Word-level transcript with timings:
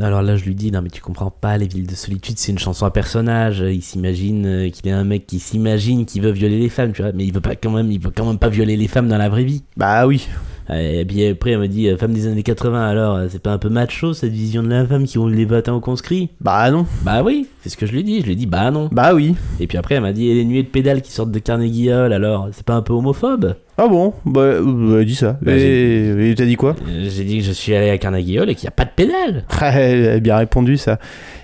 Alors 0.00 0.22
là, 0.22 0.36
je 0.36 0.44
lui 0.44 0.54
dis, 0.54 0.72
non 0.72 0.82
mais 0.82 0.90
tu 0.90 1.00
comprends 1.00 1.30
pas, 1.30 1.56
Les 1.56 1.68
Villes 1.68 1.86
de 1.86 1.94
Solitude, 1.94 2.38
c'est 2.38 2.50
une 2.50 2.58
chanson 2.58 2.84
à 2.84 2.90
personnage. 2.90 3.60
Il 3.60 3.82
s'imagine 3.82 4.46
euh, 4.46 4.70
qu'il 4.70 4.88
est 4.88 4.92
un 4.92 5.04
mec 5.04 5.26
qui 5.26 5.38
s'imagine 5.38 6.04
qu'il 6.04 6.22
veut 6.22 6.32
violer 6.32 6.58
les 6.58 6.68
femmes, 6.68 6.92
tu 6.92 7.02
vois. 7.02 7.12
Mais 7.12 7.24
il 7.24 7.32
veut 7.32 7.40
pas 7.40 7.54
quand 7.54 7.70
même, 7.70 7.92
il 7.92 8.00
veut 8.00 8.10
quand 8.10 8.26
même 8.26 8.38
pas 8.38 8.48
violer 8.48 8.76
les 8.76 8.88
femmes 8.88 9.08
dans 9.08 9.18
la 9.18 9.28
vraie 9.28 9.44
vie. 9.44 9.62
Bah 9.76 10.06
oui. 10.06 10.26
Et 10.72 11.04
puis 11.04 11.26
après, 11.26 11.50
elle 11.50 11.58
me 11.58 11.68
dit, 11.68 11.88
euh, 11.88 11.96
femme 11.96 12.12
des 12.14 12.26
années 12.26 12.42
80, 12.42 12.88
alors, 12.88 13.16
euh, 13.16 13.26
c'est 13.28 13.42
pas 13.42 13.52
un 13.52 13.58
peu 13.58 13.68
macho 13.68 14.14
cette 14.14 14.32
vision 14.32 14.62
de 14.62 14.68
la 14.68 14.86
femme 14.86 15.04
qui 15.04 15.18
roule 15.18 15.32
les 15.34 15.44
vatins 15.44 15.74
au 15.74 15.80
conscrit 15.80 16.30
Bah 16.40 16.70
non. 16.70 16.86
Bah 17.02 17.22
oui, 17.22 17.46
c'est 17.60 17.68
ce 17.68 17.76
que 17.76 17.84
je 17.86 17.92
lui 17.92 18.02
dis. 18.02 18.20
Je 18.20 18.26
lui 18.26 18.32
ai 18.32 18.36
dit, 18.36 18.46
bah 18.46 18.70
non. 18.70 18.88
Bah 18.90 19.14
oui. 19.14 19.34
Et 19.60 19.66
puis 19.66 19.76
après, 19.76 19.96
elle 19.96 20.00
m'a 20.02 20.12
dit, 20.12 20.28
et 20.30 20.34
les 20.34 20.44
nuées 20.44 20.62
de 20.62 20.68
pédales 20.68 21.02
qui 21.02 21.12
sortent 21.12 21.30
de 21.30 21.38
Carnegie 21.38 21.90
Hall, 21.92 22.12
alors, 22.12 22.48
c'est 22.52 22.64
pas 22.64 22.74
un 22.74 22.82
peu 22.82 22.92
homophobe? 22.94 23.54
Ah 23.76 23.88
bon? 23.88 24.14
Bah, 24.24 24.40
euh, 24.40 25.00
elle 25.00 25.06
dit 25.06 25.16
ça. 25.16 25.36
Bah, 25.42 25.52
et 25.54 26.34
t'as 26.36 26.44
dit 26.46 26.56
quoi? 26.56 26.76
Euh, 26.88 27.08
J'ai 27.10 27.24
dit 27.24 27.38
que 27.38 27.44
je 27.44 27.52
suis 27.52 27.74
allé 27.74 27.90
à 27.90 27.98
Carnegie 27.98 28.38
Hall 28.38 28.48
et 28.48 28.54
qu'il 28.54 28.64
n'y 28.64 28.68
a 28.68 28.72
pas 28.72 28.84
de 28.84 28.90
pédales. 28.94 29.44
Ah, 29.60 29.78
Elle 29.78 30.08
a 30.08 30.20
bien 30.20 30.36
répondu 30.36 30.76
ça. 30.76 30.98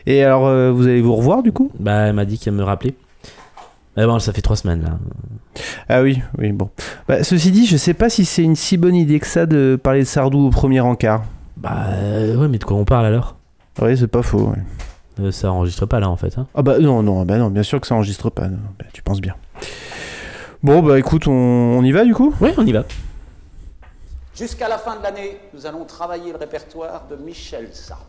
Et 0.06 0.22
alors, 0.24 0.46
euh, 0.46 0.70
vous 0.70 0.86
allez 0.86 1.00
vous 1.00 1.14
revoir 1.14 1.42
du 1.42 1.52
coup? 1.52 1.70
Bah, 1.78 2.06
elle 2.08 2.14
m'a 2.14 2.24
dit 2.24 2.38
qu'elle 2.38 2.54
me 2.54 2.62
rappelait. 2.62 2.94
Mais 3.96 4.06
bon, 4.06 4.18
ça 4.18 4.32
fait 4.32 4.42
trois 4.42 4.56
semaines 4.56 4.82
là. 4.82 4.98
Ah 5.88 6.02
oui, 6.02 6.22
oui, 6.38 6.52
bon. 6.52 6.70
Bah, 7.08 7.24
ceci 7.24 7.50
dit, 7.50 7.66
je 7.66 7.76
sais 7.76 7.94
pas 7.94 8.08
si 8.08 8.24
c'est 8.24 8.42
une 8.42 8.54
si 8.56 8.76
bonne 8.76 8.94
idée 8.94 9.18
que 9.18 9.26
ça 9.26 9.46
de 9.46 9.78
parler 9.82 10.00
de 10.00 10.04
Sardou 10.04 10.46
au 10.46 10.50
premier 10.50 10.80
encart. 10.80 11.24
Bah, 11.56 11.86
euh, 11.88 12.36
ouais, 12.36 12.48
mais 12.48 12.58
de 12.58 12.64
quoi 12.64 12.76
on 12.76 12.84
parle 12.84 13.06
alors? 13.06 13.36
Oui, 13.82 13.96
c'est 13.98 14.06
pas 14.06 14.22
faux. 14.22 14.48
ouais. 14.50 14.58
Euh, 15.20 15.32
Ça 15.32 15.50
enregistre 15.52 15.86
pas 15.86 15.98
là 16.00 16.08
en 16.08 16.16
fait. 16.16 16.38
Hein. 16.38 16.46
Ah 16.54 16.62
bah 16.62 16.78
non, 16.78 17.02
non, 17.02 17.24
bah 17.24 17.36
non, 17.36 17.50
bien 17.50 17.62
sûr 17.64 17.80
que 17.80 17.86
ça 17.86 17.94
enregistre 17.94 18.30
pas. 18.30 18.48
bah, 18.48 18.84
tu 18.92 19.02
penses 19.02 19.20
bien. 19.20 19.34
Bon, 20.62 20.82
bah 20.82 20.98
écoute, 20.98 21.26
on, 21.26 21.32
on 21.32 21.82
y 21.82 21.90
va 21.92 22.04
du 22.04 22.14
coup? 22.14 22.32
Ouais, 22.40 22.54
on 22.58 22.66
y 22.66 22.72
va. 22.72 22.84
Jusqu'à 24.36 24.68
la 24.68 24.78
fin 24.78 24.96
de 24.96 25.02
l'année, 25.02 25.36
nous 25.52 25.66
allons 25.66 25.84
travailler 25.84 26.32
le 26.32 26.38
répertoire 26.38 27.04
de 27.10 27.16
Michel 27.16 27.68
Sardou. 27.72 28.04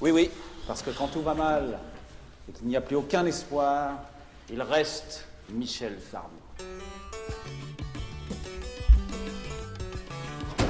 Oui, 0.00 0.10
oui, 0.10 0.30
parce 0.66 0.82
que 0.82 0.90
quand 0.90 1.06
tout 1.06 1.22
va 1.22 1.34
mal 1.34 1.78
et 2.48 2.52
qu'il 2.52 2.66
n'y 2.68 2.76
a 2.76 2.80
plus 2.80 2.96
aucun 2.96 3.24
espoir, 3.26 3.92
il 4.52 4.62
reste 4.62 5.26
Michel 5.50 5.98
Sardou. 6.10 6.28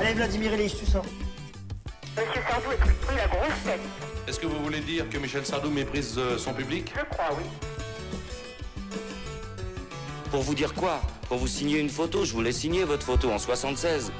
Allez, 0.00 0.14
Vladimir 0.14 0.53
Ilyich, 0.55 0.78
tu 0.78 0.86
sors. 0.86 1.05
Monsieur 2.17 2.42
Sardou 2.48 2.73
est 2.73 2.77
pris 2.77 3.17
la 3.17 3.27
grosse 3.27 3.64
tête. 3.64 3.81
Est-ce 4.27 4.41
que 4.41 4.47
vous 4.47 4.62
voulez 4.62 4.81
dire 4.81 5.08
que 5.08 5.19
Michel 5.19 5.45
Sardou 5.45 5.70
méprise 5.70 6.14
euh, 6.19 6.39
son 6.39 6.53
public? 6.53 6.92
Je 6.97 7.05
crois, 7.05 7.36
oui. 7.36 7.45
Pour 10.31 10.42
vous 10.42 10.55
dire 10.55 10.73
quoi? 10.75 11.01
Pour 11.28 11.39
vous 11.39 11.48
signer 11.48 11.78
une 11.78 11.91
photo, 11.91 12.25
je 12.25 12.33
voulais 12.33 12.53
signer 12.53 12.84
votre 12.84 13.05
photo 13.05 13.31
en 13.31 13.39
76. 13.39 14.12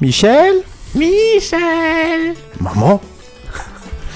Michel? 0.00 0.62
Michel 0.96 2.34
Maman 2.60 3.00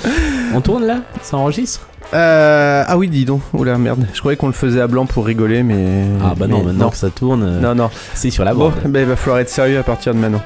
On 0.54 0.60
tourne 0.60 0.84
là? 0.86 1.00
Ça 1.22 1.36
enregistre? 1.36 1.86
Euh, 2.14 2.82
Ah 2.88 2.96
oui, 2.98 3.08
dis 3.08 3.24
donc. 3.24 3.42
Oula, 3.52 3.78
merde. 3.78 4.06
Je 4.14 4.18
croyais 4.18 4.36
qu'on 4.36 4.46
le 4.48 4.52
faisait 4.52 4.80
à 4.80 4.86
blanc 4.88 5.06
pour 5.06 5.24
rigoler, 5.26 5.62
mais. 5.62 6.04
Ah 6.24 6.32
bah 6.36 6.46
non, 6.48 6.58
mais 6.58 6.64
maintenant 6.72 6.90
que 6.90 6.96
ça 6.96 7.10
tourne, 7.10 7.42
euh, 7.44 7.60
Non, 7.60 7.74
non. 7.74 7.90
c'est 8.14 8.30
sur 8.30 8.44
la 8.44 8.52
Bon, 8.54 8.70
bande. 8.70 8.90
bah, 8.92 9.00
il 9.00 9.06
va 9.06 9.14
falloir 9.16 9.38
être 9.40 9.48
sérieux 9.50 9.78
à 9.78 9.82
partir 9.84 10.12
de 10.14 10.18
maintenant. 10.18 10.42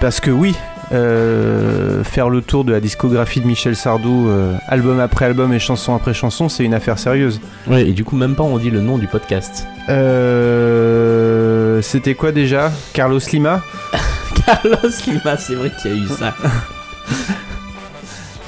Parce 0.00 0.20
que 0.20 0.30
oui, 0.30 0.54
euh, 0.92 2.02
faire 2.04 2.28
le 2.28 2.42
tour 2.42 2.64
de 2.64 2.72
la 2.72 2.80
discographie 2.80 3.40
de 3.40 3.46
Michel 3.46 3.74
Sardou, 3.76 4.28
euh, 4.28 4.52
album 4.68 5.00
après 5.00 5.24
album 5.26 5.52
et 5.54 5.58
chanson 5.60 5.94
après 5.94 6.12
chanson, 6.12 6.48
c'est 6.50 6.64
une 6.64 6.74
affaire 6.74 6.98
sérieuse. 6.98 7.40
Ouais, 7.68 7.88
et 7.88 7.92
du 7.92 8.04
coup, 8.04 8.16
même 8.16 8.34
pas 8.34 8.42
on 8.42 8.58
dit 8.58 8.70
le 8.70 8.80
nom 8.80 8.98
du 8.98 9.06
podcast. 9.06 9.66
Euh, 9.88 11.80
C'était 11.80 12.14
quoi 12.14 12.32
déjà? 12.32 12.70
Carlos 12.92 13.20
Lima? 13.32 13.62
Carlos 14.46 14.90
Lima, 15.06 15.36
c'est 15.36 15.54
vrai 15.54 15.70
qu'il 15.80 15.90
y 15.90 15.94
a 15.94 15.96
eu 16.04 16.08
ça. 16.08 16.34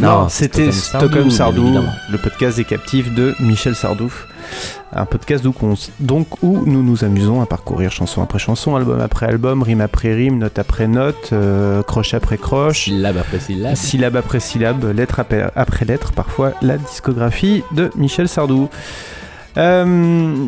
Non, 0.01 0.29
c'était 0.29 0.73
Stockholm 0.73 1.31
Sardou, 1.31 1.73
le 2.11 2.19
podcast 2.19 2.57
des 2.57 2.65
captifs 2.65 3.15
de 3.15 3.35
Michel 3.41 3.75
Sardou. 3.75 4.13
Un 4.97 5.07
podcast 5.07 5.45
s- 5.73 5.91
donc 5.99 6.43
où 6.43 6.65
nous 6.67 6.83
nous 6.83 7.03
amusons 7.05 7.41
à 7.41 7.47
parcourir 7.47 7.91
chanson 7.91 8.23
après 8.23 8.39
chanson, 8.39 8.77
album 8.77 9.01
après 9.01 9.27
album, 9.27 9.63
rime 9.63 9.81
après 9.81 10.13
rime, 10.15 10.39
note 10.39 10.59
après 10.59 10.87
note, 10.87 11.31
euh, 11.33 11.83
croche 11.83 12.15
après 12.15 12.39
croche, 12.39 12.85
Syllabe 12.85 13.17
après 13.17 13.41
syllabe. 13.41 13.75
syllabe 13.75 14.17
après 14.17 14.41
syllabe, 14.41 14.85
lettre 14.95 15.21
après, 15.21 15.51
après 15.57 15.85
lettre, 15.85 16.13
parfois 16.13 16.53
la 16.63 16.77
discographie 16.77 17.63
de 17.73 17.91
Michel 17.97 18.29
Sardou. 18.29 18.69
Euh, 19.57 20.47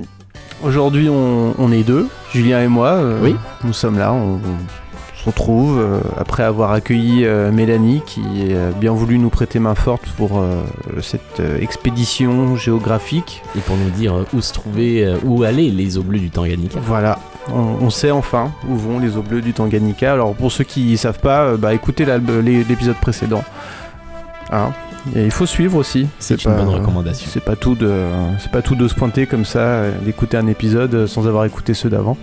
Aujourd'hui, 0.65 1.09
on, 1.11 1.55
on 1.59 1.71
est 1.71 1.83
deux, 1.83 2.09
Julien 2.33 2.62
et 2.62 2.69
moi. 2.69 2.89
euh, 2.93 3.19
Oui. 3.23 3.37
Nous 3.62 3.75
sommes 3.75 3.99
là, 3.99 4.12
on, 4.12 4.35
on 4.37 4.39
se 4.39 4.86
retrouve 5.26 5.78
euh, 5.78 5.98
après 6.19 6.42
avoir 6.42 6.72
accueilli 6.72 7.25
euh, 7.25 7.50
Mélanie 7.53 8.03
qui 8.06 8.20
a 8.54 8.70
bien 8.78 8.92
voulu 8.92 9.19
nous 9.19 9.28
prêter 9.31 9.59
main 9.59 9.75
forte 9.75 10.06
pour 10.16 10.38
euh, 10.38 10.62
cette 11.03 11.41
euh, 11.41 11.59
expédition 11.60 12.56
géographique. 12.56 13.42
Et 13.56 13.60
pour 13.60 13.76
nous 13.76 13.91
dire 13.91 14.25
où 14.32 14.41
se 14.41 14.53
trouver, 14.53 15.14
où 15.25 15.42
aller 15.42 15.70
les 15.70 15.98
eaux 15.98 16.03
bleues 16.03 16.19
du 16.20 16.31
Tanganyika. 16.31 16.78
Voilà, 16.82 17.19
on, 17.53 17.84
on 17.84 17.91
sait 17.91 18.10
enfin 18.10 18.53
où 18.69 18.76
vont 18.76 18.98
les 18.98 19.16
eaux 19.16 19.22
bleues 19.22 19.42
du 19.42 19.53
Tanganyika. 19.53 20.12
Alors 20.12 20.34
pour 20.34 20.50
ceux 20.53 20.64
qui 20.64 20.91
ne 20.92 20.97
savent 20.97 21.20
pas, 21.20 21.56
bah, 21.56 21.75
écoutez 21.75 22.04
l'épisode 22.06 22.97
précédent. 22.97 23.43
Hein 24.53 24.70
Et 25.14 25.25
il 25.25 25.31
faut 25.31 25.47
suivre 25.47 25.76
aussi. 25.76 26.06
C'est 26.19 26.44
une 26.44 26.53
pas- 26.53 26.58
bonne 26.62 26.75
recommandation. 26.75 27.28
C'est 27.32 27.44
pas 27.44 27.56
tout 27.56 27.75
de, 27.75 27.91
c'est 28.38 28.50
pas 28.50 28.62
tout 28.62 28.75
de 28.75 28.87
se 28.88 28.94
pointer 28.94 29.26
comme 29.26 29.44
ça, 29.44 29.82
d'écouter 30.04 30.37
un 30.37 30.47
épisode 30.47 31.06
sans 31.06 31.26
avoir 31.26 31.44
écouté 31.44 31.75
ceux 31.75 31.91
d'avant. 31.91 32.16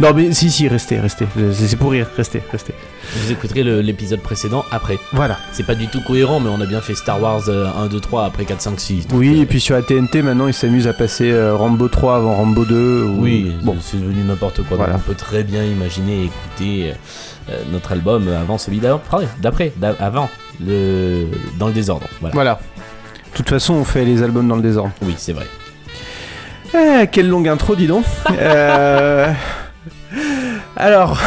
Non 0.00 0.12
mais 0.14 0.32
si 0.32 0.50
si, 0.50 0.68
restez, 0.68 1.00
restez. 1.00 1.26
C'est 1.52 1.76
pour 1.76 1.90
rire, 1.90 2.06
restez, 2.16 2.40
restez. 2.52 2.72
Vous 3.16 3.32
écouterez 3.32 3.64
l'épisode 3.82 4.20
précédent 4.20 4.64
après. 4.70 4.98
Voilà. 5.12 5.38
C'est 5.52 5.64
pas 5.66 5.74
du 5.74 5.88
tout 5.88 6.00
cohérent, 6.02 6.38
mais 6.40 6.50
on 6.50 6.60
a 6.60 6.66
bien 6.66 6.80
fait 6.80 6.94
Star 6.94 7.20
Wars 7.20 7.42
euh, 7.48 7.66
1, 7.76 7.86
2, 7.86 7.98
3 7.98 8.24
après 8.26 8.44
4, 8.44 8.60
5, 8.60 8.78
6. 8.80 9.06
donc, 9.08 9.18
Oui, 9.18 9.38
euh, 9.38 9.42
et 9.42 9.46
puis 9.46 9.58
sur 9.60 9.74
la 9.74 9.82
TNT 9.82 10.22
maintenant 10.22 10.46
ils 10.46 10.54
s'amusent 10.54 10.86
à 10.86 10.92
passer 10.92 11.32
euh, 11.32 11.56
Rambo 11.56 11.88
3 11.88 12.16
avant 12.16 12.34
Rambo 12.36 12.64
2. 12.64 13.02
ou- 13.04 13.22
Oui, 13.22 13.52
bon. 13.62 13.76
c'est 13.80 13.96
devenu 14.00 14.22
n'importe 14.22 14.62
quoi. 14.62 14.76
Voilà. 14.76 14.92
Donc 14.92 15.02
on 15.04 15.08
peut 15.08 15.14
très 15.16 15.42
bien 15.42 15.64
imaginer 15.64 16.24
écouter 16.24 16.92
euh, 17.50 17.56
notre 17.72 17.90
album 17.92 18.28
avant 18.28 18.56
celui 18.58 18.78
d'avant, 18.78 19.00
d'après, 19.40 19.72
d'a- 19.78 19.96
avant, 19.98 20.28
le... 20.64 21.26
dans 21.58 21.66
le 21.66 21.72
désordre. 21.72 22.06
Voilà. 22.20 22.34
Voilà. 22.34 22.60
De 23.32 23.36
toute 23.36 23.48
façon, 23.50 23.74
on 23.74 23.84
fait 23.84 24.04
les 24.04 24.22
albums 24.22 24.46
dans 24.46 24.56
le 24.56 24.62
désordre. 24.62 24.92
Oui, 25.02 25.14
c'est 25.16 25.32
vrai. 25.32 25.46
Eh, 26.74 27.06
quelle 27.10 27.28
longue 27.28 27.48
intro, 27.48 27.74
dis 27.74 27.86
donc. 27.88 28.04
Euh, 28.32 29.32
Alors. 30.78 31.18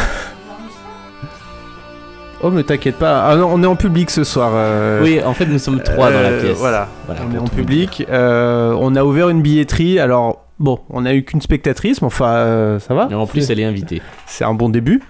Oh, 2.41 2.50
mais 2.50 2.63
t'inquiète 2.63 2.95
pas. 2.95 3.25
Ah 3.29 3.35
non, 3.35 3.50
on 3.53 3.62
est 3.62 3.67
en 3.67 3.75
public 3.75 4.09
ce 4.09 4.23
soir. 4.23 4.51
euh, 4.56 5.01
Oui, 5.03 5.22
en 5.23 5.34
fait, 5.34 5.45
nous 5.45 5.59
sommes 5.59 5.81
trois 5.84 6.09
dans 6.12 6.22
la 6.22 6.29
euh, 6.29 6.41
pièce. 6.41 6.57
Voilà. 6.57 6.88
Voilà, 7.06 7.22
on 7.29 7.35
est 7.35 7.38
en 7.38 7.44
public. 7.47 8.06
Euh, 8.09 8.73
on 8.79 8.95
a 8.95 9.03
ouvert 9.03 9.29
une 9.29 9.41
billetterie. 9.41 10.00
Alors, 10.00 10.45
bon, 10.61 10.79
on 10.89 11.05
a 11.05 11.13
eu 11.13 11.23
qu'une 11.23 11.41
spectatrice, 11.41 12.01
mais 12.01 12.05
enfin, 12.07 12.29
euh, 12.29 12.79
ça 12.79 12.94
va. 12.94 13.07
Et 13.11 13.13
en 13.16 13.27
plus, 13.27 13.49
elle 13.49 13.59
est 13.59 13.66
invitée. 13.66 14.01
C'est 14.27 14.45
un 14.45 14.53
bon 14.53 14.69
début. 14.69 15.01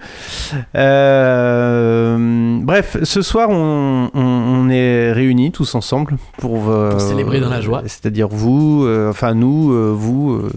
Euh, 1.22 2.58
bref, 2.62 2.96
ce 3.02 3.22
soir, 3.22 3.48
on, 3.50 4.10
on- 4.14 4.20
on 4.22 4.68
est 4.70 5.12
réunis 5.12 5.52
tous 5.52 5.74
ensemble 5.74 6.16
pour, 6.38 6.70
euh, 6.70 6.90
Pour 6.90 7.00
célébrer 7.00 7.40
dans 7.40 7.48
la 7.50 7.60
joie. 7.60 7.82
C'est-à-dire 7.86 8.28
vous, 8.28 8.84
euh, 8.84 9.10
enfin 9.10 9.34
nous, 9.34 9.72
euh, 9.72 9.92
vous, 9.94 10.32
euh, 10.32 10.50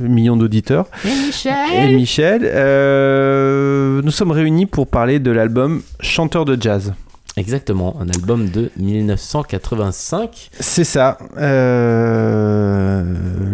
millions 0.00 0.36
d'auditeurs. 0.36 0.86
Et 1.04 1.94
Michel. 1.94 2.42
euh, 2.44 4.00
nous 4.02 4.10
sommes 4.10 4.30
réunis 4.32 4.66
pour 4.66 4.86
parler 4.86 5.18
de 5.18 5.30
l'album 5.30 5.82
Chanteur 6.00 6.44
de 6.44 6.56
jazz. 6.60 6.94
Exactement, 7.38 7.96
un 8.00 8.08
album 8.08 8.48
de 8.48 8.70
1985. 8.78 10.48
C'est 10.58 10.84
ça. 10.84 11.18
euh, 11.36 13.02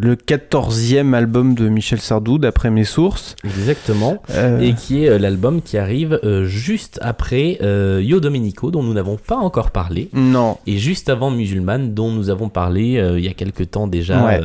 le 0.00 0.14
14e 0.14 1.14
album 1.14 1.54
de 1.54 1.68
Michel 1.68 2.00
Sardou, 2.00 2.38
d'après 2.38 2.70
mes 2.70 2.84
sources. 2.84 3.34
Exactement. 3.44 4.22
Euh, 4.30 4.60
Et 4.60 4.74
qui 4.74 5.04
est 5.04 5.08
euh, 5.08 5.18
l'album 5.18 5.60
qui 5.62 5.78
arrive 5.78 6.20
juste 6.44 6.98
après 7.02 7.58
Yo 8.02 8.20
Domenico, 8.20 8.70
dont 8.70 8.82
nous 8.84 8.94
n'avons 8.94 9.16
pas 9.16 9.36
encore 9.36 9.70
parlé. 9.72 10.08
Non. 10.12 10.58
Et 10.66 10.78
juste 10.78 11.08
avant 11.08 11.30
Musulman, 11.32 11.80
dont 11.80 12.12
nous 12.12 12.30
avons 12.30 12.48
parlé 12.48 13.02
il 13.16 13.24
y 13.24 13.28
a 13.28 13.34
quelque 13.34 13.64
temps 13.64 13.86
déjà, 13.88 14.24
Ouais. 14.24 14.40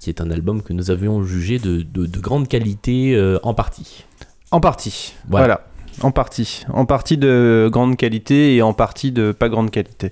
qui 0.00 0.10
est 0.10 0.20
un 0.20 0.30
album 0.30 0.60
que 0.62 0.72
nous 0.74 0.90
avions 0.90 1.22
jugé 1.24 1.58
de, 1.58 1.82
de- 1.82 2.06
de 2.06 2.18
grande 2.18 2.46
qualité 2.48 3.16
en 3.42 3.54
partie. 3.54 4.04
En 4.50 4.60
partie. 4.60 5.14
Voilà. 5.28 5.62
En 6.00 6.10
partie. 6.10 6.64
En 6.72 6.86
partie 6.86 7.16
de 7.18 7.68
grande 7.70 7.96
qualité 7.96 8.56
et 8.56 8.62
en 8.62 8.72
partie 8.72 9.12
de 9.12 9.32
pas 9.32 9.48
grande 9.48 9.70
qualité. 9.70 10.10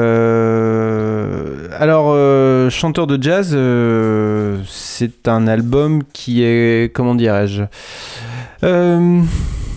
Euh, 0.00 1.68
Alors, 1.78 2.10
euh, 2.10 2.70
Chanteur 2.70 3.06
de 3.06 3.22
jazz, 3.22 3.50
euh, 3.52 4.58
c'est 4.66 5.28
un 5.28 5.46
album 5.46 6.02
qui 6.12 6.42
est, 6.42 6.92
comment 6.94 7.14
dirais-je, 7.14 7.64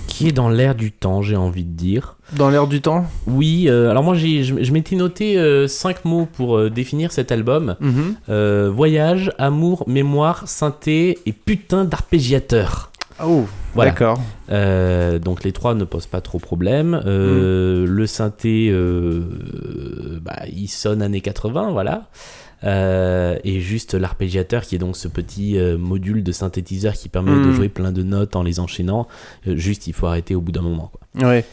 Qui 0.07 0.27
est 0.27 0.31
dans 0.31 0.49
l'air 0.49 0.75
du 0.75 0.91
temps, 0.91 1.21
j'ai 1.21 1.35
envie 1.35 1.63
de 1.65 1.75
dire. 1.75 2.15
Dans 2.37 2.49
l'air 2.49 2.67
du 2.67 2.81
temps? 2.81 3.05
Oui, 3.27 3.65
euh, 3.67 3.91
alors 3.91 4.03
moi 4.03 4.15
j'ai, 4.15 4.43
je, 4.43 4.63
je 4.63 4.71
m'étais 4.71 4.95
noté 4.95 5.37
euh, 5.37 5.67
cinq 5.67 6.03
mots 6.03 6.27
pour 6.31 6.57
euh, 6.57 6.69
définir 6.69 7.11
cet 7.11 7.31
album. 7.31 7.75
Mhm. 7.79 8.15
Voyage, 8.69 9.31
amour, 9.37 9.83
mémoire, 9.87 10.43
synthé 10.47 11.19
et 11.25 11.31
putain 11.31 11.85
d'arpégiateur. 11.85 12.89
Oh, 13.27 13.45
Voilà. 13.73 13.91
d'accord. 13.91 14.19
Euh, 14.51 15.19
donc 15.19 15.43
les 15.43 15.51
trois 15.51 15.73
ne 15.75 15.83
posent 15.83 16.07
pas 16.07 16.21
trop 16.21 16.39
problème. 16.39 17.01
Euh, 17.05 17.85
Le 17.87 18.05
synthé, 18.07 18.69
euh, 18.71 19.21
bah, 20.21 20.43
il 20.51 20.67
sonne 20.67 21.01
années 21.01 21.21
80, 21.21 21.71
voilà. 21.71 22.09
Euh, 22.63 23.37
et 23.43 23.59
juste 23.59 23.93
l'arpégiateur 23.93 24.61
qui 24.63 24.75
est 24.75 24.79
donc 24.79 24.95
ce 24.95 25.07
petit 25.09 25.57
module 25.77 26.23
de 26.23 26.31
synthétiseur 26.31 26.93
qui 26.93 27.09
permet 27.09 27.31
de 27.31 27.49
Mm. 27.49 27.53
jouer 27.53 27.69
plein 27.69 27.91
de 27.91 28.03
notes 28.03 28.35
en 28.37 28.43
les 28.43 28.59
enchaînant. 28.59 29.07
Juste, 29.45 29.87
il 29.87 29.93
faut 29.93 30.07
arrêter 30.07 30.33
au 30.35 30.41
bout 30.41 30.51
d'un 30.53 30.61
moment. 30.61 30.91
Quoi. 30.93 31.27
Ouais. 31.29 31.45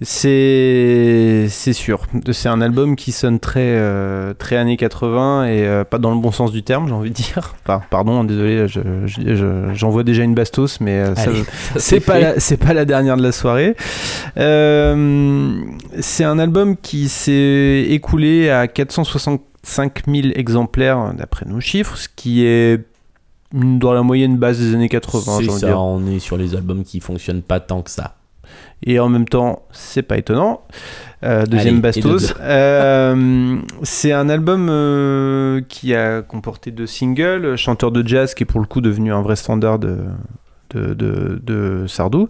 C'est 0.00 1.46
c'est 1.50 1.72
sûr. 1.72 2.02
C'est 2.32 2.48
un 2.48 2.60
album 2.60 2.94
qui 2.96 3.10
sonne 3.12 3.40
très 3.40 3.60
euh, 3.76 4.32
très 4.32 4.56
années 4.56 4.76
80 4.76 5.46
et 5.46 5.66
euh, 5.66 5.84
pas 5.84 5.98
dans 5.98 6.14
le 6.14 6.20
bon 6.20 6.30
sens 6.30 6.52
du 6.52 6.62
terme, 6.62 6.86
j'ai 6.88 6.94
envie 6.94 7.10
de 7.10 7.14
dire. 7.14 7.54
Enfin, 7.64 7.82
pardon, 7.90 8.22
désolé, 8.24 8.66
je- 8.68 8.80
je- 9.06 9.34
je- 9.34 9.74
j'envoie 9.74 10.04
déjà 10.04 10.22
une 10.22 10.34
bastos, 10.34 10.80
mais 10.80 10.98
euh, 11.00 11.14
c'est 11.76 12.00
pas 12.00 12.38
c'est 12.38 12.56
pas 12.56 12.72
la 12.74 12.84
dernière 12.84 13.16
de 13.16 13.22
la 13.22 13.32
soirée. 13.32 13.74
C'est 16.00 16.24
un 16.24 16.38
album 16.38 16.76
qui 16.76 17.08
s'est 17.08 17.86
écoulé 17.90 18.50
à 18.50 18.68
465 18.68 20.02
000 20.06 20.28
exemplaires 20.34 21.12
d'après 21.16 21.46
nos 21.46 21.60
chiffres, 21.60 21.96
ce 21.96 22.08
qui 22.14 22.44
est 22.44 22.84
dans 23.52 23.92
la 23.92 24.02
moyenne 24.02 24.36
basse 24.36 24.58
des 24.58 24.74
années 24.74 24.88
80, 24.88 25.38
C'est 25.40 25.50
ça, 25.50 25.66
dire. 25.68 25.80
on 25.80 26.06
est 26.06 26.18
sur 26.18 26.36
les 26.36 26.54
albums 26.54 26.84
qui 26.84 27.00
fonctionnent 27.00 27.42
pas 27.42 27.60
tant 27.60 27.82
que 27.82 27.90
ça. 27.90 28.14
Et 28.84 29.00
en 29.00 29.08
même 29.08 29.28
temps, 29.28 29.62
c'est 29.72 30.02
pas 30.02 30.18
étonnant. 30.18 30.62
Euh, 31.24 31.46
deuxième 31.46 31.74
Allez, 31.74 32.00
bastos. 32.00 32.34
Euh, 32.40 33.56
c'est 33.82 34.12
un 34.12 34.28
album 34.28 34.68
euh, 34.70 35.60
qui 35.68 35.94
a 35.94 36.22
comporté 36.22 36.70
deux 36.70 36.86
singles. 36.86 37.56
Chanteur 37.56 37.90
de 37.90 38.06
jazz, 38.06 38.34
qui 38.34 38.44
est 38.44 38.46
pour 38.46 38.60
le 38.60 38.66
coup 38.66 38.80
devenu 38.80 39.12
un 39.12 39.20
vrai 39.20 39.34
standard 39.34 39.80
de, 39.80 39.98
de, 40.70 40.94
de, 40.94 41.40
de 41.42 41.86
Sardou. 41.88 42.28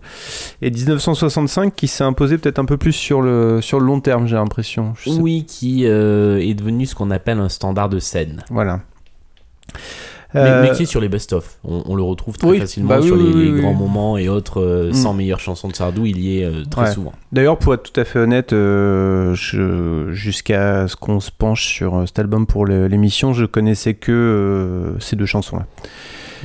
Et 0.63 0.71
1965, 0.71 1.75
qui 1.75 1.87
s'est 1.87 2.05
imposé 2.05 2.39
peut-être 2.39 2.59
un 2.59 2.65
peu 2.65 2.79
plus 2.79 2.93
sur 2.93 3.21
le, 3.21 3.61
sur 3.61 3.79
le 3.79 3.87
long 3.87 4.01
terme, 4.01 4.27
j'ai 4.27 4.37
l'impression. 4.37 4.95
Oui, 5.07 5.45
qui 5.47 5.85
est 5.85 6.55
devenu 6.55 6.87
ce 6.87 6.95
qu'on 6.95 7.11
appelle 7.11 7.41
un 7.41 7.51
standard 7.51 7.91
de 7.91 7.99
scène. 7.99 8.43
Voilà. 8.49 8.81
Mais, 10.35 10.41
Euh, 10.41 10.63
mais 10.63 10.73
qui 10.77 10.83
est 10.83 10.87
sur 10.87 11.01
les 11.01 11.09
best-of. 11.09 11.59
On, 11.65 11.83
on 11.87 11.95
le 11.97 12.03
retrouve 12.03 12.37
très 12.37 12.49
oui, 12.49 12.59
facilement 12.59 12.89
bah 12.91 12.99
oui, 13.01 13.07
sur 13.07 13.17
les, 13.17 13.23
oui, 13.25 13.45
les 13.47 13.51
oui, 13.53 13.61
grands 13.63 13.73
moments 13.75 14.19
et 14.19 14.29
autres 14.29 14.61
euh, 14.61 14.91
Mm. 14.91 14.95
100 14.95 15.15
meilleures 15.15 15.41
chansons 15.41 15.69
de 15.69 15.75
Sardou, 15.75 16.05
il 16.07 16.19
y 16.21 16.41
est 16.41 16.45
euh, 16.45 16.65
très 16.71 16.83
Ouais. 16.83 16.93
souvent. 16.93 17.13
D'ailleurs, 17.33 17.59
pour 17.59 17.73
être 17.75 17.91
tout 17.91 17.99
à 17.99 18.05
fait 18.05 18.19
honnête, 18.19 18.53
jusqu'à 20.13 20.89
ce 20.89 20.97
qu'on 20.97 21.21
se 21.21 21.31
penche 21.31 21.67
sur 21.67 22.03
cet 22.07 22.19
album 22.19 22.47
pour 22.47 22.67
l'émission, 22.67 23.33
je 23.33 23.45
connaissais 23.45 23.95
que 23.95 24.95
ces 25.01 25.17
deux 25.17 25.27
chansons-là. 25.27 25.67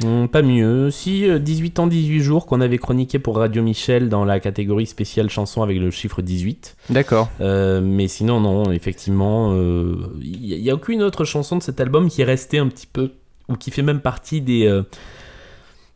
Hum, 0.03 0.27
pas 0.27 0.41
mieux. 0.41 0.89
Si, 0.89 1.29
euh, 1.29 1.38
18 1.38 1.77
ans, 1.79 1.86
18 1.88 2.19
jours 2.21 2.47
qu'on 2.47 2.62
avait 2.62 2.79
chroniqué 2.79 3.19
pour 3.19 3.38
Radio 3.38 3.62
Michel 3.62 4.09
dans 4.09 4.25
la 4.25 4.39
catégorie 4.39 4.88
spéciale 4.88 5.29
chanson 5.29 5.62
avec 5.62 5.77
le 5.77 5.91
chiffre 5.91 6.24
18. 6.24 6.75
D'accord. 6.89 7.29
Euh, 7.41 7.79
mais 7.79 8.07
sinon, 8.07 8.39
non, 8.41 8.71
effectivement, 8.71 9.51
euh, 9.53 9.95
il 10.19 10.59
n'y 10.63 10.69
a, 10.71 10.74
aucune 10.74 11.03
autre 11.03 11.25
chanson 11.25 11.57
de 11.57 11.62
cet 11.62 11.79
album 11.79 12.09
qui 12.09 12.21
est 12.24 12.25
restée 12.25 12.57
un 12.57 12.68
petit 12.69 12.88
peu, 12.91 13.12
ou 13.50 13.56
qui 13.56 13.72
fait 13.72 13.81
même 13.81 14.00
partie 14.01 14.42
des, 14.42 14.68
euh, 14.68 14.84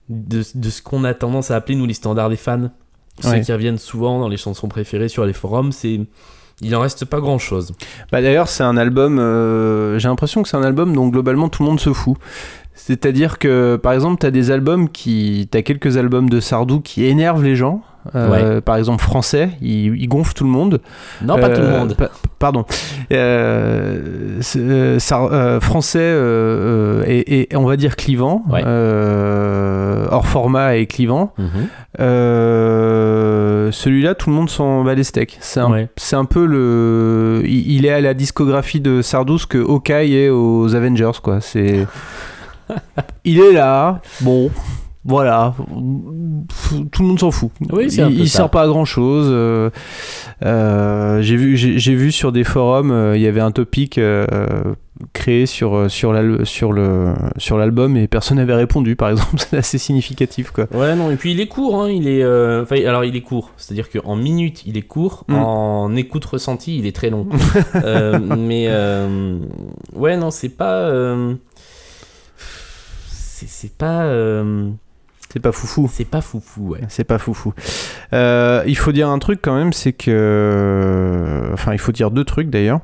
de, 0.10 0.44
de 0.56 0.70
ce 0.70 0.82
qu'on 0.82 1.04
a 1.04 1.14
tendance 1.14 1.52
à 1.52 1.56
appeler, 1.56 1.76
nous, 1.76 1.86
les 1.86 1.94
standards 1.94 2.30
des 2.30 2.36
fans. 2.38 2.70
Ceux 3.20 3.40
qui 3.42 3.52
reviennent 3.52 3.80
souvent 3.80 4.20
dans 4.20 4.28
les 4.30 4.38
chansons 4.38 4.68
préférées 4.68 5.10
sur 5.10 5.26
les 5.26 5.34
forums, 5.34 5.72
c'est. 5.72 6.02
Il 6.62 6.76
en 6.76 6.80
reste 6.82 7.06
pas 7.06 7.20
grand 7.20 7.38
chose. 7.38 7.74
Bah, 8.12 8.22
D'ailleurs, 8.22 8.48
c'est 8.48 8.64
un 8.64 8.78
album. 8.78 9.20
euh, 9.20 9.98
J'ai 10.00 10.08
l'impression 10.08 10.42
que 10.44 10.50
c'est 10.50 10.58
un 10.58 10.64
album 10.64 10.94
dont 10.94 11.08
globalement 11.08 11.50
tout 11.50 11.62
le 11.64 11.70
monde 11.70 11.80
se 11.80 11.94
fout. 11.94 12.18
C'est-à-dire 12.74 13.38
que, 13.40 13.76
par 13.82 13.94
exemple, 13.94 14.18
t'as 14.20 14.30
des 14.32 14.52
albums 14.52 14.90
qui. 14.90 15.48
T'as 15.52 15.62
quelques 15.64 15.98
albums 15.98 16.30
de 16.30 16.40
Sardou 16.40 16.80
qui 16.80 17.06
énervent 17.06 17.44
les 17.44 17.56
gens. 17.56 17.82
Euh, 18.16 18.62
Par 18.62 18.76
exemple, 18.78 19.02
français, 19.04 19.50
ils 19.62 19.96
il 19.96 20.08
gonflent 20.08 20.34
tout 20.34 20.44
le 20.44 20.50
monde. 20.50 20.82
Non, 21.24 21.36
pas 21.38 21.50
tout 21.50 21.62
le 21.62 21.68
Euh, 21.68 21.80
monde. 21.80 21.96
pa- 21.96 22.12
pardon. 22.40 22.66
Euh, 23.12 24.40
français 25.62 26.16
et, 27.08 27.52
et 27.52 27.56
on 27.56 27.66
va 27.66 27.76
dire 27.78 27.96
clivant. 27.96 28.44
Ouais. 28.50 28.64
Hors 28.66 30.28
format 30.28 30.76
et 30.76 30.86
clivant. 30.88 31.34
Mhm. 31.38 31.68
Celui-là, 33.72 34.16
tout 34.16 34.30
le 34.30 34.36
monde 34.36 34.50
s'en 34.50 34.84
bat 34.84 34.96
les 34.96 35.04
steaks. 35.04 35.38
C'est 35.42 35.60
un, 35.60 35.72
Ouais. 35.72 35.90
un 36.14 36.26
peu 36.26 36.46
le. 36.46 37.42
Il, 37.46 37.72
il 37.72 37.86
est 37.86 37.92
à 37.92 38.02
la 38.02 38.14
discographie 38.14 38.80
de 38.80 39.02
Sardou 39.02 39.38
ce 39.38 39.46
que 39.48 39.58
Hawkeye 39.58 40.16
est 40.16 40.30
aux 40.30 40.74
Avengers, 40.76 41.20
quoi. 41.22 41.42
C'est. 41.42 41.86
il 43.26 43.40
est 43.40 43.54
là. 43.54 44.02
Bon. 44.22 44.50
Voilà, 45.08 45.54
tout 46.92 47.02
le 47.02 47.08
monde 47.08 47.20
s'en 47.20 47.32
fout. 47.32 47.50
Oui, 47.72 47.88
il 47.90 48.20
il 48.20 48.30
sert 48.30 48.50
pas 48.50 48.64
à 48.64 48.68
grand 48.68 48.84
chose. 48.86 49.28
j'ai 50.42 51.36
vu, 51.36 51.56
j'ai 51.58 51.96
vu 51.96 52.12
sur 52.12 52.32
des 52.32 52.44
forums, 52.44 52.92
euh, 52.92 53.16
il 53.16 53.22
y 53.22 53.28
avait 53.28 53.40
un 53.42 53.52
topic 53.52 53.98
euh, 53.98 54.26
créé 55.14 55.46
sur 55.46 55.76
euh, 55.76 55.90
sur 55.90 56.12
l'al- 56.12 56.46
sur 56.46 56.74
le 56.74 57.14
sur 57.38 57.58
l'album 57.58 57.96
et 57.96 58.08
personne 58.08 58.38
n'avait 58.38 58.54
répondu. 58.56 58.96
Par 58.98 59.10
exemple, 59.10 59.36
c'est 59.38 59.58
assez 59.58 59.78
significatif, 59.78 60.52
quoi. 60.52 60.66
Ouais, 60.74 60.96
non, 60.96 61.10
et 61.12 61.16
puis 61.16 61.32
il 61.32 61.40
est 61.40 61.48
court, 61.48 61.82
hein, 61.82 61.90
il 61.90 62.08
est... 62.08 62.24
euh, 62.24 62.66
alors 62.86 63.06
il 63.06 63.16
est 63.16 63.22
court, 63.22 63.52
c'est-à-dire 63.58 63.90
qu'en 63.90 64.16
minutes 64.16 64.64
il 64.66 64.78
est 64.78 64.82
court, 64.82 65.24
Mm. 65.30 65.36
en 65.36 65.96
écoute 65.96 66.26
ressentie 66.26 66.78
il 66.80 66.86
est 66.86 66.96
très 66.96 67.10
long. 67.10 67.28
Euh, 67.76 68.20
mais 68.38 68.66
euh, 68.68 69.40
ouais, 69.96 70.18
non, 70.18 70.32
c'est 70.32 70.50
pas... 70.50 70.82
euh, 70.82 71.34
c'est 73.10 73.76
pas... 73.78 74.06
C'est 75.38 75.42
pas 75.42 75.52
foufou. 75.52 75.90
c'est 75.92 76.06
pas 76.06 76.22
foufou, 76.22 76.70
ouais. 76.70 76.82
C'est 76.90 77.04
pas 77.04 77.18
foufou. 77.18 77.54
Euh, 78.14 78.64
il 78.68 78.78
faut 78.78 78.92
dire 78.92 79.10
un 79.10 79.20
truc 79.20 79.40
quand 79.42 79.56
même, 79.56 79.74
c'est 79.74 79.94
que. 79.94 81.50
Enfin, 81.54 81.74
il 81.74 81.80
faut 81.80 81.92
dire 81.92 82.12
deux 82.12 82.24
trucs 82.26 82.50
d'ailleurs. 82.50 82.80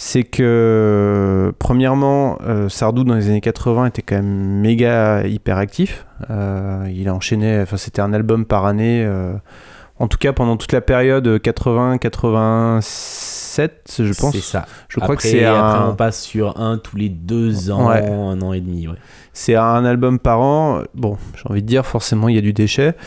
C'est 0.00 0.22
que, 0.22 1.52
premièrement, 1.58 2.38
euh, 2.46 2.68
Sardou 2.68 3.02
dans 3.02 3.16
les 3.16 3.30
années 3.30 3.40
80 3.40 3.86
était 3.86 4.02
quand 4.02 4.14
même 4.14 4.60
méga 4.60 5.26
hyper 5.26 5.56
actif. 5.56 6.06
Euh, 6.30 6.86
il 6.94 7.08
a 7.08 7.14
enchaîné, 7.14 7.60
enfin, 7.62 7.76
c'était 7.76 8.00
un 8.00 8.12
album 8.12 8.44
par 8.44 8.64
année. 8.66 9.02
euh, 9.04 9.32
en 9.98 10.06
tout 10.06 10.18
cas, 10.18 10.32
pendant 10.32 10.56
toute 10.56 10.70
la 10.72 10.80
période 10.80 11.26
80-87, 11.26 13.70
je 13.98 14.20
pense. 14.20 14.32
C'est 14.32 14.40
ça. 14.40 14.66
Je 14.88 15.00
crois 15.00 15.16
que 15.16 15.22
c'est 15.22 15.44
un, 15.44 15.88
on 15.90 15.94
passe 15.96 16.22
sur 16.22 16.60
un 16.60 16.78
tous 16.78 16.96
les 16.96 17.08
deux 17.08 17.70
ans, 17.72 17.88
Ouais. 17.88 18.08
un 18.08 18.40
an 18.42 18.52
et 18.52 18.60
demi, 18.60 18.86
ouais. 18.88 18.94
C'est 19.40 19.54
un 19.54 19.84
album 19.84 20.18
par 20.18 20.40
an. 20.40 20.82
Bon, 20.96 21.16
j'ai 21.36 21.42
envie 21.48 21.62
de 21.62 21.66
dire, 21.68 21.86
forcément, 21.86 22.28
il 22.28 22.34
y 22.34 22.38
a 22.38 22.40
du 22.40 22.52
déchet. 22.52 22.94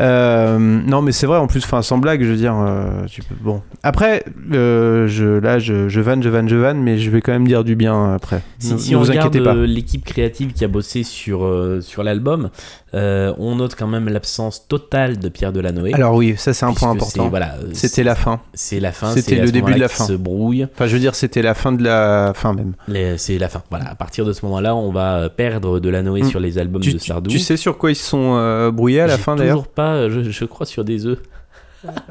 Euh, 0.00 0.58
non, 0.58 1.02
mais 1.02 1.12
c'est 1.12 1.26
vrai, 1.28 1.38
en 1.38 1.46
plus, 1.46 1.62
enfin, 1.64 1.82
sans 1.82 1.98
blague, 1.98 2.20
je 2.24 2.28
veux 2.30 2.36
dire. 2.36 2.56
euh, 2.58 3.04
tu 3.06 3.22
peux- 3.22 3.36
bon. 3.40 3.62
Après, 3.84 4.24
euh, 4.52 5.06
je, 5.06 5.24
là, 5.24 5.60
je, 5.60 5.88
je 5.88 6.00
vanne, 6.00 6.20
je 6.20 6.28
vanne, 6.28 6.48
je 6.48 6.56
vanne, 6.56 6.78
mais 6.82 6.98
je 6.98 7.08
vais 7.10 7.20
quand 7.20 7.30
même 7.30 7.46
dire 7.46 7.62
du 7.62 7.76
bien 7.76 8.14
après. 8.14 8.42
Si, 8.58 8.72
ne 8.72 8.78
si 8.78 8.90
ne 8.90 8.96
on 8.96 9.00
vous 9.02 9.06
regarde 9.08 9.28
inquiétez 9.28 9.44
pas. 9.44 9.54
l'équipe 9.54 10.04
créative 10.04 10.52
qui 10.52 10.64
a 10.64 10.68
bossé 10.68 11.04
sur, 11.04 11.48
sur 11.80 12.02
l'album, 12.02 12.50
on 12.92 13.54
note 13.56 13.76
quand 13.76 13.86
même 13.86 14.08
l'absence 14.08 14.66
totale 14.66 15.18
de 15.20 15.28
Pierre 15.28 15.52
Delanoë. 15.52 15.94
Alors, 15.94 16.14
oui, 16.16 16.34
ça, 16.36 16.52
c'est 16.52 16.66
un 16.66 16.72
point 16.72 16.90
important. 16.90 17.28
Voilà, 17.28 17.54
C'était 17.72 18.02
la 18.02 18.16
fin. 18.16 18.40
C'est 18.54 18.80
la 18.80 18.90
fin. 18.90 19.12
C'était 19.12 19.36
le 19.36 19.52
début 19.52 19.74
de 19.74 19.80
la 19.80 19.88
fin. 19.88 20.04
se 20.06 20.12
brouille. 20.14 20.66
Enfin, 20.74 20.88
je 20.88 20.94
veux 20.94 21.00
dire, 21.00 21.14
c'était 21.14 21.42
la 21.42 21.54
fin 21.54 21.70
de 21.70 21.84
la 21.84 22.32
fin 22.34 22.52
même. 22.52 22.72
C'est 23.16 23.38
la 23.38 23.48
fin. 23.48 23.62
Voilà. 23.70 23.88
À 23.90 23.94
partir 23.94 24.24
de 24.24 24.32
ce 24.32 24.44
moment-là, 24.46 24.74
on 24.74 24.90
va 24.90 25.27
perdre 25.28 25.80
de 25.80 25.88
la 25.88 26.02
Noé 26.02 26.22
Mm. 26.22 26.28
sur 26.30 26.40
les 26.40 26.58
albums 26.58 26.80
Tu, 26.82 26.92
de 26.92 26.98
Sardou. 26.98 27.30
tu 27.30 27.38
sais 27.38 27.56
sur 27.56 27.78
quoi 27.78 27.90
ils 27.90 27.96
se 27.96 28.04
sont 28.08 28.34
euh, 28.36 28.70
brouillés 28.70 29.00
à 29.00 29.06
la 29.06 29.18
fin 29.18 29.36
d'ailleurs 29.36 29.56
Toujours 29.58 29.68
pas. 29.68 30.08
Je, 30.08 30.22
je 30.22 30.44
crois 30.44 30.66
sur 30.66 30.84
des 30.84 31.06
œufs. 31.06 31.18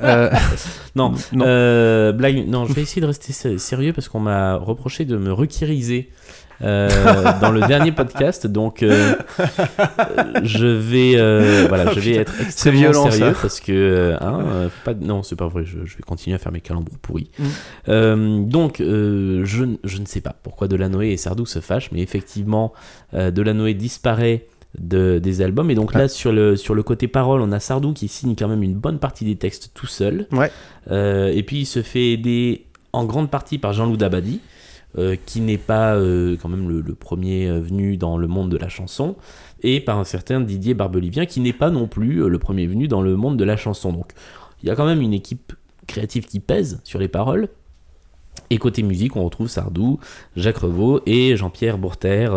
Euh, 0.01 0.29
Non. 0.95 1.13
non. 1.33 1.45
Euh, 1.45 2.11
blague. 2.13 2.47
Non, 2.47 2.65
je 2.65 2.73
vais 2.73 2.81
essayer 2.81 3.01
de 3.01 3.07
rester 3.07 3.33
sé- 3.33 3.57
sérieux 3.57 3.91
parce 3.93 4.07
qu'on 4.07 4.19
m'a 4.21 4.55
reproché 4.55 5.03
de 5.05 5.17
me 5.17 5.31
requiriser. 5.33 6.09
Euh, 6.61 6.89
dans 7.41 7.51
le 7.51 7.61
dernier 7.67 7.91
podcast, 7.91 8.47
donc 8.47 8.83
euh, 8.83 9.15
je 10.43 10.65
vais 10.65 11.13
euh, 11.15 11.65
voilà, 11.67 11.93
je 11.93 11.99
vais 11.99 12.15
être 12.15 12.33
extrêmement 12.41 12.79
violent, 12.79 13.11
sérieux 13.11 13.33
ça. 13.33 13.41
parce 13.41 13.59
que 13.59 14.15
hein, 14.19 14.69
pas, 14.83 14.93
non, 14.93 15.23
c'est 15.23 15.35
pas 15.35 15.47
vrai. 15.47 15.63
Je, 15.65 15.85
je 15.85 15.97
vais 15.97 16.03
continuer 16.03 16.35
à 16.35 16.39
faire 16.39 16.51
mes 16.51 16.61
calembours 16.61 16.97
pourris. 16.99 17.29
Mm. 17.39 18.49
Donc, 18.49 18.77
je, 18.79 19.43
je 19.83 19.97
ne 19.97 20.05
sais 20.05 20.21
pas 20.21 20.35
pourquoi 20.43 20.67
Delanoë 20.67 21.11
et 21.11 21.17
Sardou 21.17 21.45
se 21.45 21.59
fâchent, 21.59 21.91
mais 21.91 22.01
effectivement, 22.01 22.73
Delanoë 23.13 23.73
disparaît 23.73 24.47
de, 24.79 25.19
des 25.19 25.41
albums. 25.41 25.69
Et 25.71 25.75
donc 25.75 25.93
là, 25.93 26.07
sur 26.07 26.31
le, 26.31 26.55
sur 26.55 26.75
le 26.75 26.83
côté 26.83 27.07
parole, 27.07 27.41
on 27.41 27.51
a 27.51 27.59
Sardou 27.59 27.93
qui 27.93 28.07
signe 28.07 28.35
quand 28.35 28.47
même 28.47 28.63
une 28.63 28.75
bonne 28.75 28.99
partie 28.99 29.25
des 29.25 29.35
textes 29.35 29.71
tout 29.73 29.87
seul. 29.87 30.27
Ouais. 30.31 30.51
Euh, 30.91 31.31
et 31.33 31.43
puis, 31.43 31.61
il 31.61 31.65
se 31.65 31.81
fait 31.81 32.11
aider 32.11 32.65
en 32.93 33.05
grande 33.05 33.29
partie 33.29 33.57
par 33.57 33.73
Jean-Loup 33.73 33.97
Dabadi. 33.97 34.41
Euh, 34.97 35.15
qui 35.27 35.41
n'est 35.41 35.59
pas 35.59 35.93
euh, 35.93 36.37
quand 36.41 36.49
même 36.49 36.67
le, 36.69 36.95
premier 36.95 37.47
euh, 37.47 37.59
venu 37.59 37.97
dans 37.97 38.17
le 38.17 38.25
monde 38.25 38.49
de 38.49 38.57
la 38.57 38.67
chanson, 38.67 39.15
et 39.61 39.79
par 39.79 39.99
un 39.99 40.03
certain 40.03 40.41
Didier 40.41 40.73
Barbelivien, 40.73 41.27
qui 41.27 41.39
n'est 41.39 41.53
pas 41.53 41.69
non 41.69 41.87
plus 41.87 42.27
le 42.27 42.39
premier 42.39 42.65
venu 42.65 42.87
dans 42.87 43.03
le 43.03 43.15
monde 43.15 43.37
de 43.37 43.43
la 43.43 43.57
chanson. 43.57 43.91
Donc 43.91 44.13
il 44.63 44.69
y 44.69 44.71
a 44.71 44.75
quand 44.75 44.87
même 44.87 45.01
une 45.01 45.13
équipe 45.13 45.53
créative 45.85 46.25
qui 46.25 46.39
pèse 46.39 46.81
sur 46.83 46.97
les 46.97 47.07
paroles. 47.07 47.49
Et 48.49 48.57
côté 48.57 48.81
musique, 48.81 49.15
on 49.15 49.23
retrouve 49.23 49.49
Sardou, 49.49 49.99
Jacques 50.35 50.57
Revaux 50.57 51.01
et 51.05 51.35
Jean-Pierre 51.35 51.77
Bourter, 51.77 52.29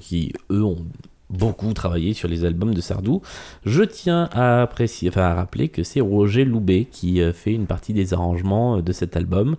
qui 0.00 0.32
eux 0.50 0.64
ont 0.64 0.84
beaucoup 1.28 1.72
travaillé 1.74 2.12
sur 2.12 2.28
les 2.28 2.44
albums 2.44 2.74
de 2.74 2.80
Sardou. 2.80 3.22
Je 3.64 3.82
tiens 3.82 4.28
à, 4.32 4.66
rappeler 5.14 5.68
que 5.68 5.84
c'est 5.84 6.00
Roger 6.00 6.44
Loubet 6.44 6.86
qui 6.90 7.20
fait 7.32 7.52
une 7.52 7.66
partie 7.66 7.92
des 7.92 8.14
arrangements 8.14 8.80
de 8.80 8.92
cet 8.92 9.16
album. 9.16 9.56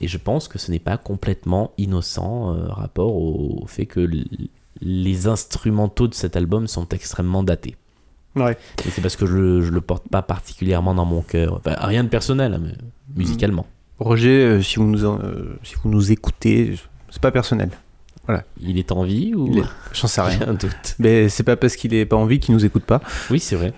Et 0.00 0.08
je 0.08 0.18
pense 0.18 0.48
que 0.48 0.58
ce 0.58 0.70
n'est 0.70 0.78
pas 0.78 0.96
complètement 0.98 1.72
innocent 1.78 2.54
euh, 2.54 2.66
rapport 2.68 3.14
au, 3.14 3.60
au 3.62 3.66
fait 3.66 3.86
que 3.86 4.08
les 4.80 5.26
instrumentaux 5.26 6.06
de 6.08 6.14
cet 6.14 6.36
album 6.36 6.66
sont 6.66 6.88
extrêmement 6.90 7.42
datés. 7.42 7.76
Ouais. 8.34 8.56
Et 8.86 8.90
c'est 8.90 9.00
parce 9.00 9.16
que 9.16 9.24
je, 9.26 9.62
je 9.62 9.70
le 9.72 9.80
porte 9.80 10.08
pas 10.10 10.20
particulièrement 10.22 10.94
dans 10.94 11.06
mon 11.06 11.22
cœur. 11.22 11.54
Enfin, 11.54 11.74
rien 11.80 12.04
de 12.04 12.08
personnel, 12.10 12.52
hein, 12.54 12.60
mais 12.62 12.74
musicalement. 13.16 13.66
Roger, 13.98 14.28
euh, 14.44 14.62
si, 14.62 14.76
vous 14.76 14.84
nous, 14.84 15.06
en- 15.06 15.18
euh, 15.20 15.58
si 15.62 15.74
vous 15.82 15.88
nous 15.88 16.12
écoutez, 16.12 16.74
c'est 17.08 17.22
pas 17.22 17.30
personnel. 17.32 17.70
Il 18.60 18.76
est 18.76 18.90
en 18.92 19.04
vie 19.04 19.34
ou 19.34 19.58
est- 19.60 19.62
J'en 19.94 20.08
sais 20.08 20.20
rien. 20.20 20.40
Un 20.48 20.54
doute. 20.54 20.96
Mais 20.98 21.28
c'est 21.30 21.44
pas 21.44 21.56
parce 21.56 21.76
qu'il 21.76 21.94
est 21.94 22.04
pas 22.04 22.16
en 22.16 22.26
vie 22.26 22.40
qu'il 22.40 22.54
nous 22.54 22.64
écoute 22.66 22.82
pas. 22.84 23.00
Oui, 23.30 23.38
c'est 23.40 23.54
vrai. 23.56 23.72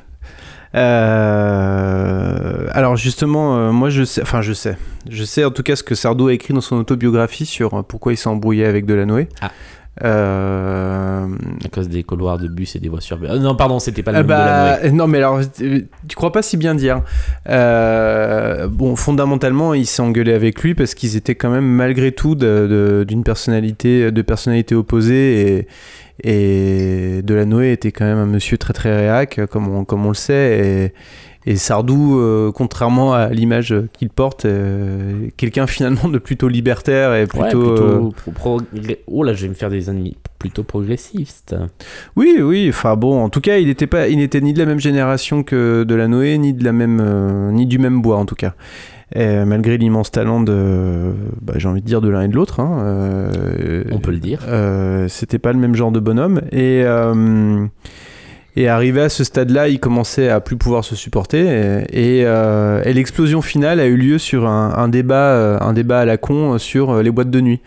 Euh, 0.75 2.67
alors 2.73 2.97
justement, 2.97 3.57
euh, 3.57 3.73
moi 3.73 3.91
je 3.91 4.05
sais, 4.05 4.23
enfin 4.23 4.43
je 4.43 4.53
sais, 4.53 4.77
je 5.09 5.25
sais 5.25 5.45
en 5.45 5.51
tout 5.51 5.63
cas 5.63 5.77
ce 5.77 5.83
que 5.83 5.95
Sardou 5.95 6.29
a 6.29 6.33
écrit 6.35 6.53
dans 6.55 6.61
son 6.61 6.77
autobiographie 6.77 7.47
sur 7.47 7.75
euh, 7.75 7.83
pourquoi 7.83 8.13
il 8.13 8.17
s'est 8.17 8.29
embrouillé 8.29 8.65
avec 8.67 8.85
Delanoë. 8.85 9.29
Ah. 9.41 9.51
Euh, 10.05 11.27
À 11.65 11.69
cause 11.71 11.89
des 11.89 12.05
couloirs 12.05 12.39
de 12.39 12.47
bus 12.47 12.77
et 12.77 12.79
des 12.79 12.89
voitures. 12.89 13.19
Ah, 13.29 13.37
non, 13.37 13.57
pardon, 13.57 13.81
c'était 13.81 14.05
pas 14.05 14.13
le 14.13 14.19
ah 14.19 14.23
même 14.23 14.29
de 14.29 14.33
la 14.33 14.79
bah, 14.81 14.91
non 14.93 15.09
mais 15.09 15.19
alors 15.19 15.41
tu 15.57 16.15
crois 16.15 16.31
pas 16.31 16.43
si 16.43 16.57
bien 16.57 16.77
dire. 16.77 17.03
Euh, 17.49 18.69
bon 18.69 18.95
fondamentalement 18.95 19.75
il 19.75 19.87
s'est 19.87 20.03
engueulé 20.03 20.33
avec 20.35 20.63
lui 20.63 20.77
parce 20.77 20.95
qu'ils 20.95 21.17
étaient 21.17 21.35
quand 21.35 21.51
même 21.51 21.67
malgré 21.67 22.13
tout 22.13 22.37
d'une 22.37 23.25
personnalité 23.25 24.13
de 24.13 24.23
personnalités 24.23 24.77
opposées 24.77 25.41
et 25.59 25.69
et 26.23 27.21
Delanoë 27.23 27.73
était 27.73 27.93
quand 27.93 28.05
même 28.05 28.19
un 28.19 28.27
monsieur 28.27 28.59
très 28.59 28.73
très 28.73 28.97
réac 28.97 29.41
comme 29.51 29.69
on, 29.69 29.85
comme 29.85 30.05
on 30.05 30.11
le 30.11 30.15
sait 30.15 30.93
et, 31.47 31.51
et 31.51 31.57
Sardou 31.57 32.19
euh, 32.19 32.53
contrairement 32.53 33.15
à 33.15 33.29
l'image 33.29 33.75
qu'il 33.93 34.11
porte 34.11 34.45
euh, 34.45 35.29
quelqu'un 35.37 35.67
finalement 35.67 36.09
de 36.09 36.19
plutôt 36.19 36.49
libertaire 36.49 37.15
et 37.15 37.21
Ouais, 37.23 37.27
plutôt, 37.27 37.71
euh, 37.71 38.11
Oh 39.07 39.23
là, 39.23 39.33
je 39.33 39.43
vais 39.43 39.49
me 39.49 39.55
faire 39.55 39.71
des 39.71 39.89
ennemis. 39.89 40.17
Plutôt 40.39 40.63
progressiste. 40.63 41.57
Oui, 42.17 42.39
oui. 42.41 42.67
Enfin 42.69 42.97
bon, 42.97 43.23
en 43.23 43.29
tout 43.29 43.41
cas, 43.41 43.59
il 43.59 43.69
n'était 43.69 43.87
pas, 43.87 44.09
il 44.09 44.19
n'était 44.19 44.41
ni 44.41 44.53
de 44.53 44.59
la 44.59 44.67
même 44.67 44.79
génération 44.79 45.43
que 45.43 45.85
Delanoë, 45.85 46.39
ni 46.39 46.53
de 46.53 46.65
la 46.65 46.73
même, 46.73 47.01
euh, 47.03 47.51
ni 47.51 47.67
du 47.67 47.79
même 47.79 48.03
bois 48.03 48.19
en 48.19 48.27
tout 48.27 48.37
cas. 48.37 48.55
Et 49.15 49.45
malgré 49.47 49.79
l'immense 49.79 50.11
talent 50.11 50.43
de, 50.43 51.13
bah, 51.41 51.55
j'ai 51.57 51.67
envie 51.69 51.81
de 51.81 51.87
dire 51.87 52.01
de 52.03 52.09
l'un 52.11 52.23
et 52.23 52.29
de 52.29 52.35
l'autre, 52.35 52.61
hein, 52.61 52.79
euh, 52.83 53.85
On 53.91 53.99
peut 54.01 54.11
le 54.11 54.19
dire. 54.19 54.41
euh, 54.47 55.09
c'était 55.09 55.39
pas 55.39 55.53
le 55.53 55.59
même 55.59 55.75
genre 55.75 55.91
de 55.93 56.01
bonhomme. 56.01 56.43
Et 56.53 56.83
euh, 56.85 57.65
et 58.57 58.69
arrivé 58.69 59.01
à 59.03 59.09
ce 59.09 59.25
stade-là, 59.25 59.69
il 59.69 59.79
commençait 59.81 60.29
à 60.29 60.41
plus 60.41 60.57
pouvoir 60.57 60.85
se 60.85 60.95
supporter. 60.97 61.47
Et, 61.91 62.19
et, 62.19 62.27
euh, 62.27 62.83
et 62.85 62.93
l'explosion 62.93 63.41
finale 63.41 63.79
a 63.81 63.87
eu 63.87 63.97
lieu 63.97 64.19
sur 64.19 64.47
un, 64.47 64.75
un 64.77 64.89
débat, 64.89 65.15
euh, 65.33 65.59
un 65.61 65.73
débat 65.73 66.01
à 66.01 66.05
la 66.05 66.17
con 66.17 66.59
sur 66.59 66.91
euh, 66.91 67.03
les 67.03 67.11
boîtes 67.11 67.31
de 67.31 67.41
nuit, 67.41 67.61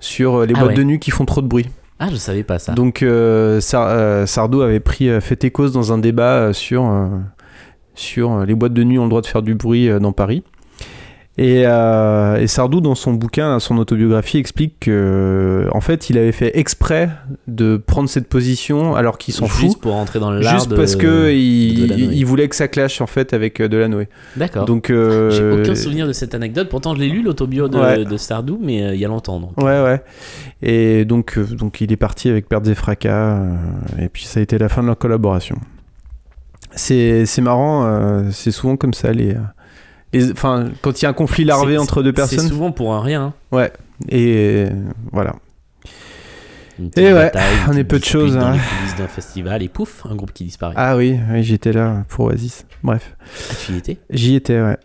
sur 0.00 0.36
euh, 0.36 0.46
les 0.46 0.54
Ah 0.56 0.60
boîtes 0.60 0.70
ouais. 0.70 0.76
de 0.76 0.82
nuit 0.84 0.98
qui 0.98 1.10
font 1.10 1.24
trop 1.26 1.42
de 1.42 1.46
bruit. 1.46 1.68
Ah, 1.98 2.08
je 2.10 2.16
savais 2.16 2.42
pas 2.42 2.58
ça. 2.58 2.72
Donc 2.72 3.02
euh, 3.02 3.60
Sar- 3.60 3.88
euh, 3.90 4.24
Sardou 4.26 4.62
avait 4.62 4.80
pris 4.80 5.08
euh, 5.10 5.20
fait 5.20 5.44
et 5.44 5.50
cause 5.50 5.72
dans 5.72 5.92
un 5.92 5.98
débat 5.98 6.36
euh, 6.38 6.52
sur, 6.54 6.88
euh, 6.88 7.08
sur 7.94 8.32
euh, 8.32 8.44
les 8.46 8.54
boîtes 8.54 8.72
de 8.72 8.82
nuit 8.82 8.98
ont 8.98 9.04
le 9.04 9.10
droit 9.10 9.20
de 9.20 9.26
faire 9.26 9.42
du 9.42 9.54
bruit 9.54 9.88
euh, 9.90 9.98
dans 9.98 10.12
Paris. 10.12 10.42
Et, 11.38 11.62
euh, 11.64 12.36
et 12.36 12.46
Sardou, 12.48 12.80
dans 12.82 12.94
son 12.96 13.14
bouquin, 13.14 13.58
son 13.60 13.78
autobiographie, 13.78 14.36
explique 14.36 14.74
que 14.80 15.66
en 15.72 15.80
fait, 15.80 16.10
il 16.10 16.18
avait 16.18 16.32
fait 16.32 16.58
exprès 16.58 17.08
de 17.46 17.78
prendre 17.78 18.10
cette 18.10 18.28
position 18.28 18.94
alors 18.94 19.16
qu'il 19.16 19.32
s'en 19.32 19.46
fout, 19.46 19.60
Juste 19.66 19.80
pour 19.80 19.92
rentrer 19.92 20.18
dans 20.18 20.32
l'art 20.32 20.52
juste 20.52 20.68
de- 20.70 20.76
parce 20.76 20.96
que 20.96 21.32
il, 21.32 22.12
il 22.12 22.24
voulait 22.26 22.48
que 22.48 22.56
ça 22.56 22.68
clash 22.68 23.00
en 23.00 23.06
fait 23.06 23.32
avec 23.32 23.60
euh, 23.60 23.68
Delanoë. 23.68 24.08
D'accord. 24.36 24.66
Donc 24.66 24.90
euh, 24.90 25.30
J'ai 25.30 25.60
aucun 25.62 25.74
souvenir 25.76 26.06
de 26.06 26.12
cette 26.12 26.34
anecdote. 26.34 26.68
Pourtant, 26.68 26.94
je 26.94 27.00
l'ai 27.00 27.08
lu 27.08 27.22
l'autobio 27.22 27.68
de, 27.68 27.78
Ouais. 27.78 28.04
de 28.04 28.16
Sardou, 28.18 28.58
mais 28.60 28.82
euh, 28.84 28.94
il 28.94 29.00
y 29.00 29.04
a 29.04 29.08
longtemps. 29.08 29.40
donc. 29.40 29.56
Ouais, 29.56 29.82
ouais. 29.82 30.02
Et 30.62 31.04
donc, 31.06 31.38
donc 31.38 31.80
il 31.80 31.90
est 31.90 31.96
parti 31.96 32.28
avec 32.28 32.48
Pertes 32.48 32.66
et 32.66 32.74
Fracas, 32.74 33.38
et 33.98 34.08
puis 34.10 34.24
ça 34.24 34.40
a 34.40 34.42
été 34.42 34.58
la 34.58 34.68
fin 34.68 34.82
de 34.82 34.88
leur 34.88 34.98
collaboration. 34.98 35.56
C'est 36.72 37.24
c'est 37.24 37.40
marrant, 37.42 38.22
c'est 38.30 38.50
souvent 38.50 38.76
comme 38.76 38.94
ça. 38.94 39.12
Les, 39.12 39.36
les, 40.12 40.32
enfin, 40.32 40.68
quand 40.82 41.00
il 41.00 41.04
y 41.04 41.06
a 41.06 41.10
un 41.10 41.14
conflit 41.14 41.44
larvé 41.44 41.72
C'est- 41.74 41.78
entre 41.78 42.02
deux 42.02 42.10
C'est 42.10 42.14
personnes, 42.14 42.48
souvent 42.48 42.72
pour 42.72 42.92
un 42.94 43.00
rien. 43.00 43.34
hein. 43.52 43.68
et 44.08 44.66
euh, 44.68 44.70
voilà. 45.12 45.36
Et 46.96 47.04
ouais, 47.04 47.12
bataille, 47.12 47.56
on 47.68 47.72
est 47.76 47.84
peu 47.84 47.98
de 47.98 48.04
choses, 48.04 48.36
hein. 48.38 48.56
d'un 48.96 49.06
festival, 49.08 49.62
et 49.62 49.68
pouf, 49.68 50.06
un 50.08 50.14
groupe 50.16 50.32
qui 50.32 50.44
disparaît. 50.44 50.74
Ah 50.78 50.96
oui, 50.96 51.18
oui 51.30 51.42
j'étais 51.42 51.72
là 51.72 52.04
pour 52.08 52.26
Oasis. 52.26 52.64
Bref, 52.82 53.14
Ah, 53.50 53.54
tu 53.66 53.72
y 53.72 53.76
étais? 53.76 53.98
J'y 54.08 54.34
étais, 54.34 54.60
ouais. 54.60 54.76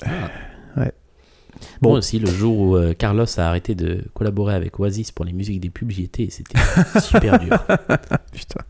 Bon. 1.82 1.90
Moi 1.92 2.00
aussi, 2.00 2.20
le 2.20 2.28
jour 2.28 2.58
où 2.60 2.76
euh, 2.76 2.94
Carlos 2.94 3.26
a 3.38 3.44
arrêté 3.44 3.76
de 3.76 4.04
collaborer 4.14 4.56
avec 4.56 4.78
Oasis 4.80 5.12
pour 5.12 5.24
les 5.24 5.32
musiques 5.32 5.62
des 5.62 5.70
pubs, 5.70 5.90
j'y 5.90 6.04
étais 6.04 6.24
et 6.24 6.30
c'était 6.30 6.60
super 7.02 7.40
dur. 7.40 7.58
Putain. 8.34 8.62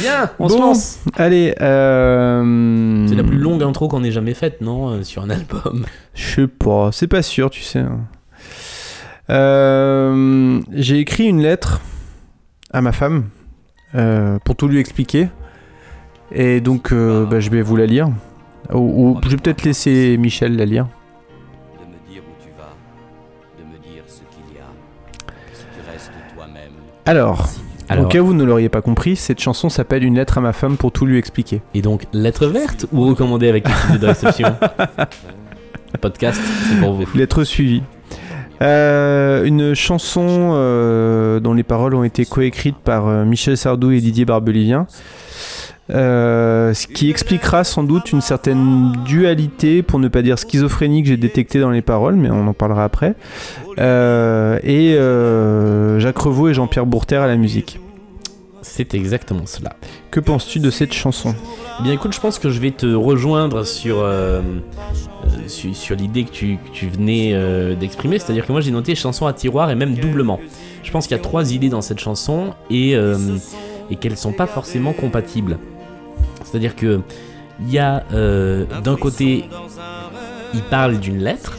Bien, 0.00 0.30
on 0.38 0.48
se 0.48 0.54
Bon. 0.54 0.60
lance. 0.60 0.98
Allez, 1.16 1.54
euh... 1.60 3.06
C'est 3.08 3.14
la 3.14 3.24
plus 3.24 3.36
longue 3.38 3.62
intro 3.62 3.88
qu'on 3.88 4.02
ait 4.04 4.10
jamais 4.12 4.34
faite, 4.34 4.60
non 4.60 4.88
euh, 4.90 5.02
Sur 5.02 5.22
un 5.22 5.30
album. 5.30 5.84
Je 6.14 6.34
sais 6.42 6.46
pas, 6.46 6.90
c'est 6.92 7.06
pas 7.08 7.22
sûr, 7.22 7.50
tu 7.50 7.62
sais. 7.62 7.80
hein. 7.80 8.00
Euh, 9.30 10.60
J'ai 10.72 10.98
écrit 10.98 11.26
une 11.26 11.40
lettre 11.42 11.80
à 12.72 12.80
ma 12.80 12.92
femme 12.92 13.24
euh, 13.94 14.38
pour 14.44 14.56
tout 14.56 14.68
lui 14.68 14.78
expliquer. 14.78 15.28
Et 16.32 16.60
donc, 16.60 16.92
euh, 16.92 17.26
bah, 17.26 17.40
je 17.40 17.50
vais 17.50 17.62
vous 17.62 17.76
la 17.76 17.86
lire. 17.86 18.08
Ou, 18.72 18.78
ou 19.16 19.20
je 19.24 19.30
vais 19.30 19.36
peut-être 19.36 19.64
laisser 19.64 20.16
Michel 20.18 20.56
la 20.56 20.64
lire. 20.64 20.86
De 21.80 21.86
me 21.86 22.12
dire 22.12 22.22
où 22.28 22.42
tu 22.42 22.50
vas, 22.56 22.72
de 23.58 23.64
me 23.64 23.78
dire 23.82 24.02
ce 24.06 24.20
qu'il 24.34 24.54
y 24.56 24.58
a. 24.58 24.66
Si 25.52 25.64
tu 25.74 25.90
restes 25.90 26.12
toi-même. 26.34 26.72
Alors, 27.06 27.48
Alors, 27.90 28.04
au 28.04 28.08
cas 28.08 28.20
où 28.20 28.26
vous 28.26 28.34
ne 28.34 28.44
l'auriez 28.44 28.68
pas 28.68 28.82
compris, 28.82 29.16
cette 29.16 29.40
chanson 29.40 29.68
s'appelle 29.68 30.04
Une 30.04 30.14
lettre 30.14 30.38
à 30.38 30.40
ma 30.40 30.52
femme 30.52 30.76
pour 30.76 30.92
tout 30.92 31.06
lui 31.06 31.18
expliquer. 31.18 31.60
Et 31.74 31.82
donc, 31.82 32.04
lettre 32.12 32.46
verte 32.46 32.86
ou 32.92 33.04
recommandée 33.04 33.48
avec 33.48 33.66
l'équipe 33.66 34.00
de 34.00 34.06
réception? 34.06 34.54
Podcast, 36.00 36.40
c'est 36.68 36.78
pour 36.78 36.92
vous. 36.92 37.04
Lettre 37.16 37.42
suivie. 37.42 37.82
Euh, 38.62 39.44
une 39.44 39.74
chanson 39.74 40.52
euh, 40.52 41.40
dont 41.40 41.52
les 41.52 41.64
paroles 41.64 41.96
ont 41.96 42.04
été 42.04 42.24
coécrites 42.24 42.76
par 42.76 43.08
euh, 43.08 43.24
Michel 43.24 43.56
Sardou 43.56 43.90
et 43.90 44.00
Didier 44.00 44.24
Barbelivien, 44.24 44.86
euh, 45.90 46.72
ce 46.74 46.86
qui 46.86 47.10
expliquera 47.10 47.64
sans 47.64 47.82
doute 47.82 48.12
une 48.12 48.20
certaine 48.20 48.92
dualité, 49.04 49.82
pour 49.82 49.98
ne 49.98 50.08
pas 50.08 50.22
dire 50.22 50.38
schizophrénie, 50.38 51.02
que 51.02 51.08
j'ai 51.08 51.16
détectée 51.16 51.60
dans 51.60 51.70
les 51.70 51.82
paroles, 51.82 52.16
mais 52.16 52.30
on 52.30 52.46
en 52.46 52.54
parlera 52.54 52.84
après. 52.84 53.14
Euh, 53.78 54.58
et 54.62 54.94
euh, 54.94 55.98
Jacques 56.00 56.18
Revaux 56.18 56.48
et 56.48 56.54
Jean-Pierre 56.54 56.86
Bourter 56.86 57.16
à 57.16 57.26
la 57.26 57.36
musique. 57.36 57.80
C'est 58.62 58.94
exactement 58.94 59.46
cela. 59.46 59.76
Que 60.10 60.20
penses-tu 60.20 60.60
de 60.60 60.70
cette 60.70 60.92
chanson? 60.92 61.34
Eh 61.78 61.82
Bien 61.82 61.92
écoute, 61.94 62.12
je 62.12 62.20
pense 62.20 62.38
que 62.38 62.50
je 62.50 62.60
vais 62.60 62.72
te 62.72 62.86
rejoindre 62.86 63.64
sur, 63.64 64.00
euh, 64.00 64.42
sur, 65.46 65.74
sur 65.74 65.96
l'idée 65.96 66.24
que 66.24 66.30
tu, 66.30 66.58
que 66.58 66.70
tu 66.70 66.86
venais 66.86 67.30
euh, 67.32 67.74
d'exprimer, 67.74 68.18
c'est-à-dire 68.18 68.46
que 68.46 68.52
moi 68.52 68.60
j'ai 68.60 68.70
noté 68.70 68.94
chanson 68.94 69.26
à 69.26 69.32
tiroir 69.32 69.70
et 69.70 69.74
même 69.74 69.94
doublement. 69.94 70.38
Je 70.82 70.90
pense 70.90 71.06
qu'il 71.06 71.16
y 71.16 71.20
a 71.20 71.22
trois 71.22 71.54
idées 71.54 71.70
dans 71.70 71.80
cette 71.80 72.00
chanson 72.00 72.54
et, 72.68 72.96
euh, 72.96 73.16
et 73.90 73.96
qu'elles 73.96 74.16
sont 74.18 74.32
pas 74.32 74.46
forcément 74.46 74.92
compatibles. 74.92 75.58
C'est-à-dire 76.44 76.76
que 76.76 77.00
il 77.60 77.70
y 77.70 77.78
a 77.78 78.04
euh, 78.12 78.64
d'un 78.82 78.96
côté, 78.96 79.44
il 80.54 80.62
parle 80.62 80.98
d'une 80.98 81.18
lettre 81.18 81.56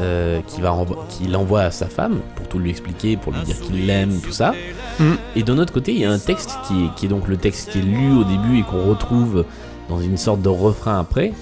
euh, 0.00 0.40
qu'il 0.48 1.36
envoie 1.36 1.62
à 1.62 1.70
sa 1.70 1.86
femme 1.86 2.20
pour 2.36 2.48
tout 2.48 2.58
lui 2.58 2.70
expliquer, 2.70 3.16
pour 3.16 3.32
lui 3.32 3.42
dire 3.42 3.60
qu'il 3.60 3.86
l'aime, 3.86 4.20
tout 4.20 4.32
ça. 4.32 4.54
Mhm. 4.98 5.16
Et 5.36 5.42
d'un 5.42 5.58
autre 5.58 5.72
côté, 5.72 5.92
il 5.92 6.00
y 6.00 6.04
a 6.04 6.10
un 6.10 6.18
texte 6.18 6.58
qui 6.66 6.84
est, 6.84 6.94
qui 6.96 7.06
est 7.06 7.08
donc 7.08 7.28
le 7.28 7.36
texte 7.36 7.70
qui 7.70 7.78
est 7.78 7.82
lu 7.82 8.12
au 8.12 8.24
début 8.24 8.58
et 8.58 8.62
qu'on 8.62 8.88
retrouve 8.88 9.44
dans 9.88 10.00
une 10.00 10.16
sorte 10.16 10.40
de 10.40 10.48
refrain 10.48 10.98
après, 10.98 11.32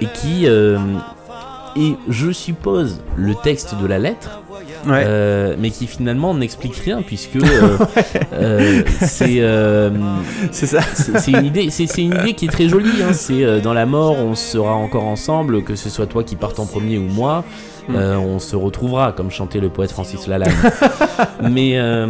et 0.00 0.06
qui 0.06 0.46
euh, 0.46 0.78
est, 1.76 1.96
je 2.08 2.30
suppose, 2.32 3.00
le 3.16 3.34
texte 3.34 3.76
de 3.80 3.86
la 3.86 3.98
lettre, 3.98 4.42
Ouais. 4.86 5.02
euh, 5.06 5.56
mais 5.58 5.70
qui 5.70 5.86
finalement 5.86 6.34
n'explique 6.34 6.76
rien 6.76 7.02
puisque 7.02 7.36
euh, 7.36 7.78
euh, 8.32 8.82
c'est 9.00 9.42
c'est 10.52 10.66
ça. 10.66 10.80
c'est 10.94 11.18
c'est 11.18 11.32
une 11.32 11.44
idée 11.46 11.70
c'est 11.70 11.84
une 12.02 12.14
idée 12.14 12.34
qui 12.34 12.46
est 12.46 12.50
très 12.50 12.68
jolie 12.68 13.02
hein. 13.02 13.12
c'est 13.12 13.60
dans 13.60 13.72
la 13.74 13.86
mort 13.86 14.12
on 14.18 14.34
sera 14.34 14.74
encore 14.74 15.04
ensemble 15.04 15.62
que 15.64 15.74
ce 15.74 15.90
soit 15.90 16.06
toi 16.06 16.22
qui 16.24 16.36
parte 16.36 16.58
en 16.60 16.66
premier 16.66 16.98
ou 16.98 17.04
moi 17.08 17.44
Mm. 17.88 17.96
euh, 17.96 18.18
on 18.18 18.38
se 18.38 18.54
retrouvera 18.54 19.12
comme 19.12 19.30
chantait 19.30 19.60
le 19.60 19.70
poète 19.70 19.90
Francis 19.90 20.26
Lalanne 20.26 20.52
mais 21.50 21.78
euh, 21.78 22.06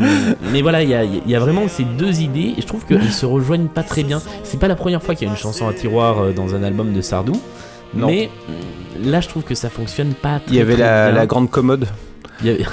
mais 0.53 0.61
voilà 0.61 0.83
il 0.83 0.89
y 0.89 0.95
a, 0.97 1.05
il 1.05 1.23
y 1.31 1.37
a 1.37 1.39
vraiment 1.39 1.69
ces 1.69 1.85
deux 1.85 2.21
idées 2.21 2.53
et 2.59 2.61
je 2.61 2.67
trouve 2.67 2.85
qu'ils 2.85 3.13
se 3.13 3.25
rejoignent 3.25 3.69
pas 3.69 3.85
très 3.85 4.03
bien 4.03 4.21
c'est 4.43 4.59
pas 4.59 4.67
la 4.67 4.75
première 4.75 5.01
fois 5.01 5.15
qu'il 5.15 5.29
y 5.29 5.31
a 5.31 5.33
une 5.33 5.39
chanson 5.39 5.69
à 5.69 5.73
tiroir 5.73 6.33
dans 6.35 6.57
un 6.57 6.65
album 6.65 6.93
de 6.93 7.01
Sardou 7.01 7.41
Non. 7.95 8.09
mais 8.09 8.29
là 9.05 9.21
je 9.21 9.29
trouve 9.29 9.45
que 9.45 9.55
ça 9.55 9.71
fonctionne 9.71 10.15
pas 10.15 10.41
très, 10.41 10.51
Il 10.51 10.57
y 10.57 10.61
avait 10.61 10.75
très 10.75 10.83
la, 10.83 11.07
bien. 11.11 11.15
la 11.21 11.27
grande 11.27 11.49
commode. 11.49 11.87
Il 12.41 12.47
y 12.47 12.51
avait- 12.51 12.65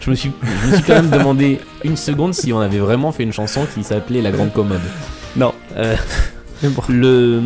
je, 0.00 0.10
me 0.10 0.14
suis, 0.14 0.32
je 0.42 0.66
me 0.68 0.74
suis 0.76 0.82
quand 0.84 0.94
même 0.94 1.10
demandé 1.10 1.60
une 1.82 1.96
seconde 1.96 2.34
si 2.34 2.52
on 2.52 2.60
avait 2.60 2.78
vraiment 2.78 3.12
fait 3.12 3.22
une 3.22 3.32
chanson 3.32 3.66
qui 3.72 3.82
s'appelait 3.84 4.22
La 4.22 4.30
Grande 4.30 4.52
Commode. 4.52 4.80
Non. 5.36 5.52
Euh, 5.76 5.96
bon. 6.62 6.82
le, 6.88 7.40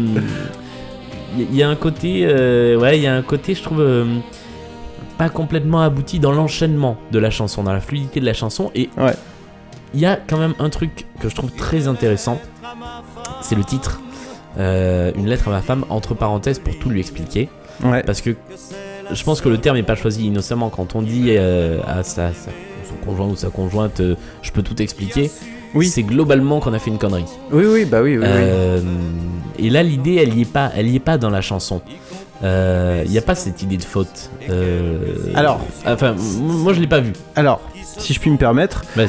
il 1.38 1.54
y 1.54 1.62
a 1.62 1.68
un 1.68 1.76
côté, 1.76 2.26
euh, 2.26 2.76
ouais, 2.78 2.98
il 2.98 3.02
y 3.02 3.06
a 3.06 3.14
un 3.14 3.22
côté, 3.22 3.54
je 3.54 3.62
trouve, 3.62 3.80
euh, 3.80 4.04
pas 5.16 5.28
complètement 5.28 5.80
abouti 5.82 6.18
dans 6.18 6.32
l'enchaînement 6.32 6.96
de 7.12 7.18
la 7.18 7.30
chanson, 7.30 7.62
dans 7.62 7.72
la 7.72 7.80
fluidité 7.80 8.20
de 8.20 8.26
la 8.26 8.34
chanson. 8.34 8.70
Et 8.74 8.90
Ouais. 8.96 9.14
il 9.94 10.00
y 10.00 10.06
a 10.06 10.16
quand 10.16 10.38
même 10.38 10.54
un 10.58 10.68
truc 10.70 11.06
que 11.20 11.28
je 11.28 11.34
trouve 11.34 11.50
très 11.52 11.88
intéressant, 11.88 12.40
c'est 13.42 13.54
le 13.56 13.64
titre. 13.64 14.00
Une 14.58 15.26
lettre 15.26 15.46
à 15.48 15.50
ma 15.52 15.62
femme, 15.62 15.84
entre 15.88 16.14
parenthèses, 16.14 16.58
pour 16.58 16.76
tout 16.78 16.90
lui 16.90 16.98
expliquer. 17.00 17.48
Ouais. 17.84 18.02
Parce 18.02 18.20
que 18.20 18.34
je 19.12 19.22
pense 19.24 19.40
que 19.40 19.48
le 19.48 19.58
terme 19.58 19.76
n'est 19.76 19.82
pas 19.82 19.94
choisi 19.94 20.26
innocemment. 20.26 20.68
Quand 20.70 20.94
on 20.94 21.02
dit 21.02 21.26
euh, 21.28 21.78
à 21.86 22.02
sa, 22.02 22.32
sa- 22.32 22.50
son 22.88 23.04
conjoint 23.06 23.26
ou 23.26 23.36
sa 23.36 23.48
conjointe, 23.48 24.00
euh, 24.00 24.14
je 24.42 24.50
peux 24.52 24.62
tout 24.62 24.80
expliquer, 24.82 25.30
Oui. 25.74 25.86
c'est 25.86 26.02
globalement 26.02 26.60
qu'on 26.60 26.72
a 26.74 26.78
fait 26.78 26.90
une 26.90 26.98
connerie. 26.98 27.24
Oui, 27.50 27.64
oui, 27.66 27.84
bah 27.84 28.00
oui, 28.02 28.16
oui. 28.16 28.24
oui. 28.24 28.28
Euh, 28.28 28.80
et 29.58 29.70
là, 29.70 29.82
l'idée, 29.82 30.16
elle 30.16 30.36
y 30.36 30.42
est 30.42 30.52
pas, 30.52 30.70
elle 30.76 30.88
y 30.88 30.96
est 30.96 31.00
pas 31.00 31.18
dans 31.18 31.30
la 31.30 31.40
chanson. 31.40 31.80
Euh, 32.44 33.02
Il 33.04 33.10
n'y 33.10 33.18
a 33.18 33.22
pas 33.22 33.34
cette 33.34 33.62
idée 33.62 33.76
de 33.76 33.82
faute. 33.84 34.30
Euh, 34.48 34.98
Alors. 35.34 35.60
enfin, 35.86 36.14
moi, 36.40 36.72
je 36.72 36.80
l'ai 36.80 36.86
pas 36.86 37.00
vu. 37.00 37.12
Alors, 37.34 37.60
si 37.98 38.14
je 38.14 38.20
puis 38.20 38.30
me 38.30 38.36
permettre, 38.36 38.82
Vas-y. 38.96 39.08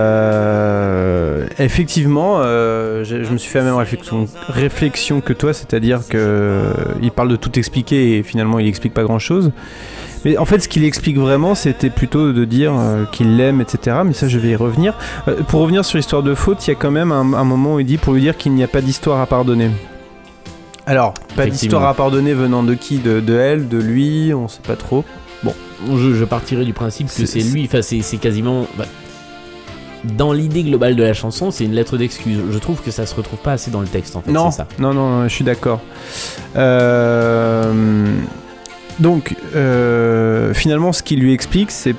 euh, 0.00 1.46
effectivement, 1.58 2.36
euh, 2.38 3.04
je, 3.04 3.22
je 3.24 3.32
me 3.32 3.38
suis 3.38 3.50
fait 3.50 3.58
la 3.58 3.64
même 3.64 3.74
réflexion, 3.76 4.26
réflexion 4.48 5.20
que 5.20 5.32
toi, 5.32 5.52
c'est-à-dire 5.52 6.00
que 6.08 6.16
euh, 6.18 6.72
il 7.02 7.10
parle 7.10 7.28
de 7.28 7.36
tout 7.36 7.58
expliquer 7.58 8.18
et 8.18 8.22
finalement 8.22 8.58
il 8.58 8.66
explique 8.68 8.94
pas 8.94 9.02
grand-chose. 9.02 9.50
Mais 10.24 10.36
en 10.36 10.44
fait, 10.44 10.60
ce 10.60 10.68
qu'il 10.68 10.84
explique 10.84 11.16
vraiment, 11.16 11.54
c'était 11.54 11.88
plutôt 11.88 12.32
de 12.32 12.44
dire 12.44 12.74
euh, 12.76 13.04
qu'il 13.10 13.38
l'aime, 13.38 13.62
etc. 13.62 13.98
Mais 14.04 14.12
ça, 14.12 14.28
je 14.28 14.38
vais 14.38 14.50
y 14.50 14.56
revenir. 14.56 14.94
Pour 15.48 15.60
revenir 15.62 15.82
sur 15.84 15.96
l'histoire 15.96 16.22
de 16.22 16.34
faute, 16.34 16.66
il 16.66 16.70
y 16.70 16.72
a 16.72 16.76
quand 16.76 16.90
même 16.90 17.10
un, 17.10 17.32
un 17.32 17.44
moment 17.44 17.76
où 17.76 17.80
il 17.80 17.86
dit 17.86 17.96
pour 17.96 18.12
lui 18.12 18.20
dire 18.20 18.36
qu'il 18.36 18.52
n'y 18.52 18.62
a 18.62 18.68
pas 18.68 18.82
d'histoire 18.82 19.18
à 19.20 19.26
pardonner. 19.26 19.70
Alors, 20.84 21.14
pas 21.36 21.46
d'histoire 21.46 21.86
à 21.86 21.94
pardonner 21.94 22.34
venant 22.34 22.62
de 22.62 22.74
qui? 22.74 22.98
De, 22.98 23.20
de 23.20 23.34
elle, 23.34 23.68
de 23.68 23.78
lui, 23.78 24.34
on 24.34 24.46
sait 24.48 24.60
pas 24.66 24.76
trop. 24.76 25.04
Je, 25.88 26.14
je 26.14 26.24
partirai 26.24 26.64
du 26.64 26.72
principe 26.72 27.08
que 27.08 27.26
C'est- 27.26 27.40
lui. 27.40 27.64
Enfin, 27.64 27.82
c'est 27.82 28.16
quasiment. 28.18 28.66
bah, 28.76 28.86
dans 30.16 30.32
l'idée 30.32 30.62
globale 30.62 30.96
de 30.96 31.02
la 31.02 31.12
chanson, 31.12 31.50
c'est 31.50 31.64
une 31.66 31.74
lettre 31.74 31.98
d'excuse. 31.98 32.38
Je 32.50 32.58
trouve 32.58 32.80
que 32.80 32.90
ça 32.90 33.04
se 33.04 33.14
retrouve 33.14 33.38
pas 33.40 33.52
assez 33.52 33.70
dans 33.70 33.82
le 33.82 33.86
texte, 33.86 34.16
en 34.16 34.22
fait. 34.22 34.32
Non, 34.32 34.50
ça. 34.50 34.66
non, 34.78 34.94
non, 34.94 35.10
non, 35.10 35.28
je 35.28 35.34
suis 35.34 35.44
d'accord. 35.44 35.80
Euh, 36.56 37.72
donc, 38.98 39.34
euh, 39.54 40.54
finalement, 40.54 40.92
ce 40.92 41.02
qu'il 41.02 41.20
lui 41.20 41.32
explique, 41.32 41.70
c'est. 41.70 41.94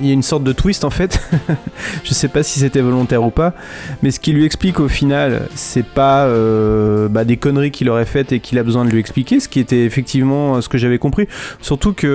Il 0.00 0.06
y 0.06 0.10
a 0.10 0.12
une 0.12 0.22
sorte 0.22 0.44
de 0.44 0.52
twist 0.52 0.84
en 0.84 0.90
fait. 0.90 1.20
je 2.04 2.14
sais 2.14 2.28
pas 2.28 2.42
si 2.42 2.60
c'était 2.60 2.80
volontaire 2.80 3.22
ou 3.24 3.30
pas, 3.30 3.54
mais 4.02 4.10
ce 4.10 4.20
qu'il 4.20 4.34
lui 4.36 4.44
explique 4.44 4.80
au 4.80 4.88
final, 4.88 5.48
c'est 5.54 5.86
pas 5.86 6.24
euh, 6.26 7.08
bah, 7.08 7.24
des 7.24 7.36
conneries 7.36 7.70
qu'il 7.70 7.88
aurait 7.90 8.04
faites 8.06 8.32
et 8.32 8.40
qu'il 8.40 8.58
a 8.58 8.62
besoin 8.62 8.84
de 8.84 8.90
lui 8.90 8.98
expliquer, 9.00 9.40
ce 9.40 9.48
qui 9.48 9.60
était 9.60 9.84
effectivement 9.84 10.60
ce 10.60 10.68
que 10.68 10.78
j'avais 10.78 10.98
compris. 10.98 11.26
Surtout 11.60 11.92
que 11.92 12.06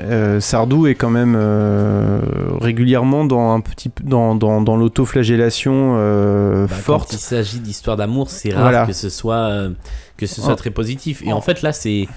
euh, 0.00 0.40
Sardou 0.40 0.86
est 0.86 0.94
quand 0.94 1.10
même 1.10 1.34
euh, 1.36 2.20
régulièrement 2.60 3.24
dans 3.24 3.52
un 3.52 3.60
petit 3.60 3.90
dans, 4.02 4.34
dans, 4.34 4.60
dans 4.60 4.76
l'autoflagellation 4.76 5.94
euh, 5.98 6.66
Bah, 6.66 6.74
forte. 6.74 7.08
Quand 7.10 7.14
il 7.16 7.18
s'agit 7.20 7.60
d'histoire 7.60 7.96
d'amour, 7.96 8.30
c'est 8.30 8.52
rare 8.52 8.62
Voilà. 8.62 8.86
que 8.86 8.92
ce 8.92 9.08
soit 9.08 9.34
euh, 9.50 9.70
que 10.16 10.26
ce 10.26 10.40
soit 10.40 10.52
Oh. 10.52 10.56
très 10.56 10.70
positif. 10.70 11.22
Et 11.24 11.32
en 11.32 11.40
fait, 11.40 11.62
là, 11.62 11.72
c'est 11.72 12.08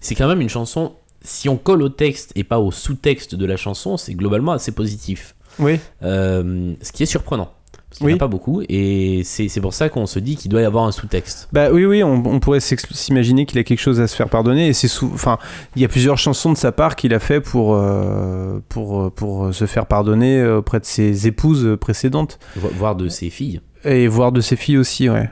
c'est 0.00 0.14
quand 0.14 0.28
même 0.28 0.40
une 0.40 0.48
chanson. 0.48 0.92
Si 1.22 1.48
on 1.48 1.56
colle 1.56 1.82
au 1.82 1.88
texte 1.88 2.32
et 2.36 2.44
pas 2.44 2.58
au 2.60 2.70
sous-texte 2.70 3.34
de 3.34 3.44
la 3.46 3.56
chanson, 3.56 3.96
c'est 3.96 4.14
globalement 4.14 4.52
assez 4.52 4.72
positif. 4.72 5.34
Oui. 5.58 5.80
Euh, 6.02 6.74
ce 6.80 6.92
qui 6.92 7.02
est 7.02 7.06
surprenant. 7.06 7.50
Parce 7.90 7.98
qu'il 8.00 8.06
n'y 8.06 8.12
en 8.12 8.16
Oui. 8.16 8.18
a 8.18 8.20
pas 8.20 8.28
beaucoup. 8.28 8.62
Et 8.68 9.22
c'est 9.24 9.60
pour 9.62 9.72
ça 9.72 9.88
qu'on 9.88 10.04
se 10.04 10.18
dit 10.18 10.36
qu'il 10.36 10.50
doit 10.50 10.60
y 10.60 10.64
avoir 10.64 10.84
un 10.84 10.92
sous-texte. 10.92 11.48
Bah 11.52 11.70
oui, 11.72 11.86
oui, 11.86 12.02
on, 12.04 12.22
on 12.26 12.38
pourrait 12.38 12.60
s'imaginer 12.60 13.46
qu'il 13.46 13.58
a 13.58 13.64
quelque 13.64 13.80
chose 13.80 13.98
à 13.98 14.06
se 14.06 14.14
faire 14.14 14.28
pardonner. 14.28 14.68
Et 14.68 14.72
c'est 14.74 14.90
enfin, 15.04 15.38
il 15.74 15.80
y 15.82 15.86
a 15.86 15.88
plusieurs 15.88 16.18
chansons 16.18 16.52
de 16.52 16.58
sa 16.58 16.70
part 16.70 16.96
qu'il 16.96 17.14
a 17.14 17.18
fait 17.18 17.40
pour 17.40 17.74
euh, 17.74 18.60
pour 18.68 19.10
pour 19.12 19.54
se 19.54 19.64
faire 19.64 19.86
pardonner 19.86 20.46
auprès 20.46 20.80
de 20.80 20.84
ses 20.84 21.26
épouses 21.26 21.78
précédentes 21.80 22.38
vo- 22.56 22.68
Voire 22.76 22.94
de 22.94 23.08
ses 23.08 23.30
filles. 23.30 23.62
Et 23.84 24.08
voire 24.08 24.32
de 24.32 24.40
ses 24.40 24.56
filles 24.56 24.78
aussi. 24.78 25.08
Ouais. 25.08 25.28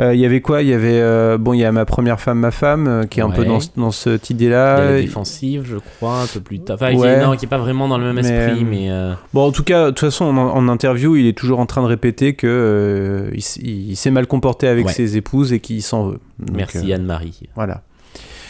Euh, 0.00 0.14
Il 0.14 0.20
y 0.20 0.24
avait 0.26 0.40
quoi? 0.40 0.62
Il 0.62 0.68
y 0.68 0.72
avait 0.72 1.00
euh, 1.00 1.38
bon, 1.38 1.52
il 1.52 1.58
y 1.60 1.64
a 1.64 1.72
ma 1.72 1.84
première 1.84 2.20
femme, 2.20 2.38
ma 2.40 2.50
femme, 2.50 2.86
euh, 2.88 3.04
qui 3.04 3.20
est 3.20 3.22
un 3.22 3.30
peu 3.30 3.44
dans, 3.44 3.58
dans 3.76 3.90
cette 3.90 4.30
idée-là. 4.30 5.00
défensive, 5.00 5.64
je 5.66 5.76
crois, 5.76 6.22
un 6.22 6.26
peu 6.26 6.40
plus 6.40 6.60
tard. 6.60 6.76
Enfin, 6.80 6.94
Ouais. 6.94 7.20
non, 7.22 7.36
qui 7.36 7.44
est 7.44 7.48
pas 7.48 7.58
vraiment 7.58 7.88
dans 7.88 7.98
le 7.98 8.04
même 8.12 8.14
Mais, 8.14 8.20
esprit, 8.28 8.62
euh, 8.62 8.68
mais. 8.68 8.90
euh, 8.90 9.12
Bon, 9.34 9.46
en 9.46 9.52
tout 9.52 9.64
cas, 9.64 9.86
de 9.86 9.90
toute 9.90 10.00
façon, 10.00 10.24
en, 10.26 10.36
en 10.38 10.68
interview, 10.68 11.16
il 11.16 11.26
est 11.26 11.36
toujours 11.36 11.58
en 11.60 11.66
train 11.66 11.82
de 11.82 11.86
répéter 11.88 12.34
que 12.34 12.46
euh, 12.46 13.30
il, 13.60 13.96
s'est 13.96 14.10
mal 14.10 14.26
comporté 14.26 14.68
avec 14.68 14.86
Ouais. 14.86 14.92
ses 14.92 15.16
épouses 15.16 15.52
et 15.52 15.60
qu'il 15.60 15.82
s'en 15.82 16.04
veut. 16.06 16.18
Donc, 16.38 16.56
merci 16.56 16.92
euh, 16.92 16.96
Anne-Marie 16.96 17.48
voilà. 17.54 17.82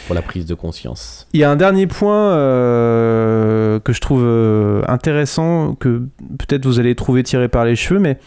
pour 0.07 0.15
la 0.15 0.21
prise 0.21 0.45
de 0.45 0.53
conscience. 0.55 1.27
Il 1.33 1.39
y 1.39 1.43
a 1.43 1.51
un 1.51 1.55
dernier 1.55 1.85
point 1.87 2.31
euh, 2.33 3.79
que 3.79 3.93
je 3.93 4.01
trouve 4.01 4.23
euh, 4.25 4.81
intéressant, 4.87 5.75
que 5.75 6.03
peut-être 6.39 6.65
vous 6.65 6.79
allez 6.79 6.95
trouver 6.95 7.23
tiré 7.23 7.47
par 7.49 7.65
les 7.65 7.75
cheveux, 7.75 7.99
mais 7.99 8.17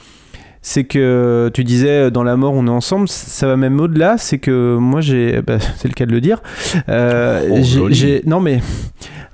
c'est 0.68 0.82
que 0.82 1.48
tu 1.54 1.62
disais 1.62 2.10
dans 2.10 2.24
la 2.24 2.36
mort 2.36 2.52
on 2.54 2.66
est 2.66 2.70
ensemble, 2.70 3.06
ça 3.08 3.46
va 3.46 3.56
même 3.56 3.78
au-delà, 3.80 4.16
c'est 4.18 4.38
que 4.38 4.76
moi 4.76 5.00
j'ai, 5.00 5.40
bah, 5.40 5.58
c'est 5.76 5.86
le 5.86 5.94
cas 5.94 6.06
de 6.06 6.10
le 6.10 6.20
dire, 6.20 6.42
euh, 6.88 7.40
Oh, 7.52 7.86
j'ai- 7.90 8.22
non 8.26 8.40
mais 8.40 8.58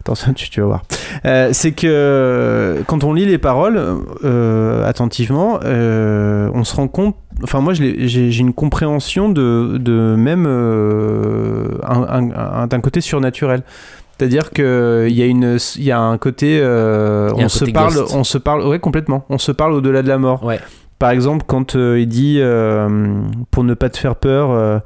attention 0.00 0.32
tu, 0.38 0.50
tu 0.50 0.60
vas 0.60 0.66
voir, 0.66 0.82
Euh, 1.24 1.48
c'est 1.52 1.72
que 1.72 2.82
quand 2.86 3.02
on 3.04 3.14
lit 3.14 3.24
les 3.24 3.38
paroles 3.38 3.80
euh, 4.24 4.86
attentivement, 4.86 5.58
euh, 5.64 6.50
on 6.52 6.64
se 6.64 6.76
rend 6.76 6.88
compte, 6.88 7.16
enfin 7.42 7.60
moi 7.60 7.72
j'ai 7.72 8.08
j'ai 8.08 8.38
une 8.38 8.52
compréhension 8.52 9.30
de, 9.30 9.78
de 9.78 10.14
même 10.16 10.44
euh, 10.46 11.68
un- 11.82 12.02
un- 12.02 12.60
un- 12.62 12.66
d'un 12.66 12.80
côté 12.80 13.00
surnaturel. 13.00 13.62
C'est-à-dire 14.18 14.50
que 14.50 15.06
il 15.08 15.16
y 15.16 15.22
a 15.22 15.26
une, 15.26 15.56
il 15.76 15.82
y 15.84 15.90
a 15.90 15.98
un 15.98 16.16
côté, 16.18 16.60
euh, 16.60 17.30
a 17.30 17.34
on 17.34 17.44
un 17.44 17.48
se 17.48 17.60
côté 17.60 17.72
parle, 17.72 17.94
ghost. 17.94 18.14
on 18.14 18.22
se 18.24 18.38
parle, 18.38 18.62
ouais 18.68 18.78
complètement, 18.78 19.24
on 19.30 19.38
se 19.38 19.50
parle 19.50 19.72
au-delà 19.72 20.02
de 20.02 20.08
la 20.08 20.18
mort. 20.18 20.44
Ouais. 20.44 20.60
Par 21.02 21.10
exemple, 21.10 21.46
quand 21.48 21.74
euh, 21.74 21.98
il 21.98 22.06
dit 22.06 22.36
euh, 22.38 22.88
pour 23.50 23.64
ne 23.64 23.74
pas 23.74 23.90
te 23.90 23.98
faire 23.98 24.14
peur, 24.14 24.52
euh, 24.52 24.78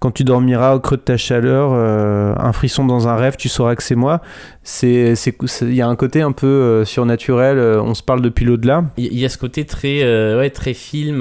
quand 0.00 0.10
tu 0.10 0.24
dormiras 0.24 0.74
au 0.74 0.80
creux 0.80 0.96
de 0.96 1.02
ta 1.02 1.16
chaleur, 1.16 1.74
un 1.74 2.52
frisson 2.52 2.84
dans 2.84 3.06
un 3.06 3.14
rêve, 3.14 3.36
tu 3.36 3.48
sauras 3.48 3.76
que 3.76 3.84
c'est 3.84 3.94
moi. 3.94 4.20
C'est, 4.64 5.14
il 5.62 5.74
y 5.74 5.80
a 5.80 5.86
un 5.86 5.94
côté 5.94 6.22
un 6.22 6.32
peu 6.32 6.84
surnaturel. 6.84 7.56
on 7.78 7.94
se 7.94 8.02
parle 8.02 8.20
depuis 8.20 8.44
l'au-delà. 8.44 8.82
Il 8.96 9.16
y 9.16 9.24
a 9.24 9.28
ce 9.28 9.38
côté 9.38 9.64
très, 9.64 10.02
ouais, 10.36 10.50
très 10.50 10.74
film 10.74 11.20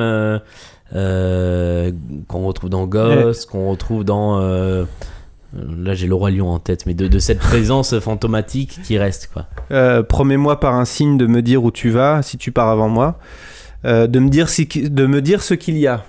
qu'on 0.91 2.39
retrouve 2.47 2.71
dans 2.71 2.88
Ghost, 2.88 3.51
qu'on 3.51 3.69
retrouve 3.69 4.03
dans. 4.03 4.39
là, 4.39 5.93
j'ai 5.93 6.07
le 6.07 6.15
roi 6.15 6.31
lion 6.31 6.49
en 6.49 6.57
tête, 6.57 6.88
mais 6.88 6.95
de, 6.95 7.07
de 7.07 7.19
cette 7.19 7.38
présence 7.38 7.99
fantomatique 7.99 8.79
qui 8.83 8.97
reste, 8.97 9.29
quoi. 9.31 9.45
Euh, 9.71 10.01
promets-moi 10.01 10.59
par 10.59 10.73
un 10.73 10.85
signe 10.85 11.17
de 11.17 11.27
me 11.27 11.43
dire 11.43 11.63
où 11.63 11.69
tu 11.69 11.91
vas 11.91 12.23
si 12.23 12.38
tu 12.39 12.51
pars 12.51 12.69
avant 12.69 12.89
moi, 12.89 13.19
Euh, 13.85 14.07
de 14.07 14.19
me 14.19 14.29
dire 14.29 14.49
si, 14.49 14.65
de 14.65 15.05
me 15.05 15.21
dire 15.21 15.41
ce 15.41 15.53
qu'il 15.53 15.77
y 15.77 15.87
a. 15.87 16.03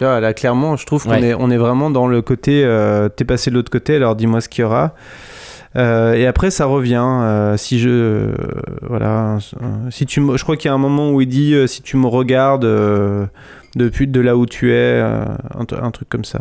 Là 0.00 0.34
clairement, 0.34 0.76
je 0.76 0.84
trouve 0.86 1.04
qu'on 1.04 1.10
Ouais. 1.10 1.22
est, 1.22 1.34
on 1.34 1.50
est 1.50 1.56
vraiment 1.56 1.88
dans 1.88 2.08
le 2.08 2.20
côté, 2.20 2.64
euh, 2.64 3.08
t'es 3.08 3.24
passé 3.24 3.50
de 3.50 3.54
l'autre 3.54 3.70
côté, 3.70 3.94
alors 3.94 4.16
dis-moi 4.16 4.40
ce 4.40 4.48
qu'il 4.48 4.62
y 4.62 4.64
aura. 4.64 4.94
Euh, 5.76 6.14
et 6.14 6.26
après 6.26 6.50
ça 6.50 6.66
revient. 6.66 7.04
si 7.56 7.78
je, 7.78 8.30
voilà, 8.82 9.38
si 9.90 10.04
tu, 10.06 10.20
je 10.36 10.42
crois 10.42 10.56
qu'il 10.56 10.68
y 10.68 10.72
a 10.72 10.74
un 10.74 10.78
moment 10.78 11.10
où 11.12 11.20
il 11.20 11.28
dit 11.28 11.54
si 11.68 11.82
tu 11.82 11.96
me 11.96 12.06
regardes 12.08 12.66
depuis 13.76 14.08
de 14.08 14.20
là 14.20 14.36
où 14.36 14.46
tu 14.46 14.72
es, 14.72 15.00
un, 15.00 15.90
truc 15.92 16.08
comme 16.08 16.24
ça. 16.24 16.40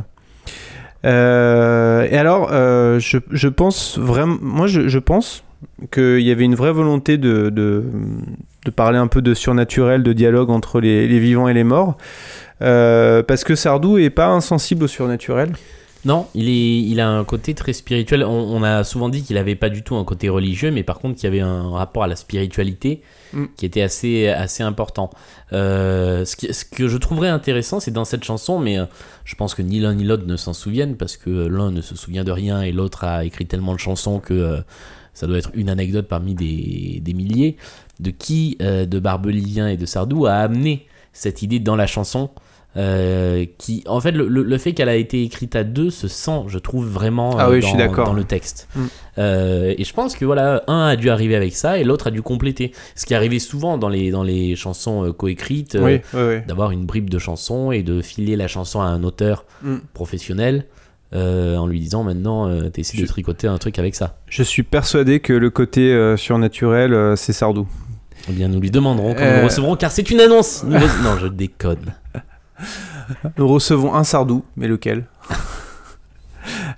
Euh, 1.05 2.07
et 2.09 2.17
alors, 2.17 2.49
euh, 2.51 2.99
je, 2.99 3.17
je 3.31 3.47
pense 3.47 3.97
vraiment, 3.99 4.37
moi 4.41 4.67
je, 4.67 4.87
je 4.87 4.99
pense 4.99 5.43
qu'il 5.91 6.21
y 6.21 6.31
avait 6.31 6.45
une 6.45 6.55
vraie 6.55 6.71
volonté 6.71 7.17
de, 7.17 7.49
de, 7.49 7.83
de 8.65 8.71
parler 8.71 8.97
un 8.97 9.07
peu 9.07 9.21
de 9.21 9.33
surnaturel, 9.33 10.03
de 10.03 10.13
dialogue 10.13 10.49
entre 10.49 10.79
les, 10.79 11.07
les 11.07 11.19
vivants 11.19 11.47
et 11.47 11.53
les 11.53 11.63
morts. 11.63 11.97
Euh, 12.61 13.23
parce 13.23 13.43
que 13.43 13.55
Sardou 13.55 13.97
est 13.97 14.09
pas 14.09 14.27
insensible 14.27 14.85
au 14.85 14.87
surnaturel. 14.87 15.51
Non, 16.05 16.27
il, 16.35 16.49
est, 16.49 16.81
il 16.81 16.99
a 16.99 17.07
un 17.07 17.23
côté 17.23 17.53
très 17.53 17.71
spirituel. 17.71 18.25
On, 18.25 18.29
on 18.29 18.61
a 18.61 18.83
souvent 18.83 19.07
dit 19.07 19.23
qu'il 19.23 19.37
avait 19.37 19.55
pas 19.55 19.69
du 19.69 19.83
tout 19.83 19.95
un 19.95 20.03
côté 20.03 20.27
religieux, 20.27 20.69
mais 20.69 20.83
par 20.83 20.99
contre 20.99 21.15
qu'il 21.15 21.23
y 21.23 21.27
avait 21.27 21.39
un 21.39 21.69
rapport 21.71 22.03
à 22.03 22.07
la 22.07 22.15
spiritualité 22.17 23.01
Mm. 23.33 23.45
qui 23.57 23.65
était 23.65 23.81
assez, 23.81 24.27
assez 24.27 24.61
important. 24.61 25.09
Euh, 25.53 26.23
ce, 26.23 26.35
qui- 26.35 26.53
ce 26.53 26.65
que 26.65 26.87
je 26.87 26.97
trouverais 26.97 27.29
intéressant, 27.29 27.79
c'est 27.79 27.89
dans 27.89 28.05
cette 28.05 28.23
chanson, 28.23 28.59
mais 28.59 28.77
euh, 28.77 28.85
je 29.25 29.33
pense 29.33 29.55
que 29.55 29.63
ni 29.63 29.79
l'un 29.79 29.95
ni 29.95 30.03
l'autre 30.03 30.25
ne 30.27 30.35
s'en 30.37 30.53
souviennent, 30.53 30.97
parce 30.97 31.17
que 31.17 31.47
l'un 31.47 31.71
ne 31.71 31.81
se 31.81 31.95
souvient 31.95 32.23
de 32.23 32.31
rien 32.31 32.61
et 32.61 32.71
l'autre 32.71 33.05
a 33.05 33.25
écrit 33.25 33.47
tellement 33.47 33.73
de 33.73 33.79
chansons 33.79 34.19
que 34.19 34.33
euh, 34.35 34.59
ça 35.13 35.27
doit 35.27 35.37
être 35.37 35.51
une 35.53 35.69
anecdote 35.69 36.07
parmi 36.07 36.33
des, 36.35 36.99
des 37.03 37.13
milliers, 37.13 37.57
de 37.99 38.09
qui, 38.11 38.57
euh, 38.61 38.85
de 38.85 38.99
Barbelivien 38.99 39.67
et 39.67 39.77
de 39.77 39.85
Sardou, 39.85 40.25
a 40.25 40.33
amené 40.33 40.87
cette 41.13 41.41
idée 41.41 41.59
dans 41.59 41.75
la 41.75 41.87
chanson. 41.87 42.29
euh, 42.75 43.45
qui 43.59 43.83
en 43.85 44.01
fait 44.01 44.11
le, 44.13 44.27
le- 44.27 44.41
le 44.41 44.57
fait 44.57 44.73
qu'elle 44.73 44.89
a 44.89 44.95
été 44.95 45.21
écrite 45.21 45.55
à 45.55 45.63
deux 45.63 45.91
se 45.91 46.07
sent 46.07 46.41
je 46.47 46.57
trouve 46.57 46.87
vraiment 46.87 47.37
Ah 47.37 47.45
euh, 47.47 47.51
oui, 47.51 47.57
je 47.57 47.61
dans, 47.61 47.67
suis 47.69 47.77
d'accord. 47.77 48.05
dans 48.07 48.13
le 48.13 48.23
texte 48.23 48.67
Mm. 48.75 48.81
Euh, 49.19 49.75
et 49.77 49.83
je 49.83 49.93
pense 49.93 50.15
que 50.15 50.25
voilà 50.25 50.63
un 50.65 50.87
a 50.87 50.95
dû 50.95 51.11
arriver 51.11 51.35
avec 51.35 51.53
ça 51.53 51.77
et 51.77 51.83
l'autre 51.83 52.07
a 52.07 52.09
dû 52.11 52.23
compléter 52.23 52.71
ce 52.95 53.05
qui 53.05 53.13
arrivait 53.13 53.37
souvent 53.37 53.77
dans 53.77 53.89
les 53.89 54.09
dans 54.09 54.23
les 54.23 54.55
chansons 54.55 55.05
euh, 55.05 55.11
coécrites 55.13 55.75
euh, 55.75 55.85
Oui, 55.85 56.01
oui, 56.15 56.21
oui. 56.29 56.35
d'avoir 56.47 56.71
une 56.71 56.87
bribe 56.87 57.11
de 57.11 57.19
chanson 57.19 57.71
et 57.71 57.83
de 57.83 58.01
filer 58.01 58.35
la 58.35 58.47
chanson 58.47 58.81
à 58.81 58.85
un 58.85 59.03
auteur 59.03 59.45
Mm. 59.61 59.75
professionnel 59.93 60.65
euh, 61.13 61.57
en 61.57 61.67
lui 61.67 61.79
disant 61.79 62.03
maintenant 62.03 62.47
euh, 62.49 62.69
t'essaies 62.69 62.97
de 63.01 63.05
tricoter 63.05 63.47
un 63.47 63.57
truc 63.57 63.77
avec 63.79 63.95
ça. 63.95 64.17
Je 64.27 64.43
suis 64.43 64.63
persuadé 64.63 65.19
que 65.19 65.33
le 65.33 65.49
côté 65.49 65.93
euh, 65.93 66.17
surnaturel, 66.17 66.93
euh, 66.93 67.15
c'est 67.15 67.33
Sardou. 67.33 67.67
eh 68.29 68.33
bien 68.33 68.47
nous 68.47 68.59
lui 68.59 68.71
demanderons 68.71 69.13
quand 69.13 69.23
nous 69.25 69.37
le 69.39 69.43
recevrons 69.45 69.75
car 69.75 69.91
c'est 69.91 70.09
une 70.09 70.19
annonce. 70.21 70.63
Nous- 70.63 70.71
non 71.03 71.17
je 71.19 71.27
déconne. 71.27 71.93
Nous 73.37 73.47
recevons 73.47 73.93
un 73.95 74.03
Sardou, 74.05 74.45
mais 74.55 74.67
lequel 74.67 75.03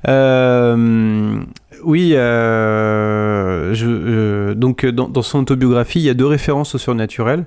Euh, 0.08 1.40
Oui, 1.84 2.14
euh, 2.16 3.74
je, 3.74 3.86
euh, 3.88 4.54
donc 4.56 4.86
dans, 4.86 5.08
dans 5.08 5.22
son 5.22 5.40
autobiographie, 5.40 6.00
il 6.00 6.04
y 6.06 6.10
a 6.10 6.14
deux 6.14 6.26
références 6.26 6.76
au 6.76 6.78
surnaturel. 6.78 7.46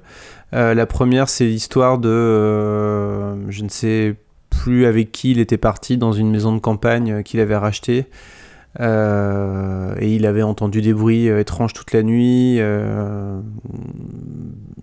La 0.52 0.86
première, 0.86 1.28
c'est 1.28 1.44
l'histoire 1.46 1.98
de, 1.98 3.50
je 3.50 3.62
ne 3.64 3.68
sais 3.68 4.14
plus 4.58 4.86
avec 4.86 5.12
qui 5.12 5.30
il 5.32 5.38
était 5.40 5.56
parti 5.58 5.96
dans 5.96 6.12
une 6.12 6.30
maison 6.30 6.52
de 6.54 6.58
campagne 6.60 7.12
euh, 7.12 7.22
qu'il 7.22 7.40
avait 7.40 7.56
rachetée. 7.56 8.06
Euh, 8.80 9.94
et 9.98 10.14
il 10.14 10.26
avait 10.26 10.42
entendu 10.42 10.82
des 10.82 10.92
bruits 10.92 11.28
euh, 11.28 11.40
étranges 11.40 11.72
toute 11.72 11.92
la 11.92 12.02
nuit, 12.02 12.58
euh, 12.60 13.40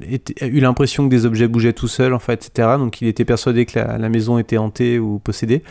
était- 0.02 0.44
a 0.44 0.48
eu 0.48 0.60
l'impression 0.60 1.06
que 1.06 1.10
des 1.10 1.26
objets 1.26 1.48
bougeaient 1.48 1.72
tout 1.74 1.88
seuls, 1.88 2.14
enfin, 2.14 2.34
etc. 2.34 2.70
Donc 2.78 3.02
il 3.02 3.08
était 3.08 3.26
persuadé 3.26 3.66
que 3.66 3.80
la, 3.80 3.98
la 3.98 4.10
maison 4.10 4.38
était 4.38 4.58
hantée 4.58 5.00
ou 5.00 5.20
possédée. 5.20 5.64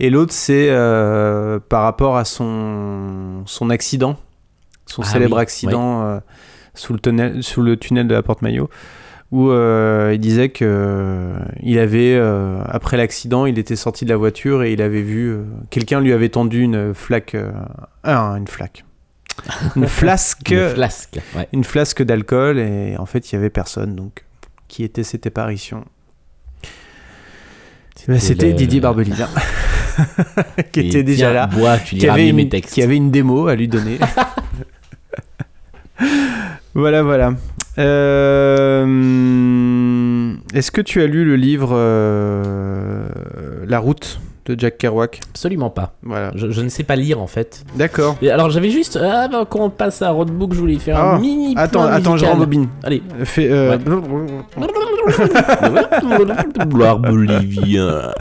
Et 0.00 0.10
l'autre, 0.10 0.32
c'est 0.32 0.68
par 1.68 1.82
rapport 1.82 2.16
à 2.16 2.24
son, 2.24 3.42
son 3.46 3.70
accident, 3.70 4.16
son 4.86 5.02
Ah 5.02 5.06
célèbre 5.06 5.36
oui, 5.36 5.42
accident 5.42 6.20
sous, 6.74 6.92
le 6.92 7.00
tunnel, 7.00 7.42
sous 7.42 7.62
le 7.62 7.76
tunnel 7.76 8.06
de 8.06 8.14
la 8.14 8.22
Porte 8.22 8.42
Maillot, 8.42 8.68
où 9.30 9.50
euh, 9.50 10.12
il 10.14 10.20
disait 10.20 10.48
que 10.48 10.64
euh, 10.66 11.38
il 11.62 11.78
avait, 11.78 12.14
euh, 12.16 12.62
après 12.66 12.96
l'accident, 12.96 13.44
il 13.46 13.58
était 13.58 13.76
sorti 13.76 14.04
de 14.06 14.10
la 14.10 14.16
voiture 14.16 14.62
et 14.62 14.72
il 14.72 14.80
avait 14.80 15.02
vu, 15.02 15.36
quelqu'un 15.70 16.00
lui 16.00 16.12
avait 16.12 16.30
tendu 16.30 16.62
une 16.62 16.94
flaque, 16.94 17.36
ah, 18.04 18.34
une 18.38 18.46
flaque, 18.48 18.84
une 19.76 19.86
flasque, 19.88 20.50
Une 20.50 20.68
flasque 20.70 21.18
ouais. 21.36 21.46
une 21.52 21.64
flasque 21.64 22.02
d'alcool 22.02 22.58
et 22.58 22.96
en 22.98 23.04
fait 23.06 23.30
il 23.30 23.34
y 23.34 23.38
avait 23.38 23.50
personne 23.50 23.94
donc 23.94 24.24
qui 24.66 24.82
était 24.82 25.04
cette 25.04 25.26
apparition 25.26 25.84
Ben, 28.06 28.18
C'était 28.18 28.46
le- 28.48 28.52
Didier 28.54 28.80
Barbelivien 28.80 29.28
qui 30.72 30.80
était 30.88 31.02
déjà 31.02 31.26
tiens, 31.26 31.32
là, 31.34 31.46
bois, 31.48 31.76
tu 31.78 31.96
qui 31.96 32.08
avait, 32.08 32.28
une, 32.30 32.36
mes 32.36 32.48
textes. 32.48 32.72
qui 32.72 32.82
avait 32.82 32.96
une 32.96 33.10
démo 33.10 33.48
à 33.48 33.54
lui 33.56 33.68
donner. 33.68 33.98
voilà, 36.74 37.02
voilà. 37.02 37.34
Euh, 37.78 38.84
Est-ce 40.54 40.70
que 40.70 40.80
tu 40.80 41.02
as 41.02 41.06
lu 41.06 41.24
le 41.24 41.36
livre 41.36 41.70
euh, 41.72 43.06
La 43.66 43.78
route 43.78 44.20
de 44.46 44.58
Jack 44.58 44.78
Kerouac? 44.78 45.20
Absolument 45.30 45.70
pas. 45.70 45.94
Voilà. 46.02 46.32
Je, 46.34 46.50
je 46.50 46.60
ne 46.62 46.68
sais 46.68 46.82
pas 46.82 46.96
lire 46.96 47.20
en 47.20 47.26
fait. 47.26 47.64
D'accord. 47.76 48.16
Alors 48.22 48.50
j'avais 48.50 48.70
juste, 48.70 48.98
ah, 49.00 49.22
avant 49.22 49.44
qu'on 49.44 49.70
passe 49.70 50.02
à 50.02 50.10
Roadbook, 50.10 50.54
je 50.54 50.60
voulais 50.60 50.78
faire 50.78 50.96
Ah, 50.98 51.16
un 51.16 51.20
mini. 51.20 51.54
Attends, 51.56 51.82
point 51.82 51.92
attends, 51.92 52.16
je 52.16 52.24
rembobine. 52.24 52.68
Allez. 52.82 53.02
Fais, 53.24 53.48
euh, 53.50 53.76
bolivien. 56.98 58.12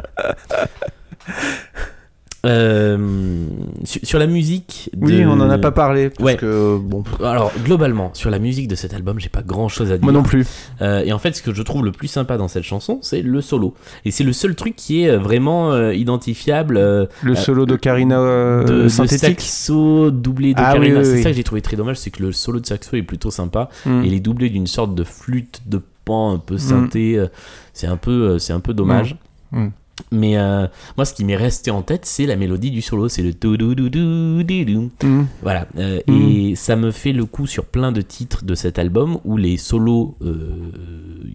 Euh, 2.46 3.46
sur, 3.84 4.02
sur 4.04 4.20
la 4.20 4.28
musique. 4.28 4.90
de- 4.96 5.06
Oui, 5.06 5.26
on 5.26 5.36
n'en 5.36 5.50
a 5.50 5.58
pas 5.58 5.72
parlé. 5.72 6.10
Parce 6.10 6.24
Ouais. 6.24 6.36
que, 6.38 6.78
bon, 6.78 7.04
Alors, 7.24 7.52
globalement, 7.66 8.12
sur 8.14 8.30
la 8.30 8.40
musique 8.40 8.68
de 8.68 8.76
cet 8.76 8.94
album, 8.94 9.20
j'ai 9.20 9.30
pas 9.30 9.42
grand 9.42 9.68
chose 9.68 9.92
à 9.92 9.98
dire. 9.98 10.04
moi 10.04 10.14
non 10.14 10.24
plus. 10.24 10.46
Euh, 10.82 11.02
et 11.04 11.12
en 11.14 11.20
fait, 11.20 11.36
ce 11.36 11.42
que 11.42 11.54
je 11.54 11.62
trouve 11.64 11.84
le 11.84 11.92
plus 11.92 12.08
sympa 12.08 12.38
dans 12.38 12.48
cette 12.48 12.64
chanson, 12.64 13.00
c'est 13.02 13.22
le 13.22 13.42
solo. 13.42 13.74
Et 14.06 14.12
c'est 14.12 14.24
le 14.24 14.34
seul 14.34 14.56
truc 14.56 14.76
qui 14.76 15.04
est 15.04 15.10
euh, 15.10 15.18
vraiment 15.18 15.72
euh, 15.74 15.94
identifiable. 15.94 16.76
Le 17.24 17.36
solo 17.36 17.66
d'Ocarina 17.66 18.18
de, 18.64 18.84
de 18.84 18.88
synthétique. 18.88 19.42
saxo 19.42 20.12
doublé 20.12 20.54
de 20.54 20.60
Ah 20.60 20.74
oui, 20.74 20.80
Karina. 20.88 21.00
oui, 21.00 21.06
c'est 21.06 21.22
ça 21.24 21.30
que 21.32 21.36
j'ai 21.36 21.44
trouvé 21.44 21.62
très 21.62 21.76
dommage, 21.76 21.98
c'est 21.98 22.12
que 22.12 22.24
le 22.24 22.32
solo 22.32 22.60
de 22.60 22.66
saxo 22.66 22.96
est 22.96 23.02
plutôt 23.04 23.32
sympa. 23.32 23.70
Mm. 23.86 24.04
Et 24.04 24.08
il 24.08 24.14
est 24.14 24.20
doublé 24.20 24.50
d'une 24.50 24.68
sorte 24.68 24.96
de 24.96 25.04
flûte 25.04 25.62
de 25.66 25.82
pan 26.06 26.34
un 26.34 26.38
peu 26.40 26.58
synthé. 26.58 27.18
euh, 27.18 27.28
C'est 27.74 27.88
un 27.88 27.98
peu, 27.98 28.38
un 28.50 28.60
peu 28.60 28.74
dommage. 28.74 29.18
Mm. 29.52 29.68
Mais 30.12 30.38
euh, 30.38 30.68
moi, 30.96 31.04
ce 31.06 31.14
qui 31.14 31.26
m'est 31.26 31.36
resté 31.36 31.70
en 31.70 31.82
tête, 31.82 32.06
c'est 32.06 32.26
la 32.26 32.36
mélodie 32.38 32.72
du 32.72 32.82
solo. 32.82 33.10
C'est 33.10 33.22
le 33.24 33.34
tout 33.34 33.58
dou 33.58 33.76
dou 33.76 33.90
dou 33.90 34.44
dou. 34.44 34.90
Mm. 35.04 35.24
Voilà. 35.42 35.68
euh, 35.78 36.00
Mm. 36.08 36.30
Et 36.30 36.56
ça 36.56 36.76
me 36.76 36.92
fait 36.92 37.12
le 37.12 37.26
coup 37.26 37.46
sur 37.48 37.66
plein 37.66 37.92
de 37.92 38.02
titres 38.02 38.46
de 38.46 38.56
cet 38.56 38.80
album 38.80 39.20
où 39.26 39.36
les 39.38 39.58
solos, 39.58 40.16
euh, 40.22 40.50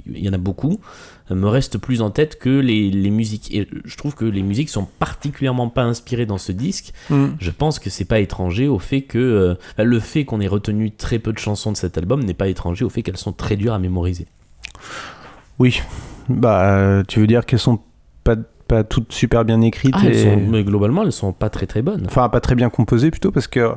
il 0.07 0.25
y 0.25 0.29
en 0.29 0.33
a 0.33 0.39
beaucoup, 0.39 0.81
euh, 1.31 1.35
me 1.35 1.49
restent 1.49 1.79
plus 1.79 2.01
en 2.01 2.11
tête 2.11 2.39
que 2.39 2.49
les, 2.49 2.91
les 2.91 3.11
musiques. 3.11 3.55
Et 3.55 3.69
je 3.85 3.97
trouve 3.97 4.15
que 4.15 4.25
les 4.25 4.43
musiques 4.43 4.71
sont 4.71 4.87
particulièrement 4.99 5.69
pas 5.69 5.83
inspirées 5.83 6.27
dans 6.27 6.39
ce 6.39 6.53
disque. 6.53 6.93
Mm. 7.11 7.27
Je 7.39 7.51
pense 7.51 7.79
que 7.79 7.91
c'est 7.91 8.05
pas 8.07 8.21
étranger 8.21 8.69
au 8.69 8.79
fait 8.79 9.03
que 9.03 9.19
euh, 9.19 9.55
enfin, 9.73 9.85
le 9.85 10.01
fait 10.01 10.25
qu'on 10.25 10.41
ait 10.41 10.49
retenu 10.49 10.91
très 10.93 11.19
peu 11.19 11.33
de 11.33 11.39
chansons 11.39 11.73
de 11.73 11.77
cet 11.77 11.99
album 11.99 12.23
n'est 12.25 12.35
pas 12.35 12.49
étranger 12.49 12.85
au 12.85 12.89
fait 12.89 13.03
qu'elles 13.03 13.17
sont 13.19 13.33
très 13.33 13.57
dures 13.57 13.75
à 13.75 13.79
mémoriser. 13.79 14.27
Oui. 15.59 15.81
Bah, 16.29 16.77
euh, 16.77 17.03
tu 17.07 17.21
veux 17.21 17.27
dire 17.27 17.45
qu'elles 17.47 17.59
sont 17.59 17.81
pas, 18.25 18.37
pas 18.68 18.85
toutes 18.85 19.12
super 19.12 19.44
bien 19.44 19.61
écrites 19.61 19.94
Ah, 19.96 20.03
elles 20.07 20.14
et... 20.16 20.22
sont- 20.25 20.40
mais 20.48 20.64
globalement, 20.64 21.03
elles 21.03 21.12
sont 21.12 21.33
pas 21.33 21.51
très 21.51 21.66
très 21.66 21.83
bonnes. 21.83 22.05
Enfin, 22.07 22.29
pas 22.29 22.40
très 22.40 22.55
bien 22.55 22.70
composées 22.70 23.11
plutôt 23.11 23.31
parce 23.31 23.46
que 23.46 23.70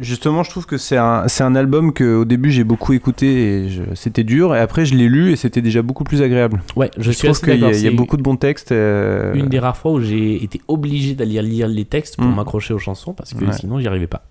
justement, 0.00 0.42
je 0.42 0.50
trouve 0.50 0.66
que 0.66 0.76
c'est 0.76 0.96
un, 0.96 1.24
un 1.40 1.54
album 1.54 1.92
que 1.92 2.16
au 2.16 2.24
début 2.24 2.50
j'ai 2.50 2.64
beaucoup 2.64 2.92
écouté 2.94 3.66
et 3.66 3.68
c'était 3.94 4.24
dur 4.24 4.54
et 4.54 4.58
après 4.58 4.84
je 4.84 4.94
l'ai 4.96 5.08
lu 5.08 5.30
et 5.30 5.36
c'était 5.36 5.62
déjà 5.62 5.82
beaucoup 5.82 6.02
plus 6.04 6.20
agréable. 6.22 6.62
Ouais, 6.74 6.90
je, 6.96 7.02
Je, 7.04 7.10
suis 7.12 7.28
trouve 7.28 7.40
qu'il 7.40 7.54
y, 7.64 7.80
y 7.82 7.86
a 7.86 7.90
beaucoup 7.92 8.16
de 8.16 8.22
bons 8.22 8.36
textes. 8.36 8.72
euh, 8.72 9.32
Une 9.34 9.46
des 9.46 9.58
rares 9.60 9.76
fois 9.76 9.92
où 9.92 10.00
j'ai 10.00 10.42
été 10.42 10.60
obligé 10.66 11.14
d'aller 11.14 11.40
lire 11.42 11.68
les 11.68 11.84
textes 11.84 12.16
pour 12.16 12.26
Mm. 12.26 12.34
m'accrocher 12.34 12.74
aux 12.74 12.78
chansons 12.78 13.12
parce 13.12 13.34
que 13.34 13.44
Ouais. 13.44 13.52
sinon 13.52 13.78
j'y 13.78 13.86
arrivais 13.86 14.06
pas. 14.08 14.24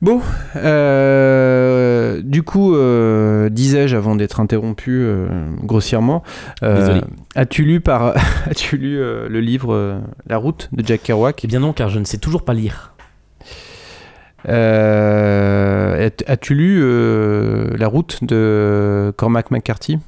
Bon, 0.00 0.20
euh, 0.56 2.20
du 2.22 2.44
coup, 2.44 2.74
euh, 2.76 3.48
disais-je 3.48 3.96
avant 3.96 4.14
d'être 4.14 4.38
interrompu 4.38 5.00
euh, 5.02 5.26
grossièrement, 5.64 6.22
as-tu 7.34 7.64
lu, 7.64 7.80
par, 7.80 8.14
as-tu 8.48 8.76
lu 8.76 8.96
le 8.98 9.40
livre 9.40 10.00
La 10.28 10.36
route 10.36 10.68
de 10.72 10.86
Jack 10.86 11.02
Kerouac? 11.02 11.44
Eh 11.44 11.48
bien 11.48 11.58
non, 11.60 11.72
car 11.72 11.88
je 11.88 11.98
ne 11.98 12.04
sais 12.04 12.18
toujours 12.18 12.44
pas 12.44 12.54
lire. 12.54 12.94
As- 14.46 16.22
As-tu 16.26 16.54
lu 16.54 17.76
La 17.76 17.88
route 17.88 18.22
de 18.22 19.12
Cormac 19.16 19.50
McCarthy? 19.50 19.98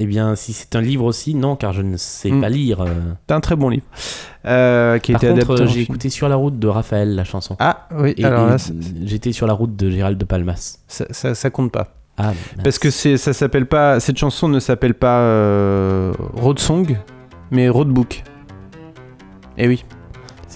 Eh 0.00 0.06
bien, 0.06 0.36
si 0.36 0.52
c'est 0.52 0.76
un 0.76 0.80
livre 0.80 1.04
aussi, 1.04 1.34
non, 1.34 1.56
car 1.56 1.72
je 1.72 1.82
ne 1.82 1.96
sais 1.96 2.30
Mm. 2.30 2.40
pas 2.40 2.48
lire. 2.48 2.84
C'est 3.28 3.34
un 3.34 3.40
très 3.40 3.56
bon 3.56 3.68
livre 3.68 3.84
euh, 4.46 4.98
qui 4.98 5.12
Par 5.12 5.20
contre, 5.20 5.66
j'ai 5.66 5.80
écouté 5.80 6.08
Sur 6.08 6.28
la 6.28 6.36
route 6.36 6.58
de 6.58 6.68
Raphaël, 6.68 7.14
la 7.16 7.24
chanson. 7.24 7.56
Ah 7.58 7.88
oui, 7.98 8.14
Et, 8.16 8.24
alors 8.24 8.46
et 8.46 8.50
là, 8.50 8.56
j'étais 9.04 9.32
sur 9.32 9.46
la 9.48 9.52
route 9.54 9.74
de 9.74 9.90
Gérald 9.90 10.16
de 10.16 10.24
Palmas. 10.24 10.78
ça, 10.86 11.04
ça- 11.10 11.34
ça 11.34 11.50
compte 11.50 11.72
pas. 11.72 11.94
Ah. 12.16 12.32
Parce 12.64 12.78
que 12.78 12.90
c'est, 12.90 13.16
ça 13.16 13.32
s'appelle 13.32 13.66
pas, 13.66 14.00
cette 14.00 14.18
chanson 14.18 14.48
ne 14.48 14.58
s'appelle 14.60 14.94
pas 14.94 15.20
euh, 15.20 16.12
Road 16.34 16.58
Song, 16.58 16.96
mais 17.50 17.68
Road 17.68 17.88
Book. 17.88 18.22
Eh 19.56 19.66
oui, 19.68 19.84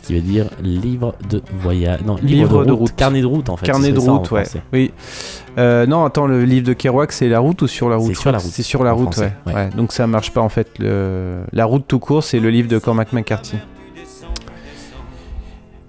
qui 0.03 0.15
veut 0.15 0.21
dire 0.21 0.47
livre 0.63 1.15
de 1.29 1.43
voyage. 1.61 2.01
Non, 2.05 2.17
livre, 2.17 2.27
Livre 2.29 2.61
de, 2.63 2.67
de 2.69 2.73
route. 2.73 2.95
Carnet 2.97 3.21
de 3.21 3.27
route, 3.27 3.49
en 3.49 3.57
fait. 3.57 3.67
carnet 3.67 3.93
de 3.93 3.99
route, 3.99 4.31
ouais. 4.31 4.45
français. 4.45 4.63
Oui. 4.73 4.91
Euh, 5.59 5.87
non, 5.87 6.05
attends, 6.05 6.27
le 6.27 6.45
livre 6.45 6.67
de 6.67 6.73
Kerouac, 6.73 7.13
c'est 7.13 7.29
La 7.29 7.39
route 7.39 7.61
ou 7.63 7.67
sur 7.69 7.89
la 7.89 7.97
route? 7.97 8.09
C'est 8.09 8.15
je 8.15 8.21
sur 8.21 8.33
la 8.33 8.39
route, 8.39 8.51
C'est 8.51 8.63
sur 8.63 8.85
la 8.85 8.93
route, 8.93 9.17
ouais. 9.19 9.33
ouais. 9.47 9.55
Ouais, 9.55 9.69
Donc 9.77 9.93
ça 9.93 10.07
marche 10.07 10.31
pas 10.33 10.41
en 10.41 10.49
fait. 10.49 10.69
Le... 10.79 11.43
La 11.53 11.65
route 11.67 11.85
tout 11.87 11.99
court, 11.99 12.25
c'est 12.25 12.41
le 12.41 12.51
livre 12.51 12.69
de 12.69 12.79
Cormac 12.79 13.13
McCarthy. 13.13 13.57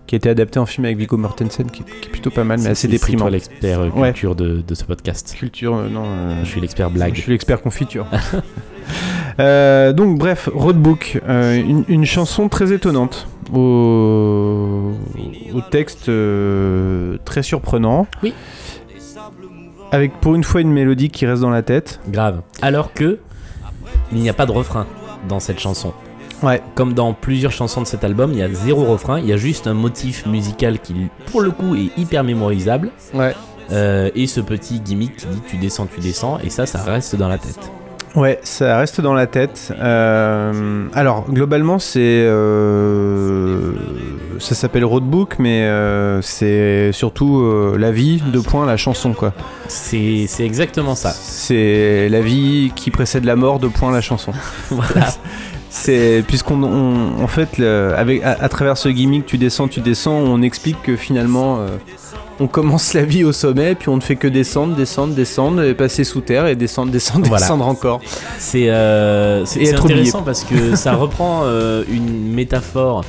Qui 0.05 0.15
a 0.15 0.17
été 0.17 0.29
adapté 0.29 0.59
en 0.59 0.65
film 0.65 0.85
avec 0.85 0.97
Viggo 0.97 1.17
Mortensen, 1.17 1.71
qui, 1.71 1.83
qui 1.83 2.07
est 2.07 2.11
plutôt 2.11 2.29
pas 2.29 2.43
mal, 2.43 2.59
mais 2.59 2.69
assez 2.71 2.87
déprimant. 2.87 3.19
C'est 3.19 3.21
toi 3.23 3.29
l'expert 3.31 3.79
euh, 3.79 3.89
Ouais. 3.89 4.09
culture 4.11 4.35
de, 4.35 4.61
de 4.67 4.75
ce 4.75 4.83
podcast. 4.83 5.33
Culture, 5.37 5.75
euh, 5.75 5.89
non. 5.89 6.03
Je 6.43 6.49
suis 6.49 6.61
l'expert 6.61 6.91
blague. 6.91 7.15
Je 7.15 7.21
suis 7.21 7.31
l'expert 7.31 7.61
confiture. 7.61 8.05
Donc 9.39 10.17
bref, 10.19 10.49
Roadbook, 10.53 11.19
une, 11.27 11.83
une 11.87 12.05
chanson 12.05 12.49
très 12.49 12.71
étonnante, 12.73 13.27
au, 13.53 14.91
au 15.53 15.61
texte 15.71 16.09
euh, 16.09 17.17
très 17.25 17.43
surprenant. 17.43 18.07
Oui. 18.21 18.33
Avec 19.91 20.13
pour 20.19 20.35
une 20.35 20.43
fois 20.43 20.61
une 20.61 20.71
mélodie 20.71 21.09
qui 21.09 21.25
reste 21.25 21.41
dans 21.41 21.49
la 21.49 21.61
tête. 21.61 21.99
Grave. 22.09 22.41
Alors 22.61 22.93
que 22.93 23.19
il 24.11 24.19
n'y 24.19 24.29
a 24.29 24.33
pas 24.33 24.45
de 24.45 24.51
refrain 24.51 24.85
dans 25.27 25.39
cette 25.39 25.59
chanson. 25.59 25.93
Ouais. 26.41 26.61
Comme 26.75 26.93
dans 26.93 27.13
plusieurs 27.13 27.51
chansons 27.51 27.81
de 27.81 27.87
cet 27.87 28.03
album, 28.03 28.31
il 28.33 28.39
y 28.39 28.41
a 28.41 28.49
zéro 28.51 28.83
refrain, 28.83 29.19
il 29.19 29.25
y 29.25 29.33
a 29.33 29.37
juste 29.37 29.65
un 29.67 29.73
motif 29.73 30.25
musical 30.25 30.79
qui, 30.79 30.93
pour 31.27 31.41
le 31.41 31.51
coup, 31.51 31.75
est 31.75 31.97
hyper 31.97 32.23
mémorisable. 32.23 32.91
Ouais. 33.13 33.33
Euh, 33.71 34.11
et 34.13 34.27
ce 34.27 34.41
petit 34.41 34.81
gimmick 34.81 35.15
qui 35.15 35.25
dit 35.27 35.41
tu 35.47 35.57
descends, 35.57 35.85
tu 35.85 36.01
descends, 36.01 36.37
et 36.39 36.49
ça, 36.49 36.65
ça 36.65 36.83
reste 36.83 37.15
dans 37.15 37.29
la 37.29 37.37
tête. 37.37 37.71
Ouais, 38.15 38.39
ça 38.43 38.77
reste 38.77 39.01
dans 39.01 39.15
la 39.15 39.25
tête. 39.25 39.73
Euh, 39.79 40.85
alors, 40.93 41.25
globalement, 41.31 41.79
c'est. 41.79 41.99
euh, 41.99 43.71
ça 44.39 44.53
s'appelle 44.53 44.85
Roadbook, 44.85 45.37
mais 45.39 45.63
euh, 45.63 46.21
c'est 46.21 46.91
surtout 46.91 47.39
euh, 47.39 47.75
la 47.79 47.91
vie, 47.91 48.21
de 48.31 48.39
point, 48.39 48.67
la 48.67 48.77
chanson, 48.77 49.13
quoi. 49.13 49.33
C'est 49.67 50.25
c'est 50.27 50.45
exactement 50.45 50.93
ça. 50.93 51.11
C'est 51.11 52.07
la 52.09 52.21
vie 52.21 52.71
qui 52.75 52.91
précède 52.91 53.25
la 53.25 53.35
mort, 53.35 53.59
de 53.59 53.67
point, 53.67 53.91
la 53.91 54.01
chanson. 54.01 54.31
voilà. 54.69 55.07
C'est 55.75 56.23
puisqu'on 56.27 56.61
on- 56.61 57.23
en 57.23 57.27
fait 57.27 57.57
le- 57.57 57.93
avec 57.97 58.21
à, 58.23 58.31
à 58.39 58.47
travers 58.47 58.77
ce 58.77 58.89
gimmick 58.89 59.25
tu 59.25 59.39
descends 59.39 59.67
tu 59.67 59.81
descends 59.81 60.13
on 60.17 60.43
explique 60.43 60.79
que 60.83 60.95
finalement 60.95 61.57
euh, 61.57 61.67
on 62.39 62.45
commence 62.45 62.93
la 62.93 63.03
vie 63.05 63.23
au 63.23 63.31
sommet 63.31 63.73
puis 63.73 63.89
on 63.89 63.95
ne 63.95 64.01
fait 64.01 64.15
que 64.15 64.27
descendre 64.27 64.75
descendre 64.75 65.15
descendre 65.15 65.63
et 65.63 65.73
passer 65.73 66.03
sous 66.03 66.21
terre 66.21 66.45
et 66.45 66.55
descendre 66.55 66.91
descendre 66.91 67.25
Voilà. 67.27 67.41
descendre 67.43 67.65
encore. 67.67 68.01
C'est 68.37 68.69
euh, 68.69 69.45
c'est- 69.45 69.73
intéressant 69.73 70.21
parce 70.21 70.43
que 70.43 70.75
ça 70.75 70.93
reprend 70.93 71.41
euh, 71.45 71.83
une 71.91 72.31
métaphore. 72.31 73.03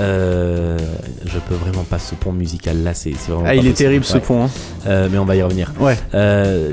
euh, 0.00 0.78
je 1.26 1.38
peux 1.40 1.54
vraiment 1.56 1.82
pas 1.84 1.98
ce 1.98 2.14
pont 2.14 2.32
musical 2.32 2.82
là, 2.84 2.94
c'est 2.94 3.10
vraiment. 3.28 3.44
Ah 3.46 3.54
il 3.54 3.66
est 3.66 3.72
terrible 3.76 4.04
ce 4.04 4.14
Ouais. 4.14 4.20
pont. 4.20 4.44
hein. 4.44 4.50
Euh, 4.86 5.08
mais 5.12 5.18
on 5.18 5.24
va 5.26 5.36
y 5.36 5.42
revenir. 5.42 5.72
Ouais. 5.78 5.96
Euh, 6.14 6.72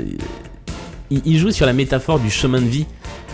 il, 1.10 1.20
il 1.26 1.38
joue 1.38 1.50
sur 1.50 1.66
la 1.66 1.72
métaphore 1.72 2.20
du 2.20 2.30
chemin 2.30 2.60
de 2.60 2.66
vie. 2.66 2.86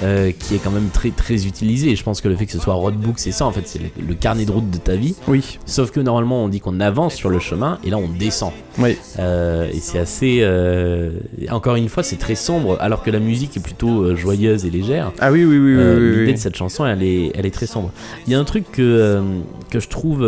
Euh, 0.02 0.32
qui 0.36 0.54
est 0.54 0.58
quand 0.58 0.70
même 0.70 0.88
très 0.92 1.10
très 1.10 1.46
utilisé 1.46 1.90
et 1.90 1.96
je 1.96 2.02
pense 2.02 2.20
que 2.20 2.28
le 2.28 2.36
fait 2.36 2.46
que 2.46 2.52
ce 2.52 2.58
soit 2.58 2.74
roadbook 2.74 3.18
c'est 3.18 3.30
ça 3.32 3.44
en 3.46 3.52
fait 3.52 3.62
c'est 3.66 3.78
le, 3.78 3.88
le 4.06 4.14
carnet 4.14 4.44
de 4.44 4.50
route 4.52 4.70
de 4.70 4.78
ta 4.78 4.96
vie 4.96 5.14
Oui. 5.28 5.58
sauf 5.66 5.90
que 5.90 6.00
normalement 6.00 6.42
on 6.44 6.48
dit 6.48 6.60
qu'on 6.60 6.80
avance 6.80 7.14
sur 7.14 7.28
le 7.30 7.38
chemin 7.38 7.78
et 7.84 7.90
là 7.90 7.98
on 7.98 8.08
descend 8.08 8.52
Oui. 8.78 8.96
Euh, 9.18 9.68
et 9.72 9.80
c'est 9.80 9.98
assez 9.98 10.38
euh, 10.40 11.10
encore 11.50 11.76
une 11.76 11.88
fois 11.88 12.02
c'est 12.02 12.16
très 12.16 12.34
sombre 12.34 12.76
alors 12.80 13.02
que 13.02 13.10
la 13.10 13.20
musique 13.20 13.56
est 13.56 13.60
plutôt 13.62 14.16
joyeuse 14.16 14.64
et 14.64 14.70
légère 14.70 15.12
Ah 15.20 15.30
oui 15.30 15.44
oui 15.44 15.58
oui 15.58 15.76
oui, 15.76 15.82
oui, 15.84 16.10
L'idée 16.10 16.24
oui. 16.26 16.32
de 16.34 16.38
cette 16.38 16.56
chanson, 16.56 16.84
elle 16.86 17.02
est, 17.02 17.32
elle 17.34 17.46
est 17.46 17.50
très 17.50 17.66
sombre. 17.66 17.90
Il 18.26 18.32
y 18.32 18.36
a 18.36 18.40
un 18.40 18.44
truc 18.44 18.70
que, 18.72 19.20
que 19.70 19.78
je 19.80 19.88
trouve 19.88 20.26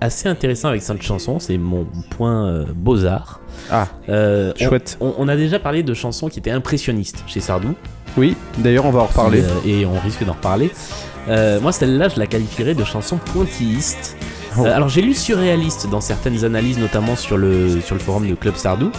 assez 0.00 0.28
intéressant 0.28 0.68
avec 0.68 0.82
cette 0.82 1.02
chanson, 1.02 1.38
c'est 1.38 1.58
mon 1.58 1.86
point 2.10 2.46
euh, 2.46 2.64
beaux-arts. 2.74 3.40
Ah. 3.70 3.88
Euh, 4.08 4.52
Chouette. 4.56 4.96
On, 5.00 5.14
on 5.18 5.28
a 5.28 5.36
déjà 5.36 5.58
parlé 5.58 5.82
de 5.82 5.94
chansons 5.94 6.28
qui 6.28 6.38
étaient 6.38 6.50
impressionnistes 6.50 7.24
chez 7.26 7.40
Sardou. 7.40 7.74
Oui. 8.18 8.36
D'ailleurs 8.58 8.84
on 8.86 8.90
va 8.90 9.00
en 9.00 9.06
reparler. 9.06 9.40
qui, 9.62 9.70
euh, 9.70 9.80
et 9.82 9.86
on 9.86 9.98
risque 10.00 10.24
d'en 10.24 10.32
reparler. 10.34 10.70
Euh, 11.28 11.60
moi, 11.60 11.72
celle-là, 11.72 12.08
je 12.08 12.18
la 12.18 12.26
qualifierais 12.26 12.74
de 12.74 12.84
chanson 12.84 13.18
pointilliste. 13.32 14.16
Oh. 14.56 14.64
Euh, 14.64 14.74
alors, 14.74 14.88
j'ai 14.88 15.02
lu 15.02 15.12
surréaliste 15.14 15.86
dans 15.90 16.00
certaines 16.00 16.42
analyses, 16.44 16.78
notamment 16.78 17.16
sur 17.16 17.36
le, 17.36 17.80
sur 17.82 17.94
le 17.94 18.00
forum 18.00 18.26
de 18.26 18.34
Club 18.34 18.56
Sardou. 18.56 18.90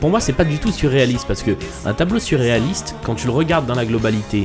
Pour 0.00 0.10
moi, 0.10 0.20
c'est 0.20 0.32
pas 0.32 0.44
du 0.44 0.58
tout 0.58 0.72
surréaliste 0.72 1.26
parce 1.26 1.42
que 1.42 1.52
un 1.84 1.92
tableau 1.92 2.18
surréaliste, 2.18 2.94
quand 3.02 3.14
tu 3.14 3.26
le 3.26 3.32
regardes 3.32 3.66
dans 3.66 3.74
la 3.74 3.84
globalité, 3.84 4.44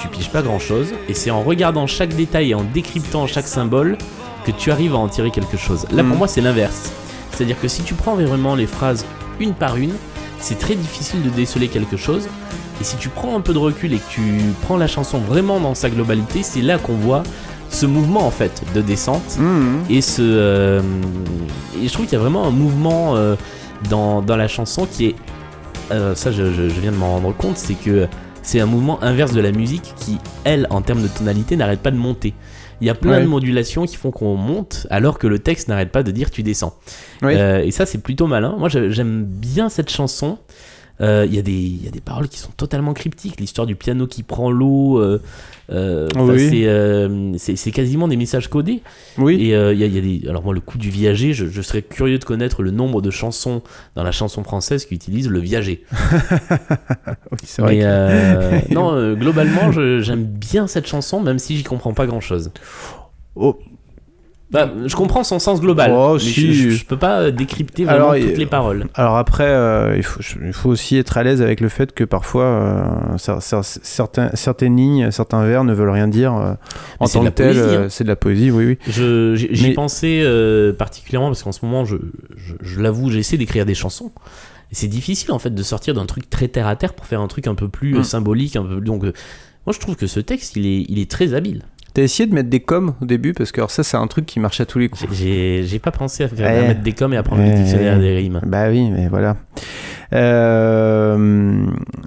tu 0.00 0.08
piges 0.08 0.30
pas 0.30 0.42
grand 0.42 0.58
chose. 0.58 0.88
Et 1.08 1.14
c'est 1.14 1.30
en 1.30 1.42
regardant 1.42 1.86
chaque 1.86 2.14
détail 2.14 2.50
et 2.50 2.54
en 2.54 2.64
décryptant 2.64 3.26
chaque 3.26 3.46
symbole 3.46 3.96
que 4.44 4.50
tu 4.50 4.70
arrives 4.72 4.94
à 4.94 4.98
en 4.98 5.08
tirer 5.08 5.30
quelque 5.30 5.56
chose. 5.56 5.86
Là, 5.92 6.02
pour 6.02 6.12
Mhm. 6.12 6.18
moi, 6.18 6.28
c'est 6.28 6.40
l'inverse. 6.40 6.90
C'est-à-dire 7.32 7.58
que 7.60 7.68
si 7.68 7.82
tu 7.82 7.94
prends 7.94 8.14
vraiment 8.14 8.54
les 8.54 8.66
phrases 8.66 9.04
une 9.40 9.54
par 9.54 9.76
une, 9.76 9.92
c'est 10.40 10.58
très 10.58 10.74
difficile 10.74 11.22
de 11.22 11.30
déceler 11.30 11.68
quelque 11.68 11.96
chose. 11.96 12.28
Et 12.80 12.84
si 12.84 12.96
tu 12.96 13.08
prends 13.08 13.36
un 13.36 13.40
peu 13.40 13.52
de 13.52 13.58
recul 13.58 13.92
et 13.92 13.98
que 13.98 14.10
tu 14.10 14.20
prends 14.62 14.76
la 14.76 14.86
chanson 14.86 15.18
vraiment 15.18 15.60
dans 15.60 15.74
sa 15.74 15.90
globalité, 15.90 16.42
c'est 16.42 16.60
là 16.62 16.78
qu'on 16.78 16.94
voit 16.94 17.22
ce 17.70 17.86
mouvement 17.86 18.26
en 18.26 18.30
fait 18.30 18.62
de 18.74 18.80
descente. 18.80 19.38
Et 19.88 20.00
ce 20.00 20.22
euh, 20.22 20.80
et 21.82 21.88
je 21.88 21.92
trouve 21.92 22.06
qu'il 22.06 22.14
y 22.14 22.20
a 22.20 22.22
vraiment 22.22 22.46
un 22.46 22.50
mouvement 22.50 23.16
euh, 23.16 23.36
dans, 23.90 24.22
dans 24.22 24.36
la 24.36 24.48
chanson 24.48 24.86
qui 24.90 25.06
est 25.06 25.14
euh, 25.92 26.14
ça 26.14 26.30
je, 26.32 26.52
je- 26.52 26.68
je 26.68 26.80
viens 26.80 26.92
de 26.92 26.96
m'en 26.96 27.12
rendre 27.14 27.34
compte 27.36 27.56
c'est 27.58 27.74
que 27.74 28.06
c'est 28.42 28.58
un 28.60 28.66
mouvement 28.66 29.02
inverse 29.02 29.32
de 29.32 29.40
la 29.40 29.52
musique 29.52 29.92
qui 29.96 30.18
elle 30.44 30.66
en 30.70 30.82
termes 30.82 31.02
de 31.02 31.08
tonalité 31.08 31.56
n'arrête 31.56 31.80
pas 31.80 31.90
de 31.90 31.96
monter. 31.96 32.34
Il 32.80 32.86
y 32.86 32.90
a 32.90 32.94
plein 32.94 33.12
Ouais. 33.12 33.22
de 33.22 33.26
modulations 33.28 33.86
qui 33.86 33.96
font 33.96 34.10
qu'on 34.10 34.34
monte 34.36 34.86
alors 34.90 35.18
que 35.18 35.26
le 35.26 35.38
texte 35.38 35.68
n'arrête 35.68 35.90
pas 35.92 36.02
de 36.02 36.10
dire 36.10 36.30
tu 36.30 36.42
descends. 36.42 36.74
Et 37.22 37.70
ça 37.70 37.86
c'est 37.86 37.98
plutôt 38.02 38.26
malin. 38.26 38.54
Moi 38.58 38.68
j'aime 38.68 39.24
bien 39.24 39.68
cette 39.68 39.90
chanson 39.90 40.38
Euh, 41.00 41.26
Il 41.28 41.34
y, 41.34 41.38
a 41.38 41.42
des- 41.42 41.52
il 41.52 41.84
y 41.84 41.88
a 41.88 41.90
des 41.90 42.00
paroles 42.00 42.28
qui 42.28 42.38
sont 42.38 42.52
totalement 42.56 42.94
cryptiques. 42.94 43.40
L'histoire 43.40 43.66
du 43.66 43.74
piano 43.74 44.06
qui 44.06 44.22
prend 44.22 44.50
l'eau, 44.52 44.98
euh, 45.00 45.20
euh, 45.72 46.08
enfin, 46.14 46.32
Oui. 46.34 46.48
c'est, 46.50 46.66
euh, 46.66 47.32
c'est 47.36 47.70
quasiment 47.72 48.06
des 48.06 48.16
messages 48.16 48.48
codés. 48.48 48.80
Oui. 49.18 49.36
Et 49.48 49.56
euh, 49.56 49.72
il 49.72 49.80
y, 49.80 49.82
a- 49.82 49.86
il 49.86 49.94
y 49.94 49.98
a 49.98 50.00
des. 50.00 50.28
Alors, 50.28 50.44
moi, 50.44 50.54
le 50.54 50.60
coup 50.60 50.78
du 50.78 50.90
viager, 50.90 51.32
je, 51.32 51.46
je 51.46 51.62
serais 51.62 51.82
curieux 51.82 52.18
de 52.20 52.24
connaître 52.24 52.62
le 52.62 52.70
nombre 52.70 53.02
de 53.02 53.10
chansons 53.10 53.62
dans 53.96 54.04
la 54.04 54.12
chanson 54.12 54.44
française 54.44 54.84
qui 54.86 54.94
utilisent 54.94 55.28
le 55.28 55.40
viager. 55.40 55.84
Oui, 57.32 57.38
c'est 57.42 57.62
vrai. 57.62 57.78
Que- 57.78 57.82
euh, 57.84 58.60
non, 58.70 58.92
euh, 58.94 59.14
globalement, 59.14 59.72
j'aime 59.72 60.24
bien 60.24 60.66
cette 60.66 60.86
chanson, 60.86 61.20
même 61.20 61.38
si 61.38 61.56
j'y 61.56 61.64
comprends 61.64 61.94
pas 61.94 62.06
grand 62.06 62.20
chose. 62.20 62.50
Oh, 63.34 63.58
Bah, 64.54 64.70
je 64.86 64.94
comprends 64.96 65.24
son 65.24 65.38
sens 65.38 65.60
global, 65.60 65.92
Oh, 65.94 66.14
mais 66.14 66.18
si. 66.20 66.54
je, 66.54 66.70
je- 66.70 66.76
je 66.76 66.84
peux 66.86 66.96
pas 66.96 67.20
euh, 67.22 67.30
décrypter 67.30 67.84
vraiment 67.84 68.10
Alors, 68.12 68.24
toutes 68.26 68.38
les 68.38 68.46
paroles. 68.46 68.86
Alors 68.94 69.16
après, 69.18 69.44
euh, 69.48 69.94
il, 69.96 70.02
faut, 70.02 70.20
il 70.42 70.52
faut 70.52 70.70
aussi 70.70 70.96
être 70.96 71.18
à 71.18 71.22
l'aise 71.24 71.42
avec 71.42 71.60
le 71.60 71.68
fait 71.68 71.92
que 71.92 72.04
parfois, 72.04 72.44
euh, 72.44 73.18
certains, 73.40 74.30
certaines 74.34 74.76
lignes, 74.76 75.10
certains 75.10 75.44
vers 75.44 75.64
ne 75.64 75.74
veulent 75.74 75.90
rien 75.90 76.08
dire 76.08 76.34
euh, 76.34 76.54
en 77.00 77.08
tant 77.08 77.24
que 77.24 77.28
tel. 77.30 77.58
hein. 77.58 77.86
C'est 77.90 78.04
de 78.04 78.08
la 78.08 78.16
poésie, 78.16 78.50
oui, 78.50 78.64
oui. 78.66 78.78
J'y 78.88 79.62
Mais- 79.68 79.74
pensais 79.74 80.24
particulièrement 80.78 81.28
parce 81.28 81.42
qu'en 81.42 81.52
ce 81.52 81.64
moment, 81.64 81.84
je, 81.84 81.96
l'avoue, 82.78 83.10
j'essaie 83.10 83.36
d'écrire 83.36 83.66
des 83.66 83.74
chansons. 83.74 84.12
C'est 84.72 84.88
difficile 84.88 85.30
en 85.32 85.38
fait 85.38 85.54
de 85.54 85.62
sortir 85.62 85.94
d'un 85.94 86.06
truc 86.06 86.28
très 86.30 86.48
terre 86.48 86.66
à 86.66 86.74
terre 86.74 86.94
pour 86.94 87.06
faire 87.06 87.20
un 87.20 87.28
truc 87.28 87.46
un 87.46 87.54
peu 87.54 87.68
plus 87.68 87.94
euh, 87.96 88.00
Mm. 88.00 88.04
symbolique. 88.04 88.56
Un 88.56 88.62
peu, 88.64 88.80
donc, 88.80 89.04
euh, 89.04 89.12
moi 89.66 89.72
je 89.72 89.78
trouve 89.78 89.94
que 89.96 90.06
ce 90.06 90.18
texte, 90.20 90.56
il 90.56 90.66
est, 90.66 90.84
il 90.88 90.98
est 90.98 91.08
très 91.10 91.34
habile. 91.34 91.62
T'as 91.94 92.02
essayé 92.02 92.28
de 92.28 92.34
mettre 92.34 92.50
des 92.50 92.58
coms 92.60 92.94
au 93.00 93.04
début 93.04 93.32
parce 93.34 93.52
que 93.52 93.60
alors 93.60 93.70
ça, 93.70 93.84
c'est 93.84 93.96
un 93.96 94.06
truc 94.08 94.26
qui 94.26 94.40
marche 94.40 94.60
à 94.60 94.66
tous 94.66 94.80
les 94.80 94.88
coups. 94.88 95.06
J'ai- 95.12 95.78
pas 95.78 95.92
pensé 95.92 96.24
à, 96.24 96.28
faire, 96.28 96.48
à 96.50 96.52
Ouais. 96.62 96.68
mettre 96.68 96.82
des 96.82 96.92
coms 96.92 97.12
et 97.12 97.16
à 97.16 97.22
prendre 97.22 97.42
le 97.42 97.48
Ouais, 97.48 97.54
dictionnaire 97.54 97.96
ouais. 97.98 98.02
des 98.02 98.14
rimes. 98.16 98.40
Bah 98.44 98.68
oui, 98.68 98.90
mais 98.90 99.06
voilà. 99.08 99.36
Euh, 100.12 101.16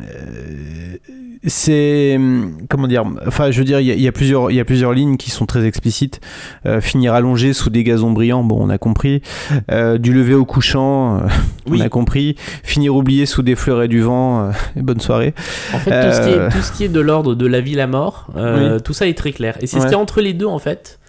euh, 0.02 0.97
c'est 1.45 2.19
comment 2.69 2.88
dire 2.88 3.04
Enfin, 3.28 3.52
je 3.52 3.60
veux 3.60 3.65
dire, 3.65 3.80
il 3.80 3.88
y, 3.88 3.91
a- 3.91 3.95
il 3.95 4.02
y 4.02 4.08
a 4.08 4.12
plusieurs, 4.12 4.52
il 4.52 4.56
y 4.56 4.60
a 4.60 4.65
plusieurs 4.65 4.93
lignes 4.93 5.17
qui 5.17 5.32
sont 5.32 5.45
très 5.45 5.65
explicites. 5.65 6.19
Euh, 6.65 6.82
finir 6.82 7.13
allongé 7.13 7.54
sous 7.54 7.69
des 7.69 7.84
gazons 7.84 8.12
brillants, 8.12 8.43
bon, 8.43 8.58
on 8.60 8.69
a 8.69 8.78
compris. 8.78 9.21
Euh, 9.71 9.97
du 9.97 10.13
lever 10.13 10.34
au 10.34 10.45
couchant, 10.45 11.17
euh, 11.17 11.28
Oui. 11.69 11.80
on 11.82 11.86
a 11.86 11.89
compris. 11.89 12.36
Finir 12.63 12.95
oublié 12.95 13.26
sous 13.26 13.41
des 13.43 13.56
fleurets 13.56 13.88
du 13.88 14.02
vent, 14.02 14.52
bonne 14.76 15.00
soirée. 15.00 15.34
En 15.73 15.80
fait, 15.80 15.91
tout, 16.10 16.15
ce 16.15 16.21
qui 16.21 16.30
est, 16.34 16.50
tout 16.50 16.62
ce 16.62 16.71
qui 16.71 16.84
est 16.86 16.89
de 16.89 17.00
l'ordre 17.00 17.36
de 17.36 17.45
la 17.47 17.62
vie, 17.62 17.76
la 17.76 17.88
mort, 17.88 18.28
tout 18.84 18.93
ça 18.93 19.08
est 19.08 19.17
très 19.17 19.32
clair. 19.32 19.58
Et 19.62 19.67
c'est 19.67 19.78
ce 19.78 19.84
Ouais. 19.84 19.89
qui 19.89 19.93
est 19.93 19.97
entre 19.97 20.21
les 20.21 20.34
deux 20.34 20.45
en 20.47 20.60
fait, 20.60 21.00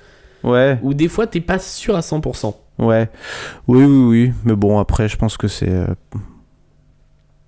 Ouais, 0.44 0.78
où 0.82 0.94
des 0.94 1.08
fois 1.08 1.26
t'es 1.26 1.40
pas 1.40 1.58
sûr 1.58 1.96
à 1.96 2.00
100%. 2.00 2.54
ouais, 2.78 3.08
oui, 3.66 3.82
oui, 3.84 4.04
oui. 4.08 4.32
Mais 4.44 4.54
bon, 4.54 4.78
après, 4.78 5.08
je 5.08 5.16
pense 5.16 5.36
que 5.36 5.48
c'est. 5.48 5.72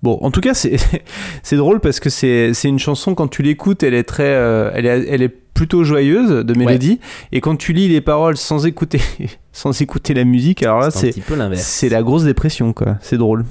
Bon, 0.02 0.18
en 0.22 0.30
tout 0.30 0.40
cas, 0.40 0.54
c'est 0.54 0.76
c'est 1.42 1.56
drôle 1.56 1.80
parce 1.80 2.00
que 2.00 2.10
c'est 2.10 2.54
c'est 2.54 2.68
une 2.68 2.78
chanson 2.78 3.14
quand 3.14 3.28
tu 3.28 3.42
l'écoutes, 3.42 3.82
elle 3.82 3.94
est 3.94 4.04
très, 4.04 4.24
euh, 4.24 4.70
elle 4.74 4.86
est 4.86 5.06
elle 5.08 5.22
est 5.22 5.28
plutôt 5.28 5.84
joyeuse 5.84 6.44
de 6.44 6.54
mélodie, 6.54 7.00
et 7.32 7.40
quand 7.42 7.56
tu 7.56 7.74
lis 7.74 7.88
les 7.88 8.00
paroles 8.00 8.38
sans 8.38 8.64
écouter 8.66 9.00
sans 9.52 9.78
écouter 9.82 10.14
la 10.14 10.24
musique, 10.24 10.62
alors 10.62 10.80
là 10.80 10.90
C'est 10.90 10.96
un 10.96 11.00
c'est 11.00 11.08
petit 11.10 11.20
peu 11.20 11.34
l'inverse. 11.34 11.62
c'est 11.62 11.88
la 11.90 12.02
grosse 12.02 12.24
dépression 12.24 12.72
quoi. 12.72 12.96
C'est 13.02 13.18
drôle. 13.18 13.44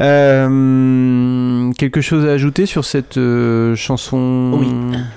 Euh, 0.00 1.72
quelque 1.78 2.00
chose 2.00 2.24
à 2.26 2.32
ajouter 2.32 2.66
sur 2.66 2.84
cette 2.84 3.16
euh, 3.18 3.74
chanson? 3.76 4.52
Oui. 4.58 4.68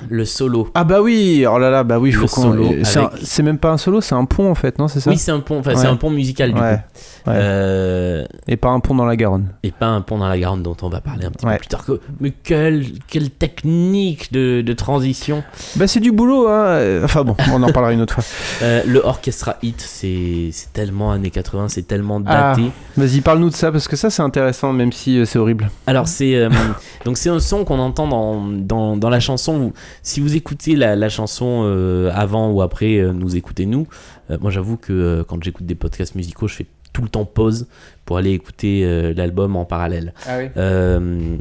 Le 0.10 0.26
solo. 0.26 0.70
Ah 0.74 0.84
bah 0.84 1.02
oui, 1.02 1.46
oh 1.50 1.58
là 1.60 1.70
là, 1.70 1.84
bah 1.84 2.00
oui, 2.00 2.12
faut 2.12 2.28
qu'on. 2.28 2.42
solo 2.52 2.70
C'est 2.84 3.00
avec- 3.00 3.40
même 3.44 3.58
pas 3.58 3.72
un 3.72 3.78
solo, 3.78 4.02
c'est 4.02 4.16
un 4.16 4.26
pont 4.26 4.50
en 4.50 4.56
fait, 4.56 4.80
non 4.80 4.88
C'est 4.88 5.00
ça? 5.00 5.10
Oui, 5.10 5.18
c'est 5.18 5.32
un 5.32 5.40
pont. 5.40 5.60
Enfin, 5.60 5.76
c'est 5.76 5.88
un 5.88 5.96
pont 5.96 6.10
musical 6.10 6.54
du 6.54 6.60
Ouais. 6.60 6.78
coup. 6.78 7.30
Ouais. 7.30 7.36
Euh, 7.38 8.26
Et 8.48 8.58
pas 8.58 8.70
un 8.70 8.80
pont 8.80 8.96
dans 8.96 9.06
la 9.06 9.16
Garonne. 9.16 9.50
et 9.64 9.72
pas 9.72 9.88
un 9.88 10.02
pont 10.02 10.18
dans 10.18 10.28
la 10.28 10.38
Garonne 10.40 10.64
dont 10.64 10.78
on 10.82 10.90
va 10.90 11.02
parler 11.02 11.26
un 11.26 11.32
petit 11.32 11.46
peu 11.46 11.56
plus 11.58 11.68
tard. 11.68 11.84
Mais 12.20 12.32
quelle, 12.32 12.86
quelle 13.08 13.30
technique 13.30 14.32
de, 14.32 14.62
de 14.62 14.74
transition. 14.74 15.44
Bah 15.76 15.88
c'est 15.88 16.00
du 16.00 16.12
boulot, 16.12 16.48
hein. 16.48 17.02
Enfin 17.04 17.24
bon, 17.24 17.36
on 17.54 17.62
en 17.64 17.72
parlera 17.72 17.94
une 17.94 18.02
autre 18.02 18.22
fois. 18.22 18.24
Le 18.86 19.00
Orchestra 19.04 19.58
Hit, 19.62 19.82
c'est 19.82 20.50
c'est 20.52 20.74
tellement 20.74 21.12
années 21.12 21.30
80, 21.30 21.68
c'est 21.70 21.84
tellement 21.88 22.22
Ah. 22.26 22.54
daté. 22.56 22.70
Vas-y, 22.98 23.22
parle-nous 23.22 23.50
de 23.50 23.56
ça 23.56 23.72
parce 23.72 23.88
que 23.88 23.96
ça 23.96 24.10
c'est 24.10 24.22
intéressant. 24.24 24.69
Hein, 24.70 24.74
même 24.74 24.92
si 24.92 25.18
euh, 25.18 25.26
c'est 25.26 25.40
horrible. 25.40 25.70
Alors 25.88 26.08
c'est 26.08 26.36
euh, 26.36 26.50
donc 27.06 27.18
c'est 27.18 27.30
un 27.30 27.40
son 27.40 27.66
qu'on 27.66 27.80
entend 27.80 28.08
dans, 28.08 28.48
dans, 28.48 28.98
dans 28.98 29.10
la 29.10 29.20
chanson. 29.20 29.74
Si 30.04 30.20
vous 30.20 30.36
écoutez 30.36 30.76
la, 30.76 30.96
la 30.96 31.10
chanson 31.10 31.64
euh, 31.66 32.12
avant 32.14 32.52
ou 32.52 32.62
après 32.62 32.98
euh, 32.98 33.12
nous 33.14 33.36
écoutez 33.36 33.66
nous, 33.66 33.88
euh, 34.32 34.38
moi 34.42 34.52
j'avoue 34.52 34.78
que 34.78 34.94
euh, 34.94 35.24
quand 35.28 35.44
j'écoute 35.44 35.66
des 35.66 35.76
podcasts 35.76 36.16
musicaux, 36.16 36.48
je 36.48 36.56
fais 36.56 36.66
tout 36.92 37.04
le 37.04 37.10
temps 37.10 37.26
pause 37.26 37.68
pour 38.04 38.18
aller 38.18 38.32
écouter 38.32 38.82
euh, 38.84 39.14
l'album 39.16 39.56
en 39.56 39.64
parallèle. 39.64 40.14
Ah 40.26 40.40
oui. 40.40 40.46
Euh, 40.58 41.38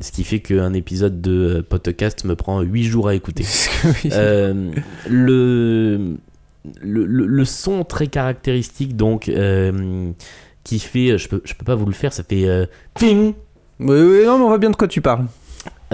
ce 0.00 0.10
qui 0.10 0.24
fait 0.24 0.40
qu'un 0.40 0.72
épisode 0.72 1.20
de 1.20 1.64
podcast 1.68 2.24
me 2.24 2.34
prend 2.34 2.60
8 2.60 2.82
jours 2.84 3.08
à 3.08 3.14
écouter. 3.14 3.44
Euh, 4.12 4.70
le, 5.08 6.16
le, 6.82 7.06
le, 7.06 7.26
le 7.26 7.44
son 7.44 7.84
très 7.84 8.08
caractéristique 8.08 8.96
donc 8.96 9.28
euh, 9.28 10.10
qui 10.68 10.78
fait 10.78 11.16
je 11.16 11.28
peux, 11.28 11.40
je 11.44 11.54
peux 11.54 11.64
pas 11.64 11.74
vous 11.74 11.86
le 11.86 11.92
faire 11.92 12.12
ça 12.12 12.22
fait 12.22 12.46
euh, 12.46 12.66
ting 12.94 13.32
Oui, 13.80 14.00
oui, 14.00 14.26
non, 14.26 14.36
mais 14.38 14.44
on 14.44 14.48
voit 14.48 14.58
bien 14.58 14.70
de 14.70 14.76
quoi 14.76 14.86
tu 14.88 15.00
parles. 15.00 15.24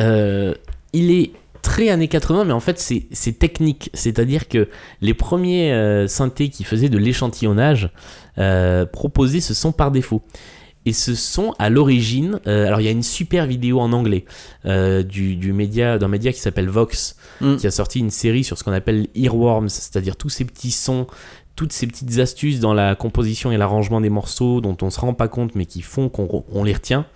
Euh, 0.00 0.52
il 0.92 1.12
est 1.12 1.30
très 1.62 1.88
années 1.90 2.08
80 2.08 2.44
mais 2.44 2.52
en 2.52 2.60
fait 2.60 2.78
c'est 2.78 3.32
technique 3.38 3.90
c'est 3.94 4.18
à 4.18 4.24
dire 4.24 4.48
que 4.48 4.68
les 5.00 5.14
premiers 5.14 5.72
euh, 5.72 6.08
synthés 6.08 6.48
qui 6.48 6.64
faisaient 6.64 6.88
de 6.88 6.98
l'échantillonnage 6.98 7.90
euh, 8.38 8.84
proposaient 8.84 9.40
ce 9.40 9.54
son 9.54 9.72
par 9.72 9.90
défaut 9.90 10.22
et 10.86 10.92
ce 10.92 11.14
son 11.14 11.54
à 11.58 11.70
l'origine 11.70 12.40
euh, 12.46 12.66
alors 12.66 12.80
il 12.80 12.84
y 12.84 12.88
a 12.88 12.90
une 12.90 13.02
super 13.04 13.46
vidéo 13.46 13.80
en 13.80 13.92
anglais 13.92 14.24
euh, 14.66 15.02
du, 15.02 15.36
du 15.36 15.52
média 15.54 15.96
d'un 15.98 16.08
média 16.08 16.32
qui 16.32 16.40
s'appelle 16.40 16.68
Vox 16.68 17.16
Mm. 17.40 17.56
qui 17.56 17.66
a 17.66 17.70
sorti 17.70 17.98
une 17.98 18.10
série 18.10 18.44
sur 18.44 18.58
ce 18.58 18.64
qu'on 18.64 18.72
appelle 18.72 19.08
earworms, 19.14 19.68
c'est-à-dire 19.68 20.16
tous 20.16 20.28
ces 20.28 20.44
petits 20.44 20.70
sons, 20.70 21.06
toutes 21.56 21.72
ces 21.72 21.86
petites 21.86 22.18
astuces 22.18 22.60
dans 22.60 22.74
la 22.74 22.94
composition 22.94 23.52
et 23.52 23.56
l'arrangement 23.56 24.00
des 24.00 24.10
morceaux 24.10 24.60
dont 24.60 24.76
on 24.82 24.90
se 24.90 25.00
rend 25.00 25.14
pas 25.14 25.28
compte 25.28 25.54
mais 25.54 25.66
qui 25.66 25.82
font 25.82 26.08
qu'on 26.08 26.44
on 26.52 26.64
les 26.64 26.72
retient. 26.72 27.06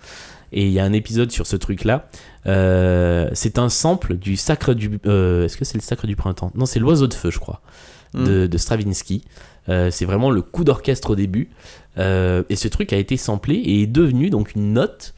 Et 0.51 0.65
il 0.65 0.71
y 0.71 0.79
a 0.79 0.83
un 0.83 0.93
épisode 0.93 1.31
sur 1.31 1.45
ce 1.45 1.55
truc-là. 1.55 2.07
Euh, 2.47 3.29
c'est 3.33 3.59
un 3.59 3.69
sample 3.69 4.15
du 4.15 4.35
sacre 4.35 4.73
du. 4.73 4.99
euh, 5.05 5.45
Est-ce 5.45 5.57
que 5.57 5.65
c'est 5.65 5.77
le 5.77 5.83
sacre 5.83 6.07
du 6.07 6.15
printemps? 6.15 6.51
Non, 6.55 6.65
c'est 6.65 6.79
l'oiseau 6.79 7.05
de 7.07 7.13
feu, 7.13 7.29
je 7.29 7.37
crois, 7.39 7.61
de, 8.15 8.47
de 8.47 8.57
Stravinsky. 8.57 9.23
Euh, 9.67 9.91
c'est 9.91 10.05
vraiment 10.05 10.31
le 10.31 10.41
coup 10.41 10.63
d'orchestre 10.63 11.11
au 11.11 11.15
début. 11.15 11.49
Et 11.97 12.55
ce 12.55 12.67
truc 12.69 12.93
a 12.93 12.97
été 12.97 13.17
samplé 13.17 13.55
et 13.55 13.83
est 13.83 13.87
devenu 13.87 14.29
donc 14.29 14.55
une 14.55 14.73
note 14.73 15.13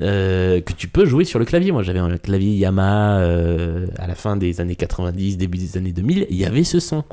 euh, 0.00 0.60
que 0.60 0.72
tu 0.72 0.88
peux 0.88 1.04
jouer 1.06 1.24
sur 1.24 1.38
le 1.38 1.44
clavier. 1.44 1.70
Moi, 1.72 1.82
j'avais 1.84 2.00
un 2.00 2.16
clavier 2.18 2.54
Yamaha 2.56 3.20
euh, 3.20 3.86
à 3.98 4.06
la 4.08 4.14
fin 4.16 4.36
des 4.36 4.60
années 4.60 4.74
90, 4.76 5.38
début 5.38 5.58
des 5.58 5.76
années 5.78 5.92
2000. 5.92 6.26
Il 6.30 6.36
y 6.36 6.44
avait 6.44 6.64
ce 6.64 6.80
son. 6.80 7.04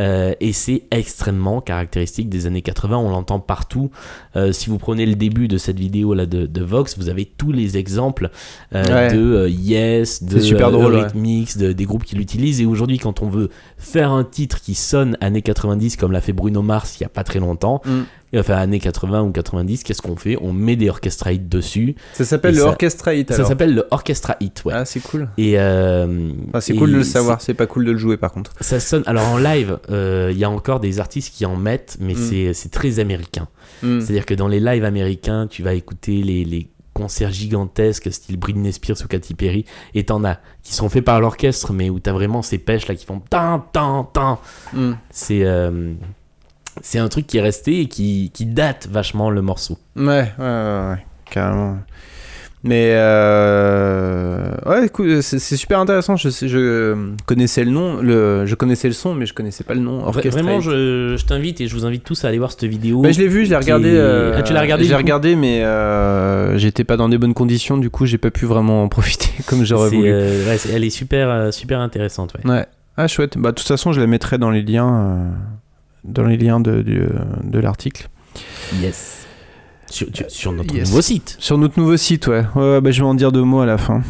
Euh, 0.00 0.32
et 0.40 0.52
c'est 0.52 0.84
extrêmement 0.90 1.60
caractéristique 1.60 2.28
des 2.28 2.46
années 2.46 2.62
80, 2.62 2.96
on 2.96 3.10
l'entend 3.10 3.38
partout. 3.38 3.90
Euh, 4.34 4.50
si 4.52 4.70
vous 4.70 4.78
prenez 4.78 5.04
le 5.04 5.14
début 5.14 5.46
de 5.46 5.58
cette 5.58 5.78
vidéo 5.78 6.14
là 6.14 6.24
de, 6.26 6.46
de 6.46 6.62
Vox, 6.64 6.96
vous 6.98 7.08
avez 7.10 7.26
tous 7.26 7.52
les 7.52 7.76
exemples 7.76 8.30
euh, 8.74 8.82
Ouais. 8.84 9.14
de 9.14 9.48
Yes, 9.48 10.22
de 10.22 10.40
super 10.40 10.70
drôle, 10.70 10.94
ouais. 10.94 11.00
Eurythmics, 11.02 11.58
de- 11.58 11.72
des 11.72 11.84
groupes 11.84 12.04
qui 12.04 12.16
l'utilisent. 12.16 12.60
Et 12.60 12.66
aujourd'hui, 12.66 12.98
quand 12.98 13.22
on 13.22 13.28
veut 13.28 13.50
faire 13.76 14.10
un 14.10 14.24
titre 14.24 14.60
qui 14.60 14.74
sonne 14.74 15.16
années 15.20 15.42
90, 15.42 15.96
comme 15.96 16.12
l'a 16.12 16.20
fait 16.22 16.32
Bruno 16.32 16.62
Mars 16.62 16.96
il 16.98 17.02
y 17.02 17.06
a 17.06 17.10
pas 17.10 17.24
très 17.24 17.38
longtemps, 17.38 17.82
Mm. 17.84 18.00
Et 18.32 18.38
enfin 18.38 18.54
années 18.54 18.78
80 18.78 19.22
ou 19.22 19.30
90, 19.32 19.82
qu'est-ce 19.82 20.02
qu'on 20.02 20.16
fait? 20.16 20.36
On 20.40 20.52
met 20.52 20.76
des 20.76 20.88
orchestra 20.88 21.32
hits 21.32 21.38
dessus. 21.40 21.94
Ça 22.12 22.24
s'appelle 22.24 22.54
le 22.54 22.60
ça- 22.60 22.68
Orchestra 22.68 23.14
Hit. 23.14 23.28
Ça 23.30 23.34
alors. 23.36 23.48
s'appelle 23.48 23.74
le 23.74 23.84
Orchestra 23.90 24.36
Hit, 24.40 24.62
ouais. 24.64 24.72
Ah, 24.76 24.84
c'est 24.84 25.00
cool. 25.00 25.28
Et 25.38 25.58
euh, 25.58 26.32
Ah, 26.52 26.60
c'est 26.60 26.74
cool 26.74 26.92
de 26.92 26.96
le 26.98 27.02
savoir, 27.04 27.40
c'est 27.40 27.54
pas 27.54 27.66
cool 27.66 27.84
de 27.84 27.92
le 27.92 27.98
jouer 27.98 28.16
par 28.16 28.32
contre. 28.32 28.52
ça 28.60 28.78
sonne. 28.80 29.02
Alors 29.06 29.26
en 29.28 29.38
live, 29.38 29.78
euh, 29.90 30.28
il 30.32 30.38
y 30.38 30.44
a 30.44 30.50
encore 30.50 30.80
des 30.80 31.00
artistes 31.00 31.34
qui 31.34 31.44
en 31.46 31.56
mettent, 31.56 31.96
mais 32.00 32.14
Mm. 32.14 32.52
c'est- 32.54 32.68
très 32.70 32.98
américain. 33.00 33.48
Hmm. 33.82 34.00
C'est-à-dire 34.00 34.26
que 34.26 34.34
dans 34.34 34.46
les 34.48 34.60
lives 34.60 34.84
américains, 34.84 35.46
tu 35.48 35.62
vas 35.62 35.74
écouter 35.74 36.22
les, 36.22 36.44
les 36.44 36.68
concerts 36.94 37.32
gigantesques, 37.32 38.12
style 38.12 38.36
Britney 38.36 38.72
Spears 38.72 38.96
ou 39.04 39.08
Katy 39.08 39.34
Perry, 39.34 39.64
et 39.94 40.04
t'en 40.04 40.22
as 40.24 40.38
qui 40.62 40.74
sont 40.74 40.88
faits 40.88 41.04
par 41.04 41.20
l'orchestre, 41.20 41.72
mais 41.72 41.88
où 41.90 41.98
t'as 41.98 42.12
vraiment 42.12 42.42
ces 42.42 42.58
pêches 42.58 42.86
là 42.88 42.94
qui 42.94 43.06
font 43.06 43.20
tan 43.30 43.64
tan 43.72 44.04
tan. 44.04 44.38
Hmm. 44.72 44.92
C'est 45.10 45.44
euh, 45.44 45.94
c'est 46.82 46.98
un 46.98 47.08
truc 47.08 47.26
qui 47.26 47.38
est 47.38 47.42
resté 47.42 47.80
et 47.80 47.86
qui, 47.86 48.30
qui 48.34 48.46
date 48.46 48.88
vachement 48.90 49.30
le 49.30 49.42
morceau. 49.42 49.78
Ouais, 49.96 50.04
ouais, 50.06 50.24
ouais, 50.38 50.88
ouais, 50.90 51.04
carrément. 51.30 51.78
Mais 52.62 52.92
euh... 52.94 54.50
ouais, 54.66 54.86
écoute, 54.86 55.22
c'est 55.22 55.38
c'est 55.38 55.56
super 55.56 55.78
intéressant. 55.78 56.16
Je, 56.16 56.28
sais- 56.28 56.46
je 56.48 56.94
connaissais 57.26 57.64
le 57.64 57.70
nom, 57.70 58.02
le, 58.02 58.44
je 58.44 58.54
connaissais 58.54 58.88
le 58.88 58.92
son, 58.94 59.14
mais 59.14 59.24
je 59.26 59.32
connaissais 59.32 59.64
pas 59.64 59.72
le 59.74 59.80
nom. 59.80 60.04
Orchestra 60.06 60.42
Vraiment, 60.42 60.60
je, 60.60 61.16
je 61.16 61.24
t'invite 61.24 61.60
et 61.62 61.66
je 61.68 61.74
vous 61.74 61.86
invite 61.86 62.04
tous 62.04 62.22
à 62.24 62.28
aller 62.28 62.38
voir 62.38 62.50
cette 62.50 62.64
vidéo. 62.64 63.00
Bah, 63.00 63.12
je 63.12 63.18
l'ai 63.20 63.28
vu, 63.28 63.44
je 63.46 63.50
l'ai 63.50 63.56
regardé. 63.56 63.88
est- 63.88 63.96
euh, 63.96 64.34
Ah, 64.36 64.42
tu 64.42 64.52
l'as 64.52 64.60
regardé, 64.60 64.84
J'ai 64.84 64.94
regardé, 64.94 65.36
mais 65.36 65.64
euh, 65.64 66.58
j'étais 66.58 66.84
pas 66.84 66.96
dans 66.98 67.08
des 67.08 67.16
bonnes 67.18 67.32
conditions. 67.34 67.78
Du 67.78 67.88
coup, 67.90 68.04
j'ai 68.04 68.18
pas 68.18 68.30
pu 68.30 68.44
vraiment 68.44 68.82
en 68.84 68.88
profiter 68.88 69.30
comme 69.46 69.64
j'aurais 69.64 69.88
C'est, 69.90 69.96
voulu. 69.96 70.10
euh, 70.12 70.46
ouais, 70.46 70.58
elle 70.72 70.84
est 70.84 70.90
super, 70.90 71.52
super 71.54 71.80
intéressante. 71.80 72.34
Ouais. 72.44 72.50
Ouais. 72.50 72.66
Ah 72.98 73.08
chouette. 73.08 73.38
Bah 73.38 73.52
de 73.52 73.54
toute 73.54 73.68
façon, 73.68 73.92
je 73.92 74.00
la 74.02 74.06
mettrai 74.06 74.36
dans 74.36 74.50
les 74.50 74.60
liens, 74.62 75.28
dans 76.04 76.24
les 76.24 76.36
liens 76.36 76.60
de, 76.60 76.82
du- 76.82 77.08
de 77.42 77.58
l'article. 77.58 78.08
Yes. 78.80 79.26
Sur, 79.90 80.52
notre 80.52 80.72
Yes. 80.74 80.88
nouveau 80.88 81.02
site. 81.02 81.36
Sur 81.40 81.58
notre 81.58 81.78
nouveau 81.78 81.96
site, 81.96 82.26
ouais. 82.28 82.44
Ouais, 82.54 82.80
bah, 82.80 82.90
je 82.92 83.00
vais 83.02 83.06
en 83.08 83.14
dire 83.14 83.32
deux 83.32 83.42
mots 83.42 83.60
à 83.60 83.66
la 83.66 83.76
fin. 83.78 84.02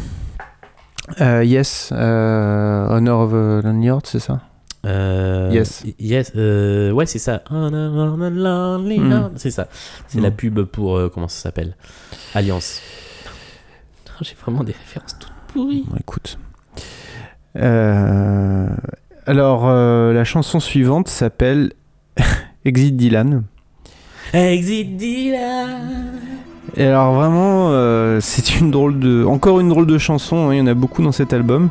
Euh, 1.19 1.43
yes, 1.43 1.89
euh, 1.91 2.87
Honor 2.89 3.21
of 3.21 3.63
Lonely 3.65 3.87
Heart, 3.87 4.05
c'est 4.07 4.19
ça? 4.19 4.41
Euh, 4.85 5.49
Yes. 5.51 5.83
Yes. 5.99 6.31
euh, 6.35 6.91
ouais, 6.91 7.05
c'est 7.07 7.19
ça. 7.19 7.41
Hmm. 7.49 7.69
C'est 9.35 9.51
ça. 9.51 9.67
C'est 10.07 10.19
Hmm. 10.19 10.23
la 10.23 10.31
pub 10.31 10.61
pour. 10.63 10.97
euh, 10.97 11.09
comment 11.13 11.27
ça 11.27 11.41
s'appelle? 11.41 11.75
Alliance. 12.35 12.79
J'ai 14.21 14.35
vraiment 14.39 14.63
des 14.63 14.73
références 14.73 15.17
toutes 15.19 15.31
pourries. 15.47 15.83
Bon, 15.87 15.97
écoute. 15.99 16.37
Euh, 17.57 18.67
alors, 19.25 19.67
euh, 19.67 20.13
la 20.13 20.23
chanson 20.23 20.59
suivante 20.59 21.07
s'appelle 21.07 21.73
Exit 22.65 22.95
Dylan. 22.95 23.43
Exit 24.33 24.95
Dylan. 24.97 26.11
Et 26.77 26.85
alors 26.85 27.13
vraiment, 27.13 27.71
euh, 27.71 28.19
c'est 28.21 28.59
une 28.59 28.71
drôle 28.71 28.99
de, 28.99 29.25
encore 29.25 29.59
une 29.59 29.69
drôle 29.69 29.87
de 29.87 29.97
chanson. 29.97 30.49
hein, 30.49 30.53
Il 30.53 30.59
y 30.59 30.61
en 30.61 30.67
a 30.67 30.73
beaucoup 30.73 31.01
dans 31.03 31.11
cet 31.11 31.33
album. 31.33 31.69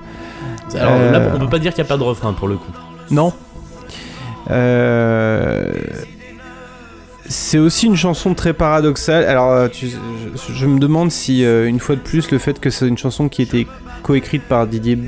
Alors 0.75 0.93
Euh, 0.97 1.11
là, 1.13 1.33
on 1.35 1.39
peut 1.39 1.49
pas 1.49 1.59
dire 1.59 1.73
qu'il 1.73 1.83
n'y 1.83 1.89
a 1.89 1.89
pas 1.89 1.97
de 1.97 2.03
refrain 2.03 2.33
pour 2.33 2.49
le 2.49 2.57
coup. 2.57 2.71
Non. 3.11 3.33
Euh, 4.51 5.73
C'est 7.29 7.59
aussi 7.59 7.87
une 7.87 7.97
chanson 7.97 8.35
très 8.35 8.53
paradoxale. 8.53 9.25
Alors, 9.25 9.51
euh, 9.53 9.69
tu- 9.69 9.89
je, 10.53 10.67
me 10.67 10.81
demande 10.81 11.13
si, 11.13 11.45
une 11.45 11.79
fois 11.79 11.95
de 11.95 12.01
plus, 12.01 12.31
le 12.33 12.39
fait 12.39 12.59
que 12.59 12.71
c'est 12.71 12.89
une 12.89 12.99
chanson 12.99 13.29
qui 13.29 13.43
était 13.43 13.67
coécrite 14.03 14.43
par 14.43 14.67
Didier, 14.67 14.99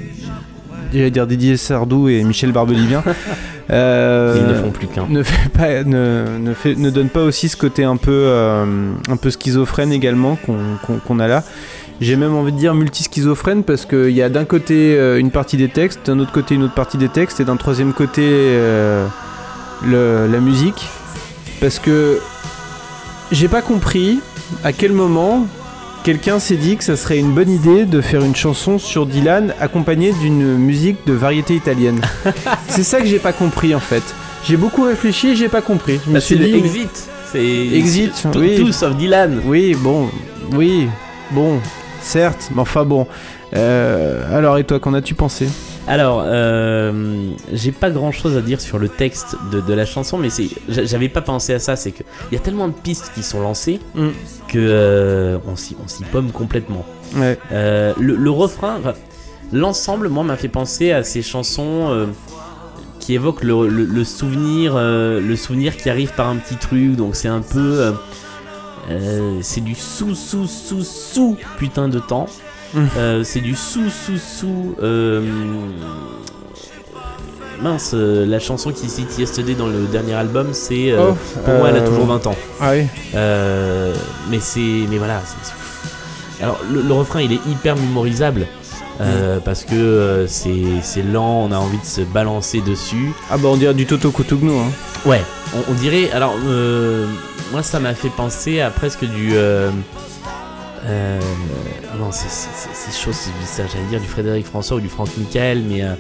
j'allais 0.93 1.11
dire 1.11 1.27
Didier 1.27 1.57
Sardou 1.57 2.09
et 2.09 2.23
Michel 2.25 2.53
Barbelivien, 2.53 3.03
euh, 3.71 4.37
Ils 4.39 4.47
ne 4.47 4.55
font 4.55 4.71
plus 4.71 4.87
qu'un. 4.87 5.07
ne 5.09 5.23
fait 5.23 5.49
pas, 5.51 5.85
ne, 5.85 6.25
ne 6.39 6.55
fait, 6.55 6.75
ne 6.77 6.91
donne 6.91 7.09
pas 7.09 7.23
aussi 7.23 7.49
ce 7.49 7.57
côté 7.57 7.85
un 7.85 7.97
peu, 7.97 8.11
euh, 8.13 8.93
un 9.09 9.17
peu 9.17 9.31
schizophrène 9.31 9.93
également 9.93 10.37
qu'on 11.07 11.19
a 11.21 11.29
là. 11.29 11.43
J'ai 12.01 12.17
même 12.17 12.35
envie 12.35 12.51
de 12.53 12.57
dire 12.59 12.75
multi-schizophrène 12.75 13.63
parce 13.63 13.85
qu'il 13.87 14.11
y 14.11 14.23
a 14.23 14.29
d'un 14.29 14.45
côté 14.45 14.97
euh, 14.97 15.19
une 15.21 15.31
partie 15.31 15.57
des 15.57 15.69
textes, 15.69 16.01
d'un 16.07 16.19
autre 16.19 16.33
côté 16.33 16.55
une 16.57 16.65
autre 16.65 16.75
partie 16.75 16.97
des 16.99 17.09
textes 17.09 17.39
et 17.41 17.45
d'un 17.45 17.57
troisième 17.57 17.93
côté 17.93 18.23
euh, 18.25 19.07
le- 19.87 20.27
la 20.31 20.41
musique. 20.41 20.89
Parce 21.61 21.79
que 21.79 22.19
j'ai 23.31 23.47
pas 23.47 23.63
compris 23.63 24.19
à 24.65 24.73
quel 24.73 24.93
moment 24.93 25.47
quelqu'un 26.03 26.39
s'est 26.39 26.57
dit 26.57 26.77
que 26.77 26.85
ça 26.85 26.97
serait 26.97 27.19
une 27.19 27.33
bonne 27.33 27.51
idée 27.51 27.85
de 27.85 28.01
faire 28.01 28.23
une 28.25 28.35
chanson 28.37 28.79
sur 28.79 29.07
Dylan 29.07 29.55
accompagnée 29.61 30.13
d'une 30.13 30.57
musique 30.57 30.99
de 31.07 31.13
variété 31.13 31.55
italienne. 31.55 32.01
C'est 32.69 32.83
ça 32.83 33.01
que 33.01 33.07
j'ai 33.07 33.19
pas 33.19 33.33
compris 33.33 33.75
en 33.75 33.81
fait. 33.81 34.03
J'ai 34.45 34.57
beaucoup 34.57 34.83
réfléchi 34.83 35.29
et 35.31 35.37
j'ai 35.37 35.49
pas 35.49 35.61
compris. 35.63 36.01
Je 36.05 36.09
me 36.11 36.15
Bah, 36.15 36.21
suis 36.21 36.37
dit. 36.37 36.55
Exit. 36.55 37.09
C'est 37.31 37.45
Exit, 37.45 38.27
oui. 38.37 38.57
tout 38.59 38.73
sauf 38.73 38.95
Dylan. 38.97 39.41
Oui, 39.47 39.75
bon, 39.79 40.11
oui, 40.53 40.89
bon, 41.31 41.61
certes, 42.03 42.51
mais 42.55 42.61
enfin 42.61 42.85
bon. 42.85 43.07
Euh, 43.55 44.37
alors, 44.37 44.59
et 44.59 44.65
toi, 44.65 44.79
qu'en 44.81 44.93
as-tu 44.95 45.15
pensé? 45.15 45.49
Alors, 45.89 46.23
euh, 46.25 47.31
j'ai 47.53 47.73
pas 47.73 47.91
grand 47.91 48.13
chose 48.13 48.37
à 48.37 48.41
dire 48.41 48.61
sur 48.61 48.79
le 48.79 48.89
texte 48.89 49.37
de, 49.51 49.61
de 49.61 49.73
la 49.75 49.85
chanson, 49.85 50.17
mais 50.17 50.31
c'est, 50.31 50.49
j'a- 50.69 50.85
j'avais 50.85 51.09
pas 51.09 51.23
pensé 51.23 51.53
à 51.55 51.59
ça. 51.59 51.75
C'est 51.75 51.91
que 51.91 52.05
il 52.31 52.35
y 52.35 52.37
a 52.37 52.41
tellement 52.41 52.69
de 52.69 52.73
pistes 52.73 53.11
qui 53.15 53.23
sont 53.25 53.41
lancées 53.41 53.81
Mm. 53.95 54.09
que 54.49 54.59
euh, 54.59 55.39
on 55.49 55.57
s'y 55.57 55.77
on 55.85 55.89
s'y 55.89 56.05
pomme 56.05 56.31
complètement. 56.31 56.87
Ouais. 57.17 57.37
Euh, 57.51 57.93
le, 57.99 58.15
le 58.15 58.31
refrain, 58.31 58.77
enfin, 58.79 58.95
l'ensemble, 59.53 60.09
moi, 60.09 60.23
m'a 60.23 60.37
fait 60.37 60.49
penser 60.49 60.93
à 60.93 61.03
ces 61.03 61.21
chansons 61.21 62.09
qui 63.01 63.15
évoquent 63.15 63.43
le, 63.43 63.67
le- 63.67 63.85
le 63.85 64.05
souvenir, 64.05 64.77
le 64.77 65.35
souvenir 65.37 65.77
qui 65.77 65.91
arrive 65.91 66.13
par 66.15 66.29
un 66.29 66.37
petit 66.37 66.57
truc. 66.57 66.95
Donc 66.95 67.17
c'est 67.17 67.27
un 67.29 67.41
peu, 67.43 67.93
c'est 69.41 69.63
du 69.65 69.75
sous 69.75 70.15
sous 70.15 70.47
sous 70.47 70.85
sous 70.85 71.37
putain 71.59 71.89
de 71.89 71.99
temps. 71.99 72.27
Mm. 72.75 72.87
Euh, 72.97 73.25
c'est 73.25 73.41
du 73.41 73.55
sous 73.55 73.91
sous 73.91 74.19
sous. 74.19 74.75
euh, 74.83 75.23
mince, 77.61 77.93
euh, 77.95 78.27
la 78.27 78.39
chanson 78.41 78.73
qui 78.73 78.89
cite 78.89 79.19
Yesterday 79.19 79.55
dans 79.55 79.67
le 79.69 79.87
dernier 79.87 80.15
album, 80.15 80.49
c'est. 80.53 80.95
Oh, 80.99 81.17
pour 81.45 81.55
moi, 81.55 81.69
elle 81.71 81.77
a 81.77 81.81
toujours 81.83 82.07
20 82.07 82.27
ans. 82.27 82.37
Ah 82.61 82.73
oui. 82.73 82.87
Mais 84.31 84.41
c'est. 84.41 84.87
Mais 84.91 84.99
voilà. 84.99 85.21
Alors, 86.41 86.59
le, 86.73 86.83
le 86.83 86.93
refrain, 86.93 87.21
il 87.21 87.33
est 87.33 87.41
hyper 87.49 87.77
mémorisable. 87.77 88.47
euh, 89.01 89.39
parce 89.45 89.65
que 89.65 89.75
euh, 89.75 90.27
c'est 90.27 90.63
c'est 90.83 91.03
lent, 91.03 91.45
on 91.49 91.53
a 91.53 91.57
envie 91.59 91.79
de 91.79 91.85
se 91.85 92.01
balancer 92.03 92.61
dessus. 92.61 93.13
Ah 93.31 93.37
bah 93.37 93.49
on 93.51 93.57
dirait 93.57 93.75
du 93.75 93.87
Toto 93.87 94.11
Kutugno. 94.11 94.59
Hein. 94.59 94.71
Ouais, 95.07 95.23
on, 95.55 95.73
on 95.73 95.75
dirait. 95.75 96.11
Alors, 96.13 96.35
euh, 96.47 97.07
moi, 97.53 97.63
ça 97.63 97.81
m'a 97.81 97.95
fait 97.95 98.11
penser 98.11 98.61
à 98.61 98.71
presque 98.71 99.05
du. 99.05 99.33
Euh, 100.85 101.21
euh, 101.21 101.99
non, 101.99 102.11
c'est 102.13 102.29
chaud, 102.99 103.11
c'est 103.13 103.63
j'allais 103.73 103.85
dire 103.89 104.01
du 104.01 104.07
Frédéric 104.09 104.47
François 104.47 104.77
ou 104.79 104.81
du 104.81 104.89
Franck 104.89 105.09
Michael, 105.17 105.63
mais. 105.69 105.83
euh, 105.83 105.95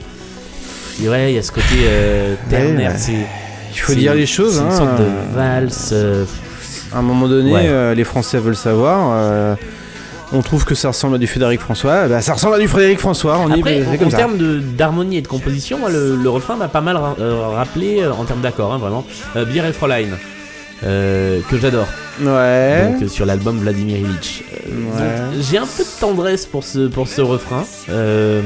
ouais, 1.08 1.32
il 1.32 1.36
y 1.36 1.38
a 1.38 1.42
ce 1.42 1.52
côté 1.52 1.66
euh, 1.84 2.34
ternaire. 2.50 2.92
ouais. 2.92 3.26
Il 3.74 3.78
faut 3.78 3.94
dire 3.94 4.14
les 4.14 4.26
choses. 4.26 4.54
C'est 4.56 4.60
une 4.60 4.66
hein. 4.68 4.76
sorte 4.76 4.98
de 4.98 5.34
valse. 5.34 5.90
euh, 5.92 6.24
À 6.92 6.98
un 6.98 7.02
moment 7.02 7.26
donné, 7.28 7.52
Ouais. 7.52 7.62
euh, 7.66 7.94
les 7.94 8.04
Français 8.04 8.38
veulent 8.38 8.56
savoir. 8.56 9.10
euh, 9.14 9.54
on 10.34 10.40
trouve 10.42 10.64
que 10.64 10.74
ça 10.74 10.88
ressemble 10.88 11.14
à 11.16 11.18
du 11.18 11.26
Frédéric 11.26 11.60
François. 11.60 12.08
Bah, 12.08 12.20
ça 12.22 12.32
ressemble 12.34 12.54
à 12.54 12.58
du 12.58 12.66
Frédéric 12.68 12.98
François. 12.98 13.38
On 13.38 13.50
Après, 13.50 13.84
en, 13.86 14.06
en 14.06 14.08
termes 14.08 14.38
d'harmonie 14.76 15.18
et 15.18 15.22
de 15.22 15.28
composition, 15.28 15.78
moi, 15.78 15.90
le, 15.90 16.16
le 16.16 16.28
refrain 16.30 16.56
m'a 16.56 16.68
pas 16.68 16.80
mal 16.80 16.96
ra- 16.96 17.16
euh, 17.20 17.48
rappelé, 17.48 18.00
euh, 18.00 18.12
en 18.12 18.24
termes 18.24 18.40
d'accords, 18.40 18.72
hein, 18.72 18.78
vraiment, 18.78 19.04
euh, 19.36 19.44
Bier 19.44 19.62
et 19.68 19.72
Fräulein, 19.72 20.06
euh, 20.84 21.40
que 21.50 21.58
j'adore. 21.58 21.86
Ouais. 22.20 22.90
Donc, 22.92 23.02
euh, 23.02 23.08
sur 23.08 23.24
l'album 23.26 23.58
Vladimir 23.58 23.98
Ilitch. 23.98 24.42
Euh, 24.42 25.32
Ouais. 25.32 25.40
J'ai 25.40 25.58
un 25.58 25.66
peu 25.66 25.82
de 25.82 26.00
tendresse 26.00 26.46
pour 26.46 26.64
ce, 26.64 26.86
pour 26.88 27.08
ce 27.08 27.20
refrain. 27.20 27.64
euh, 27.88 28.42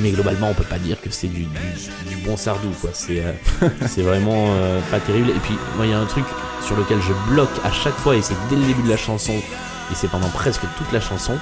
mais 0.00 0.10
globalement, 0.10 0.48
on 0.50 0.54
peut 0.54 0.64
pas 0.64 0.78
dire 0.78 1.00
que 1.00 1.10
c'est 1.10 1.26
du, 1.28 1.42
du- 1.42 2.08
du 2.08 2.16
bon 2.24 2.36
Sardou, 2.36 2.68
quoi. 2.80 2.90
C'est 2.92 3.22
c'est 3.86 4.02
vraiment 4.02 4.46
pas 4.90 4.98
terrible. 5.00 5.30
Et 5.30 5.40
puis, 5.42 5.54
moi, 5.76 5.86
il 5.86 5.90
y 5.90 5.94
a 5.94 5.98
un 5.98 6.06
truc 6.06 6.24
sur 6.66 6.76
lequel 6.76 6.98
je 7.00 7.12
bloque 7.32 7.50
à 7.64 7.70
chaque 7.70 7.96
fois, 7.96 8.16
et 8.16 8.22
c'est 8.22 8.34
dès 8.50 8.56
le 8.56 8.62
début 8.62 8.82
de 8.82 8.88
la 8.90 8.96
chanson, 8.96 9.32
et 9.32 9.94
c'est 9.94 10.08
pendant 10.10 10.28
presque 10.28 10.62
toute 10.78 10.90
la 10.92 11.00
chanson, 11.00 11.34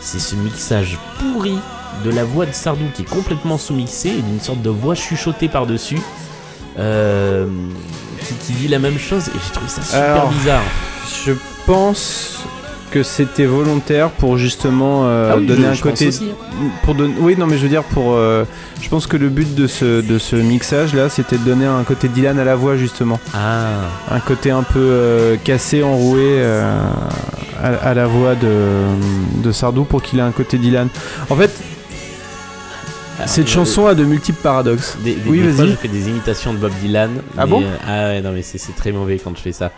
c'est 0.00 0.20
ce 0.20 0.34
mixage 0.36 0.96
pourri 1.18 1.58
de 2.04 2.10
la 2.10 2.24
voix 2.24 2.46
de 2.46 2.52
Sardou 2.52 2.84
qui 2.94 3.02
est 3.02 3.10
complètement 3.10 3.58
sous-mixée 3.58 4.10
et 4.10 4.22
d'une 4.22 4.40
sorte 4.40 4.62
de 4.62 4.70
voix 4.70 4.94
chuchotée 4.94 5.48
par-dessus. 5.48 5.98
Euh, 6.78 7.46
qui, 8.26 8.34
qui 8.34 8.52
dit 8.52 8.68
la 8.68 8.78
même 8.78 8.98
chose 8.98 9.28
et 9.28 9.32
j'ai 9.46 9.52
trouvé 9.52 9.68
ça 9.68 9.82
super 9.82 10.02
Alors, 10.02 10.28
bizarre. 10.30 10.62
Je 11.26 11.32
pense 11.66 12.44
que 12.90 13.02
c'était 13.02 13.44
volontaire 13.44 14.08
pour 14.10 14.38
justement 14.38 15.02
euh, 15.04 15.32
Ah 15.32 15.36
oui, 15.36 15.46
donner 15.46 15.62
je- 15.64 15.68
un 15.68 15.74
je 15.74 15.82
côté. 15.82 16.08
hein. 16.08 16.66
Pour 16.84 16.94
donner. 16.94 17.14
Oui, 17.20 17.34
non, 17.36 17.46
mais 17.46 17.58
je 17.58 17.62
veux 17.62 17.68
dire 17.68 17.82
pour. 17.84 18.14
euh, 18.14 18.44
je 18.80 18.88
pense 18.88 19.06
que 19.06 19.18
le 19.18 19.28
but 19.28 19.54
de 19.54 19.66
ce 19.66 20.00
de 20.00 20.18
ce 20.18 20.36
mixage 20.36 20.94
là, 20.94 21.08
c'était 21.10 21.36
de 21.36 21.44
donner 21.44 21.66
un 21.66 21.82
côté 21.84 22.08
Dylan 22.08 22.38
à 22.38 22.44
la 22.44 22.54
voix 22.56 22.76
justement, 22.78 23.20
Ah, 23.34 23.66
un 24.10 24.20
côté 24.20 24.50
un 24.50 24.62
peu 24.62 25.36
cassé, 25.44 25.82
enroué 25.82 26.42
à, 27.62 27.68
à 27.90 27.92
la 27.94 28.06
voix 28.06 28.34
de 28.34 28.56
de 29.42 29.52
Sardou 29.52 29.84
pour 29.84 30.02
qu'il 30.02 30.18
ait 30.18 30.22
un 30.22 30.32
côté 30.32 30.56
Dylan. 30.56 30.88
En 31.28 31.36
fait, 31.36 31.50
cette 33.26 33.46
euh, 33.46 33.50
chanson 33.50 33.86
a 33.86 33.94
de 33.94 34.04
multiples 34.04 34.40
paradoxes. 34.42 34.96
Des, 35.02 35.14
des- 35.14 35.28
Oui, 35.30 35.40
vas-y. 35.40 35.68
je 35.70 35.74
fais 35.74 35.88
des 35.88 36.08
imitations 36.08 36.52
de 36.52 36.58
Bob 36.58 36.72
Dylan. 36.80 37.10
Ah 37.36 37.44
mais, 37.44 37.50
bon 37.50 37.62
euh, 37.62 37.76
Ah 37.86 38.08
ouais, 38.08 38.20
non, 38.22 38.32
mais 38.32 38.42
c'est 38.42 38.74
très 38.76 38.92
mauvais 38.92 39.18
quand 39.22 39.36
je 39.36 39.42
fais 39.42 39.52
ça. 39.52 39.72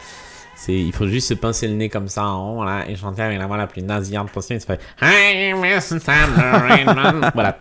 Il 0.69 0.93
faut 0.93 1.07
juste 1.09 1.29
se 1.29 1.35
pincer 1.35 1.67
le 1.69 1.75
nez 1.75 1.89
comme 1.89 2.07
ça 2.09 2.25
en 2.27 2.51
haut, 2.51 2.55
voilà, 2.57 2.89
et 2.89 2.95
chanter 2.95 3.23
avec 3.23 3.39
la 3.39 3.47
voix 3.47 3.57
la 3.57 3.67
plus 3.67 3.83
nasillarde 3.83 4.31
possible. 4.31 4.61
Se 4.61 4.67
fait 4.67 4.79
I 5.03 5.53
miss 5.55 5.89
the 5.89 5.99
summer." 5.99 7.31
Voilà. 7.35 7.59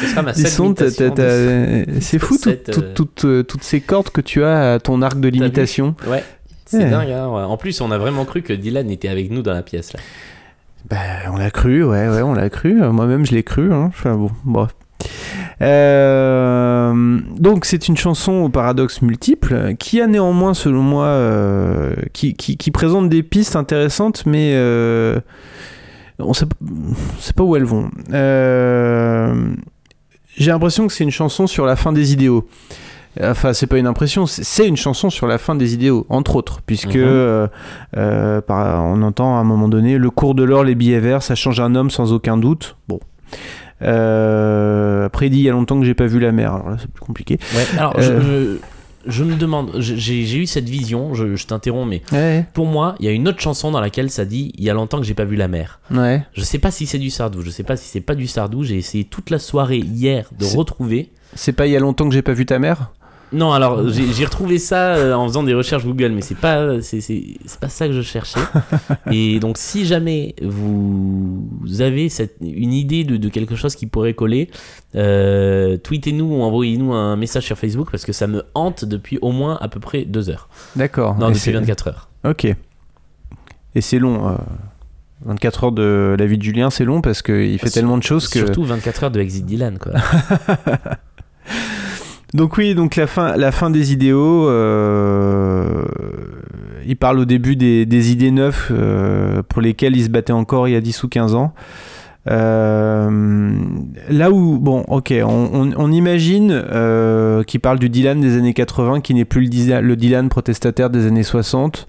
Ce 0.00 0.06
sera 0.08 0.22
ma 0.22 0.32
t'as- 0.32 0.40
c'est 0.40 2.18
fou 2.18 2.36
cette, 2.36 2.70
toutes- 2.94 3.24
euh, 3.24 3.42
euh, 3.42 3.58
ces 3.60 3.80
cordes 3.80 4.10
que 4.10 4.20
tu 4.20 4.42
as 4.42 4.74
à 4.74 4.78
ton 4.80 5.02
arc 5.02 5.20
de 5.20 5.28
l'imitation. 5.28 5.94
Ouais. 6.06 6.24
C'est 6.64 6.78
Ouais. 6.78 6.90
dingue, 6.90 7.10
hein, 7.10 7.28
ouais. 7.28 7.42
En 7.42 7.56
plus, 7.56 7.80
on 7.80 7.90
a 7.92 7.98
vraiment 7.98 8.24
cru 8.24 8.42
que 8.42 8.52
Dylan 8.52 8.90
était 8.90 9.08
avec 9.08 9.30
nous 9.30 9.42
dans 9.42 9.52
la 9.52 9.62
pièce, 9.62 9.92
là. 9.92 10.00
Bah, 10.88 10.96
on 11.32 11.36
l'a 11.36 11.50
cru, 11.50 11.82
ouais, 11.84 12.08
ouais, 12.08 12.22
on 12.22 12.34
l'a 12.34 12.48
cru. 12.50 12.80
Euh, 12.82 12.92
Moi-même, 12.92 13.26
je 13.26 13.32
l'ai 13.32 13.42
cru. 13.42 13.72
hein. 13.72 13.86
Enfin 13.88 14.14
bon, 14.16 14.30
bref. 14.44 14.70
Euh, 15.62 17.20
donc, 17.38 17.64
c'est 17.64 17.88
une 17.88 17.96
chanson 17.96 18.32
au 18.32 18.48
paradoxe 18.48 19.02
multiple 19.02 19.74
qui 19.78 20.00
a 20.00 20.06
néanmoins, 20.06 20.54
selon 20.54 20.82
moi, 20.82 21.06
euh, 21.06 21.94
qui, 22.12 22.34
présente 22.72 23.08
des 23.08 23.22
pistes 23.22 23.56
intéressantes, 23.56 24.24
mais 24.26 24.52
euh, 24.54 25.18
on 26.18 26.34
sait, 26.34 26.46
on 26.62 27.20
sait 27.20 27.32
pas 27.32 27.42
où 27.42 27.56
elles 27.56 27.64
vont. 27.64 27.90
Euh, 28.12 29.34
J'ai 30.36 30.50
l'impression 30.50 30.86
que 30.86 30.92
c'est 30.92 31.04
une 31.04 31.10
chanson 31.10 31.46
sur 31.46 31.66
la 31.66 31.76
fin 31.76 31.92
des 31.92 32.12
idéaux. 32.12 32.46
Enfin, 33.22 33.52
c'est 33.52 33.66
pas 33.66 33.78
une 33.78 33.86
impression, 33.86 34.26
c'est- 34.26 34.66
une 34.68 34.76
chanson 34.76 35.08
sur 35.10 35.26
la 35.26 35.38
fin 35.38 35.54
des 35.54 35.72
idéaux, 35.74 36.06
entre 36.08 36.36
autres, 36.36 36.60
puisque 36.66 36.94
Mhm. 36.96 37.02
euh, 37.04 37.46
euh, 37.96 38.40
par- 38.40 38.84
on 38.84 39.00
entend 39.02 39.36
à 39.36 39.40
un 39.40 39.44
moment 39.44 39.68
donné 39.68 39.96
le 39.98 40.10
cours 40.10 40.34
de 40.34 40.42
l'or, 40.44 40.64
les 40.64 40.74
billets 40.74 41.00
verts, 41.00 41.22
ça 41.22 41.34
change 41.34 41.60
un 41.60 41.74
homme 41.74 41.90
sans 41.90 42.12
aucun 42.12 42.36
doute. 42.36 42.76
Bon. 42.88 43.00
Euh, 43.82 45.06
après, 45.06 45.26
il 45.26 45.30
dit 45.30 45.38
il 45.38 45.44
y 45.44 45.48
a 45.48 45.52
longtemps 45.52 45.78
que 45.78 45.86
j'ai 45.86 45.94
pas 45.94 46.06
vu 46.06 46.18
la 46.18 46.32
mer, 46.32 46.54
alors 46.54 46.70
là 46.70 46.76
c'est 46.80 46.90
plus 46.90 47.04
compliqué. 47.04 47.38
Ouais. 47.54 47.78
Alors, 47.78 47.94
Euh. 47.98 48.02
je, 49.06 49.10
je, 49.10 49.18
je 49.18 49.24
me 49.24 49.36
demande, 49.36 49.70
j'ai 49.78 50.36
eu 50.38 50.46
cette 50.46 50.68
vision, 50.68 51.14
je, 51.14 51.36
je 51.36 51.46
t'interromps, 51.46 51.88
mais 51.88 52.02
Ouais, 52.12 52.46
pour 52.54 52.66
moi, 52.66 52.96
il 53.00 53.06
y 53.06 53.08
a 53.08 53.12
une 53.12 53.28
autre 53.28 53.40
chanson 53.40 53.70
dans 53.70 53.80
laquelle 53.80 54.10
ça 54.10 54.24
dit 54.24 54.52
Il 54.58 54.64
y 54.64 54.70
a 54.70 54.74
longtemps 54.74 54.98
que 54.98 55.04
j'ai 55.06 55.14
pas 55.14 55.24
vu 55.24 55.36
la 55.36 55.48
mer. 55.48 55.80
ouais. 55.94 56.22
Je 56.34 56.42
sais 56.42 56.58
pas 56.58 56.70
si 56.70 56.86
c'est 56.86 56.98
du 56.98 57.10
Sardou, 57.10 57.42
je 57.42 57.50
sais 57.50 57.62
pas 57.62 57.76
si 57.76 57.88
c'est 57.88 58.00
pas 58.00 58.14
du 58.14 58.26
Sardou. 58.26 58.62
J'ai 58.64 58.76
essayé 58.76 59.04
toute 59.04 59.30
la 59.30 59.38
soirée 59.38 59.78
hier 59.78 60.28
de 60.38 60.44
retrouver. 60.44 61.10
C'est 61.34 61.52
pas 61.52 61.66
il 61.66 61.72
y 61.72 61.76
a 61.76 61.80
longtemps 61.80 62.08
que 62.08 62.14
j'ai 62.14 62.22
pas 62.22 62.32
vu 62.32 62.46
ta 62.46 62.58
mère? 62.58 62.92
Non, 63.32 63.52
alors 63.52 63.88
j'ai 63.88 64.24
retrouvé 64.24 64.58
ça 64.58 64.94
euh, 64.94 65.12
en 65.12 65.26
faisant 65.26 65.42
des 65.42 65.52
recherches 65.52 65.84
Google, 65.84 66.10
mais 66.12 66.20
c'est 66.22 66.36
pas 66.36 66.80
c'est 66.80 67.00
pas 67.60 67.68
ça 67.68 67.88
que 67.88 67.92
je 67.92 68.00
cherchais. 68.02 68.38
Et 69.10 69.40
donc 69.40 69.58
si 69.58 69.84
jamais 69.84 70.36
vous 70.42 71.44
avez 71.80 72.08
cette, 72.08 72.36
une 72.40 72.72
idée 72.72 73.02
de, 73.04 73.16
de 73.16 73.28
quelque 73.28 73.56
chose 73.56 73.74
qui 73.74 73.86
pourrait 73.86 74.14
coller, 74.14 74.48
euh, 74.94 75.76
tweetez-nous 75.76 76.24
ou 76.36 76.42
envoyez-nous 76.42 76.92
un 76.94 77.16
message 77.16 77.44
sur 77.44 77.58
Facebook 77.58 77.88
parce 77.90 78.04
que 78.04 78.12
ça 78.12 78.26
me 78.28 78.44
hante 78.54 78.84
depuis 78.84 79.18
au 79.22 79.32
moins 79.32 79.58
à 79.60 79.66
peu 79.68 79.80
près 79.80 80.04
deux 80.04 80.30
heures. 80.30 80.48
D'accord. 80.76 81.16
Non, 81.18 81.26
Et 81.26 81.32
depuis 81.32 81.40
c'est- 81.40 81.52
24 81.52 81.88
heures. 81.88 82.08
Ok. 82.24 82.44
Et 82.44 83.80
c'est 83.80 83.98
long. 83.98 84.28
euh, 84.28 84.36
24 85.24 85.64
heures 85.64 85.72
de 85.72 86.14
la 86.18 86.26
vie 86.26 86.38
de 86.38 86.42
Julien, 86.42 86.70
c'est 86.70 86.84
long 86.84 87.00
parce 87.00 87.22
qu'il 87.22 87.58
fait 87.58 87.70
tellement 87.70 87.98
de 87.98 88.02
choses 88.02 88.28
que. 88.28 88.38
Surtout 88.38 88.62
24 88.64 89.04
heures 89.04 89.10
de 89.10 89.18
Exit 89.20 89.44
Dylan, 89.44 89.78
quoi. 89.78 89.92
Donc 92.34 92.56
oui, 92.56 92.74
donc 92.74 92.96
la 92.96 93.06
fin, 93.06 93.36
la 93.36 93.52
fin 93.52 93.70
des 93.70 93.92
idéaux. 93.92 94.48
euh, 94.48 95.84
il 96.86 96.96
parle 96.96 97.18
au 97.18 97.24
début 97.24 97.56
des, 97.56 98.12
idées 98.12 98.30
neuves 98.30 98.68
euh, 98.70 99.42
pour 99.48 99.60
lesquelles 99.60 99.96
il 99.96 100.04
se 100.04 100.08
battait 100.08 100.32
encore 100.32 100.68
il 100.68 100.72
y 100.72 100.76
a 100.76 100.80
10 100.80 101.04
ou 101.04 101.08
15 101.08 101.34
ans. 101.34 101.52
Euh, 102.28 103.50
là 104.08 104.30
où, 104.30 104.58
bon, 104.58 104.84
ok, 104.88 105.14
on, 105.24 105.92
imagine 105.92 106.62
qu'il 107.46 107.60
parle 107.60 107.78
du 107.78 107.88
Dylan 107.88 108.20
des 108.20 108.36
années 108.36 108.54
80, 108.54 109.00
qui 109.00 109.14
n'est 109.14 109.24
plus 109.24 109.42
le, 109.42 109.80
le 109.80 109.96
Dylan 109.96 110.28
protestataire 110.28 110.90
des 110.90 111.06
années 111.06 111.22
60. 111.22 111.86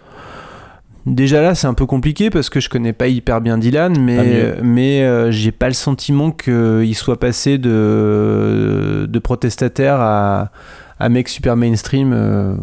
Déjà 1.07 1.41
là, 1.41 1.55
c'est 1.55 1.67
un 1.67 1.73
peu 1.73 1.85
compliqué 1.85 2.29
parce 2.29 2.49
que 2.49 2.59
je 2.59 2.67
connais 2.69 2.91
pas 2.93 3.07
hyper 3.07 3.39
bien 3.39 3.57
Dylan, 3.57 3.97
mais, 3.99 4.55
mais 4.61 5.03
euh, 5.03 5.31
j'ai 5.31 5.51
pas 5.53 5.67
le 5.67 5.73
sentiment 5.73 6.31
qu'il 6.31 6.93
soit 6.95 7.17
passé 7.19 7.57
de, 7.57 9.07
de 9.09 9.19
protestataire 9.19 9.95
à, 10.01 10.51
à 10.99 11.09
mec 11.09 11.29
super 11.29 11.55
mainstream. 11.55 12.11
euh. 12.13 12.55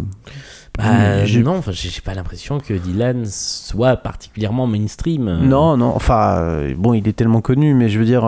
Bah, 0.77 1.25
non, 1.43 1.57
enfin, 1.57 1.71
j'ai 1.73 2.01
pas 2.01 2.15
l'impression 2.15 2.59
que 2.59 2.75
Dylan 2.75 3.25
soit 3.27 3.97
particulièrement 3.97 4.67
mainstream. 4.67 5.29
euh. 5.29 5.39
Non, 5.39 5.77
non, 5.79 5.93
enfin, 5.95 6.37
euh, 6.41 6.75
bon, 6.77 6.93
il 6.95 7.07
est 7.09 7.13
tellement 7.13 7.41
connu, 7.41 7.73
mais 7.75 7.89
je 7.89 7.99
veux 7.99 8.05
dire, 8.05 8.25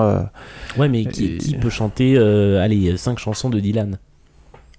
Ouais, 0.79 0.89
mais 0.89 1.05
qui, 1.05 1.57
peut 1.61 1.71
chanter, 1.71 2.17
allez, 2.17 2.97
5 2.97 3.19
chansons 3.19 3.51
de 3.51 3.61
Dylan? 3.61 3.99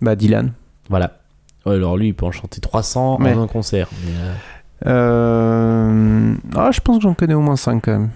Bah, 0.02 0.16
Dylan. 0.16 0.52
Voilà. 0.90 1.20
Alors 1.66 1.98
lui, 1.98 2.08
il 2.08 2.14
peut 2.14 2.26
en 2.26 2.32
chanter 2.32 2.62
300 2.62 3.20
Ouais. 3.22 3.34
en 3.34 3.44
un 3.44 3.48
concert. 3.48 3.90
mais, 4.06 4.12
euh, 4.86 6.34
Ah, 6.56 6.70
je 6.72 6.80
pense 6.82 6.98
que 6.98 7.04
j'en 7.04 7.14
connais 7.14 7.34
au 7.34 7.42
moins 7.42 7.56
5 7.56 7.82
quand 7.84 7.92
même. 7.92 8.10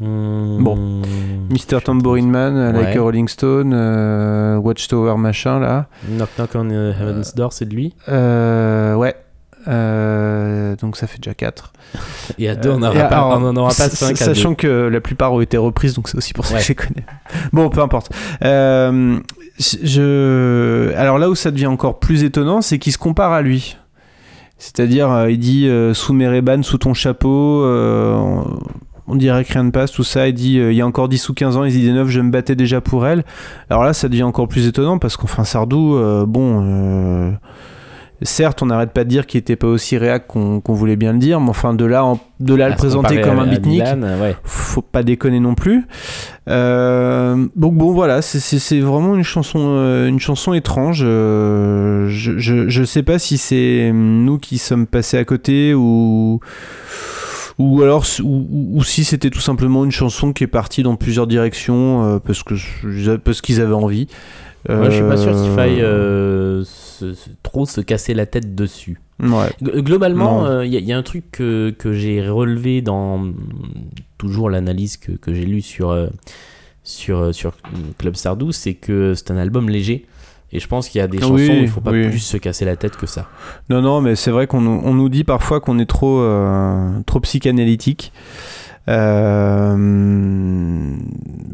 hmm, 0.00 0.62
Bon. 0.62 1.02
Mr. 1.50 1.80
Tambourine 1.84 2.30
Man, 2.30 2.56
euh, 2.56 2.72
Like 2.72 2.96
a 2.96 3.00
Rolling 3.00 3.28
Stone, 3.28 3.72
euh, 3.74 4.56
Watchtower 4.56 5.16
machin 5.16 5.58
là. 5.60 5.86
Knock 6.08 6.28
Knock 6.38 6.50
on 6.54 6.70
Heaven's 6.70 7.34
Door, 7.34 7.52
c'est 7.52 7.64
de 7.66 7.74
lui. 7.74 7.94
Euh, 8.08 8.94
ouais. 8.94 9.14
Euh, 9.66 10.76
donc 10.76 10.96
ça 10.96 11.06
fait 11.06 11.18
déjà 11.18 11.34
4. 11.34 11.72
Et 12.38 12.48
à 12.48 12.54
deux, 12.54 12.70
on 12.70 12.78
n'aura 12.78 12.94
Et 12.94 13.08
pas, 13.08 13.26
on 13.26 13.44
en 13.44 13.56
aura 13.56 13.68
pas 13.74 13.86
s- 13.86 13.94
5 13.94 14.12
à 14.12 14.24
Sachant 14.26 14.54
que 14.54 14.88
la 14.88 15.00
plupart 15.00 15.32
ont 15.32 15.40
été 15.40 15.56
reprises, 15.56 15.94
donc 15.94 16.08
c'est 16.08 16.16
aussi 16.16 16.32
pour 16.32 16.46
ça 16.46 16.54
Ouais. 16.54 16.60
que 16.60 16.64
je 16.64 16.68
les 16.70 16.74
connais. 16.76 17.04
Bon, 17.52 17.68
peu 17.68 17.80
importe. 17.80 18.10
Je... 19.58 20.94
Alors 20.96 21.18
là 21.18 21.28
où 21.28 21.34
ça 21.34 21.50
devient 21.50 21.66
encore 21.66 21.98
plus 21.98 22.22
étonnant, 22.24 22.60
c'est 22.62 22.78
qu'il 22.78 22.92
se 22.92 22.98
compare 22.98 23.32
à 23.32 23.42
lui. 23.42 23.76
C'est-à-dire, 24.58 25.10
euh, 25.10 25.30
il 25.30 25.38
dit 25.38 25.68
euh, 25.68 25.94
sous 25.94 26.12
mes 26.12 26.28
rébans, 26.28 26.62
sous 26.62 26.78
ton 26.78 26.92
chapeau. 26.92 27.62
euh, 27.64 28.42
on 29.10 29.14
dirait 29.14 29.44
que 29.44 29.52
rien 29.54 29.64
ne 29.64 29.70
passe, 29.70 29.90
tout 29.92 30.04
ça. 30.04 30.28
Il 30.28 30.34
dit, 30.34 30.56
il 30.56 30.74
y 30.74 30.82
a 30.82 30.86
encore 30.86 31.08
10 31.08 31.30
ou 31.30 31.34
15 31.34 31.56
ans, 31.56 31.62
les 31.62 31.78
idées 31.78 31.92
neuves, 31.92 32.08
je 32.08 32.20
me 32.20 32.30
battais 32.30 32.54
déjà 32.54 32.82
pour 32.82 33.06
elle. 33.06 33.24
Alors 33.70 33.84
là, 33.84 33.94
ça 33.94 34.08
devient 34.08 34.24
encore 34.24 34.48
plus 34.48 34.66
étonnant 34.66 34.98
parce 34.98 35.16
qu'enfin, 35.16 35.44
Sardou, 35.44 35.98
bon. 36.26 37.32
Certes, 38.22 38.62
on 38.62 38.66
n'arrête 38.66 38.90
pas 38.92 39.04
de 39.04 39.08
dire 39.08 39.26
qu'il 39.26 39.38
était 39.38 39.54
pas 39.54 39.68
aussi 39.68 39.96
réac 39.96 40.26
qu'on 40.26 40.60
voulait 40.66 40.96
bien 40.96 41.12
le 41.12 41.18
dire, 41.20 41.40
mais 41.40 41.50
enfin 41.50 41.72
de 41.72 41.84
là, 41.84 42.04
en- 42.04 42.18
de 42.40 42.54
là 42.54 42.66
à 42.66 42.68
le 42.70 42.74
présenter 42.76 43.14
comme 43.22 43.38
à- 43.38 43.42
un 43.42 43.46
beatnik, 43.46 43.80
ouais. 44.20 44.36
faut 44.42 44.82
pas 44.82 45.04
déconner 45.04 45.38
non 45.38 45.54
plus. 45.54 45.86
Euh, 46.48 47.46
donc 47.56 47.74
bon 47.74 47.92
voilà, 47.92 48.22
c'est- 48.22 48.80
vraiment 48.80 49.14
une 49.14 49.22
chanson, 49.22 49.58
euh, 49.60 50.08
une 50.08 50.18
chanson 50.18 50.52
étrange. 50.54 51.02
Euh, 51.04 52.08
je, 52.08 52.38
je, 52.38 52.68
je 52.68 52.84
sais 52.84 53.02
pas 53.02 53.18
si 53.18 53.38
c'est 53.38 53.90
nous 53.92 54.38
qui 54.38 54.58
sommes 54.58 54.86
passés 54.86 55.16
à 55.18 55.24
côté 55.24 55.74
ou 55.74 56.40
ou 57.58 57.82
alors 57.82 58.04
ou, 58.22 58.46
ou- 58.50 58.78
ou 58.78 58.84
si 58.84 59.04
c'était 59.04 59.30
tout 59.30 59.40
simplement 59.40 59.84
une 59.84 59.90
chanson 59.90 60.32
qui 60.32 60.44
est 60.44 60.48
partie 60.48 60.82
dans 60.82 60.96
plusieurs 60.96 61.26
directions 61.26 62.04
euh, 62.04 62.18
parce 62.18 62.42
que 62.42 62.54
parce 63.16 63.40
qu'ils 63.40 63.60
avaient 63.60 63.74
envie. 63.74 64.06
Moi, 64.68 64.90
je 64.90 64.96
suis 64.96 65.02
pas 65.04 65.16
sûr 65.16 65.32
qu'il 65.32 65.40
Euh, 65.50 65.54
faille 65.54 65.80
euh, 65.82 66.62
se- 66.64 67.14
se- 67.14 67.30
trop 67.42 67.64
se 67.66 67.80
casser 67.80 68.12
la 68.14 68.26
tête 68.26 68.54
dessus. 68.54 69.00
Ouais. 69.20 69.48
Globalement, 69.62 70.60
il 70.62 70.72
y, 70.72 70.76
a- 70.76 70.80
y 70.80 70.92
a 70.92 70.96
un 70.96 71.02
truc 71.02 71.24
que, 71.32 71.70
que 71.76 71.92
j'ai 71.92 72.28
relevé 72.28 72.82
dans 72.82 73.26
toujours 74.18 74.50
l'analyse 74.50 74.96
que, 74.96 75.12
que 75.12 75.32
j'ai 75.34 75.44
lue 75.46 75.60
sur, 75.62 75.90
euh, 75.90 76.08
sur, 76.84 77.18
euh, 77.18 77.32
sur 77.32 77.52
Club 77.98 78.14
Sardou, 78.16 78.52
c'est 78.52 78.74
que 78.74 79.14
c'est 79.14 79.30
un 79.30 79.36
album 79.38 79.68
léger. 79.68 80.06
Et 80.52 80.60
je 80.60 80.66
pense 80.68 80.88
qu'il 80.88 80.98
y 81.00 81.02
a 81.02 81.08
des 81.08 81.18
chansons 81.18 81.34
Oui, 81.34 81.48
où 81.50 81.62
il 81.62 81.68
faut 81.68 81.80
pas 81.82 81.90
oui. 81.90 82.08
plus 82.08 82.20
se 82.20 82.36
casser 82.38 82.64
la 82.64 82.76
tête 82.76 82.96
que 82.96 83.06
ça. 83.06 83.28
Non, 83.68 83.82
non, 83.82 84.00
mais 84.00 84.16
c'est 84.16 84.30
vrai 84.30 84.46
qu'on 84.46 84.60
nous- 84.62 84.80
on 84.84 84.94
nous 84.94 85.08
dit 85.10 85.24
parfois 85.24 85.60
qu'on 85.60 85.78
est 85.78 85.84
trop, 85.86 86.20
euh, 86.20 86.88
trop 87.06 87.20
psychanalytique. 87.20 88.12
Euh, 88.88 89.76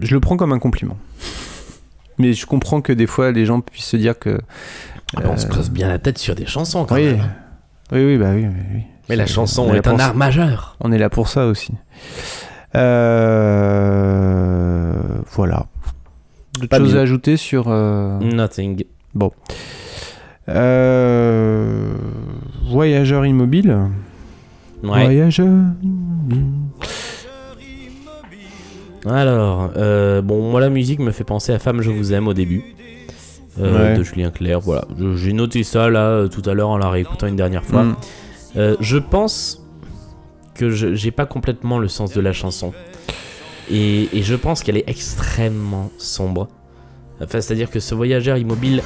je 0.01 0.15
le 0.15 0.21
prends 0.21 0.37
comme 0.37 0.53
un 0.53 0.59
compliment. 0.59 0.97
Mais 2.19 2.33
je 2.33 2.47
comprends 2.47 2.81
que 2.81 2.93
des 2.93 3.07
fois 3.07 3.33
les 3.33 3.45
gens 3.47 3.61
puissent 3.61 3.87
se 3.87 3.97
dire 3.97 4.19
que. 4.19 4.39
Ah 5.17 5.21
bah, 5.21 5.31
on 5.33 5.37
se 5.37 5.47
euh, 5.47 5.51
casse 5.51 5.71
bien 5.71 5.89
la 5.89 5.99
tête 5.99 6.19
sur 6.19 6.35
des 6.35 6.47
chansons 6.47 6.85
quand 6.85 6.95
oui. 6.97 7.05
même. 7.07 7.21
oui, 7.93 8.05
oui, 8.05 8.19
bah 8.19 8.31
oui. 8.35 8.47
oui. 8.75 8.83
Mais 9.09 9.17
la 9.17 9.27
chanson 9.27 9.63
on 9.69 9.75
est 9.75 9.87
un 9.87 9.99
art 9.99 10.15
majeur. 10.15 10.77
On 10.81 10.91
est 10.93 10.99
là 10.99 11.11
pour 11.11 11.29
ça 11.29 11.47
aussi. 11.47 11.73
Euh, 13.45 14.93
voilà. 15.33 15.67
D'autres 16.61 16.79
choses 16.79 16.97
à 16.97 17.01
ajouter 17.01 17.37
sur. 17.37 17.67
euh, 17.69 18.19
Nothing. 18.21 18.85
euh, 20.49 21.95
Voyageur 22.71 23.27
immobile. 23.27 23.77
Ouais. 24.83 25.05
Voyageur 25.05 25.49
immobile. 25.83 26.45
Alors, 29.07 29.71
euh, 29.77 30.23
bon, 30.23 30.51
moi 30.51 30.61
la 30.61 30.71
musique 30.71 30.99
me 31.01 31.11
fait 31.13 31.25
penser 31.25 31.53
à 31.53 31.59
Femme 31.59 31.83
je 31.83 31.91
vous 31.91 32.13
aime 32.13 32.27
au 32.29 32.35
début. 32.35 32.65
euh, 33.61 33.93
Ouais. 33.93 33.99
De 33.99 34.03
Julien 34.03 34.31
Clerc, 34.31 34.61
voilà. 34.61 34.85
J'ai 35.17 35.33
noté 35.33 35.63
ça 35.63 35.89
là 35.91 36.09
euh, 36.09 36.29
tout 36.29 36.43
à 36.49 36.55
l'heure 36.55 36.71
en 36.71 36.79
la 36.79 36.89
réécoutant 36.91 37.27
une 37.27 37.37
dernière 37.37 37.65
fois. 37.65 37.83
Mm. 37.85 37.97
Euh, 38.57 38.77
je 38.81 38.97
pense 38.99 39.63
que 40.55 40.71
j'ai 40.71 41.11
pas 41.11 41.27
complètement 41.27 41.79
le 41.79 41.89
sens 41.89 42.13
de 42.13 42.21
la 42.21 42.33
chanson. 42.33 42.73
Et, 43.71 44.09
et 44.17 44.23
je 44.23 44.35
pense 44.35 44.63
qu'elle 44.63 44.77
est 44.77 44.89
extrêmement 44.89 45.91
sombre. 45.99 46.49
Enfin, 47.21 47.41
c'est-à-dire 47.41 47.71
que 47.71 47.81
ce 47.81 47.95
voyageur 47.95 48.37
immobile, 48.37 48.83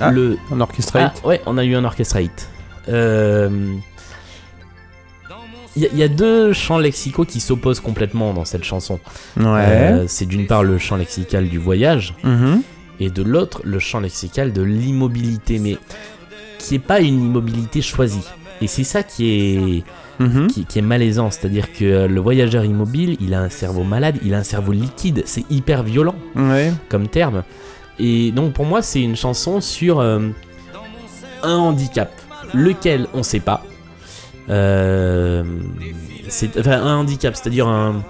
Ah, 0.00 0.10
le. 0.10 0.38
En 0.50 0.60
orchestrate. 0.60 1.20
Ah, 1.24 1.26
ouais, 1.26 1.40
on 1.46 1.58
a 1.58 1.64
eu 1.64 1.74
un 1.74 1.84
orchestrate. 1.84 2.48
Euh, 2.88 3.74
Il 5.76 5.82
y, 5.82 5.86
a- 5.86 5.88
il 5.92 5.98
y 5.98 6.02
a 6.02 6.08
deux 6.08 6.52
champs 6.52 6.78
lexicaux 6.78 7.24
qui 7.24 7.38
s'opposent 7.40 7.80
complètement 7.80 8.34
dans 8.34 8.44
cette 8.44 8.64
chanson. 8.64 8.98
Ouais. 9.36 9.44
Euh, 9.46 10.04
c'est 10.08 10.26
d'une 10.26 10.46
part 10.46 10.64
le 10.64 10.78
champ 10.78 10.96
lexical 10.96 11.48
du 11.48 11.58
voyage 11.58 12.14
Mhm. 12.24 12.62
et 12.98 13.08
de 13.10 13.22
l'autre 13.22 13.60
le 13.64 13.78
champ 13.78 14.00
lexical 14.00 14.52
de 14.52 14.62
l'immobilité, 14.62 15.58
mais 15.60 15.78
qui 16.58 16.74
est 16.74 16.78
pas 16.80 17.00
une 17.00 17.22
immobilité 17.22 17.82
choisie. 17.82 18.26
Et 18.60 18.66
c'est 18.66 18.84
ça 18.84 19.02
qui 19.04 19.30
est, 19.30 19.84
Mhm. 20.18 20.48
qui, 20.48 20.64
qui 20.66 20.78
est 20.80 20.82
malaisant, 20.82 21.30
c'est-à-dire 21.30 21.72
que 21.72 21.84
euh, 21.84 22.08
le 22.08 22.20
voyageur 22.20 22.64
immobile, 22.64 23.16
il 23.20 23.32
a 23.32 23.40
un 23.40 23.48
cerveau 23.48 23.84
malade, 23.84 24.18
il 24.24 24.34
a 24.34 24.38
un 24.38 24.42
cerveau 24.44 24.72
liquide, 24.72 25.22
c'est 25.24 25.44
hyper 25.50 25.82
violent 25.84 26.16
Ouais. 26.36 26.72
comme 26.88 27.06
terme. 27.08 27.44
Et 27.98 28.32
donc 28.32 28.52
pour 28.54 28.66
moi, 28.66 28.82
c'est 28.82 29.00
une 29.00 29.16
chanson 29.16 29.60
sur 29.60 30.00
euh, 30.00 30.18
un 31.42 31.54
handicap, 31.56 32.10
lequel 32.52 33.06
on 33.14 33.22
sait 33.22 33.40
pas. 33.40 33.64
Euh, 34.50 35.42
c'est 36.28 36.58
enfin, 36.58 36.82
un 36.82 36.96
handicap, 36.96 37.34
c'est-à-dire 37.36 37.68
un 37.68 38.02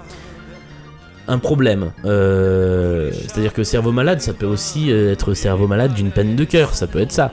un 1.27 1.37
problème. 1.37 1.91
Euh, 2.05 3.11
c'est-à-dire 3.13 3.53
que 3.53 3.63
cerveau 3.63 3.91
malade, 3.91 4.21
ça 4.21 4.33
peut 4.33 4.45
aussi 4.45 4.91
euh, 4.91 5.13
être 5.13 5.33
cerveau 5.33 5.67
malade 5.67 5.93
d'une 5.93 6.11
peine 6.11 6.35
de 6.35 6.43
cœur, 6.43 6.73
ça 6.73 6.87
peut 6.87 6.99
être 6.99 7.11
ça. 7.11 7.31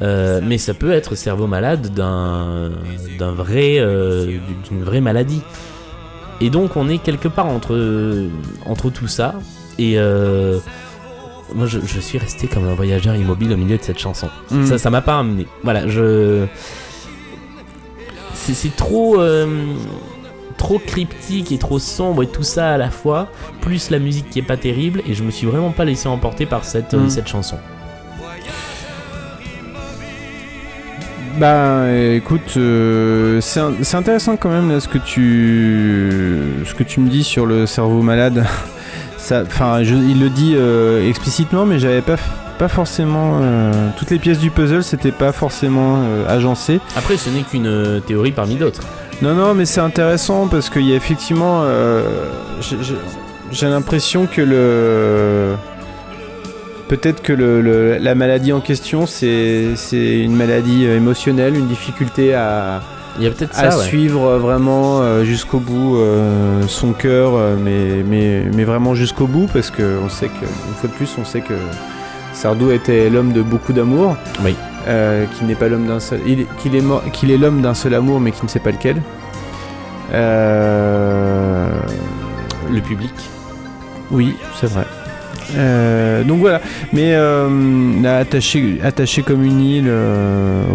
Euh, 0.00 0.40
mais 0.44 0.58
ça 0.58 0.74
peut 0.74 0.92
être 0.92 1.16
cerveau 1.16 1.46
malade 1.46 1.92
d'un 1.94 2.70
d'un 3.18 3.32
vrai 3.32 3.78
euh, 3.78 4.38
d'une 4.68 4.82
vraie 4.84 5.00
maladie. 5.00 5.42
Et 6.40 6.50
donc 6.50 6.76
on 6.76 6.88
est 6.88 6.98
quelque 6.98 7.26
part 7.26 7.46
entre 7.46 8.28
entre 8.64 8.90
tout 8.90 9.08
ça 9.08 9.34
et 9.78 9.96
moi 11.54 11.66
je, 11.66 11.78
je 11.84 11.98
suis 11.98 12.18
resté 12.18 12.46
comme 12.46 12.68
un 12.68 12.74
voyageur 12.74 13.16
immobile 13.16 13.52
au 13.52 13.56
milieu 13.56 13.76
de 13.78 13.82
cette 13.82 13.98
chanson. 13.98 14.28
Mm. 14.50 14.66
Ça 14.66 14.78
ça 14.78 14.90
m'a 14.90 15.00
pas 15.00 15.18
amené. 15.18 15.46
Voilà, 15.64 15.88
je 15.88 16.44
c'est 18.54 18.74
trop 18.76 19.20
euh, 19.20 19.46
trop 20.56 20.78
cryptique 20.78 21.52
et 21.52 21.58
trop 21.58 21.78
sombre 21.78 22.22
et 22.22 22.26
tout 22.26 22.42
ça 22.42 22.72
à 22.74 22.76
la 22.78 22.90
fois, 22.90 23.28
plus 23.60 23.90
la 23.90 23.98
musique 23.98 24.28
qui 24.30 24.38
est 24.40 24.42
pas 24.42 24.56
terrible 24.56 25.02
et 25.06 25.14
je 25.14 25.22
me 25.22 25.30
suis 25.30 25.46
vraiment 25.46 25.70
pas 25.70 25.84
laissé 25.84 26.08
emporter 26.08 26.46
par 26.46 26.64
cette 26.64 26.94
euh, 26.94 27.04
Mm. 27.06 27.10
cette 27.10 27.28
chanson. 27.28 27.56
Bah 31.38 31.84
écoute, 32.14 32.54
euh, 32.56 33.40
c'est 33.40 33.94
intéressant 33.94 34.36
quand 34.36 34.48
même 34.48 34.68
là 34.70 34.80
ce 34.80 34.88
que 34.88 34.98
tu 34.98 36.10
ce 36.66 36.74
que 36.74 36.82
tu 36.82 36.98
me 36.98 37.08
dis 37.08 37.22
sur 37.22 37.46
le 37.46 37.66
cerveau 37.66 38.02
malade. 38.02 38.44
Enfin, 39.30 39.82
je- 39.82 39.94
il 39.94 40.20
le 40.20 40.30
dit 40.30 40.54
euh, 40.56 41.06
explicitement, 41.06 41.66
mais 41.66 41.78
j'avais 41.78 42.00
pas 42.00 42.16
pas 42.58 42.68
forcément 42.68 43.38
euh, 43.40 43.72
toutes 43.96 44.10
les 44.10 44.18
pièces 44.18 44.38
du 44.38 44.50
puzzle, 44.50 44.82
c'était 44.82 45.12
pas 45.12 45.32
forcément 45.32 45.96
euh, 45.98 46.26
agencé. 46.28 46.80
Après 46.96 47.16
ce 47.16 47.30
n'est 47.30 47.42
qu'une 47.42 47.66
euh, 47.66 48.00
théorie 48.00 48.32
parmi 48.32 48.56
d'autres. 48.56 48.82
Non, 49.22 49.34
non, 49.34 49.54
mais 49.54 49.64
c'est 49.64 49.80
intéressant 49.80 50.46
parce 50.48 50.68
qu'il 50.70 50.86
y 50.86 50.92
a 50.92 50.96
effectivement. 50.96 51.64
j'ai- 52.60 53.68
l'impression 53.68 54.26
que 54.26 54.40
le. 54.42 55.54
Peut-être 56.88 57.20
que 57.22 57.32
le, 57.32 57.60
le- 57.60 57.98
la 57.98 58.14
maladie 58.14 58.52
en 58.52 58.60
question, 58.60 59.06
c'est 59.06 59.74
une 60.00 60.36
maladie 60.36 60.84
émotionnelle, 60.86 61.56
une 61.56 61.66
difficulté 61.66 62.32
à, 62.34 62.80
Il 63.18 63.24
y 63.24 63.26
a 63.26 63.30
peut-être 63.30 63.58
à 63.58 63.70
ça 63.72 63.78
ouais. 63.78 63.84
suivre 63.84 64.36
vraiment 64.38 65.22
jusqu'au 65.24 65.58
bout 65.58 65.96
euh, 65.98 66.62
son 66.68 66.92
cœur, 66.92 67.32
mais, 67.62 68.02
mais, 68.08 68.44
mais 68.54 68.64
vraiment 68.64 68.94
jusqu'au 68.94 69.26
bout, 69.26 69.48
parce 69.52 69.70
qu'on 69.70 70.08
sait 70.08 70.28
que, 70.28 70.44
une 70.44 70.74
fois 70.80 70.88
de 70.88 70.94
plus, 70.94 71.10
on 71.20 71.24
sait 71.26 71.40
que 71.40 71.54
Sardou 72.32 72.70
était 72.70 73.10
l'homme 73.10 73.32
de 73.32 73.42
beaucoup 73.42 73.72
d'amour. 73.72 74.16
Oui. 74.44 74.54
Euh, 74.86 75.26
qu'il 75.36 75.46
n'est 75.46 75.54
pas 75.56 75.68
l'homme 75.68 75.86
d'un 75.86 76.00
seul. 76.00 76.20
il- 76.26 76.46
Qu'il 76.58 76.74
est, 76.76 76.80
mort- 76.80 77.02
qu'il 77.12 77.30
est 77.30 77.36
l'homme 77.38 77.60
d'un 77.60 77.74
seul 77.74 77.94
amour, 77.94 78.20
mais 78.20 78.30
qui 78.32 78.42
ne 78.44 78.48
sait 78.48 78.60
pas 78.60 78.70
lequel. 78.70 79.02
Euh, 80.12 81.68
Le 82.70 82.80
public. 82.80 83.12
oui, 84.10 84.34
c'est 84.60 84.70
vrai. 84.70 84.84
Euh, 85.56 86.24
donc 86.24 86.40
voilà, 86.40 86.60
mais 86.92 87.12
là, 88.02 88.18
attaché, 88.18 88.78
attaché 88.84 89.22
comme 89.22 89.42
une 89.44 89.60
île, 89.60 89.90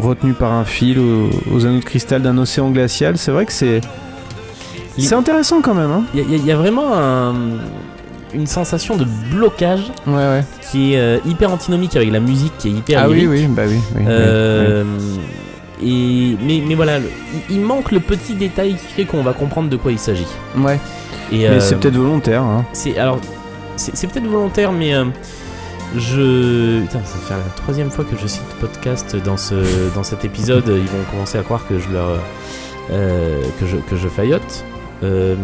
retenu 0.02 0.34
par 0.34 0.52
un 0.54 0.66
fil 0.66 0.98
aux, 1.00 1.30
aux 1.54 1.66
anneaux 1.66 1.80
de 1.80 1.84
cristal 1.86 2.22
d'un 2.24 2.38
océan 2.40 2.70
glacial, 2.72 3.18
c'est 3.18 3.32
vrai 3.32 3.46
que 3.46 3.54
c'est 3.54 3.82
c'est 4.98 5.16
intéressant 5.16 5.62
quand 5.62 5.74
même. 5.74 5.90
Hein 5.92 6.04
Il 6.14 6.20
y, 6.22 6.36
il 6.36 6.46
y 6.46 6.52
a 6.52 6.56
vraiment 6.56 6.96
un- 6.96 7.34
une 8.34 8.48
sensation 8.48 8.98
de 8.98 9.06
blocage 9.32 9.92
ouais, 10.08 10.14
ouais. 10.14 10.44
qui 10.72 10.94
est 10.94 10.98
euh, 11.00 11.18
hyper 11.26 11.52
antinomique 11.52 11.96
avec 11.96 12.12
la 12.12 12.20
musique 12.20 12.54
qui 12.58 12.70
est 12.70 12.72
hyper 12.72 13.02
Ah 13.04 13.10
oui, 13.10 13.22
lyrique. 13.22 13.48
oui, 13.50 13.54
bah 13.56 13.64
oui. 13.68 13.76
oui, 13.96 14.02
oui, 14.02 14.06
Euh, 14.08 14.84
Et 15.82 16.38
mais, 16.42 16.62
mais 16.66 16.76
voilà, 16.76 17.00
le- 17.00 17.10
il, 17.50 17.60
manque 17.62 17.92
le 17.92 18.00
petit 18.00 18.34
détail 18.34 18.76
qui 18.76 18.94
fait 18.94 19.06
qu'on 19.06 19.22
va 19.24 19.34
comprendre 19.34 19.70
de 19.70 19.76
quoi 19.78 19.92
il 19.92 20.00
s'agit. 20.00 20.26
oui. 20.56 20.64
Ouais. 20.64 20.80
Et 21.32 21.40
Mais 21.40 21.48
euh, 21.48 21.60
c'est 21.60 21.76
peut-être 21.80 21.96
volontaire. 21.98 22.42
Hein. 22.44 22.66
c'est 22.74 22.98
alors 22.98 23.20
c'est 23.76 24.08
peut-être 24.08 24.28
volontaire, 24.28 24.72
mais 24.72 24.94
je 25.96 26.82
putain, 26.82 27.00
ça 27.06 27.18
faire 27.28 27.38
la 27.38 27.44
troisième 27.56 27.92
fois 27.92 28.04
que 28.06 28.16
je 28.20 28.28
cite 28.28 28.44
podcast 28.60 29.16
dans 29.24 29.38
ce 29.38 29.56
dans 29.96 30.04
cet 30.04 30.26
épisode. 30.26 30.66
Ils 30.68 30.88
vont 30.88 31.04
commencer 31.12 31.38
à 31.38 31.44
croire 31.44 31.66
que 31.68 31.80
je 31.80 31.90
leur 31.90 32.20
euh, 32.92 33.42
que 33.60 33.66
je 33.68 33.78
que 33.78 33.96
je 33.96 34.08
faillote. 34.08 34.64
Euh, 35.04 35.36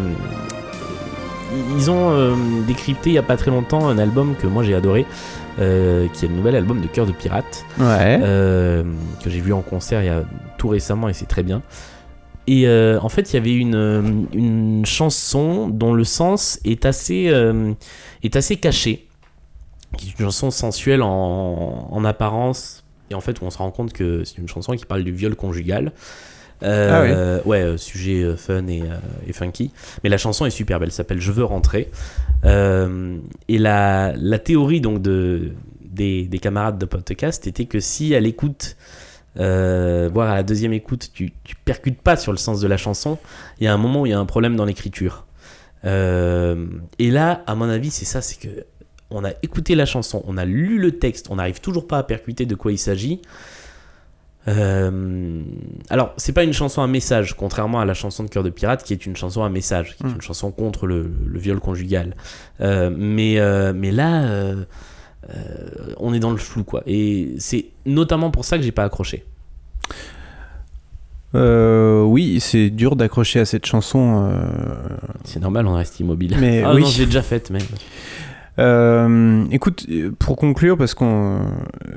ils 1.76 1.90
ont 1.90 2.10
euh, 2.10 2.34
décrypté 2.66 3.10
il 3.10 3.14
y 3.14 3.18
a 3.18 3.22
pas 3.22 3.36
très 3.36 3.50
longtemps 3.50 3.88
un 3.88 3.98
album 3.98 4.34
que 4.36 4.46
moi 4.46 4.62
j'ai 4.62 4.74
adoré, 4.74 5.06
euh, 5.58 6.08
qui 6.12 6.24
est 6.24 6.28
le 6.28 6.34
nouvel 6.34 6.56
album 6.56 6.80
de 6.80 6.86
Cœur 6.86 7.06
de 7.06 7.12
Pirate. 7.12 7.64
Ouais. 7.78 8.20
Euh, 8.22 8.84
que 9.22 9.30
j'ai 9.30 9.40
vu 9.40 9.52
en 9.52 9.62
concert 9.62 10.02
il 10.02 10.06
y 10.06 10.10
a 10.10 10.24
tout 10.58 10.68
récemment 10.68 11.08
et 11.08 11.12
c'est 11.12 11.26
très 11.26 11.42
bien. 11.42 11.62
et 12.46 12.66
en 12.68 13.08
fait, 13.08 13.32
il 13.32 13.34
y 13.34 13.38
avait 13.38 13.54
une, 13.54 14.26
une 14.32 14.84
chanson 14.86 15.68
dont 15.68 15.92
le 15.92 16.04
sens 16.04 16.58
est 16.64 16.84
assez, 16.84 17.32
est 18.22 18.36
assez 18.36 18.56
caché, 18.56 19.08
qui 19.96 20.08
est 20.08 20.18
une 20.18 20.26
chanson 20.26 20.50
sensuelle 20.50 21.02
en, 21.02 21.88
en 21.90 22.04
apparence, 22.04 22.84
et 23.10 23.14
en 23.14 23.20
fait, 23.20 23.40
où 23.40 23.44
on 23.44 23.50
se 23.50 23.58
rend 23.58 23.70
compte 23.70 23.92
que 23.92 24.24
c'est 24.24 24.38
une 24.38 24.48
chanson 24.48 24.74
qui 24.74 24.84
parle 24.84 25.04
du 25.04 25.12
viol 25.12 25.34
conjugal. 25.34 25.92
Euh, 26.62 27.40
ouais, 27.44 27.62
euh, 27.62 27.76
sujet 27.76 28.22
euh, 28.22 28.36
fun 28.36 28.66
et, 28.66 28.82
et 29.26 29.32
funky. 29.32 29.72
Mais 30.04 30.10
la 30.10 30.18
chanson 30.18 30.46
est 30.46 30.50
superbe, 30.50 30.82
elle 30.82 30.92
s'appelle 30.92 31.20
Je 31.20 31.32
veux 31.32 31.44
rentrer. 31.44 31.90
Euh, 32.44 33.18
et 33.48 33.58
la, 33.58 34.12
la 34.16 34.38
théorie 34.38 34.80
donc 34.80 35.02
de, 35.02 35.52
des, 35.82 36.24
des 36.26 36.38
camarades 36.38 36.78
de 36.78 36.86
podcast 36.86 37.46
était 37.46 37.66
que 37.66 37.80
si 37.80 38.14
à 38.14 38.20
l'écoute, 38.20 38.76
euh, 39.38 40.08
voire 40.12 40.30
à 40.30 40.34
la 40.36 40.42
deuxième 40.42 40.72
écoute, 40.72 41.10
tu, 41.12 41.32
tu 41.44 41.54
percutes 41.64 42.00
pas 42.00 42.16
sur 42.16 42.32
le 42.32 42.38
sens 42.38 42.60
de 42.60 42.66
la 42.66 42.76
chanson, 42.76 43.18
il 43.60 43.64
y 43.64 43.66
a 43.66 43.74
un 43.74 43.78
moment 43.78 44.02
où 44.02 44.06
il 44.06 44.10
y 44.10 44.14
a 44.14 44.18
un 44.18 44.26
problème 44.26 44.56
dans 44.56 44.64
l'écriture. 44.64 45.26
Et 45.82 47.10
là, 47.10 47.42
à 47.46 47.54
mon 47.54 47.68
avis, 47.68 47.90
c'est 47.90 48.04
ça, 48.04 48.20
c'est 48.20 48.38
que 48.38 48.64
on 49.10 49.24
a 49.24 49.30
écouté 49.42 49.74
la 49.74 49.86
chanson, 49.86 50.22
on 50.26 50.36
a 50.36 50.44
lu 50.44 50.78
le 50.78 50.92
texte, 50.92 51.28
on 51.30 51.36
n'arrive 51.36 51.60
toujours 51.60 51.86
pas 51.86 51.98
à 51.98 52.02
percuter 52.02 52.46
de 52.46 52.54
quoi 52.54 52.70
il 52.72 52.78
s'agit. 52.78 53.20
Euh, 54.48 55.42
alors, 55.90 56.12
c'est 56.16 56.32
pas 56.32 56.44
une 56.44 56.52
chanson 56.52 56.82
à 56.82 56.86
message, 56.86 57.36
contrairement 57.36 57.80
à 57.80 57.84
la 57.84 57.94
chanson 57.94 58.24
de 58.24 58.28
Cœur 58.30 58.42
de 58.42 58.50
Pirate, 58.50 58.82
qui 58.82 58.92
est 58.92 59.04
une 59.06 59.16
chanson 59.16 59.42
à 59.44 59.48
message, 59.50 59.96
qui 59.96 60.02
est 60.02 60.06
Mm. 60.06 60.14
une 60.14 60.22
chanson 60.22 60.50
contre 60.50 60.86
le, 60.86 61.10
le 61.26 61.38
viol 61.38 61.60
conjugal. 61.60 62.16
Euh, 62.60 62.90
mais, 62.96 63.38
euh, 63.38 63.72
mais 63.74 63.90
là, 63.90 64.22
euh, 64.24 64.64
on 65.98 66.14
est 66.14 66.20
dans 66.20 66.30
le 66.30 66.38
flou, 66.38 66.64
quoi. 66.64 66.82
Et 66.86 67.34
c'est 67.38 67.66
notamment 67.86 68.30
pour 68.30 68.44
ça 68.44 68.56
que 68.56 68.64
j'ai 68.64 68.72
pas 68.72 68.84
accroché. 68.84 69.24
Oui, 71.32 72.40
c'est 72.40 72.70
dur 72.70 72.96
d'accrocher 72.96 73.40
à 73.40 73.44
cette 73.44 73.66
chanson. 73.66 74.32
C'est 75.24 75.38
normal, 75.40 75.66
on 75.66 75.74
reste 75.74 76.00
immobile. 76.00 76.36
Mais 76.40 76.62
ah 76.64 76.74
oui. 76.74 76.82
non, 76.82 76.88
l'ai 76.98 77.06
déjà 77.06 77.22
faite, 77.22 77.50
mais. 77.50 77.60
Euh, 78.60 79.44
écoute, 79.50 79.86
pour 80.18 80.36
conclure, 80.36 80.76
parce 80.76 80.94
qu'on, 80.94 81.40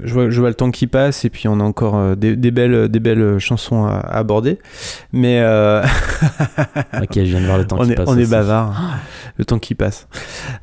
je 0.04 0.14
vois, 0.14 0.30
je 0.30 0.40
vois 0.40 0.50
le 0.50 0.56
temps 0.56 0.72
qui 0.72 0.88
passe 0.88 1.26
et 1.26 1.30
puis 1.30 1.48
on 1.48 1.60
a 1.60 1.64
encore 1.64 1.96
euh, 1.96 2.16
des, 2.16 2.36
des 2.36 2.52
belles, 2.52 2.88
des 2.90 3.00
belles 3.00 3.38
chansons 3.40 3.86
à, 3.86 3.96
à 3.96 4.18
aborder, 4.20 4.60
mais 5.12 5.40
euh, 5.42 5.84
Ok, 7.02 7.16
je 7.16 7.22
viens 7.22 7.42
de 7.42 7.46
voir 7.46 7.58
le 7.58 7.66
temps 7.68 7.78
on 7.82 7.86
qui 7.86 7.92
est, 7.92 7.96
passe. 7.96 8.08
on 8.10 8.18
est 8.18 8.30
bavard. 8.30 8.82
Le 9.38 9.46
temps 9.46 9.60
qui 9.60 9.76
passe. 9.76 10.08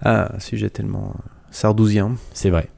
Ah, 0.03 0.32
sujet 0.38 0.70
tellement 0.70 1.14
sardousien. 1.51 2.12
C'est 2.32 2.51
vrai. 2.51 2.68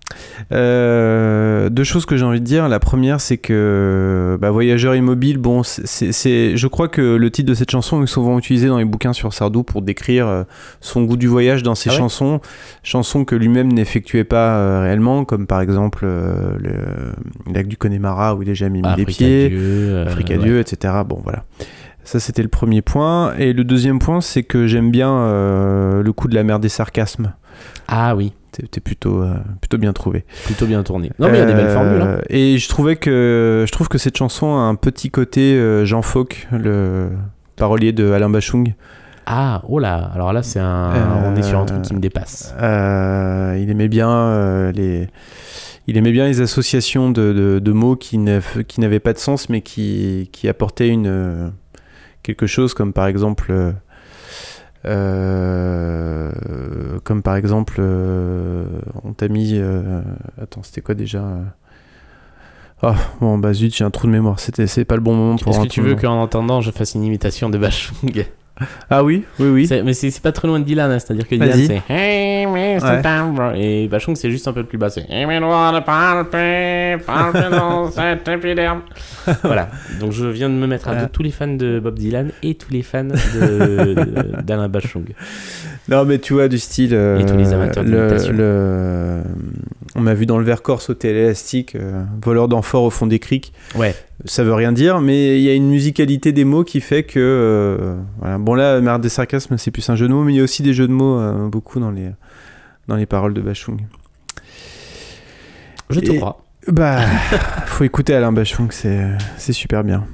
Euh, 0.53 1.70
deux 1.70 1.85
choses 1.85 2.05
que 2.07 2.16
j'ai 2.16 2.25
envie 2.25 2.41
de 2.41 2.45
dire. 2.45 2.68
La 2.68 2.79
première, 2.81 3.20
c'est 3.20 3.39
que 3.39 4.37
bah, 4.41 4.51
Voyageur 4.51 4.95
immobile, 4.95 5.39
bon, 5.39 5.62
c'est- 5.62 6.57
je 6.57 6.66
crois 6.66 6.89
que 6.89 7.01
le 7.16 7.31
titre 7.31 7.49
de 7.49 7.55
cette 7.55 7.70
chanson 7.70 8.03
est 8.03 8.07
souvent 8.07 8.39
utilisé 8.39 8.68
dans 8.68 8.79
les 8.79 8.85
bouquins 8.85 9.12
sur 9.12 9.33
Sardou 9.33 9.62
pour 9.62 9.83
décrire 9.83 10.27
euh, 10.27 10.43
son 10.81 11.03
goût 11.05 11.16
du 11.16 11.27
voyage 11.29 11.62
dans 11.62 11.75
ses 11.75 11.91
Ah 11.91 11.93
ouais 11.95 11.99
chansons, 11.99 12.41
chansons 12.83 13.25
que 13.25 13.35
lui-même 13.35 13.73
n'effectuait 13.73 14.25
pas 14.25 14.57
euh, 14.57 14.81
réellement, 14.83 15.25
comme 15.25 15.47
par 15.47 15.61
exemple 15.61 16.03
euh, 16.05 16.57
le 16.59 17.53
lac 17.53 17.66
du 17.66 17.77
Connemara 17.77 18.35
où 18.35 18.43
il 18.43 18.51
a 18.51 18.55
jamais 18.55 18.83
mis 18.83 18.97
les 18.97 19.05
pieds, 19.07 19.49
Dieu, 19.49 20.03
Afrique 20.07 20.31
à 20.31 20.35
ouais. 20.35 20.45
Dieu, 20.45 20.61
etc. 20.61 20.95
Bon, 21.07 21.20
voilà. 21.23 21.45
Ça, 22.05 22.18
c'était 22.18 22.43
le 22.43 22.49
premier 22.49 22.83
point. 22.83 23.33
Et 23.39 23.53
le 23.53 23.62
deuxième 23.64 23.99
point, 24.01 24.20
c'est 24.20 24.43
que 24.43 24.66
j'aime 24.66 24.91
bien 24.91 25.09
le 26.03 26.11
coup 26.12 26.27
de 26.29 26.35
la 26.35 26.43
mer 26.43 26.59
des 26.59 26.68
sarcasmes. 26.68 27.33
Ah 27.87 28.16
oui, 28.16 28.33
T'es 28.71 28.81
plutôt, 28.81 29.23
euh, 29.23 29.35
plutôt 29.61 29.79
bien 29.79 29.93
trouvé. 29.95 30.25
plutôt 30.45 30.67
bien 30.67 30.83
tourné. 30.83 31.11
Non, 31.19 31.29
mais 31.29 31.39
il 31.39 31.41
y 31.41 31.43
a 31.43 31.47
des 31.47 31.55
belles 31.55 31.67
Euh, 31.69 31.75
formules. 31.75 32.03
hein. 32.03 32.19
Et 32.29 32.59
je 32.59 32.69
trouvais 32.69 32.97
que 32.97 33.65
je 33.67 33.73
trouve 33.73 33.89
que 33.89 33.97
cette 33.99 34.17
chanson 34.17 34.55
a 34.57 34.61
un 34.61 34.75
petit 34.75 35.11
côté 35.11 35.55
euh, 35.55 35.85
Jean 35.87 36.03
Fauque, 36.03 36.47
le 36.53 37.09
parolier 37.57 37.93
de 37.93 38.11
Alain 38.13 38.29
Bachung. 38.29 38.75
Ah, 39.25 39.63
oh 39.69 39.79
là, 39.79 40.11
alors 40.15 40.33
là, 40.33 40.43
c'est 40.43 40.59
un. 40.61 40.93
On 41.25 41.37
est 41.37 41.43
sur 41.43 41.59
un 41.61 41.65
truc 41.65 41.81
qui 41.83 41.95
me 41.95 42.01
dépasse. 42.01 42.55
Il 42.61 43.71
aimait 43.71 43.89
bien 43.89 44.71
les 44.73 45.09
il 45.89 45.97
aimait 45.97 46.13
bien 46.13 46.27
les 46.27 46.41
associations 46.41 47.11
de, 47.11 47.33
de- 47.33 47.59
de 47.59 47.73
mots 47.73 47.97
qui 47.97 48.17
n'av- 48.19 48.63
qui 48.69 48.81
n'avaient 48.81 49.01
pas 49.01 49.13
de 49.13 49.19
sens 49.19 49.49
mais 49.49 49.63
qui, 49.63 50.29
qui 50.33 50.49
apportaient 50.49 50.89
une 50.89 51.51
quelque 52.23 52.47
chose 52.47 52.73
comme 52.73 52.93
par 52.93 53.07
exemple 53.09 53.53
comme 57.05 57.22
par 57.22 57.37
exemple 57.37 57.76
euh, 57.78 58.64
on 59.05 59.12
t'a 59.12 59.28
mis 59.28 59.53
euh, 59.55 60.03
attends 60.41 60.62
c'était 60.62 60.80
quoi 60.80 60.95
déjà? 60.95 61.20
Euh, 61.20 61.43
ah 62.83 62.97
bon 63.20 63.39
bah 63.39 63.53
zut 63.53 63.74
j'ai 63.74 63.85
un 63.85 63.91
trou 63.91 64.09
de 64.09 64.12
mémoire 64.12 64.41
c'était 64.41 64.66
c'est 64.66 64.85
pas 64.85 64.97
le 64.97 65.03
bon 65.03 65.14
moment 65.14 65.37
pour 65.37 65.53
Est-ce 65.55 65.62
que 65.62 65.68
tu 65.68 65.83
veux 65.83 65.95
qu'en 65.95 66.20
entendant, 66.20 66.61
je 66.61 66.70
fasse 66.70 66.95
une 66.95 67.05
imitation 67.05 67.49
de 67.49 67.59
Bachung? 67.59 68.24
Ah 68.91 69.03
oui 69.03 69.25
oui 69.41 69.49
oui 69.49 69.69
Mais 69.85 69.93
c'est 69.95 70.21
pas 70.23 70.31
très 70.31 70.47
loin 70.47 70.61
de 70.61 70.65
Dylan, 70.65 70.91
hein, 70.91 70.99
c'est-à-dire 70.99 71.27
que 71.27 71.35
Dylan 71.35 71.59
c'est. 71.67 71.83
Ouais. 72.97 73.03
Et 73.57 73.89
Bachung 73.89 74.15
c'est 74.15 74.31
juste 74.31 74.47
un 74.47 74.53
peu 74.53 74.63
plus 74.65 74.79
bas, 74.79 74.91
c'est 74.91 75.01
de. 75.01 75.07
Voilà, 79.43 79.69
donc 80.01 80.13
je 80.13 80.27
viens 80.27 80.49
de 80.51 80.55
me 80.55 80.67
mettre 80.67 80.89
à 80.89 80.93
dos 81.03 81.07
tous 81.13 81.23
les 81.23 81.31
fans 81.31 81.47
de 81.49 81.81
Bob 81.83 81.99
Dylan 81.99 82.31
et 82.43 82.55
tous 82.55 82.71
les 82.73 82.83
fans 82.83 83.05
de- 83.05 84.43
d'Alain 84.43 84.69
Bachung. 84.69 85.05
Non, 85.89 86.05
mais 86.05 86.19
tu 86.19 86.35
vois, 86.35 86.47
du 86.49 86.59
style. 86.59 86.95
euh, 86.95 87.19
Et 87.19 87.27
tous 87.27 87.37
les 87.37 87.53
amateurs 87.53 87.83
le- 87.83 87.91
d'imitation. 88.09 88.33
le- 88.37 89.21
On 89.97 90.01
m'a 90.01 90.15
vu 90.15 90.27
dans 90.27 90.39
le 90.39 90.45
Vercors 90.45 90.81
sauter 90.81 91.11
à 91.11 91.13
l'élastique, 91.13 91.75
euh, 91.75 92.03
voleur 92.23 92.49
d'amphores 92.49 92.85
au 92.85 92.91
fond 92.91 93.07
des 93.07 93.19
criques. 93.19 93.53
Ouais, 93.75 93.95
Ça 94.25 94.45
veut 94.45 94.55
rien 94.55 94.70
dire, 94.73 95.01
mais 95.01 95.39
il 95.39 95.43
y 95.43 95.49
a 95.51 95.55
une 95.55 95.68
musicalité 95.68 96.31
des 96.33 96.45
mots 96.45 96.62
qui 96.64 96.81
fait 96.81 97.03
que. 97.03 97.18
euh, 97.18 97.97
voilà. 98.20 98.39
Bon, 98.39 98.55
là, 98.55 98.81
Merde 98.81 99.03
des 99.03 99.09
sarcasmes, 99.09 99.57
c'est 99.59 99.70
plus 99.73 99.89
un 99.91 99.97
jeu 99.97 100.07
de 100.07 100.12
mots, 100.12 100.23
mais 100.23 100.33
il 100.33 100.37
y 100.37 100.41
a 100.41 100.45
aussi 100.45 100.62
des 100.62 100.73
jeux 100.75 100.87
de 100.87 100.93
mots 100.93 101.18
euh, 101.18 101.49
beaucoup 101.49 101.81
dans 101.81 101.91
les, 101.91 102.11
dans 102.87 102.95
les 102.97 103.07
paroles 103.07 103.35
de 103.35 103.41
Bachung. 103.41 103.81
je 105.91 105.99
te 106.01 106.12
crois. 106.12 106.45
Bah, 106.68 107.01
faut 107.66 107.83
écouter 107.83 108.14
Alain 108.14 108.31
Bachung, 108.33 108.68
c'est 108.70 109.53
super 109.53 109.83
bien. 109.83 110.05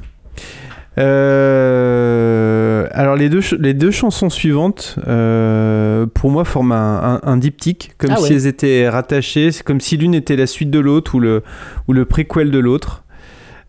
Euh, 1.59 2.87
alors 2.93 3.17
les 3.17 3.29
deux, 3.29 3.41
les 3.59 3.75
deux 3.75 3.91
chansons 3.91 4.31
suivantes, 4.31 4.97
euh, 5.07 6.07
pour 6.07 6.31
moi, 6.31 6.45
forment 6.45 6.73
un, 6.73 7.03
un- 7.15 7.21
un 7.23 7.37
diptyque, 7.37 7.93
comme 7.99 8.11
Ah 8.13 8.17
si 8.17 8.23
ouais. 8.25 8.33
elles 8.33 8.47
étaient 8.47 8.89
rattachées, 8.89 9.53
c'est 9.53 9.63
comme 9.63 9.81
si 9.81 9.97
l'une 9.97 10.15
était 10.15 10.37
la 10.37 10.47
suite 10.47 10.71
de 10.71 10.79
l'autre 10.79 11.15
ou 11.15 11.21
le, 11.21 11.43
ou 11.87 11.93
le 11.93 12.05
préquel 12.05 12.51
de 12.51 12.59
l'autre. 12.59 13.05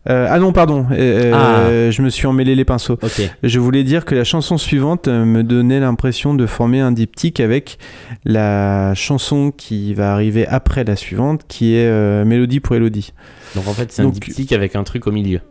Euh, 0.07 0.27
ah 0.29 0.39
non, 0.39 0.53
pardon, 0.53 0.87
euh, 0.91 1.33
euh, 1.33 1.91
je 1.91 2.01
me 2.01 2.09
suis 2.09 2.25
emmêlé 2.25 2.55
les 2.55 2.63
pinceaux. 2.63 2.97
Je 3.43 3.59
voulais 3.59 3.83
dire 3.83 4.05
que 4.05 4.15
la 4.15 4.23
chanson 4.23 4.57
suivante 4.57 5.07
me 5.07 5.43
donnait 5.43 5.81
l'impression 5.81 6.33
de 6.33 6.45
former 6.45 6.79
un 6.79 6.91
diptyque 6.91 7.41
avec 7.41 7.77
la 8.23 8.93
chanson 8.95 9.51
qui 9.55 9.93
va 9.93 10.13
arriver 10.13 10.47
après 10.47 10.85
la 10.85 10.95
suivante, 10.95 11.41
qui 11.47 11.75
est 11.75 11.87
euh, 11.87 12.23
Mélodie 12.23 12.61
pour 12.61 12.75
Elodie. 12.75 13.13
Donc 13.55 13.67
en 13.67 13.73
fait, 13.73 13.91
c'est 13.91 14.01
un 14.01 14.09
diptyque 14.09 14.53
avec 14.53 14.75
un 14.75 14.83
truc 14.83 15.05
au 15.05 15.11
milieu. 15.11 15.41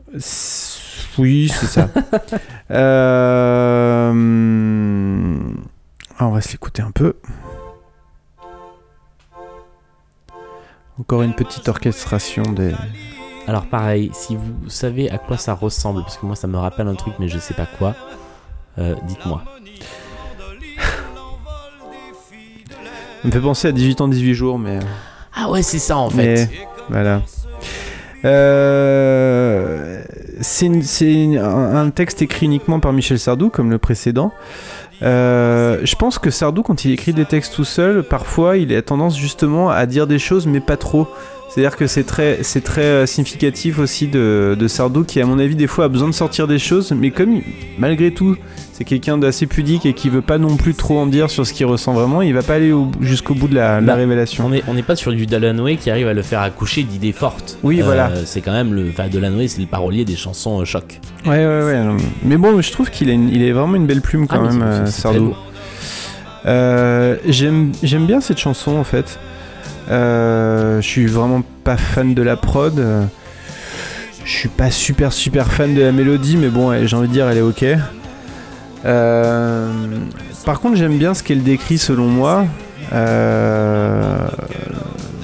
Oui, 1.18 1.52
c'est 1.52 1.66
ça. 1.66 1.90
Ah, 6.20 6.26
on 6.26 6.30
va 6.32 6.40
se 6.40 6.50
l'écouter 6.50 6.82
un 6.82 6.90
peu. 6.90 7.14
Encore 10.98 11.22
une 11.22 11.34
petite 11.34 11.68
orchestration 11.68 12.42
des. 12.42 12.72
Alors 13.48 13.64
pareil, 13.64 14.10
si 14.12 14.36
vous 14.36 14.68
savez 14.68 15.10
à 15.10 15.16
quoi 15.16 15.38
ça 15.38 15.54
ressemble, 15.54 16.02
parce 16.02 16.18
que 16.18 16.26
moi 16.26 16.36
ça 16.36 16.46
me 16.46 16.58
rappelle 16.58 16.86
un 16.86 16.94
truc 16.94 17.14
mais 17.18 17.28
je 17.28 17.38
sais 17.38 17.54
pas 17.54 17.66
quoi, 17.78 17.94
euh, 18.78 18.94
dites-moi. 19.06 19.42
Ça 23.22 23.26
me 23.26 23.32
fait 23.32 23.40
penser 23.40 23.68
à 23.68 23.72
18 23.72 24.00
ans, 24.02 24.08
18 24.08 24.34
jours, 24.34 24.58
mais. 24.60 24.78
Ah 25.34 25.50
ouais, 25.50 25.62
c'est 25.62 25.78
ça 25.80 25.96
en 25.96 26.08
mais 26.14 26.36
fait. 26.46 26.50
voilà. 26.88 27.22
Euh, 28.24 30.02
c'est 30.40 30.66
un, 30.68 31.76
un 31.76 31.90
texte 31.90 32.22
écrit 32.22 32.46
uniquement 32.46 32.78
par 32.80 32.92
Michel 32.92 33.18
Sardou, 33.18 33.48
comme 33.50 33.70
le 33.70 33.78
précédent. 33.78 34.32
Euh, 35.02 35.78
je 35.84 35.94
pense 35.96 36.18
que 36.18 36.30
Sardou, 36.30 36.62
quand 36.62 36.84
il 36.84 36.92
écrit 36.92 37.12
des 37.12 37.24
textes 37.24 37.54
tout 37.54 37.64
seul, 37.64 38.02
parfois 38.04 38.56
il 38.56 38.72
a 38.74 38.82
tendance 38.82 39.16
justement 39.18 39.70
à 39.70 39.86
dire 39.86 40.06
des 40.06 40.18
choses, 40.18 40.46
mais 40.46 40.60
pas 40.60 40.76
trop. 40.76 41.08
C'est-à-dire 41.48 41.76
que 41.76 41.86
c'est 41.86 42.04
très, 42.04 42.40
c'est 42.42 42.60
très 42.62 42.82
euh, 42.84 43.06
significatif 43.06 43.78
aussi 43.78 44.06
de, 44.06 44.54
de 44.58 44.68
Sardou, 44.68 45.02
qui 45.04 45.20
à 45.20 45.26
mon 45.26 45.38
avis 45.38 45.56
des 45.56 45.66
fois 45.66 45.86
a 45.86 45.88
besoin 45.88 46.08
de 46.08 46.14
sortir 46.14 46.46
des 46.46 46.58
choses, 46.58 46.92
mais 46.92 47.10
comme 47.10 47.40
malgré 47.78 48.10
tout 48.12 48.36
c'est 48.72 48.84
quelqu'un 48.84 49.18
d'assez 49.18 49.46
pudique 49.46 49.86
et 49.86 49.92
qui 49.92 50.08
veut 50.08 50.20
pas 50.20 50.38
non 50.38 50.56
plus 50.56 50.72
trop 50.74 50.98
en 51.00 51.06
dire 51.06 51.30
sur 51.30 51.44
ce 51.44 51.52
qu'il 51.52 51.66
ressent 51.66 51.94
vraiment, 51.94 52.22
il 52.22 52.32
va 52.32 52.42
pas 52.42 52.54
aller 52.54 52.70
au- 52.70 52.92
jusqu'au 53.00 53.34
bout 53.34 53.48
de 53.48 53.56
la, 53.56 53.80
Bah, 53.80 53.94
révélation. 53.96 54.46
On 54.46 54.50
n'est 54.50 54.62
on 54.68 54.74
pas 54.82 54.94
sur 54.94 55.10
du 55.12 55.26
Delanoë 55.26 55.76
qui 55.78 55.90
arrive 55.90 56.06
à 56.06 56.14
le 56.14 56.22
faire 56.22 56.42
accoucher 56.42 56.84
d'idées 56.84 57.10
fortes. 57.12 57.58
Oui, 57.64 57.80
voilà. 57.80 58.12
C'est 58.24 58.40
quand 58.40 58.52
même 58.52 58.74
le. 58.74 58.90
Enfin, 58.90 59.08
c'est 59.10 59.58
le 59.60 59.66
parolier 59.66 60.04
des 60.04 60.14
chansons 60.14 60.60
euh, 60.60 60.64
choc. 60.64 61.00
Ouais, 61.26 61.44
ouais, 61.44 61.64
ouais. 61.64 61.96
Mais 62.24 62.36
bon, 62.36 62.60
je 62.60 62.70
trouve 62.70 62.88
qu'il 62.90 63.10
a, 63.10 63.14
une- 63.14 63.30
il 63.30 63.42
est 63.42 63.50
vraiment 63.50 63.74
une 63.74 63.86
belle 63.86 64.00
plume 64.02 64.28
quand 64.28 64.44
Ah, 64.44 64.52
même, 64.52 64.62
euh, 64.62 64.86
Sardou. 64.86 65.34
Euh, 66.46 67.16
J'aime 67.26 67.72
j'aime 67.82 68.06
bien 68.06 68.20
cette 68.20 68.38
chanson 68.38 68.76
en 68.76 68.84
fait. 68.84 69.18
Euh, 69.90 70.80
je 70.80 70.86
suis 70.86 71.06
vraiment 71.06 71.42
pas 71.64 71.76
fan 71.76 72.14
de 72.14 72.22
la 72.22 72.36
prod. 72.36 72.82
Je 74.24 74.30
suis 74.30 74.48
pas 74.48 74.70
super 74.70 75.12
super 75.12 75.46
fan 75.50 75.74
de 75.74 75.80
la 75.80 75.92
mélodie, 75.92 76.36
mais 76.36 76.48
bon, 76.48 76.86
j'ai 76.86 76.96
envie 76.96 77.08
de 77.08 77.12
dire, 77.12 77.28
elle 77.28 77.38
est 77.38 77.42
ok. 77.42 77.64
Euh, 78.84 79.72
par 80.44 80.60
contre, 80.60 80.76
j'aime 80.76 80.98
bien 80.98 81.14
ce 81.14 81.22
qu'elle 81.22 81.42
décrit 81.42 81.78
selon 81.78 82.06
moi. 82.06 82.44
Euh, 82.92 84.16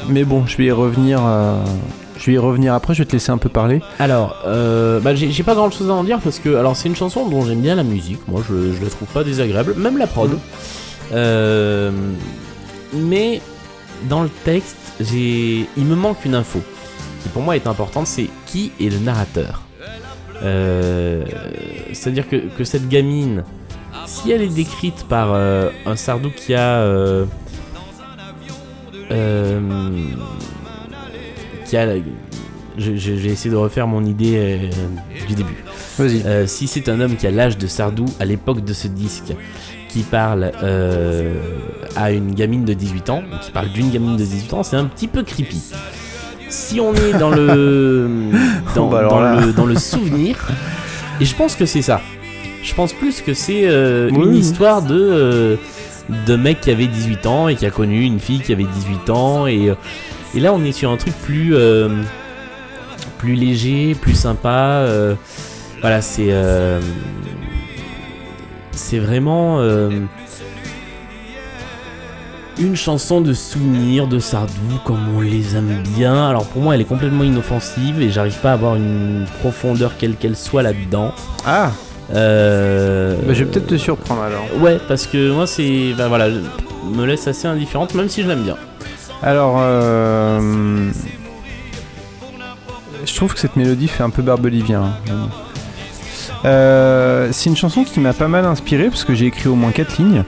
mais 0.09 0.25
bon, 0.25 0.47
je 0.47 0.57
vais 0.57 0.65
y 0.65 0.71
revenir. 0.71 1.21
euh, 1.25 1.57
je 2.19 2.27
vais 2.27 2.33
y 2.33 2.39
revenir 2.39 2.73
après. 2.75 2.95
Je 2.95 3.01
vais 3.01 3.05
te 3.07 3.13
laisser 3.13 3.31
un 3.33 3.39
peu 3.39 3.49
parler. 3.51 3.83
Alors, 3.99 4.37
euh, 4.47 5.01
bah, 5.01 5.15
j'ai 5.15 5.43
pas 5.43 5.55
grand 5.55 5.71
chose 5.71 5.91
à 5.91 5.93
en 5.93 6.05
dire 6.05 6.19
parce 6.21 6.39
que, 6.39 6.57
alors, 6.57 6.75
c'est 6.77 6.89
une 6.89 6.97
chanson 6.97 7.29
dont 7.29 7.45
j'aime 7.45 7.61
bien 7.61 7.75
la 7.75 7.83
musique. 7.83 8.21
Moi, 8.29 8.43
je, 8.49 8.73
je 8.73 8.83
la 8.83 8.89
trouve 8.91 9.09
pas 9.09 9.25
désagréable, 9.25 9.75
même 9.77 9.99
la 9.99 10.07
prod. 10.07 10.31
Euh, 11.13 11.91
mais 12.95 13.41
dans 14.09 14.23
le 14.23 14.31
texte, 14.45 14.77
j'ai, 15.01 15.69
il 15.77 15.85
me 15.85 15.97
manque 15.97 16.25
une 16.25 16.35
info 16.35 16.61
qui 17.23 17.29
pour 17.29 17.43
moi 17.43 17.57
est 17.57 17.67
importante. 17.67 18.07
C'est 18.07 18.29
qui 18.47 18.73
est 18.81 18.89
le 18.89 18.99
narrateur. 18.99 19.63
Euh, 20.43 21.25
C'est-à-dire 21.93 22.29
que, 22.29 22.37
que 22.37 22.65
cette 22.65 22.89
gamine, 22.89 23.45
si 24.07 24.31
elle 24.31 24.43
est 24.43 24.55
décrite 24.55 25.05
par 25.09 25.33
euh, 25.33 25.71
un 25.87 25.97
Sardou 25.97 26.31
qui 26.31 26.55
a 26.55 26.79
euh, 26.81 27.25
euh, 29.11 29.61
qui 31.67 31.77
a 31.77 31.97
j'ai 32.77 33.27
essayé 33.27 33.51
de 33.51 33.57
refaire 33.57 33.87
mon 33.87 34.05
idée 34.05 34.69
du 35.29 35.35
début. 35.35 35.65
Vas-y. 35.97 36.49
Si 36.49 36.67
c'est 36.67 36.89
un 36.89 37.01
homme 37.01 37.15
qui 37.15 37.25
a 37.27 37.31
l'âge 37.31 37.57
de 37.57 37.69
Sardou 37.69 38.05
à 38.19 38.25
l'époque 38.25 38.65
de 38.65 38.73
ce 38.73 38.89
disque, 38.89 39.33
qui 39.95 40.03
parle 40.03 40.51
euh, 40.65 41.33
à 41.95 42.11
une 42.11 42.35
gamine 42.35 42.65
de 42.65 42.75
18 42.75 43.11
ans, 43.11 43.23
qui 43.41 43.53
parle 43.53 43.69
d'une 43.69 43.91
gamine 43.91 44.17
de 44.17 44.25
18 44.25 44.53
ans, 44.55 44.63
c'est 44.65 44.75
un 44.75 44.87
petit 44.87 45.07
peu 45.07 45.23
creepy. 45.23 45.63
Si 46.49 46.81
on 46.81 46.93
est 46.97 47.13
dans 47.17 47.31
le 47.31 48.11
dans, 48.75 48.89
bah 48.89 49.07
dans 49.09 49.21
le, 49.21 49.53
dans 49.53 49.67
le 49.67 49.77
souvenir, 49.77 50.49
et 51.21 51.25
je 51.25 51.37
pense 51.37 51.55
que 51.55 51.65
c'est 51.65 51.81
ça. 51.81 52.01
Je 52.65 52.75
pense 52.75 52.93
plus 52.93 53.21
que 53.21 53.35
c'est 53.35 53.69
euh, 53.69 54.11
Oui, 54.11 54.27
une 54.27 54.35
histoire 54.35 54.83
de 54.83 54.99
euh, 54.99 55.57
de 56.27 56.35
mec 56.35 56.61
qui 56.61 56.73
avait 56.73 56.89
18 56.89 57.27
ans 57.27 57.47
et 57.47 57.55
qui 57.55 57.65
a 57.65 57.71
connu 57.71 58.03
une 58.03 58.19
fille 58.19 58.41
qui 58.41 58.53
avait 58.53 58.65
18 58.65 59.11
ans 59.11 59.47
et 59.47 59.73
et 60.35 60.41
là 60.41 60.53
on 60.53 60.65
est 60.65 60.73
sur 60.73 60.91
un 60.91 60.97
truc 60.97 61.15
plus 61.23 61.55
euh, 61.55 61.89
plus 63.19 63.35
léger, 63.35 63.95
plus 63.95 64.15
sympa. 64.15 64.89
voilà, 65.81 66.03
c'est 66.03 66.33
c'est 68.77 68.99
vraiment 68.99 69.59
euh, 69.61 69.91
une 72.59 72.77
chanson 72.77 73.21
de 73.21 73.33
souvenir 73.33 74.07
de 74.07 74.19
Sardou 74.19 74.53
comme 74.85 75.17
on 75.17 75.21
les 75.21 75.57
aime 75.57 75.83
bien. 75.97 76.29
Alors 76.29 76.47
pour 76.47 76.63
moi, 76.63 76.75
elle 76.75 76.81
est 76.81 76.85
complètement 76.87 77.25
inoffensive 77.25 78.01
et 78.01 78.11
j'arrive 78.11 78.39
pas 78.39 78.51
à 78.51 78.55
avoir 78.55 78.77
une 78.77 79.27
profondeur 79.41 79.93
quelle 79.99 80.15
qu'elle 80.17 80.37
soit 80.37 80.63
là-dedans. 80.63 81.13
Ah, 81.47 81.71
Euh, 82.15 83.17
bah, 83.27 83.33
je 83.33 83.45
vais 83.45 83.51
peut-être 83.51 83.67
te 83.67 83.77
surprendre 83.79 84.23
alors. 84.23 84.45
Ouais, 84.61 84.79
parce 84.89 85.07
que 85.07 85.33
moi 85.33 85.47
c'est 85.47 85.95
bah, 85.97 86.07
voilà, 86.09 86.29
je- 86.31 86.37
me 86.95 87.07
laisse 87.07 87.27
assez 87.27 87.49
indifférente, 87.49 87.95
même 87.95 88.11
si 88.11 88.23
je 88.23 88.29
l'aime 88.29 88.43
bien. 88.43 88.57
Alors, 89.23 89.57
euh, 89.59 90.91
je 93.07 93.15
trouve 93.15 93.33
que 93.33 93.41
cette 93.41 93.57
mélodie 93.57 93.89
fait 93.89 94.03
un 94.03 94.11
peu 94.11 94.21
barbelivien. 94.21 94.83
hein. 95.09 95.29
Euh, 96.45 97.29
c'est 97.33 97.49
une 97.51 97.57
chanson 97.57 97.85
qui 97.85 98.01
m'a 98.01 98.13
pas 98.13 98.29
mal 98.29 98.45
inspiré 98.45 98.85
parce 98.89 99.05
que 99.05 99.15
j'ai 99.15 99.27
écrit 99.27 99.49
au 99.49 99.55
moins 99.55 99.71
4 99.73 99.97
lignes. 99.99 100.25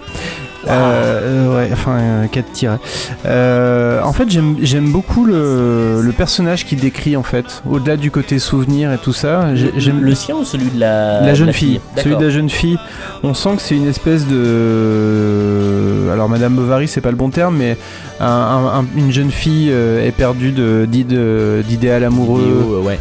Euh, 0.68 1.20
euh, 1.22 1.56
ouais, 1.56 1.68
enfin 1.72 2.26
4 2.32 2.50
tirets. 2.50 2.78
Euh, 3.24 4.02
en 4.02 4.12
fait, 4.12 4.28
j'aime 4.28 4.90
beaucoup 4.90 5.24
le, 5.24 6.00
le 6.02 6.12
personnage 6.12 6.64
qui 6.66 6.74
décrit 6.74 7.16
en 7.16 7.22
fait, 7.22 7.62
au-delà 7.70 7.96
du 7.96 8.10
côté 8.10 8.40
souvenir 8.40 8.92
et 8.92 8.98
tout 8.98 9.12
ça. 9.12 9.54
j'ai- 9.54 9.72
J'aime 9.76 10.02
le 10.02 10.12
sien 10.16 10.34
ou 10.34 10.44
celui 10.44 10.70
de 10.70 10.80
la, 10.80 11.20
la 11.20 11.30
de 11.30 11.34
jeune 11.36 11.52
fille, 11.52 11.80
celui 12.02 12.16
de 12.16 12.24
la 12.24 12.30
jeune 12.30 12.50
fille, 12.50 12.78
on 13.22 13.32
sent 13.32 13.50
que 13.56 13.62
c'est 13.62 13.76
une 13.76 13.86
espèce 13.86 14.26
de. 14.26 16.10
Alors, 16.12 16.28
Madame 16.28 16.54
Bovary, 16.54 16.88
c'est 16.88 17.00
pas 17.00 17.10
le 17.10 17.16
bon 17.16 17.30
terme, 17.30 17.56
mais 17.58 17.76
un- 18.20 18.26
un- 18.26 18.80
un- 18.80 18.86
une 18.96 19.12
jeune 19.12 19.30
fille 19.30 19.72
éperdue 20.04 20.50
d'idéal 20.88 22.04
amoureux, 22.04 22.40
Vidéo, 22.42 22.82
ouais. 22.82 22.98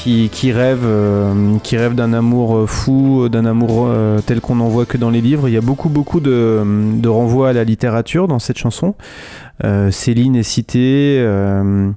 Euh, 0.00 0.02
qui, 0.02 0.28
qui 0.30 0.52
rêve, 0.52 0.80
euh, 0.84 1.56
qui 1.62 1.76
rêve 1.76 1.94
d'un 1.94 2.12
amour 2.12 2.56
euh, 2.56 2.66
fou, 2.66 3.28
d'un 3.28 3.44
amour 3.44 3.86
euh, 3.88 4.20
tel 4.24 4.40
qu'on 4.40 4.56
n'en 4.56 4.68
voit 4.68 4.86
que 4.86 4.96
dans 4.96 5.10
les 5.10 5.20
livres. 5.20 5.48
Il 5.48 5.52
y 5.52 5.56
a 5.56 5.60
beaucoup, 5.60 5.88
beaucoup 5.88 6.20
de, 6.20 6.62
de 6.96 7.08
renvois 7.08 7.50
à 7.50 7.52
la 7.52 7.64
littérature 7.64 8.28
dans 8.28 8.38
cette 8.38 8.58
chanson. 8.58 8.94
Euh, 9.64 9.90
Céline 9.90 10.36
est 10.36 10.42
citée. 10.42 11.18
euh, 11.20 11.90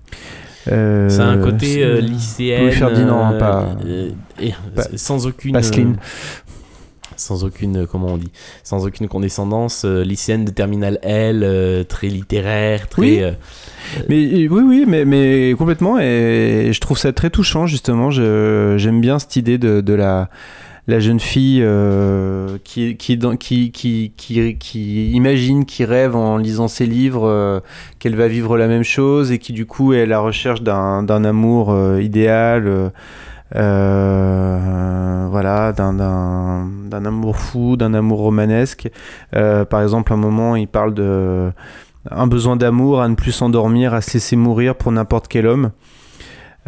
euh, 0.72 1.10
C'est 1.10 1.22
un 1.22 1.38
côté 1.38 1.84
euh, 1.84 2.00
lycéenne. 2.02 2.64
Louis 2.64 2.72
Ferdinand, 2.72 3.34
euh, 3.34 3.40
pas- 3.40 3.76
euh, 3.86 4.10
pas- 4.76 4.88
sans 4.96 5.26
aucune. 5.28 5.54
Passeline. 5.54 5.96
Sans 7.24 7.44
aucune, 7.44 7.84
euh, 7.84 7.86
comment 7.86 8.08
on 8.08 8.18
dit, 8.18 8.32
sans 8.64 8.86
aucune 8.86 9.08
condescendance, 9.08 9.84
euh, 9.86 10.04
lycéenne 10.04 10.46
de 10.46 10.52
terminale 10.52 11.00
L, 11.02 11.42
euh, 11.44 11.84
très 11.84 12.08
littéraire, 12.08 12.88
très. 12.88 13.02
Oui. 13.02 13.22
Mais 14.10 14.48
oui, 14.48 14.62
oui, 14.66 14.86
mais, 14.88 15.06
mais 15.06 15.56
complètement. 15.58 16.00
Et 16.00 16.72
je 16.72 16.80
trouve 16.80 16.98
ça 16.98 17.12
très 17.14 17.30
touchant, 17.30 17.68
justement. 17.68 18.12
J'aime 18.12 19.02
bien 19.02 19.20
cette 19.20 19.36
idée 19.36 19.58
de, 19.58 19.82
de 19.82 19.94
la, 19.94 20.30
la 20.88 21.00
jeune 21.00 21.20
fille 21.20 21.62
euh, 21.64 22.58
qui, 22.64 22.98
qui, 22.98 23.18
qui, 23.40 23.72
qui, 23.72 24.12
qui, 24.60 25.12
imagine, 25.12 25.66
qui 25.66 25.86
rêve 25.86 26.16
en 26.16 26.38
lisant 26.38 26.68
ses 26.68 26.86
livres 26.86 27.28
euh, 27.28 27.60
qu'elle 28.00 28.16
va 28.16 28.28
vivre 28.28 28.58
la 28.58 28.68
même 28.68 28.84
chose 28.84 29.32
et 29.32 29.40
qui, 29.40 29.54
du 29.54 29.66
coup, 29.66 29.94
est 29.94 30.02
à 30.02 30.06
la 30.06 30.20
recherche 30.20 30.62
d'un 30.62 31.04
d'un 31.04 31.24
amour 31.24 31.72
euh, 31.72 32.02
idéal. 32.02 32.92
Euh, 33.56 35.28
voilà, 35.30 35.72
d'un- 35.74 35.94
amour 37.06 37.38
fou, 37.38 37.76
d'un 37.78 37.94
amour 37.94 38.20
romanesque. 38.20 38.90
Euh, 39.36 39.66
par 39.66 39.82
exemple, 39.82 40.14
un 40.14 40.18
moment, 40.18 40.56
il 40.56 40.68
parle 40.68 40.94
de 40.94 41.52
un 42.12 42.28
besoin 42.28 42.56
d'amour, 42.56 43.02
à 43.02 43.08
ne 43.08 43.16
plus 43.16 43.32
s'endormir, 43.32 43.94
à 43.94 44.02
se 44.02 44.14
laisser 44.14 44.36
mourir 44.36 44.76
pour 44.76 44.92
n'importe 44.92 45.28
quel 45.28 45.48
homme. 45.48 45.72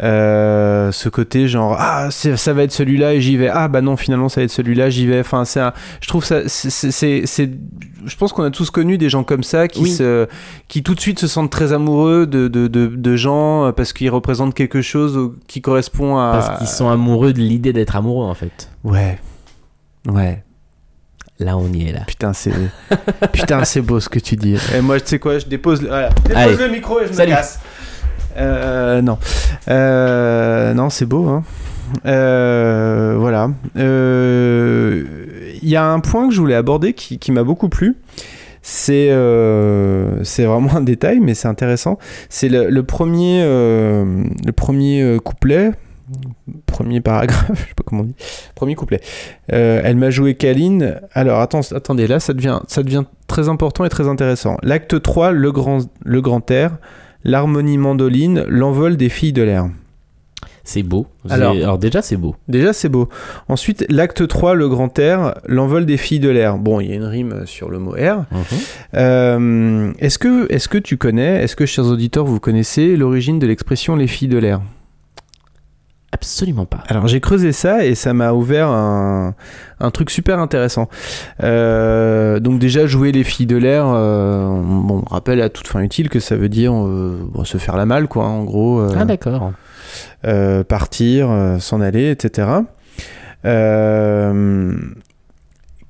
Euh, 0.02 0.92
ce 0.92 1.08
côté 1.08 1.48
genre 1.48 1.74
ah 1.78 2.10
ça 2.10 2.52
va 2.52 2.64
être 2.64 2.70
celui-là 2.72 3.14
et 3.14 3.22
j'y 3.22 3.38
vais 3.38 3.48
ah 3.48 3.66
bah 3.66 3.80
non 3.80 3.96
finalement 3.96 4.28
ça 4.28 4.42
va 4.42 4.44
être 4.44 4.50
celui-là 4.50 4.90
j'y 4.90 5.06
vais 5.06 5.20
enfin 5.20 5.46
c'est 5.46 5.58
un- 5.60 5.72
je 6.02 6.08
trouve 6.08 6.22
ça 6.22 6.40
c'est- 6.48 7.24
je 7.24 8.16
pense 8.18 8.34
qu'on 8.34 8.42
a 8.42 8.50
tous 8.50 8.68
connu 8.68 8.98
des 8.98 9.08
gens 9.08 9.24
comme 9.24 9.42
ça 9.42 9.68
qui 9.68 9.84
Oui. 9.84 9.90
se 9.90 10.26
qui 10.68 10.82
tout 10.82 10.94
de 10.94 11.00
suite 11.00 11.18
se 11.18 11.26
sentent 11.26 11.50
très 11.50 11.72
amoureux 11.72 12.26
de, 12.26 12.46
de, 12.46 12.68
de, 12.68 12.88
de 12.88 13.16
gens 13.16 13.64
euh, 13.68 13.72
parce 13.72 13.94
qu'ils 13.94 14.10
représentent 14.10 14.52
quelque 14.52 14.82
chose 14.82 15.30
qui 15.48 15.62
correspond 15.62 16.18
à 16.18 16.30
Parce 16.32 16.58
qu'ils 16.58 16.68
sont 16.68 16.90
amoureux 16.90 17.32
de 17.32 17.38
l'idée 17.38 17.72
d'être 17.72 17.96
amoureux 17.96 18.26
en 18.26 18.34
fait. 18.34 18.68
ouais 18.84 19.18
ouais 20.08 20.42
Là, 21.38 21.58
on 21.58 21.70
y 21.72 21.88
est 21.88 21.92
là. 21.92 22.00
putain 22.06 22.32
c'est 22.34 22.52
putain 23.32 23.64
c'est 23.64 23.82
beau 23.82 23.98
ce 24.00 24.08
que 24.10 24.18
tu 24.18 24.36
dis 24.36 24.56
et 24.74 24.80
moi 24.82 24.98
tu 25.00 25.06
sais 25.08 25.18
quoi 25.18 25.38
je 25.38 25.46
dépose 25.46 25.80
le, 25.82 25.88
voilà, 25.88 26.08
je 26.24 26.34
dépose 26.34 26.60
le 26.60 26.68
micro 26.68 27.00
et 27.00 27.06
je 27.08 27.12
Salut. 27.12 27.30
me 27.32 27.36
casse 27.36 27.60
Euh, 28.36 29.02
non. 29.02 29.18
Euh, 29.68 30.74
non, 30.74 30.90
c'est 30.90 31.06
beau. 31.06 31.26
Hein. 31.28 31.44
Euh, 32.04 33.16
voilà. 33.18 33.50
Il 33.74 35.68
y 35.68 35.76
a 35.76 35.84
un 35.84 36.00
point 36.00 36.28
que 36.28 36.34
je 36.34 36.40
voulais 36.40 36.54
aborder 36.54 36.92
qui, 36.92 37.32
m'a 37.32 37.44
beaucoup 37.44 37.68
plu. 37.68 37.96
C'est 38.62 39.08
c'est 40.24 40.44
vraiment 40.44 40.74
un 40.74 40.82
détail, 40.82 41.20
mais 41.20 41.34
c'est 41.34 41.48
intéressant. 41.48 41.98
C'est 42.28 42.48
le, 42.48 42.82
premier, 42.82 43.42
le 43.42 44.52
premier 44.54 45.18
couplet, 45.24 45.72
premier 46.66 47.00
paragraphe, 47.00 47.50
je 47.54 47.60
sais 47.60 47.74
pas 47.74 47.84
comment 47.84 48.02
on 48.02 48.06
dit, 48.06 48.16
premier 48.54 48.74
couplet. 48.74 49.00
Elle 49.48 49.96
m'a 49.96 50.10
joué 50.10 50.34
câline. 50.34 51.00
Alors 51.12 51.40
attends, 51.40 51.60
attendez, 51.72 52.06
là 52.06 52.18
ça 52.18 52.32
devient, 52.32 52.60
ça 52.66 52.82
devient 52.82 53.04
très 53.28 53.48
important 53.48 53.84
et 53.84 53.88
très 53.88 54.08
intéressant. 54.08 54.56
L'acte 54.62 55.00
3, 55.00 55.30
le 55.30 55.52
grand, 55.52 55.78
le 56.04 56.20
grand 56.20 56.50
air, 56.50 56.78
l'harmonie 57.26 57.76
mandoline, 57.76 58.44
l'envol 58.48 58.96
des 58.96 59.08
filles 59.10 59.32
de 59.34 59.42
l'air. 59.42 59.68
C'est 60.64 60.82
beau. 60.82 61.06
Alors- 61.30 61.78
déjà, 61.78 62.02
c'est 62.02 62.16
beau. 62.16 62.34
Déjà, 62.48 62.72
c'est 62.72 62.88
beau. 62.88 63.08
Ensuite, 63.48 63.84
l'acte 63.88 64.26
3, 64.26 64.54
le 64.54 64.68
grand 64.68 64.98
air, 64.98 65.34
l'envol 65.46 65.86
des 65.86 65.96
filles 65.96 66.18
de 66.20 66.28
l'air. 66.28 66.56
Bon, 66.58 66.80
il 66.80 66.88
y 66.88 66.92
a 66.92 66.96
une 66.96 67.04
rime 67.04 67.42
sur 67.46 67.70
le 67.70 67.78
mot 67.78 67.94
air. 67.96 68.24
Euh, 68.94 69.92
est-ce 69.98 70.18
que, 70.18 70.50
est-ce 70.52 70.68
que 70.68 70.78
tu 70.78 70.96
connais, 70.96 71.42
est-ce 71.42 71.54
que, 71.56 71.66
chers 71.66 71.86
auditeurs, 71.86 72.24
vous 72.24 72.40
connaissez 72.40 72.96
l'origine 72.96 73.38
de 73.38 73.46
l'expression 73.46 73.94
les 73.96 74.06
filles 74.08 74.28
de 74.28 74.38
l'air? 74.38 74.60
Absolument 76.12 76.64
pas. 76.66 76.82
Alors, 76.88 77.08
j'ai 77.08 77.20
creusé 77.20 77.52
ça 77.52 77.84
et 77.84 77.94
ça 77.94 78.14
m'a 78.14 78.32
ouvert 78.32 78.68
un, 78.68 79.34
un 79.80 79.90
truc 79.90 80.08
super 80.10 80.38
intéressant. 80.38 80.88
Euh, 81.42 82.40
donc, 82.40 82.58
déjà, 82.58 82.86
jouer 82.86 83.12
les 83.12 83.24
filles 83.24 83.46
de 83.46 83.56
l'air, 83.56 83.84
euh, 83.88 84.46
bon, 84.48 85.02
on 85.04 85.14
rappelle 85.14 85.42
à 85.42 85.48
toute 85.50 85.66
fin 85.66 85.80
utile 85.80 86.08
que 86.08 86.20
ça 86.20 86.36
veut 86.36 86.48
dire 86.48 86.72
euh, 86.72 87.18
bon, 87.32 87.44
se 87.44 87.58
faire 87.58 87.76
la 87.76 87.84
malle, 87.86 88.06
quoi, 88.08 88.24
en 88.24 88.44
gros. 88.44 88.80
euh, 88.80 88.94
Ah, 88.96 89.04
d'accord. 89.04 89.52
partir, 90.68 91.28
s'en 91.60 91.80
aller, 91.80 92.10
etc. 92.10 92.48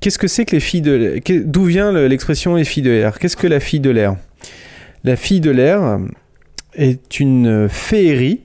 Qu'est-ce 0.01 0.19
que 0.19 0.29
c'est 0.29 0.45
que 0.45 0.53
les 0.57 0.61
filles 0.61 0.83
de 0.83 0.93
l'air? 0.93 1.21
D'où 1.47 1.65
vient 1.65 1.91
le- 1.93 2.07
l'expression 2.07 2.55
les 2.57 2.65
filles 2.65 2.83
de 2.83 2.91
l'air? 2.91 3.19
Qu'est-ce 3.19 3.37
que 3.37 3.47
la 3.47 3.61
fille 3.61 3.81
de 3.81 3.91
l'air? 3.91 4.17
La 5.05 5.17
fille 5.17 5.41
de 5.41 5.51
l'air 5.51 5.99
est 6.75 7.19
une 7.21 7.69
féerie 7.69 8.43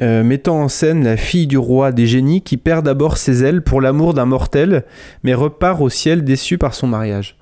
euh, 0.00 0.22
mettant 0.22 0.60
en 0.62 0.68
scène 0.68 1.04
la 1.04 1.16
fille 1.16 1.46
du 1.46 1.58
roi 1.58 1.92
des 1.92 2.06
génies 2.06 2.40
qui 2.40 2.56
perd 2.56 2.84
d'abord 2.84 3.18
ses 3.18 3.44
ailes 3.44 3.62
pour 3.62 3.80
l'amour 3.80 4.14
d'un 4.14 4.24
mortel, 4.24 4.84
mais 5.22 5.34
repart 5.34 5.80
au 5.80 5.88
ciel 5.90 6.24
déçue 6.24 6.56
par 6.56 6.72
son 6.74 6.86
mariage. 6.86 7.36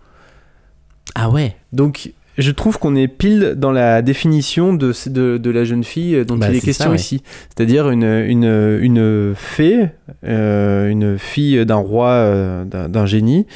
Ah 1.14 1.30
ouais. 1.30 1.54
Donc, 1.72 2.12
je 2.38 2.50
trouve 2.52 2.78
qu'on 2.78 2.96
est 2.96 3.08
pile 3.08 3.54
dans 3.56 3.72
la 3.72 4.02
définition 4.02 4.72
de, 4.72 4.92
de, 5.08 5.36
de 5.38 5.50
la 5.50 5.64
jeune 5.64 5.84
fille 5.84 6.24
dont 6.24 6.36
Bah, 6.38 6.48
il 6.50 6.56
est 6.56 6.60
question 6.60 6.86
ça, 6.86 6.90
ouais. 6.90 6.96
ici. 6.96 7.22
C'est-à-dire 7.48 7.90
une, 7.90 8.04
une, 8.04 8.78
une 8.80 9.34
fée, 9.36 9.88
euh, 10.24 10.88
une 10.88 11.18
fille 11.18 11.64
d'un 11.66 11.74
roi, 11.76 12.08
euh, 12.10 12.64
d'un 12.64 13.06
génie, 13.06 13.46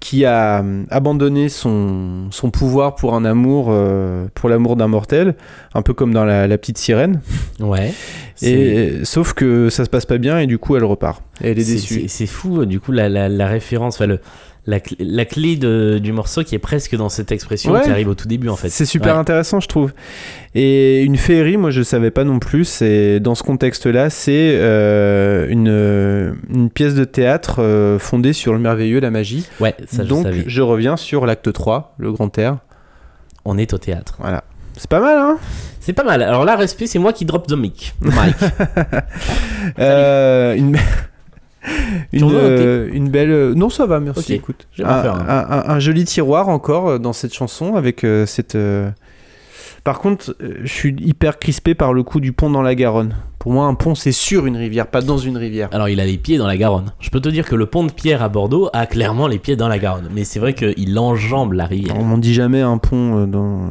qui 0.00 0.24
a 0.24 0.62
euh, 0.62 0.82
abandonné 0.90 1.48
son, 1.50 2.28
son 2.30 2.50
pouvoir 2.50 2.94
pour 2.94 3.14
un 3.14 3.24
amour, 3.26 3.66
euh, 3.68 4.26
pour 4.34 4.48
l'amour 4.48 4.76
d'un 4.76 4.88
mortel, 4.88 5.34
un 5.74 5.82
peu 5.82 5.92
comme 5.92 6.14
dans 6.14 6.24
la, 6.24 6.46
la 6.46 6.58
petite 6.58 6.78
sirène. 6.78 7.20
Ouais. 7.60 7.92
Et 8.42 9.00
sauf 9.04 9.34
que 9.34 9.68
ça 9.68 9.84
se 9.84 9.90
passe 9.90 10.06
pas 10.06 10.16
bien 10.16 10.38
et 10.38 10.46
du 10.46 10.56
coup 10.58 10.74
elle 10.74 10.84
repart. 10.84 11.22
Et 11.42 11.50
elle 11.50 11.58
est 11.58 11.62
c'est- 11.62 11.72
déçue. 11.74 12.00
C'est 12.02 12.08
c'est 12.08 12.26
fou, 12.26 12.64
du 12.64 12.80
coup, 12.80 12.92
la, 12.92 13.08
la, 13.10 13.28
la 13.28 13.46
référence, 13.46 13.96
enfin, 13.96 14.06
le, 14.06 14.20
la, 14.66 14.78
cl- 14.78 14.96
la 14.98 15.24
clé 15.24 15.56
de- 15.56 15.98
du 16.02 16.12
morceau 16.12 16.42
qui 16.44 16.54
est 16.54 16.58
presque 16.60 16.94
dans 16.96 17.08
cette 17.08 17.32
expression 17.32 17.72
Ouais. 17.72 17.80
qui 17.82 17.90
arrive 17.90 18.08
au 18.08 18.14
tout 18.14 18.28
début, 18.28 18.48
en 18.48 18.56
fait. 18.56 18.68
C'est 18.68 18.84
super 18.84 19.14
Ouais. 19.14 19.20
intéressant, 19.20 19.58
je 19.60 19.68
trouve. 19.68 19.92
Et 20.54 21.02
une 21.02 21.16
féerie, 21.16 21.56
moi 21.56 21.70
je 21.70 21.82
savais 21.82 22.10
pas 22.10 22.24
non 22.24 22.38
plus. 22.40 22.64
C'est 22.64 23.20
dans 23.20 23.34
ce 23.34 23.42
contexte-là, 23.42 24.10
c'est 24.10 24.52
euh, 24.54 25.46
une, 25.48 25.68
une 26.54 26.70
pièce 26.70 26.94
de 26.94 27.04
théâtre 27.04 27.56
euh, 27.62 27.98
fondée 27.98 28.32
sur 28.32 28.52
le 28.52 28.58
merveilleux, 28.58 29.00
la 29.00 29.10
magie. 29.10 29.46
Ouais, 29.60 29.74
ça, 29.88 30.04
Donc 30.04 30.26
je 30.46 30.62
reviens 30.62 30.96
sur 30.96 31.24
l'acte 31.26 31.52
3, 31.52 31.94
le 31.98 32.12
grand 32.12 32.36
air. 32.38 32.58
On 33.44 33.56
est 33.58 33.72
au 33.72 33.78
théâtre. 33.78 34.16
Voilà. 34.18 34.44
C'est 34.76 34.88
pas 34.90 35.00
mal, 35.00 35.16
hein? 35.18 35.38
C'est 35.80 35.92
pas 35.94 36.04
mal. 36.04 36.22
Alors 36.22 36.44
là, 36.44 36.56
respect, 36.56 36.86
c'est 36.86 36.98
moi 36.98 37.12
qui 37.12 37.24
drop 37.24 37.46
the 37.46 37.52
mic. 37.56 37.94
Euh, 39.78 40.54
une... 40.54 40.76
une, 42.12 42.30
euh, 42.32 42.88
une 42.92 43.08
belle. 43.08 43.30
euh, 43.30 43.54
Non, 43.54 43.68
ça 43.70 43.86
va, 43.86 44.00
merci. 44.00 44.20
Ok. 44.20 44.30
Écoute, 44.30 44.66
m'en 44.78 44.86
un, 44.88 45.02
faire 45.02 45.14
un. 45.14 45.64
un- 45.74 45.78
joli 45.78 46.04
tiroir 46.04 46.48
encore 46.48 46.88
euh, 46.88 46.98
dans 46.98 47.12
cette 47.12 47.34
chanson 47.34 47.74
avec 47.76 48.04
euh, 48.04 48.24
cette. 48.26 48.54
euh, 48.54 48.90
Par 49.84 49.98
contre, 49.98 50.34
je 50.40 50.72
suis 50.72 50.94
hyper 51.00 51.38
crispé 51.38 51.74
par 51.74 51.92
le 51.92 52.02
coup 52.02 52.20
du 52.20 52.32
pont 52.32 52.50
dans 52.50 52.62
la 52.62 52.74
Garonne. 52.74 53.14
Pour 53.38 53.52
moi, 53.52 53.64
un 53.64 53.72
pont, 53.74 53.94
c'est 53.94 54.12
sur 54.12 54.44
une 54.44 54.56
rivière, 54.58 54.86
pas 54.86 55.00
dans 55.00 55.16
une 55.16 55.38
rivière. 55.38 55.70
Alors, 55.72 55.88
il 55.88 55.98
a 55.98 56.04
les 56.04 56.18
pieds 56.18 56.36
dans 56.36 56.46
la 56.46 56.58
Garonne. 56.58 56.92
Je 57.00 57.08
peux 57.08 57.20
te 57.20 57.28
dire 57.30 57.46
que 57.48 57.54
le 57.54 57.64
pont 57.64 57.84
de 57.84 57.90
Pierre 57.90 58.22
à 58.22 58.28
Bordeaux 58.28 58.68
a 58.74 58.84
clairement 58.84 59.26
les 59.28 59.38
pieds 59.38 59.56
dans 59.56 59.68
la 59.68 59.78
Garonne. 59.78 60.10
Mais 60.14 60.24
c'est 60.24 60.38
vrai 60.40 60.52
qu'il 60.52 60.98
enjambe 60.98 61.54
la 61.54 61.64
rivière. 61.64 61.96
On 61.98 62.18
dit 62.18 62.34
jamais 62.34 62.60
un 62.60 62.76
pont 62.76 63.26
dans. 63.26 63.70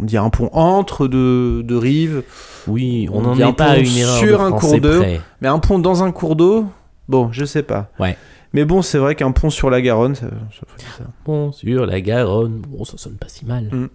On 0.00 0.04
dit 0.04 0.16
un 0.16 0.30
pont 0.30 0.50
entre 0.52 1.08
deux, 1.08 1.64
deux 1.64 1.78
rives, 1.78 2.22
Oui, 2.68 3.08
on 3.12 3.22
n'en 3.22 3.32
un 3.32 3.48
est 3.50 3.52
pas 3.56 3.64
à 3.70 3.74
pont 3.74 3.80
une 3.82 3.96
erreur 3.96 4.16
sur 4.18 4.38
de 4.38 4.44
un 4.44 4.52
cours 4.52 4.80
d'eau. 4.80 5.02
mais 5.40 5.48
un 5.48 5.58
pont 5.58 5.78
dans 5.80 6.04
un 6.04 6.12
cours 6.12 6.36
d'eau. 6.36 6.66
Bon, 7.12 7.30
je 7.30 7.44
sais 7.44 7.62
pas. 7.62 7.90
Ouais. 8.00 8.16
Mais 8.54 8.64
bon, 8.64 8.80
c'est 8.80 8.96
vrai 8.96 9.14
qu'un 9.14 9.32
pont 9.32 9.50
sur 9.50 9.68
la 9.68 9.82
Garonne, 9.82 10.14
ça, 10.14 10.26
ça 10.28 10.66
fait 10.76 10.82
ça. 10.96 11.04
Pont 11.24 11.52
sur 11.52 11.84
la 11.84 12.00
Garonne. 12.00 12.62
Bon, 12.66 12.86
ça 12.86 12.96
sonne 12.96 13.16
pas 13.16 13.28
si 13.28 13.44
mal. 13.44 13.64
Mm. 13.70 13.88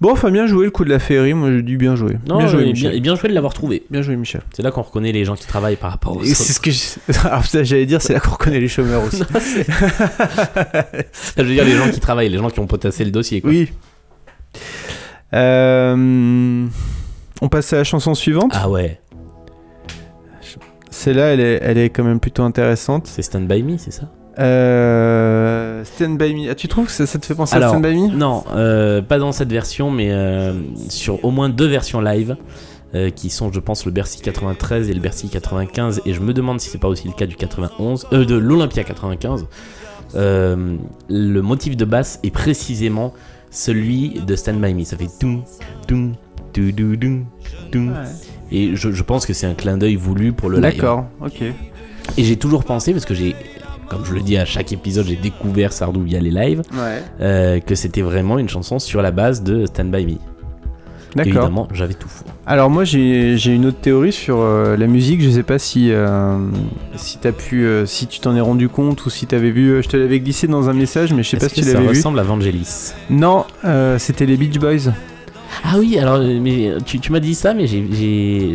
Bon, 0.00 0.10
enfin, 0.10 0.30
bien 0.30 0.46
joué 0.46 0.64
le 0.64 0.70
coup 0.70 0.84
de 0.86 0.88
la 0.88 0.98
féerie. 0.98 1.34
Moi, 1.34 1.52
je 1.52 1.58
dis 1.58 1.76
bien 1.76 1.96
joué. 1.96 2.16
Non, 2.26 2.38
bien 2.38 2.46
joué, 2.46 2.64
Michel. 2.64 2.92
bien, 2.92 3.00
bien 3.00 3.14
joué 3.14 3.28
de 3.28 3.34
l'avoir 3.34 3.52
trouvé. 3.52 3.84
Bien 3.90 4.00
joué, 4.00 4.16
Michel. 4.16 4.40
C'est 4.54 4.62
là 4.62 4.70
qu'on 4.70 4.80
reconnaît 4.80 5.12
les 5.12 5.26
gens 5.26 5.34
qui 5.34 5.46
travaillent 5.46 5.76
par 5.76 5.90
rapport 5.90 6.16
aux 6.16 6.24
c'est 6.24 6.34
ce 6.34 6.60
que 6.60 6.70
je... 6.70 6.80
Putain, 7.42 7.62
j'allais 7.62 7.84
dire, 7.84 8.00
c'est 8.00 8.14
là 8.14 8.20
qu'on 8.20 8.30
reconnaît 8.30 8.60
les 8.60 8.68
chômeurs 8.68 9.04
aussi. 9.04 9.18
Je 11.36 11.42
veux 11.42 11.52
dire 11.52 11.66
les 11.66 11.76
gens 11.76 11.90
qui 11.90 12.00
travaillent, 12.00 12.30
les 12.30 12.38
gens 12.38 12.48
qui 12.48 12.60
ont 12.60 12.66
potassé 12.66 13.04
le 13.04 13.10
dossier. 13.10 13.42
Quoi. 13.42 13.50
oui. 13.50 13.70
Euh, 15.34 16.66
On 17.42 17.48
passe 17.48 17.70
à 17.74 17.76
la 17.76 17.84
chanson 17.84 18.14
suivante. 18.14 18.52
Ah 18.54 18.70
ouais, 18.70 18.98
Celle-là, 20.92 21.32
elle 21.32 21.40
est, 21.40 21.58
elle 21.62 21.78
est 21.78 21.88
quand 21.90 22.04
même 22.04 22.20
plutôt 22.20 22.42
intéressante. 22.42 23.06
c'est 23.06 23.22
Stand 23.22 23.48
By 23.48 23.62
Me, 23.62 23.78
c'est 23.78 23.90
ça? 23.90 24.04
Euh... 24.38 25.82
Stand 25.84 26.18
By 26.18 26.34
Me. 26.34 26.50
Ah, 26.50 26.54
tu 26.54 26.68
trouves 26.68 26.86
que 26.86 26.92
ça, 26.92 27.06
ça 27.06 27.18
te 27.18 27.26
fait 27.26 27.34
penser 27.34 27.56
Alors, 27.56 27.74
à 27.74 27.78
Stand 27.78 27.82
By 27.86 27.94
Me? 28.00 28.08
Non, 28.14 28.44
euh, 28.54 29.00
pas 29.02 29.18
dans 29.18 29.32
cette 29.32 29.50
version, 29.50 29.90
mais 29.90 30.10
euh, 30.10 30.52
sur 30.88 31.24
au 31.24 31.30
moins 31.30 31.48
deux 31.48 31.66
versions 31.66 32.00
live. 32.00 32.36
euh, 32.94 33.08
qui 33.08 33.30
sont, 33.30 33.50
je 33.50 33.58
pense, 33.58 33.86
le 33.86 33.90
Bercy 33.90 34.20
93 34.20 34.90
et 34.90 34.92
le 34.92 35.00
Bercy 35.00 35.28
95, 35.30 36.02
et 36.04 36.12
je 36.12 36.20
me 36.20 36.34
demande 36.34 36.60
si 36.60 36.68
c'est 36.68 36.76
pas 36.76 36.88
aussi 36.88 37.08
le 37.08 37.14
cas 37.14 37.24
du 37.24 37.36
91, 37.36 38.06
euh, 38.12 38.26
de 38.26 38.34
l'Olympia 38.34 38.84
95. 38.84 39.46
Euh, 40.14 40.76
le 41.08 41.40
motif 41.40 41.74
de 41.78 41.86
basse 41.86 42.20
est 42.22 42.30
précisément 42.30 43.14
celui 43.50 44.20
de 44.26 44.36
Stand 44.36 44.60
By 44.60 44.74
Me. 44.74 44.84
Ça 44.84 44.98
fait. 44.98 45.08
Et 48.54 48.76
je, 48.76 48.92
je 48.92 49.02
pense 49.02 49.24
que 49.26 49.32
c'est 49.32 49.46
un 49.46 49.54
clin 49.54 49.78
d'œil 49.78 49.96
voulu 49.96 50.32
pour 50.32 50.50
le 50.50 50.56
live. 50.60 50.74
D'accord, 50.74 51.06
ok. 51.24 51.42
Et 52.18 52.22
j'ai 52.24 52.36
toujours 52.36 52.64
pensé, 52.64 52.92
parce 52.92 53.06
que 53.06 53.14
j'ai, 53.14 53.34
comme 53.88 54.04
je 54.04 54.12
le 54.12 54.20
dis 54.20 54.36
à 54.36 54.44
chaque 54.44 54.72
épisode, 54.72 55.06
j'ai 55.06 55.16
découvert 55.16 55.72
Sardou 55.72 56.02
via 56.02 56.20
les 56.20 56.30
lives, 56.30 56.62
Ouais. 56.74 57.02
euh, 57.20 57.60
que 57.60 57.74
c'était 57.74 58.02
vraiment 58.02 58.38
une 58.38 58.48
chanson 58.50 58.78
sur 58.78 59.00
la 59.00 59.10
base 59.10 59.42
de 59.42 59.64
Stand 59.66 59.90
By 59.90 60.04
Me. 60.04 60.12
D'accord. 61.14 61.32
Évidemment, 61.32 61.68
j'avais 61.72 61.92
tout 61.94 62.08
faux. 62.08 62.24
Alors 62.46 62.70
moi 62.70 62.84
j'ai 62.84 63.36
j'ai 63.36 63.54
une 63.54 63.66
autre 63.66 63.78
théorie 63.80 64.12
sur 64.12 64.38
euh, 64.40 64.76
la 64.78 64.86
musique, 64.86 65.20
je 65.22 65.28
sais 65.30 65.42
pas 65.42 65.58
si 65.58 65.92
euh, 65.92 66.38
si 66.96 67.18
t'as 67.18 67.32
pu 67.32 67.66
si 67.84 68.06
tu 68.06 68.18
t'en 68.18 68.34
es 68.34 68.40
rendu 68.40 68.68
compte 68.70 69.04
ou 69.04 69.10
si 69.10 69.26
t'avais 69.26 69.50
vu 69.50 69.82
je 69.82 69.88
te 69.88 69.96
l'avais 69.98 70.20
glissé 70.20 70.46
dans 70.48 70.70
un 70.70 70.72
message 70.72 71.12
mais 71.12 71.22
je 71.22 71.28
sais 71.28 71.36
pas 71.36 71.50
si 71.50 71.56
tu 71.56 71.62
ça 71.64 71.74
l'avais 71.74 71.82
vu. 71.84 71.88
ressemble 71.90 72.18
à 72.18 72.22
Vangelis? 72.22 72.92
Non, 73.10 73.44
c'était 73.98 74.24
les 74.24 74.38
Beach 74.38 74.58
Boys. 74.58 74.90
Ah 75.64 75.78
oui, 75.78 75.98
alors 75.98 76.16
euh, 76.16 76.38
mais 76.40 76.70
tu, 76.84 76.98
tu 76.98 77.12
m'as 77.12 77.20
dit 77.20 77.34
ça, 77.34 77.54
mais 77.54 77.66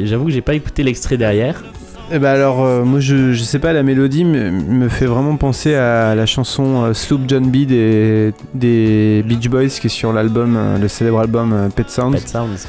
j'avoue 0.06 0.26
que 0.26 0.32
j'ai 0.32 0.42
pas 0.42 0.54
écouté 0.56 0.84
l'extrait 0.84 1.18
derrière. 1.18 1.64
Eh 2.10 2.20
ben 2.20 2.30
alors 2.30 2.64
euh, 2.64 2.86
moi 2.86 3.02
je, 3.02 3.34
je 3.34 3.44
sais 3.44 3.60
pas 3.60 3.74
la 3.74 3.84
mélodie 3.84 4.24
me, 4.24 4.50
me 4.50 4.88
fait 4.88 5.08
vraiment 5.08 5.36
penser 5.36 5.76
à 5.76 6.16
la 6.16 6.26
chanson 6.26 6.86
euh, 6.86 6.94
Sloop 6.94 7.24
John 7.28 7.52
B 7.52 7.66
des, 7.66 8.34
des 8.54 9.24
Beach 9.28 9.50
Boys 9.50 9.68
qui 9.68 9.88
est 9.88 9.90
sur 9.90 10.14
l'album 10.14 10.56
euh, 10.56 10.78
le 10.78 10.88
célèbre 10.88 11.20
album 11.20 11.70
Pet 11.76 11.90
Sounds. 11.90 12.14
Pet 12.14 12.26
Sounds. 12.30 12.66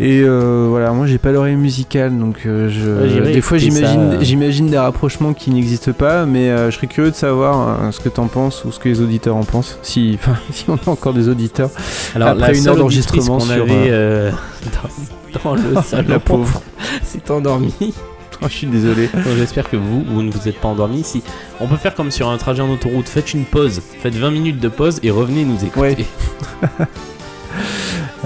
Et 0.00 0.22
euh, 0.22 0.66
voilà, 0.70 0.92
moi 0.92 1.06
j'ai 1.06 1.18
pas 1.18 1.30
l'oreille 1.30 1.56
musicale 1.56 2.18
donc 2.18 2.46
euh, 2.46 2.70
je 2.70 3.20
Ouais, 3.20 3.32
des 3.32 3.42
fois 3.42 3.58
j'imagine 3.58 4.14
euh. 4.14 4.18
j'imagine 4.22 4.68
des 4.68 4.78
rapprochements 4.78 5.34
qui 5.34 5.50
n'existent 5.50 5.92
pas 5.92 6.24
mais 6.24 6.48
je 6.70 6.74
serais 6.74 6.86
curieux 6.86 7.10
de 7.10 7.14
savoir 7.14 7.92
ce 7.92 8.00
que 8.00 8.08
t'en 8.08 8.26
penses 8.26 8.64
ou 8.64 8.72
ce 8.72 8.78
que 8.78 8.88
les 8.88 9.02
auditeurs 9.02 9.36
en 9.36 9.44
pensent 9.44 9.78
si 9.82 10.12
enfin 10.18 10.38
si 10.52 10.64
on 10.68 10.76
a 10.76 10.90
encore 10.90 11.12
des 11.12 11.28
auditeurs. 11.28 11.68
Alors, 12.14 12.28
Après 12.28 12.58
une 12.58 12.66
heure 12.66 12.76
d'enregistrement 12.76 13.38
qu'on 13.38 13.44
sur, 13.44 13.62
avait 13.62 14.30
dans, 15.34 15.50
dans 15.50 15.54
le 15.54 15.82
salon, 15.84 16.08
La 16.08 16.18
pauvre. 16.18 16.62
s'est 17.02 17.30
endormie. 17.30 17.74
Oh, 18.42 18.46
je 18.48 18.54
suis 18.54 18.66
désolé. 18.66 19.08
Donc, 19.12 19.36
J'espère 19.36 19.68
que 19.68 19.76
vous, 19.76 20.02
vous 20.02 20.22
ne 20.22 20.30
vous 20.30 20.48
êtes 20.48 20.58
pas 20.58 20.68
endormi. 20.68 21.04
Si 21.04 21.22
on 21.60 21.66
peut 21.66 21.76
faire 21.76 21.94
comme 21.94 22.10
sur 22.10 22.30
un 22.30 22.38
trajet 22.38 22.62
en 22.62 22.70
autoroute, 22.70 23.06
faites 23.06 23.34
une 23.34 23.44
pause, 23.44 23.82
faites 24.00 24.14
20 24.14 24.30
minutes 24.30 24.60
de 24.60 24.68
pause 24.68 24.98
et 25.02 25.10
revenez 25.10 25.44
nous 25.44 25.62
écouter. 25.62 26.06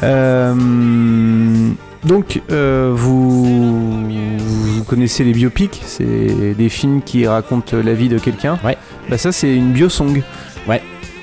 Euh, 0.02 0.54
donc, 2.04 2.42
euh, 2.50 2.92
vous, 2.94 4.06
vous 4.08 4.84
connaissez 4.84 5.24
les 5.24 5.32
biopics, 5.32 5.80
c'est 5.84 6.54
des 6.56 6.68
films 6.68 7.00
qui 7.02 7.26
racontent 7.26 7.76
la 7.82 7.94
vie 7.94 8.08
de 8.08 8.18
quelqu'un. 8.18 8.58
Ouais. 8.64 8.76
Bah 9.08 9.18
ça, 9.18 9.32
c'est 9.32 9.54
une 9.54 9.72
biosong. 9.72 10.22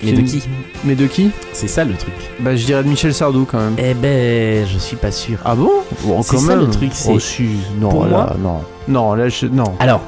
Mais 0.04 0.14
de 0.14 0.22
qui 0.22 0.42
Mais 0.84 0.96
de 0.96 1.06
qui? 1.06 1.30
C'est 1.54 1.68
ça 1.68 1.84
le 1.84 1.94
truc. 1.94 2.16
Bah 2.40 2.56
je 2.56 2.66
dirais 2.66 2.84
de 2.84 2.90
Michel 2.90 3.14
Sardou 3.14 3.46
quand 3.46 3.60
même. 3.60 3.76
Eh 3.78 3.94
ben, 3.94 4.66
je 4.66 4.80
suis 4.80 4.96
pas 4.96 5.12
sûr. 5.12 5.38
Ah 5.46 5.54
bon? 5.54 5.70
Bon, 6.04 6.24
C'est 6.24 6.38
ça, 6.40 6.56
le 6.56 6.68
truc, 6.72 6.90
c'est- 6.94 7.12
Oh 7.14 7.20
si, 7.20 7.50
non, 7.80 7.90
Pour 7.90 8.06
là, 8.06 8.10
moi- 8.10 8.36
non. 8.42 8.62
Non, 8.88 9.14
là, 9.14 9.30
je... 9.30 9.46
non. 9.46 9.66
Alors, 9.80 10.02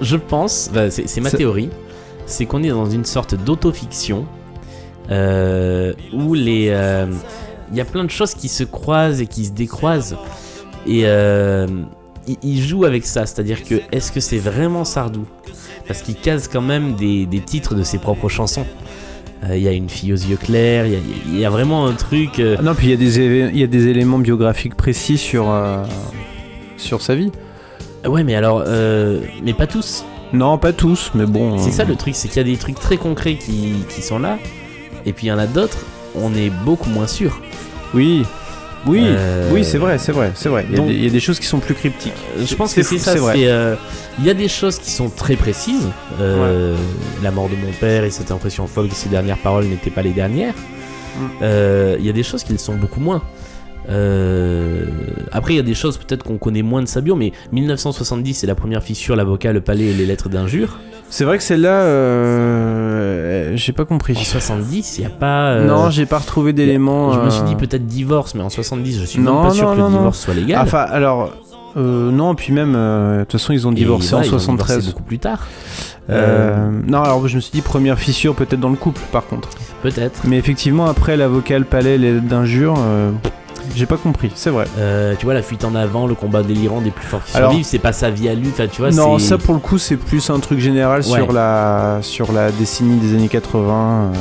je 0.00 0.16
pense, 0.16 0.70
bah, 0.72 0.90
c'est 0.90 1.06
c'est 1.10 1.20
ma 1.20 1.28
Ça- 1.28 1.36
théorie, 1.36 1.68
c'est 2.24 2.46
qu'on 2.46 2.62
est 2.62 2.70
dans 2.70 2.86
une 2.88 3.04
sorte 3.04 3.34
d'autofiction 3.34 4.24
euh, 5.10 5.92
où 6.14 6.32
les, 6.32 6.68
euh, 6.70 7.04
il 7.72 7.78
y 7.78 7.80
a 7.80 7.84
plein 7.84 8.04
de 8.04 8.10
choses 8.10 8.34
qui 8.34 8.48
se 8.48 8.62
croisent 8.64 9.20
et 9.20 9.26
qui 9.26 9.44
se 9.46 9.50
décroisent 9.52 10.16
et 10.86 11.02
euh, 11.06 11.66
il, 12.28 12.36
il 12.42 12.62
joue 12.62 12.84
avec 12.84 13.04
ça, 13.06 13.26
c'est-à-dire 13.26 13.64
que 13.64 13.80
est-ce 13.90 14.12
que 14.12 14.20
c'est 14.20 14.38
vraiment 14.38 14.84
Sardou? 14.84 15.26
Parce 15.88 16.02
qu'il 16.02 16.14
case 16.16 16.48
quand 16.48 16.60
même 16.62 16.94
des, 16.94 17.26
des 17.26 17.40
titres 17.40 17.74
de 17.74 17.82
ses 17.82 17.98
propres 17.98 18.28
chansons. 18.28 18.66
Euh, 19.44 19.56
Il 19.56 19.62
y 19.62 19.68
a 19.68 19.72
une 19.72 19.88
fille 19.88 20.12
aux 20.12 20.16
yeux 20.16 20.36
clairs, 20.36 20.86
il 20.86 20.92
y 20.92 20.96
a- 20.96 21.00
il 21.26 21.38
y, 21.40 21.44
a 21.44 21.50
vraiment 21.50 21.86
un 21.86 21.92
truc. 21.94 22.38
euh, 22.38 22.56
Ah 22.58 22.62
non, 22.62 22.74
puis 22.74 22.90
il 22.92 23.02
y, 23.02 23.58
y 23.58 23.62
a 23.64 23.66
des 23.66 23.88
éléments 23.88 24.18
biographiques 24.20 24.76
précis 24.76 25.18
sur, 25.18 25.52
sur 26.76 27.02
sa 27.02 27.14
vie. 27.16 27.32
Ouais, 28.06 28.22
mais 28.24 28.34
alors, 28.34 28.64
mais 29.42 29.52
pas 29.54 29.66
tous. 29.66 30.04
Non, 30.32 30.56
pas 30.58 30.72
tous, 30.72 31.10
mais 31.14 31.26
bon. 31.26 31.58
C'est 31.58 31.72
ça 31.72 31.84
le 31.84 31.94
truc, 31.96 32.14
c'est 32.14 32.28
qu'il 32.28 32.38
y 32.38 32.40
a 32.40 32.44
des 32.44 32.56
trucs 32.56 32.78
très 32.80 32.96
concrets 32.96 33.34
qui, 33.36 33.74
qui 33.94 34.00
sont 34.02 34.18
là, 34.18 34.38
et 35.04 35.12
puis 35.12 35.26
il 35.26 35.30
y 35.30 35.32
en 35.32 35.38
a 35.38 35.46
d'autres, 35.46 35.84
on 36.14 36.34
est 36.34 36.50
beaucoup 36.64 36.88
moins 36.90 37.06
sûr. 37.06 37.40
Oui. 37.94 38.24
Oui, 38.84 39.00
Euh, 39.04 39.48
oui, 39.52 39.64
c'est 39.64 39.78
vrai, 39.78 39.96
c'est 39.98 40.10
vrai, 40.10 40.32
c'est 40.34 40.48
vrai. 40.48 40.64
Il 40.68 40.72
y, 40.72 40.74
a 40.74 40.76
donc- 40.78 40.88
des- 40.88 40.94
il 40.94 41.04
y 41.04 41.06
a 41.06 41.10
des 41.10 41.20
choses 41.20 41.38
qui 41.38 41.46
sont 41.46 41.60
plus 41.60 41.74
cryptiques. 41.74 42.12
Je 42.44 42.54
pense 42.56 42.74
que 42.74 42.82
c'est 42.82 42.98
ça. 42.98 43.12
c'est 43.12 43.18
vrai. 43.20 43.34
euh, 43.46 43.76
Il 44.18 44.24
y 44.26 44.30
a 44.30 44.34
des 44.34 44.48
choses 44.48 44.78
qui 44.80 44.90
sont 44.90 45.08
très 45.08 45.36
précises. 45.36 45.88
Euh, 46.20 46.74
La 47.22 47.30
mort 47.30 47.48
de 47.48 47.54
mon 47.54 47.70
père 47.80 48.02
et 48.04 48.10
cette 48.10 48.32
impression 48.32 48.66
folle 48.66 48.88
que 48.88 48.94
ses 48.96 49.08
dernières 49.08 49.38
paroles 49.38 49.66
n'étaient 49.66 49.90
pas 49.90 50.02
les 50.02 50.10
dernières. 50.12 50.54
Mm. 50.54 51.20
Euh, 51.42 51.96
Il 52.00 52.04
y 52.04 52.10
a 52.10 52.12
des 52.12 52.24
choses 52.24 52.42
qui 52.42 52.50
le 52.52 52.58
sont 52.58 52.74
beaucoup 52.74 52.98
moins. 53.00 53.22
Euh, 53.88 54.84
Après, 55.30 55.54
il 55.54 55.56
y 55.56 55.60
a 55.60 55.62
des 55.62 55.74
choses 55.74 55.96
peut-être 55.96 56.24
qu'on 56.24 56.36
connaît 56.38 56.62
moins 56.62 56.82
de 56.82 56.88
sa 56.88 57.00
bio, 57.00 57.14
mais 57.16 57.32
1970, 57.52 58.34
c'est 58.34 58.46
la 58.46 58.54
première 58.54 58.82
fissure, 58.82 59.14
la 59.16 59.24
vocale, 59.24 59.54
le 59.54 59.60
palais 59.60 59.86
et 59.86 59.94
les 59.94 60.06
lettres 60.06 60.28
d'injure. 60.28 60.78
C'est 61.08 61.24
vrai 61.24 61.36
que 61.38 61.44
celle-là, 61.44 61.82
euh, 61.82 63.41
j'ai 63.54 63.72
pas 63.72 63.84
compris. 63.84 64.16
En 64.16 64.22
70, 64.24 64.98
il 64.98 65.00
n'y 65.02 65.06
a 65.06 65.10
pas. 65.10 65.50
euh, 65.52 65.66
Non, 65.66 65.90
j'ai 65.90 66.06
pas 66.06 66.18
retrouvé 66.18 66.52
d'éléments. 66.52 67.12
Je 67.12 67.20
me 67.20 67.30
suis 67.30 67.42
euh, 67.42 67.46
dit 67.46 67.56
peut-être 67.56 67.86
divorce, 67.86 68.34
mais 68.34 68.42
en 68.42 68.50
70, 68.50 69.00
je 69.00 69.04
suis 69.04 69.20
Non, 69.20 69.40
même 69.42 69.48
pas 69.50 69.54
sûr 69.54 69.68
non, 69.68 69.76
que 69.76 69.80
le 69.80 69.88
divorce 69.98 70.18
soit 70.20 70.34
légal. 70.34 70.60
Enfin, 70.62 70.80
alors. 70.90 71.30
euh, 71.76 72.10
non, 72.10 72.34
puis 72.34 72.52
même, 72.52 72.74
euh, 72.76 73.18
de 73.20 73.24
toute 73.24 73.32
façon, 73.32 73.52
ils 73.52 73.66
ont 73.66 73.72
divorcé 73.72 74.14
en 74.14 74.18
ils 74.22 74.34
ont 74.34 74.38
divorcé 74.38 74.46
73. 74.46 74.86
beaucoup 74.88 75.02
plus 75.02 75.18
tard. 75.18 75.46
Euh, 76.10 76.68
Non, 76.86 77.02
alors 77.02 77.26
je 77.28 77.36
me 77.36 77.40
suis 77.40 77.52
dit 77.52 77.60
première 77.62 77.98
fissure 77.98 78.34
peut-être 78.34 78.60
dans 78.60 78.68
le 78.70 78.76
couple, 78.76 79.00
par 79.12 79.26
contre. 79.26 79.48
Peut-être. 79.82 80.22
Mais 80.24 80.36
effectivement, 80.36 80.86
après 80.86 81.16
la 81.16 81.28
vocale 81.28 81.64
palais, 81.64 81.96
les 81.98 82.20
d'injures, 82.20 82.74
euh, 82.78 83.10
j'ai 83.74 83.86
pas 83.86 83.96
compris, 83.96 84.30
c'est 84.34 84.50
vrai. 84.50 84.66
Euh, 84.78 85.14
tu 85.18 85.24
vois, 85.24 85.34
la 85.34 85.42
fuite 85.42 85.64
en 85.64 85.74
avant, 85.74 86.06
le 86.06 86.14
combat 86.14 86.42
délirant 86.42 86.80
des 86.80 86.90
plus 86.90 87.06
forts 87.06 87.24
qui 87.24 87.36
Alors- 87.36 87.50
survivent, 87.50 87.66
c'est 87.66 87.78
pas 87.78 87.92
sa 87.92 88.10
vie 88.10 88.28
à 88.28 88.34
lui. 88.34 88.48
Enfin, 88.48 88.66
tu 88.66 88.80
vois, 88.82 88.90
non, 88.90 89.18
ça 89.18 89.38
pour 89.38 89.54
le 89.54 89.60
coup, 89.60 89.78
c'est 89.78 89.96
plus 89.96 90.28
un 90.30 90.38
truc 90.40 90.58
général 90.60 90.98
Ouais. 91.00 91.04
sur, 91.18 91.32
la, 91.32 91.98
sur 92.02 92.32
la 92.32 92.50
décennie 92.52 92.98
des 92.98 93.14
années 93.16 93.28
80. 93.28 94.10
euh, 94.12 94.16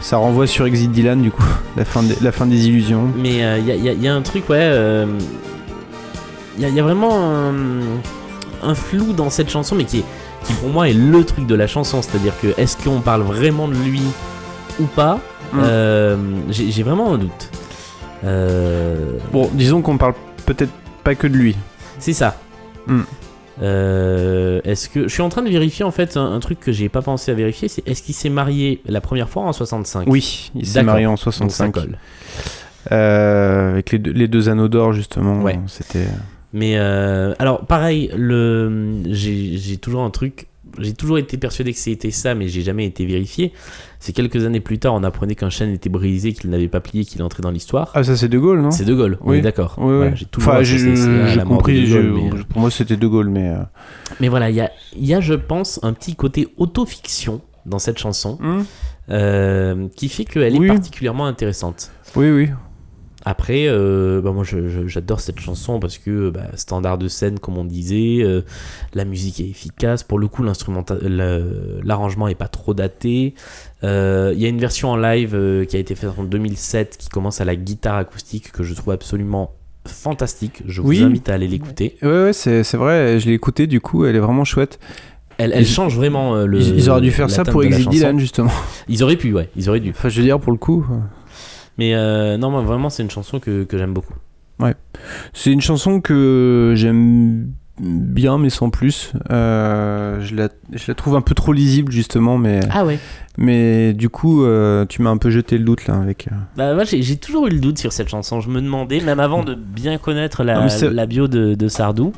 Ça 0.00 0.18
renvoie 0.18 0.46
sur 0.46 0.66
Exit 0.66 0.90
Dylan, 0.90 1.22
du 1.22 1.30
coup, 1.30 1.42
la 1.76 1.84
fin, 1.84 2.02
des- 2.02 2.16
la 2.20 2.30
fin 2.32 2.46
des 2.46 2.68
illusions. 2.68 3.08
Mais 3.16 3.30
il 3.30 3.36
y, 3.38 3.42
a, 3.42 3.58
y 3.58 3.88
a- 3.88 3.92
y 3.94 4.08
a 4.08 4.14
un 4.14 4.22
truc, 4.22 4.48
ouais. 4.50 5.06
Il 6.56 6.62
y, 6.62 6.66
a, 6.66 6.68
y 6.68 6.78
a 6.78 6.82
vraiment 6.82 7.18
un, 7.20 7.52
un 8.62 8.74
flou 8.74 9.12
dans 9.12 9.28
cette 9.30 9.50
chanson, 9.50 9.74
mais 9.74 9.84
qui, 9.84 9.98
est, 10.00 10.04
qui 10.44 10.52
pour 10.52 10.68
moi 10.68 10.88
est 10.88 10.92
le 10.92 11.24
truc 11.24 11.46
de 11.46 11.54
la 11.54 11.66
chanson. 11.66 12.00
C'est-à-dire 12.02 12.34
que 12.40 12.48
est-ce 12.60 12.76
qu'on 12.76 13.00
parle 13.00 13.22
vraiment 13.22 13.66
de 13.66 13.74
lui 13.74 14.02
ou 14.80 14.84
pas? 14.84 15.18
Euh, 15.56 16.16
J'ai 16.50 16.70
j'ai 16.70 16.82
vraiment 16.82 17.14
un 17.14 17.18
doute. 17.18 17.50
Euh, 18.24 19.18
Bon, 19.32 19.50
disons 19.52 19.82
qu'on 19.82 19.98
parle 19.98 20.14
peut-être 20.46 20.72
pas 21.02 21.14
que 21.14 21.26
de 21.26 21.36
lui. 21.36 21.56
C'est 21.98 22.12
ça. 22.12 22.36
Hmm. 22.86 23.02
Euh, 23.62 24.60
est-ce 24.64 24.88
que 24.88 25.04
je 25.04 25.08
suis 25.12 25.22
en 25.22 25.28
train 25.28 25.42
de 25.42 25.48
vérifier 25.48 25.84
en 25.84 25.92
fait 25.92 26.16
un, 26.16 26.32
un 26.32 26.40
truc 26.40 26.58
que 26.58 26.72
j'ai 26.72 26.88
pas 26.88 27.02
pensé 27.02 27.30
à 27.30 27.34
vérifier, 27.34 27.68
c'est 27.68 27.86
est-ce 27.86 28.02
qu'il 28.02 28.14
s'est 28.14 28.28
marié 28.28 28.80
la 28.86 29.00
première 29.00 29.28
fois 29.28 29.44
en 29.44 29.52
65 29.52 30.08
Oui, 30.08 30.50
il 30.56 30.66
s'est 30.66 30.82
marié 30.82 31.06
en 31.06 31.10
Donc 31.10 31.18
ça 31.18 31.24
65. 31.30 31.72
colle. 31.72 31.98
Euh, 32.92 33.70
avec 33.70 33.92
les 33.92 33.98
deux, 33.98 34.10
les 34.10 34.28
deux 34.28 34.48
anneaux 34.48 34.68
d'or, 34.68 34.92
justement. 34.92 35.40
Ouais. 35.40 35.58
C'était. 35.68 36.06
Mais 36.52 36.74
euh, 36.76 37.34
alors 37.38 37.66
pareil, 37.66 38.10
le 38.16 39.02
j'ai 39.10 39.76
toujours 39.78 40.02
un 40.02 40.10
truc, 40.10 40.46
j'ai 40.78 40.92
toujours 40.94 41.18
été 41.18 41.36
persuadé 41.36 41.72
que 41.72 41.78
c'était 41.78 42.10
ça, 42.10 42.34
mais 42.34 42.48
j'ai 42.48 42.62
jamais 42.62 42.84
été 42.86 43.04
vérifié. 43.06 43.52
C'est 44.00 44.12
quelques 44.12 44.44
années 44.44 44.60
plus 44.60 44.78
tard, 44.78 44.94
on 44.94 45.02
apprenait 45.04 45.34
qu'un 45.34 45.50
chêne 45.50 45.70
était 45.70 45.88
brisé, 45.88 46.32
qu'il 46.32 46.50
n'avait 46.50 46.68
pas 46.68 46.80
plié, 46.80 47.04
qu'il 47.04 47.22
entrait 47.22 47.42
dans 47.42 47.50
l'histoire. 47.50 47.90
Ah, 47.94 48.04
ça 48.04 48.16
c'est 48.16 48.28
De 48.28 48.38
Gaulle, 48.38 48.60
non? 48.60 48.70
C'est 48.70 48.84
De 48.84 48.94
Gaulle, 48.94 49.18
on 49.22 49.30
Oui. 49.30 49.38
est 49.38 49.40
d'accord. 49.40 49.76
Oui, 49.78 49.94
Voilà, 49.94 50.10
oui. 50.10 50.16
j'ai 50.16 50.26
toujours 50.26 50.52
Enfin, 50.52 50.62
j'ai 50.62 51.40
compris. 51.44 51.88
Gaulle, 51.88 52.12
mais, 52.14 52.30
euh, 52.32 52.42
Pour 52.48 52.60
moi, 52.60 52.70
c'était 52.70 52.96
De 52.96 53.06
Gaulle, 53.06 53.30
mais. 53.30 53.48
euh, 53.48 53.62
mais 54.20 54.28
voilà, 54.28 54.50
il 54.50 54.56
y 54.56 54.60
a, 54.60 54.70
y 54.96 55.14
a, 55.14 55.20
je 55.20 55.34
pense, 55.34 55.80
un 55.82 55.92
petit 55.92 56.14
côté 56.16 56.48
autofiction 56.56 57.40
dans 57.66 57.78
cette 57.78 57.98
chanson 57.98 58.36
hmm, 58.40 58.62
euh, 59.10 59.88
qui 59.96 60.08
fait 60.08 60.24
qu'elle 60.24 60.54
est 60.62 60.66
particulièrement 60.68 61.26
intéressante. 61.26 61.90
Oui, 62.16 62.30
oui. 62.30 62.48
Après, 63.26 63.64
euh, 63.68 64.20
bah 64.20 64.32
moi 64.32 64.44
j'adore 64.86 65.20
cette 65.20 65.40
chanson 65.40 65.80
parce 65.80 65.96
que 65.96 66.28
bah, 66.28 66.42
standard 66.56 66.98
de 66.98 67.08
scène, 67.08 67.38
comme 67.38 67.56
on 67.56 67.64
disait, 67.64 68.18
euh, 68.22 68.42
la 68.92 69.04
musique 69.06 69.40
est 69.40 69.48
efficace. 69.48 70.02
Pour 70.02 70.18
le 70.18 70.28
coup, 70.28 70.42
l'arrangement 71.82 72.28
est 72.28 72.34
pas 72.34 72.48
trop 72.48 72.74
daté. 72.74 73.34
Euh, 73.82 74.32
Il 74.34 74.42
y 74.42 74.46
a 74.46 74.48
une 74.48 74.58
version 74.58 74.90
en 74.90 74.96
live 74.96 75.34
euh, 75.34 75.64
qui 75.64 75.76
a 75.76 75.78
été 75.78 75.94
faite 75.94 76.10
en 76.18 76.24
2007 76.24 76.96
qui 76.98 77.08
commence 77.08 77.40
à 77.40 77.44
la 77.44 77.56
guitare 77.56 77.96
acoustique 77.96 78.52
que 78.52 78.62
je 78.62 78.74
trouve 78.74 78.92
absolument 78.92 79.52
fantastique. 79.86 80.62
Je 80.66 80.80
vous 80.80 80.88
Oui. 80.88 81.02
invite 81.02 81.28
à 81.28 81.34
aller 81.34 81.48
l'écouter. 81.48 81.96
Ouais, 82.02 82.08
ouais, 82.24 82.32
c'est 82.32 82.62
c'est 82.64 82.76
vrai. 82.76 83.18
Je 83.20 83.26
l'ai 83.26 83.34
écouté, 83.34 83.66
du 83.66 83.80
coup, 83.80 84.04
elle 84.06 84.16
est 84.16 84.20
vraiment 84.20 84.44
chouette. 84.44 84.78
Elle, 85.36 85.52
elle 85.52 85.62
Ils- 85.62 85.66
change 85.68 85.96
vraiment 85.96 86.36
euh, 86.36 86.46
le. 86.46 86.60
ils, 86.60 86.88
auraient 86.88 87.00
dû 87.00 87.10
faire 87.10 87.28
ça 87.28 87.44
pour 87.44 87.64
Exit. 87.64 87.88
Dylan, 87.88 88.18
justement. 88.20 88.52
Ils 88.88 89.02
auraient 89.02 89.16
pu, 89.16 89.32
ouais, 89.34 89.48
ils 89.56 89.68
auraient 89.68 89.80
dû. 89.80 89.90
Enfin, 89.90 90.08
je 90.08 90.18
veux 90.18 90.24
dire, 90.26 90.38
pour 90.38 90.52
le 90.52 90.58
coup. 90.58 90.86
Mais 91.78 91.94
euh, 91.94 92.36
non, 92.36 92.50
moi, 92.50 92.62
vraiment, 92.62 92.90
c'est 92.90 93.02
une 93.02 93.10
chanson 93.10 93.40
que, 93.40 93.64
que 93.64 93.78
j'aime 93.78 93.92
beaucoup. 93.94 94.14
C'est 95.32 95.50
une 95.50 95.60
chanson 95.60 96.00
que 96.00 96.72
j'aime 96.76 97.48
bien, 97.80 98.38
mais 98.38 98.50
sans 98.50 98.70
plus. 98.70 99.12
Euh, 99.30 100.20
je, 100.20 100.34
la, 100.36 100.48
je 100.72 100.84
la 100.88 100.94
trouve 100.94 101.16
un 101.16 101.20
peu 101.20 101.34
trop 101.34 101.52
lisible, 101.52 101.90
justement, 101.92 102.38
mais, 102.38 102.60
Ah 102.70 102.84
ouais. 102.86 102.98
mais 103.36 103.92
du 103.92 104.08
coup, 104.08 104.44
euh, 104.44 104.86
tu 104.86 105.02
m'as 105.02 105.10
un 105.10 105.16
peu 105.18 105.30
jeté 105.30 105.58
le 105.58 105.64
doute 105.64 105.86
là 105.88 105.96
avec. 106.00 106.28
Bah, 106.56 106.72
moi, 106.74 106.84
j'ai 106.84 107.02
j'ai 107.02 107.16
toujours 107.16 107.48
eu 107.48 107.50
le 107.50 107.58
doute 107.58 107.78
sur 107.78 107.92
cette 107.92 108.08
chanson. 108.08 108.40
Je 108.40 108.48
me 108.48 108.60
demandais, 108.62 109.00
même 109.00 109.20
avant 109.20 109.42
de 109.42 109.54
bien 109.54 109.98
connaître 109.98 110.44
la, 110.44 110.60
Non, 110.66 110.90
la 110.92 111.06
bio 111.06 111.26
de, 111.26 111.54
de 111.54 111.68
Sardou, 111.68 112.12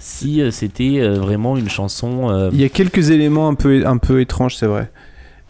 si 0.00 0.42
euh, 0.42 0.50
c'était 0.50 0.98
euh, 0.98 1.14
vraiment 1.14 1.56
une 1.56 1.68
chanson. 1.70 2.28
euh, 2.30 2.50
Il 2.52 2.60
y 2.60 2.64
a 2.64 2.68
quelques 2.68 3.10
éléments 3.10 3.48
un 3.48 3.54
peu, 3.54 3.86
un 3.86 3.98
peu 3.98 4.20
étranges, 4.20 4.56
c'est 4.56 4.66
vrai. 4.66 4.90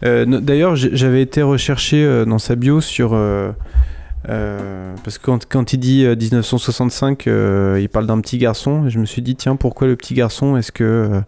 Euh, 0.03 0.25
D'ailleurs, 0.25 0.75
j'avais 0.75 1.21
été 1.21 1.41
recherché 1.41 2.03
euh, 2.03 2.25
dans 2.25 2.39
sa 2.39 2.55
bio 2.55 2.81
sur. 2.81 3.11
euh, 3.13 3.51
parce 5.03 5.17
que 5.17 5.23
quand, 5.25 5.45
quand 5.47 5.73
il 5.73 5.77
dit 5.79 6.05
euh, 6.05 6.15
1965, 6.15 7.27
euh, 7.27 7.79
il 7.81 7.89
parle 7.89 8.07
d'un 8.07 8.19
petit 8.21 8.37
garçon. 8.37 8.85
Et 8.87 8.89
je 8.89 8.99
me 8.99 9.05
suis 9.05 9.21
dit, 9.21 9.35
tiens, 9.35 9.55
pourquoi 9.55 9.87
le 9.87 9.95
petit 9.95 10.13
garçon? 10.13 10.57
Est-ce 10.57 10.71
que. 10.71 11.21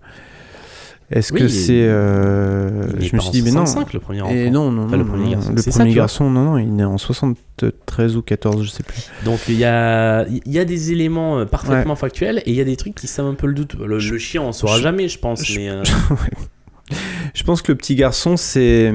Est-ce 1.11 1.31
Oui, 1.33 1.41
que 1.41 1.47
c'est. 1.47 1.83
je 1.83 3.09
pas 3.11 3.17
me 3.17 3.21
suis 3.21 3.31
dit, 3.31 3.41
mais 3.43 3.51
non. 3.51 3.65
65, 3.67 3.93
le 3.93 3.99
premier 3.99 4.21
enfant. 4.21 4.33
Et 4.33 4.49
non, 4.49 4.71
non, 4.71 4.85
Enfin, 4.85 4.97
le 4.97 5.03
non, 5.03 5.09
premier 5.09 5.25
non, 5.25 5.31
garçon. 5.33 5.53
Le 5.55 5.61
ça, 5.61 5.71
premier 5.71 5.93
garçon, 5.93 6.29
non, 6.31 6.43
non, 6.43 6.57
il 6.57 6.63
est 6.63 6.71
né 6.71 6.85
en 6.85 6.97
73 6.97 8.15
ou 8.15 8.21
14, 8.23 8.63
je 8.63 8.69
sais 8.69 8.81
plus. 8.83 9.09
Donc 9.23 9.39
il 9.47 9.55
y 9.55 9.65
a, 9.65 10.25
y 10.45 10.57
a 10.57 10.65
des 10.65 10.91
éléments 10.91 11.45
parfaitement 11.45 11.95
factuels 11.95 12.39
et 12.45 12.49
il 12.51 12.55
y 12.55 12.61
a 12.61 12.63
des 12.63 12.77
trucs 12.77 12.95
qui 12.95 13.05
savent 13.05 13.27
un 13.27 13.35
peu 13.35 13.45
le 13.45 13.53
doute. 13.53 13.75
Le, 13.75 13.99
le 13.99 14.17
chien, 14.17 14.41
on 14.41 14.51
saura 14.53 14.77
je- 14.77 14.81
jamais, 14.83 15.07
je 15.07 15.19
pense. 15.19 15.45
je- 15.45 15.59
mais, 15.59 15.69
Je 17.33 17.43
pense 17.43 17.61
que 17.61 17.71
le 17.71 17.77
petit 17.77 17.95
garçon, 17.95 18.37
c'est 18.37 18.93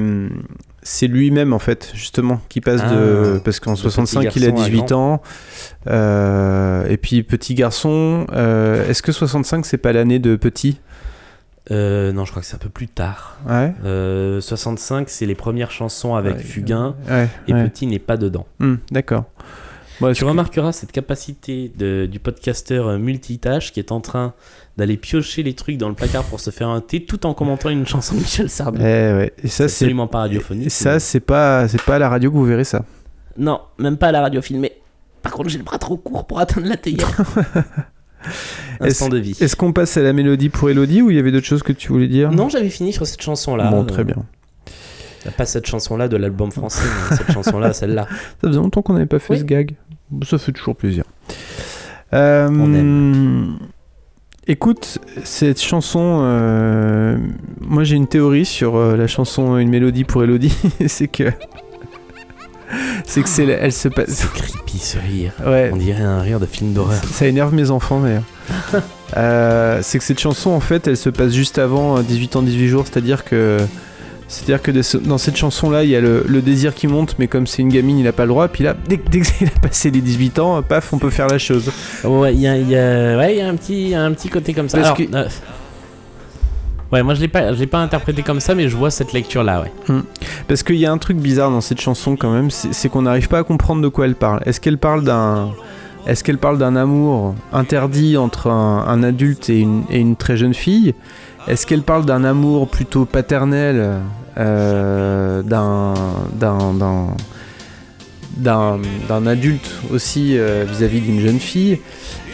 c'est 0.81 1.07
lui-même 1.07 1.51
en 1.53 1.59
fait, 1.59 1.91
justement, 1.93 2.39
qui 2.47 2.61
passe 2.61 2.81
Ah, 2.83 2.95
de 2.95 3.41
parce 3.43 3.59
qu'en 3.59 3.73
de 3.73 3.77
65 3.77 4.21
petit 4.27 4.39
il 4.39 4.45
a 4.45 4.51
garçon 4.51 4.63
à 4.63 4.69
18 4.69 4.91
ans, 4.93 5.21
Euh, 5.87 6.85
et 6.87 6.97
puis 6.97 7.23
petit 7.23 7.53
garçon. 7.53 8.25
euh, 8.31 8.87
Est-ce 8.89 9.01
que 9.01 9.11
65 9.11 9.65
c'est 9.65 9.77
pas 9.77 9.91
l'année 9.93 10.19
de 10.19 10.35
petit? 10.35 10.79
Euh, 11.71 12.11
non, 12.13 12.25
je 12.25 12.31
crois 12.31 12.41
que 12.41 12.47
c'est 12.47 12.55
un 12.55 12.59
peu 12.59 12.69
plus 12.69 12.87
tard. 12.87 13.37
Ouais. 13.47 13.73
Euh, 13.85 14.41
65, 14.41 15.07
c'est 15.09 15.25
les 15.27 15.35
premières 15.35 15.69
chansons 15.69 16.15
avec 16.15 16.37
Ouais, 16.37 16.41
Fugain 16.43 16.95
Ouais. 17.09 17.27
et. 17.47 17.53
Petit 17.53 17.85
n'est 17.85 17.99
pas 17.99 18.17
dedans. 18.17 18.47
Hmm, 18.59 18.75
D'accord. 18.91 19.25
Est-ce 20.01 20.19
Tu 20.19 20.23
que- 20.23 20.29
remarqueras 20.29 20.71
cette 20.71 20.91
capacité 20.91 21.71
de- 21.77 22.07
du 22.09 22.19
podcasteur 22.19 22.87
euh, 22.87 22.97
multitâche 22.97 23.73
qui 23.73 23.79
est 23.79 23.91
en 23.91 23.99
train 24.01 24.33
d'aller 24.77 24.95
piocher 24.97 25.43
les 25.43 25.53
trucs 25.53 25.77
dans 25.77 25.89
le 25.89 25.95
placard 25.95 26.23
pour 26.23 26.39
se 26.39 26.51
faire 26.51 26.69
un 26.69 26.79
thé 26.81 27.03
tout 27.03 27.25
en 27.25 27.33
commentant 27.33 27.69
une 27.69 27.85
chanson 27.85 28.15
de 28.15 28.19
Michel 28.21 28.49
Sardou. 28.49 28.79
Eh 28.79 28.83
ouais. 28.83 29.33
Et 29.43 29.47
ça 29.49 29.67
c'est 29.67 29.83
absolument 29.85 30.07
pas 30.07 30.19
radiophonique. 30.19 30.67
et 30.67 30.69
ça 30.69 30.99
c'est 30.99 31.19
pas 31.19 31.67
c'est 31.67 31.81
pas 31.81 31.95
à 31.95 31.99
la 31.99 32.07
radio 32.09 32.31
que 32.31 32.35
vous 32.37 32.45
verrez 32.45 32.63
ça. 32.63 32.85
Non, 33.37 33.59
même 33.77 33.97
pas 33.97 34.07
à 34.07 34.11
la 34.13 34.21
radio 34.21 34.41
filmée. 34.41 34.71
Par 35.21 35.33
contre, 35.33 35.49
j'ai 35.49 35.57
le 35.57 35.63
bras 35.65 35.77
trop 35.77 35.97
court 35.97 36.25
pour 36.25 36.39
atteindre 36.39 36.67
la 36.67 36.77
théière. 36.77 37.11
Instant 38.79 39.09
de 39.09 39.17
vie. 39.17 39.35
Est-ce 39.39 39.55
qu'on 39.55 39.73
passe 39.73 39.97
à 39.97 40.01
la 40.01 40.13
mélodie 40.13 40.49
pour 40.49 40.69
Elodie 40.69 41.01
ou 41.01 41.09
il 41.09 41.15
y 41.17 41.19
avait 41.19 41.31
d'autres 41.31 41.45
choses 41.45 41.63
que 41.63 41.73
tu 41.73 41.89
voulais 41.89 42.07
dire? 42.07 42.31
Non, 42.31 42.47
j'avais 42.49 42.69
fini 42.69 42.93
sur 42.93 43.05
cette 43.05 43.21
chanson-là. 43.21 43.69
Bon, 43.71 43.83
très 43.85 44.03
bien. 44.03 44.15
Pas 45.37 45.45
cette 45.45 45.65
chanson-là 45.67 46.07
de 46.07 46.15
l'album 46.17 46.51
français, 46.51 46.83
mais 47.11 47.17
cette 47.17 47.31
chanson-là, 47.33 47.73
celle-là. 47.73 48.07
Ça 48.41 48.47
faisait 48.47 48.59
longtemps 48.59 48.81
qu'on 48.81 48.93
n'avait 48.93 49.05
pas 49.05 49.19
fait 49.19 49.33
Oui. 49.33 49.39
ce 49.39 49.43
gag. 49.43 49.75
Ça 50.23 50.37
fait 50.37 50.51
toujours 50.51 50.75
plaisir. 50.75 51.03
Euh, 52.13 52.49
On 52.49 53.57
Écoute, 54.47 54.97
cette 55.23 55.61
chanson, 55.61 56.21
euh, 56.23 57.17
moi 57.61 57.83
j'ai 57.83 57.95
une 57.95 58.07
théorie 58.07 58.45
sur 58.45 58.77
euh, 58.77 58.97
la 58.97 59.05
chanson 59.05 59.57
Une 59.57 59.69
mélodie 59.69 60.05
pour 60.05 60.23
Elodie, 60.23 60.57
c'est 60.87 61.07
que 61.07 61.31
c'est 63.05 63.21
que 63.21 63.29
c'est 63.29 63.45
elle 63.45 63.71
se 63.71 63.89
passe. 63.89 64.09
C'est 64.09 64.31
creepy 64.31 64.79
ce 64.79 64.97
rire. 64.97 65.33
Ouais, 65.45 65.69
On 65.71 65.77
dirait 65.77 66.01
un 66.01 66.21
rire 66.21 66.39
de 66.39 66.47
film 66.47 66.73
d'horreur. 66.73 66.99
ça 67.03 67.27
énerve 67.27 67.53
mes 67.53 67.69
enfants 67.71 68.01
d'ailleurs. 68.01 68.23
Euh, 69.17 69.79
c'est 69.81 69.97
que 69.97 70.03
cette 70.03 70.19
chanson 70.19 70.51
en 70.51 70.59
fait, 70.59 70.87
elle 70.87 70.95
se 70.95 71.09
passe 71.09 71.33
juste 71.33 71.57
avant 71.57 71.97
euh, 71.97 72.03
18 72.03 72.35
ans 72.35 72.41
18 72.43 72.67
jours, 72.67 72.85
c'est-à-dire 72.85 73.25
que 73.25 73.57
c'est-à-dire 74.29 74.61
que 74.61 74.71
dans 75.05 75.17
cette 75.17 75.35
chanson 75.35 75.69
là, 75.69 75.83
il 75.83 75.89
y 75.89 75.95
a 75.95 75.99
le, 76.01 76.23
le 76.25 76.41
désir 76.41 76.73
qui 76.73 76.87
monte, 76.87 77.15
mais 77.19 77.27
comme 77.27 77.47
c'est 77.47 77.61
une 77.61 77.69
gamine, 77.69 77.97
il 77.99 78.07
a 78.07 78.13
pas 78.13 78.23
le 78.23 78.29
droit. 78.29 78.47
Puis 78.47 78.63
là, 78.63 78.75
dès, 78.87 78.95
dès 78.97 79.19
qu'il 79.21 79.47
a 79.55 79.59
passé 79.59 79.91
les 79.91 79.99
18 80.01 80.39
ans, 80.39 80.61
paf, 80.61 80.93
on 80.93 80.99
peut 80.99 81.09
faire 81.09 81.27
la 81.27 81.37
chose. 81.39 81.69
Ouais, 82.05 82.33
il 82.33 82.39
y 82.41 82.47
a, 82.47 82.55
il 82.57 82.69
y 82.69 82.77
a- 82.77 83.17
ouais, 83.17 83.33
il 83.35 83.39
y 83.39 83.41
a 83.41 83.49
un 83.49 83.55
petit, 83.55 83.93
un 83.95 84.11
petit 84.13 84.29
côté 84.29 84.53
comme 84.53 84.69
ça. 84.69 84.77
Parce 84.77 84.87
Alors, 84.87 84.97
que- 84.97 85.15
euh, 85.15 85.27
Ouais, 86.91 87.03
moi 87.03 87.13
je 87.13 87.21
l'ai 87.21 87.27
pas, 87.27 87.53
je 87.53 87.59
l'ai 87.59 87.67
pas 87.67 87.77
interprété 87.79 88.23
comme 88.23 88.39
ça, 88.39 88.55
mais 88.55 88.67
je 88.67 88.75
vois 88.75 88.89
cette 88.89 89.13
lecture-là, 89.13 89.61
ouais. 89.61 89.93
Parce 90.47 90.63
qu'il 90.63 90.77
y 90.77 90.87
a 90.87 90.91
un 90.91 90.97
truc 90.97 91.17
bizarre 91.17 91.51
dans 91.51 91.61
cette 91.61 91.79
chanson 91.79 92.15
quand 92.15 92.31
même, 92.31 92.49
c'est 92.49 92.73
c'est 92.73 92.89
qu'on 92.89 93.03
n'arrive 93.03 93.27
pas 93.27 93.37
à 93.39 93.43
comprendre 93.43 93.83
de 93.83 93.87
quoi 93.89 94.05
elle 94.05 94.15
parle. 94.15 94.41
Est-ce 94.47 94.59
qu'elle 94.59 94.79
parle 94.79 95.03
d'un, 95.03 95.51
est-ce 96.07 96.23
qu'elle 96.23 96.39
parle 96.39 96.57
d'un 96.57 96.75
amour 96.75 97.35
interdit 97.53 98.17
entre 98.17 98.47
un, 98.47 98.85
un 98.87 99.03
adulte 99.03 99.51
et 99.51 99.59
une, 99.59 99.83
et 99.91 99.99
une 99.99 100.15
très 100.15 100.35
jeune 100.35 100.55
fille? 100.55 100.95
Est-ce 101.47 101.67
qu'elle 101.67 101.83
parle 101.83 102.05
d'un 102.05 102.23
amour 102.23 102.67
plutôt 102.67 103.05
paternel, 103.05 103.97
euh, 104.39 105.41
d'un, 105.43 105.93
adulte 109.27 109.69
aussi 109.91 110.37
euh, 110.37 110.65
vis-à-vis 110.69 111.01
d'une 111.01 111.19
jeune 111.19 111.39
fille. 111.39 111.79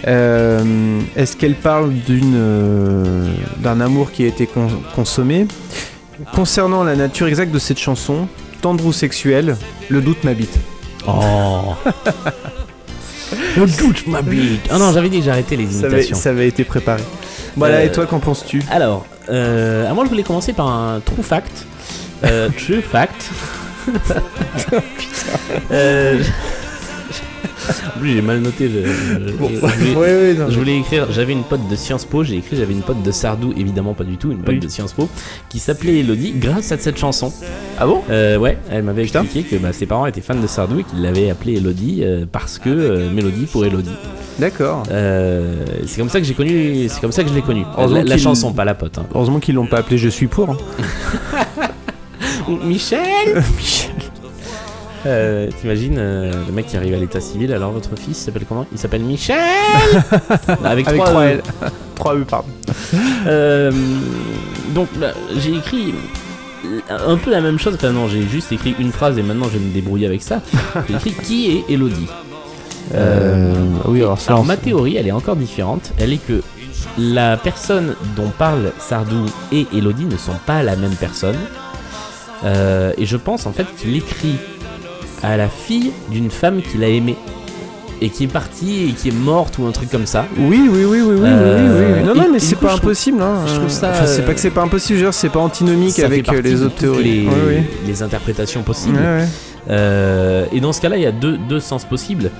Euh, 0.08 1.00
Est-ce 1.16 1.36
qu'elle 1.36 1.56
parle 1.56 1.92
d'une 1.94 2.34
euh, 2.36 3.28
d'un 3.58 3.82
amour 3.82 4.12
qui 4.12 4.24
a 4.24 4.28
été 4.28 4.46
con- 4.46 4.70
consommé? 4.96 5.48
Concernant 6.34 6.84
la 6.84 6.96
nature 6.96 7.28
exacte 7.28 7.52
de 7.52 7.60
cette 7.60 7.80
chanson, 7.80 8.28
tendre 8.62 8.86
ou 8.86 8.94
sexuelle, 8.94 9.58
le 9.90 10.02
doute 10.02 10.24
m'habite. 10.24 10.58
Oh 11.08 11.74
Le 13.58 13.66
doute 13.66 14.08
m'habite 14.08 14.62
Ah 14.70 14.78
non, 14.78 14.92
j'avais 14.94 15.10
dit 15.10 15.20
que 15.20 15.26
j'arrêtais 15.26 15.56
les 15.56 15.80
imitations. 15.80 16.16
ça 16.16 16.30
avait 16.30 16.48
été 16.48 16.64
préparé. 16.64 17.02
Voilà, 17.58 17.84
et 17.84 17.92
toi, 17.92 18.06
qu'en 18.06 18.20
penses-tu? 18.20 18.62
Alors, 18.70 19.06
euh, 19.30 19.92
moi 19.94 20.04
je 20.06 20.10
voulais 20.10 20.24
commencer 20.24 20.54
par 20.54 20.68
un 20.68 21.00
true 21.00 21.24
fact. 21.24 21.66
Euh, 22.24 22.50
true 22.50 22.82
fact. 22.82 23.30
Euh, 25.72 26.20
plus, 28.00 28.14
j'ai 28.14 28.22
mal 28.22 28.40
noté. 28.40 28.70
Je, 28.70 28.86
je- 28.88 29.32
Bon, 29.34 29.50
je 29.50 29.56
ouais, 29.60 29.72
voulais, 29.94 29.96
ouais, 29.96 30.34
non, 30.36 30.50
je 30.50 30.58
voulais 30.60 30.78
écrire. 30.78 31.08
J'avais 31.12 31.34
une 31.34 31.44
pote 31.44 31.68
de 31.68 31.76
Sciences 31.76 32.06
Po. 32.06 32.24
J'ai 32.24 32.38
écrit. 32.38 32.56
J'avais 32.58 32.74
une 32.74 32.82
pote 32.84 33.02
de 33.02 33.12
Sardou. 33.12 33.54
Évidemment, 33.58 33.94
pas 33.94 34.04
du 34.04 34.18
tout. 34.18 34.32
Une 34.32 34.40
pote 34.40 34.56
Oui. 34.56 34.60
de 34.60 34.68
Sciences 34.68 34.94
Po 34.94 35.10
qui 35.50 35.58
s'appelait 35.60 36.00
Elodie 36.00 36.34
grâce 36.36 36.72
à 36.72 36.78
cette 36.78 36.98
chanson. 36.98 37.34
Ah 37.80 37.88
bon? 37.88 38.02
Euh, 38.12 38.38
ouais, 38.38 38.58
elle 38.70 38.84
m'avait 38.84 39.04
expliqué 39.04 39.44
que 39.44 39.56
bah, 39.56 39.74
ses 39.74 39.86
parents 39.88 40.06
étaient 40.06 40.22
fans 40.22 40.36
de 40.36 40.48
Sardou 40.48 40.80
et 40.80 40.84
qu'ils 40.84 41.02
l'avaient 41.02 41.30
appelée 41.32 41.54
Elodie 41.58 42.02
euh, 42.04 42.26
parce 42.32 42.60
que 42.60 42.70
euh, 42.70 43.10
Mélodie 43.12 43.46
pour 43.46 43.66
Elodie. 43.66 43.96
D'accord. 44.38 44.84
C'est 44.90 45.98
comme 45.98 46.10
ça 46.10 46.20
que 46.20 46.26
j'ai 46.26 46.34
connu. 46.34 46.88
C'est 46.90 47.02
comme 47.02 47.12
ça 47.14 47.24
que 47.24 47.30
je 47.30 47.34
l'ai 47.34 47.42
connue. 47.42 47.66
La, 48.04 48.18
chanson, 48.18 48.54
pas 48.54 48.66
la 48.66 48.76
pote. 48.76 48.98
hein. 49.00 49.06
Heureusement 49.16 49.40
qu'ils 49.40 49.56
l'ont 49.56 49.66
pas 49.68 49.78
appelé 49.78 49.98
Je 49.98 50.10
suis 50.10 50.28
pour. 50.28 50.50
hein. 50.52 50.58
Michel 52.64 53.44
Euh, 55.08 55.50
T'imagines 55.62 55.98
euh, 56.00 56.32
le 56.48 56.52
mec 56.52 56.66
qui 56.66 56.78
arrive 56.78 56.96
à 56.96 56.98
l'état 56.98 57.22
civil, 57.22 57.54
alors 57.54 57.72
votre 57.72 57.96
fils 57.96 58.18
s'appelle 58.18 58.46
comment? 58.48 58.66
Il 58.72 58.80
s'appelle 58.80 59.04
Michel 59.04 59.38
Avec, 60.64 60.88
Avec 60.88 61.00
trois 61.02 61.12
3 61.12 61.22
E. 61.24 61.28
L. 61.28 61.44
3 61.96 62.16
E, 62.16 62.24
pardon. 62.28 62.48
Euh, 63.28 63.72
donc 64.74 64.88
bah, 65.00 65.12
j'ai 65.38 65.56
écrit 65.56 65.94
un 66.90 67.18
peu 67.18 67.30
la 67.30 67.42
même 67.42 67.60
chose, 67.60 67.76
enfin 67.76 67.92
non, 67.92 68.08
j'ai 68.08 68.24
juste 68.24 68.52
écrit 68.52 68.76
une 68.80 68.92
phrase 68.92 69.20
et 69.20 69.22
maintenant 69.22 69.46
je 69.46 69.60
vais 69.60 69.66
me 69.66 69.72
débrouiller 69.72 70.08
avec 70.08 70.24
ça. 70.24 70.42
J'ai 70.90 70.96
écrit 70.96 71.12
qui 71.24 71.52
est 71.52 71.72
Elodie? 71.74 72.08
Euh, 72.96 73.54
oui, 73.86 74.02
alors 74.02 74.20
ça. 74.20 74.32
Alors 74.32 74.44
ma 74.46 74.58
théorie, 74.58 74.96
elle 74.96 75.08
est 75.08 75.12
encore 75.12 75.36
différente. 75.36 75.92
Elle 76.00 76.14
est 76.14 76.26
que 76.26 76.42
la 76.98 77.38
personne 77.38 77.96
dont 78.16 78.32
parle 78.38 78.72
Sardou 78.80 79.26
et 79.52 79.68
Elodie 79.74 80.06
ne 80.06 80.18
sont 80.18 80.36
pas 80.48 80.64
la 80.64 80.76
même 80.76 80.96
personne. 80.96 81.38
Euh, 82.46 82.94
et 82.98 83.06
je 83.06 83.18
pense 83.18 83.46
en 83.46 83.52
fait 83.52 83.66
qu'il 83.78 83.96
écrit 83.96 84.36
à 85.24 85.38
la 85.38 85.50
fille 85.50 85.92
d'une 86.12 86.30
femme 86.30 86.62
qu'il 86.62 86.84
a 86.84 86.88
aimée 86.88 87.16
et 88.02 88.10
qui 88.10 88.26
est 88.26 88.28
partie 88.28 88.90
et 88.90 88.92
qui 88.92 89.10
est 89.10 89.14
morte 89.14 89.58
ou 89.58 89.66
un 89.66 89.72
truc 89.72 89.90
comme 89.90 90.06
ça. 90.06 90.26
Oui, 90.38 90.70
oui, 90.70 90.84
oui, 90.86 91.02
oui, 91.02 91.02
oui, 91.02 91.20
Euh, 91.24 91.96
oui, 91.96 92.00
oui. 92.02 92.06
Non, 92.06 92.14
non, 92.14 92.30
mais 92.32 92.40
c'est 92.40 92.56
coup, 92.56 92.66
pas 92.66 92.74
impossible. 92.74 93.22
Hein. 93.22 93.46
je 93.48 93.56
trouve 93.56 93.70
ça, 93.70 93.90
Enfin, 93.92 94.06
c'est 94.06 94.22
euh, 94.22 94.26
pas 94.26 94.34
que 94.34 94.40
c'est 94.40 94.52
pas 94.52 94.62
impossible, 94.62 95.00
je 95.00 95.06
veux 95.06 95.10
dire, 95.12 95.14
c'est 95.14 95.30
pas 95.30 95.40
antinomique 95.40 95.98
avec 96.00 96.28
euh, 96.30 96.42
les 96.42 96.62
autres 96.62 96.76
théories. 96.76 97.26
Les, 97.26 97.64
les 97.88 98.04
interprétations 98.04 98.64
possibles. 98.64 98.98
Ouais. 98.98 99.26
Euh, 99.70 100.46
et 100.52 100.60
dans 100.60 100.74
ce 100.74 100.82
cas-là, 100.82 100.98
il 100.98 101.04
y 101.04 101.08
a 101.08 101.12
deux, 101.12 101.38
deux 101.38 101.60
sens 101.60 101.86
possibles. 101.86 102.32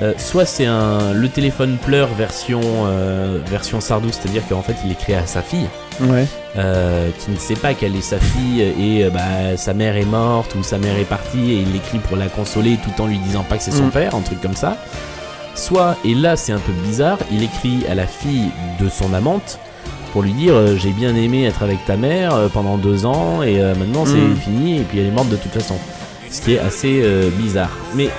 Euh, 0.00 0.12
soit 0.16 0.44
c'est 0.44 0.66
un 0.66 1.12
le 1.12 1.28
téléphone 1.28 1.76
pleure 1.76 2.08
version 2.14 2.60
euh, 2.86 3.38
version 3.50 3.80
Sardou, 3.80 4.08
c'est-à-dire 4.12 4.42
qu'en 4.48 4.62
fait 4.62 4.76
il 4.84 4.92
écrit 4.92 5.14
à 5.14 5.26
sa 5.26 5.42
fille. 5.42 5.68
Ouais. 6.00 6.26
euh, 6.56 7.08
qui 7.18 7.32
ne 7.32 7.36
sait 7.36 7.56
pas 7.56 7.74
qu'elle 7.74 7.96
est 7.96 8.00
sa 8.00 8.18
fille 8.20 8.60
et 8.62 9.04
euh, 9.04 9.10
bah, 9.10 9.56
sa 9.56 9.74
mère 9.74 9.96
est 9.96 10.04
morte 10.04 10.54
ou 10.54 10.62
sa 10.62 10.78
mère 10.78 10.96
est 10.96 11.02
partie 11.04 11.50
et 11.50 11.56
il 11.62 11.72
l'écrit 11.72 11.98
pour 11.98 12.16
la 12.16 12.26
consoler 12.28 12.78
tout 12.84 13.02
en 13.02 13.08
lui 13.08 13.18
disant 13.18 13.42
pas 13.42 13.56
que 13.56 13.64
c'est 13.64 13.72
son 13.72 13.86
Mm. 13.86 13.90
père, 13.90 14.14
un 14.14 14.20
truc 14.20 14.40
comme 14.40 14.54
ça. 14.54 14.76
Soit, 15.56 15.96
et 16.04 16.14
là 16.14 16.36
c'est 16.36 16.52
un 16.52 16.60
peu 16.60 16.70
bizarre, 16.86 17.18
il 17.32 17.42
écrit 17.42 17.84
à 17.90 17.96
la 17.96 18.06
fille 18.06 18.50
de 18.80 18.88
son 18.88 19.12
amante 19.12 19.58
pour 20.12 20.22
lui 20.22 20.32
dire 20.32 20.54
euh, 20.54 20.76
j'ai 20.76 20.90
bien 20.92 21.16
aimé 21.16 21.44
être 21.46 21.64
avec 21.64 21.84
ta 21.84 21.96
mère 21.96 22.32
euh, 22.34 22.46
pendant 22.48 22.76
deux 22.78 23.04
ans 23.04 23.42
et 23.42 23.60
euh, 23.60 23.74
maintenant 23.74 24.04
c'est 24.06 24.14
Mm. 24.14 24.36
fini 24.36 24.76
et 24.78 24.82
puis 24.84 25.00
elle 25.00 25.06
est 25.06 25.10
morte 25.10 25.30
de 25.30 25.36
toute 25.36 25.52
façon. 25.52 25.74
Ce 26.30 26.40
qui 26.42 26.54
est 26.54 26.58
assez 26.60 27.02
bizarre. 27.38 27.70
Mais 27.94 28.10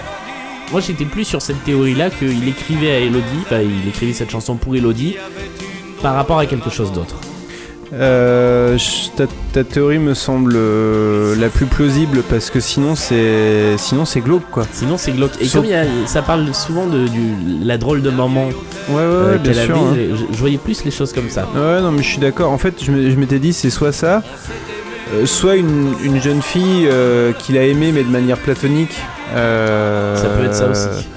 moi 0.71 0.81
j'étais 0.81 1.05
plus 1.05 1.25
sur 1.25 1.41
cette 1.41 1.63
théorie 1.63 1.95
là 1.95 2.09
qu'il 2.09 2.47
écrivait 2.47 2.91
à 2.91 2.99
Elodie, 2.99 3.23
enfin 3.41 3.59
il 3.61 3.87
écrivait 3.89 4.13
cette 4.13 4.29
chanson 4.31 4.55
pour 4.55 4.75
Elodie 4.75 5.15
par 6.01 6.15
rapport 6.15 6.39
à 6.39 6.45
quelque 6.45 6.69
chose 6.69 6.91
d'autre. 6.91 7.15
Euh, 7.91 8.77
ta, 9.17 9.25
ta 9.51 9.63
théorie 9.63 9.97
me 9.97 10.13
semble 10.13 10.53
euh, 10.55 11.35
la 11.37 11.49
plus 11.49 11.65
plausible 11.65 12.21
parce 12.29 12.51
que 12.51 12.59
sinon 12.59 12.93
c'est 12.95 13.77
sinon 13.79 14.05
c'est 14.05 14.21
glauque 14.21 14.43
quoi. 14.51 14.63
Sinon, 14.71 14.95
c'est 14.99 15.11
glauque. 15.11 15.31
Et 15.41 15.45
Sauf- 15.45 15.61
comme 15.61 15.65
il 15.65 15.71
y 15.71 15.73
a- 15.73 15.85
ça 16.05 16.21
parle 16.21 16.53
souvent 16.53 16.85
de 16.85 17.07
du, 17.07 17.19
la 17.63 17.79
drôle 17.79 18.03
de 18.03 18.11
maman 18.11 18.45
Ouais, 18.45 18.93
ouais, 18.93 19.01
euh, 19.01 19.31
ouais, 19.33 19.39
bien 19.39 19.53
sûr. 19.53 19.75
avait, 19.75 20.03
hein. 20.11 20.15
je, 20.29 20.33
je 20.35 20.39
voyais 20.39 20.59
plus 20.59 20.85
les 20.85 20.91
choses 20.91 21.11
comme 21.13 21.29
ça. 21.31 21.47
Ouais, 21.55 21.81
non, 21.81 21.91
mais 21.91 22.03
je 22.03 22.07
suis 22.09 22.19
d'accord. 22.19 22.51
En 22.51 22.59
fait, 22.59 22.75
je 22.79 22.91
m'étais 22.91 23.39
dit, 23.39 23.53
c'est 23.53 23.71
soit 23.71 23.91
ça, 23.91 24.21
euh, 25.13 25.25
soit 25.25 25.55
une, 25.55 25.93
une 26.03 26.21
jeune 26.21 26.41
fille 26.41 26.87
euh, 26.87 27.33
qu'il 27.33 27.57
a 27.57 27.63
aimée, 27.63 27.91
mais 27.91 28.03
de 28.03 28.09
manière 28.09 28.37
platonique. 28.37 28.95
Euh, 29.35 30.15
Ça 30.15 30.29
peut 30.29 30.45
être 30.45 30.55
ça 30.55 30.67
aussi. 30.67 31.07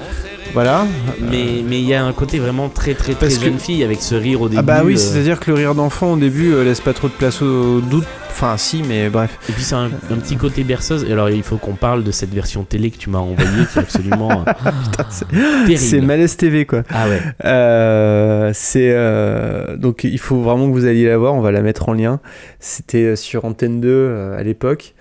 Voilà. 0.55 0.87
Mais 1.21 1.63
mais 1.67 1.81
il 1.81 1.87
y 1.87 1.95
a 1.95 2.05
un 2.05 2.13
côté 2.13 2.39
vraiment 2.39 2.69
très 2.69 2.95
très 2.95 3.13
très 3.15 3.27
Parce 3.27 3.39
que- 3.39 3.45
jeune 3.47 3.59
fille 3.59 3.83
avec 3.85 4.03
ce 4.03 4.15
rire 4.15 4.43
au 4.43 4.49
début. 4.49 4.59
Ah 4.59 4.63
bah 4.63 4.83
oui, 4.85 4.95
euh, 4.95 4.97
c'est-à-dire 4.97 5.41
que 5.41 5.51
le 5.51 5.57
rire 5.57 5.75
d'enfant 5.75 6.13
au 6.13 6.17
début 6.17 6.53
euh, 6.53 6.65
laisse 6.65 6.81
pas 6.81 6.93
trop 6.93 7.09
de 7.09 7.13
place 7.15 7.41
au 7.43 7.81
doute. 7.81 8.05
Enfin, 8.35 8.57
si, 8.57 8.83
mais 8.83 9.11
bref. 9.11 9.39
Et 9.49 9.53
puis 9.53 9.63
c'est 9.63 9.75
un, 9.75 9.91
un 10.11 10.17
petit 10.17 10.37
côté 10.37 10.65
berceuse. 10.65 11.05
Et 11.09 11.13
alors 11.13 11.29
il 11.31 11.43
faut 11.43 11.59
qu'on 11.59 11.75
parle 11.75 12.03
de 12.03 12.11
cette 12.11 12.33
version 12.33 12.65
télé 12.65 12.91
que 12.91 12.97
tu 12.97 13.11
m'as 13.11 13.19
envoyée 13.19 13.67
qui 13.73 13.79
est 13.79 13.83
absolument 13.83 14.31
euh, 14.49 14.53
terrible. 15.67 15.77
C'est 15.79 16.01
Malaise 16.01 16.37
TV, 16.37 16.65
quoi. 16.67 16.83
Ah 16.91 17.09
ouais. 17.09 17.21
Euh, 17.45 18.51
c'est 18.55 18.91
euh, 18.93 19.77
donc 19.77 20.05
il 20.05 20.19
faut 20.19 20.41
vraiment 20.41 20.67
que 20.69 20.73
vous 20.73 20.87
alliez 20.87 21.07
la 21.07 21.19
voir. 21.19 21.35
On 21.35 21.41
va 21.41 21.53
la 21.53 21.61
mettre 21.63 21.89
en 21.89 21.93
lien. 21.93 22.21
C'était 22.59 23.17
sur 23.17 23.45
Antenne 23.45 23.81
2 23.81 23.89
euh, 23.91 24.39
à 24.39 24.43
l'époque. 24.43 24.95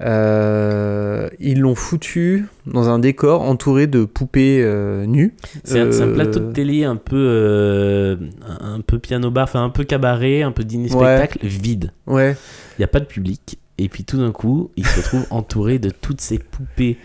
Euh, 0.00 1.28
ils 1.38 1.60
l'ont 1.60 1.74
foutu 1.76 2.46
dans 2.66 2.88
un 2.88 2.98
décor 2.98 3.42
entouré 3.42 3.86
de 3.86 4.04
poupées 4.04 4.60
euh, 4.62 5.06
nues. 5.06 5.34
C'est 5.62 5.78
un, 5.80 5.86
Euh, 5.90 6.14
plateau 6.14 6.40
de 6.40 6.52
télé 6.52 6.84
un 6.84 6.96
peu 6.96 8.18
un 8.60 8.80
peu 8.80 8.98
piano 8.98 9.30
bar, 9.30 9.44
enfin 9.44 9.62
un 9.64 9.70
peu 9.70 9.84
cabaret, 9.84 10.42
un 10.42 10.52
peu 10.52 10.64
dîner 10.64 10.92
Ouais. 10.92 11.16
spectacle, 11.16 11.46
vide. 11.46 11.92
Ouais. 12.06 12.36
Il 12.76 12.80
n'y 12.80 12.84
a 12.84 12.88
pas 12.88 13.00
de 13.00 13.04
public. 13.06 13.58
Et 13.78 13.88
puis 13.88 14.04
tout 14.04 14.18
d'un 14.18 14.30
coup, 14.32 14.70
il 14.76 14.86
se 14.86 14.96
retrouve 15.00 15.26
entouré 15.30 15.78
de 15.78 15.90
toutes 15.90 16.20
ces 16.20 16.38
poupées 16.38 16.96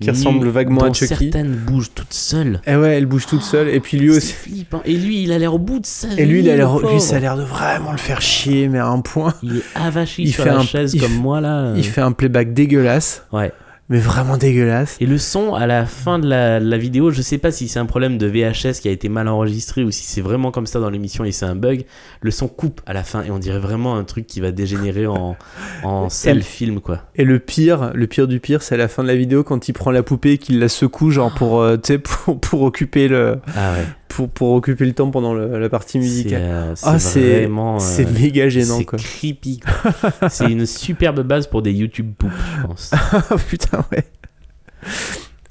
Qui 0.00 0.10
ressemblent 0.10 0.48
vaguement 0.48 0.82
à 0.82 0.92
Chucky. 0.92 1.30
Certaines 1.30 1.52
bougent 1.54 1.92
toutes 1.94 2.12
seules. 2.12 2.60
Et 2.66 2.74
ouais, 2.74 2.96
elle 2.96 3.06
bouge 3.06 3.26
toute 3.26 3.42
seule. 3.42 3.68
Et 3.68 3.78
puis 3.78 3.96
lui 3.96 4.10
aussi. 4.10 4.32
flippant. 4.32 4.82
Et 4.84 4.96
lui, 4.96 5.22
il 5.22 5.30
a 5.32 5.38
l'air 5.38 5.54
au 5.54 5.58
bout 5.58 5.78
de 5.78 5.86
sa 5.86 6.08
vie. 6.08 6.20
Et 6.20 6.26
lui, 6.26 6.40
il 6.40 6.50
a 6.50 6.56
l'air, 6.56 6.76
lui, 6.80 7.00
ça 7.00 7.16
a 7.16 7.20
l'air 7.20 7.36
de 7.36 7.44
vraiment 7.44 7.92
le 7.92 7.98
faire 7.98 8.20
chier, 8.20 8.68
mais 8.68 8.80
à 8.80 8.88
un 8.88 9.00
point. 9.00 9.32
Il 9.42 9.58
est 9.58 9.62
avachi 9.76 10.22
Il 10.24 10.32
sur 10.32 10.42
fait 10.44 10.50
la 10.50 10.56
un- 10.58 10.62
chaise 10.64 10.94
il 10.94 11.00
comme 11.00 11.10
fait- 11.12 11.16
moi 11.18 11.40
là. 11.40 11.72
Il 11.76 11.84
fait 11.84 12.00
un 12.00 12.10
playback 12.12 12.52
dégueulasse, 12.52 13.22
Ouais. 13.32 13.52
Mais 13.88 13.98
vraiment 13.98 14.36
dégueulasse. 14.36 14.96
Et 15.00 15.06
le 15.06 15.18
son 15.18 15.54
à 15.54 15.66
la 15.66 15.84
fin 15.86 16.18
de 16.18 16.26
la, 16.26 16.58
la 16.58 16.78
vidéo, 16.78 17.10
je 17.10 17.20
sais 17.22 17.38
pas 17.38 17.50
si 17.52 17.68
c'est 17.68 17.78
un 17.78 17.86
problème 17.86 18.18
de 18.18 18.26
VHS 18.26 18.80
qui 18.80 18.88
a 18.88 18.90
été 18.90 19.08
mal 19.08 19.28
enregistré 19.28 19.84
ou 19.84 19.90
si 19.90 20.04
c'est 20.04 20.20
vraiment 20.20 20.50
comme 20.50 20.66
ça 20.66 20.80
dans 20.80 20.90
l'émission 20.90 21.24
et 21.24 21.32
c'est 21.32 21.44
un 21.44 21.54
bug. 21.54 21.84
Le 22.20 22.30
son 22.30 22.48
coupe 22.48 22.80
à 22.86 22.92
la 22.92 23.04
fin 23.04 23.22
et 23.22 23.30
on 23.30 23.38
dirait 23.38 23.58
vraiment 23.58 23.96
un 23.96 24.04
truc 24.04 24.26
qui 24.26 24.40
va 24.40 24.52
dégénérer 24.52 25.06
en, 25.06 25.36
en 25.82 26.08
sale 26.08 26.42
film 26.42 26.80
quoi. 26.80 27.02
Et 27.16 27.24
le 27.24 27.38
pire, 27.38 27.92
le 27.94 28.06
pire 28.06 28.26
du 28.26 28.40
pire, 28.40 28.62
c'est 28.62 28.74
à 28.74 28.78
la 28.78 28.88
fin 28.88 29.02
de 29.02 29.08
la 29.08 29.16
vidéo 29.16 29.44
quand 29.44 29.68
il 29.68 29.72
prend 29.72 29.90
la 29.90 30.02
poupée 30.02 30.32
et 30.32 30.38
qu'il 30.38 30.58
la 30.58 30.68
secoue, 30.68 31.10
genre 31.10 31.32
pour, 31.34 31.60
euh, 31.60 31.76
pour, 32.02 32.40
pour 32.40 32.62
occuper 32.62 33.08
le, 33.08 33.38
Ah 33.54 33.72
ouais. 33.72 33.84
Pour, 34.08 34.28
pour 34.28 34.52
occuper 34.52 34.84
le 34.84 34.92
temps 34.92 35.10
pendant 35.10 35.34
le- 35.34 35.58
la 35.58 35.68
partie 35.68 35.92
C'est 35.92 35.98
musicale. 35.98 36.42
euh, 36.42 36.74
Ah, 36.82 36.98
c'est 36.98 37.08
c'est, 37.20 37.38
vraiment. 37.40 37.76
euh, 37.76 37.78
c'est 37.80 38.10
méga 38.10 38.48
gênant, 38.48 38.78
c'est 38.78 38.84
creepy. 38.84 39.60
c'est 40.28 40.50
une 40.52 40.66
superbe 40.66 41.20
base 41.22 41.46
pour 41.46 41.62
des 41.62 41.72
YouTube 41.72 42.12
poop, 42.16 42.30
je 42.60 42.66
pense. 42.66 42.90
Ah 43.12 43.36
putain, 43.48 43.84
ouais. 43.92 44.04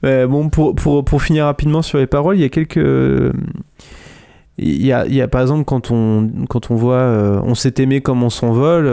Ouais, 0.03 0.27
bon, 0.27 0.49
pour, 0.49 0.75
pour, 0.75 1.03
pour 1.05 1.21
finir 1.21 1.45
rapidement 1.45 1.81
sur 1.81 1.97
les 1.97 2.07
paroles, 2.07 2.35
il 2.37 2.41
y 2.41 2.45
a 2.45 2.49
quelques. 2.49 2.77
Il 4.59 4.85
y 4.85 4.91
a, 4.91 5.05
il 5.07 5.15
y 5.15 5.21
a 5.21 5.27
par 5.27 5.41
exemple 5.41 5.63
quand 5.65 5.89
on, 5.89 6.29
quand 6.47 6.69
on 6.69 6.75
voit 6.75 6.97
euh, 6.97 7.39
On 7.43 7.55
s'est 7.55 7.73
aimé 7.79 8.01
comme 8.01 8.21
on 8.21 8.29
s'envole, 8.29 8.85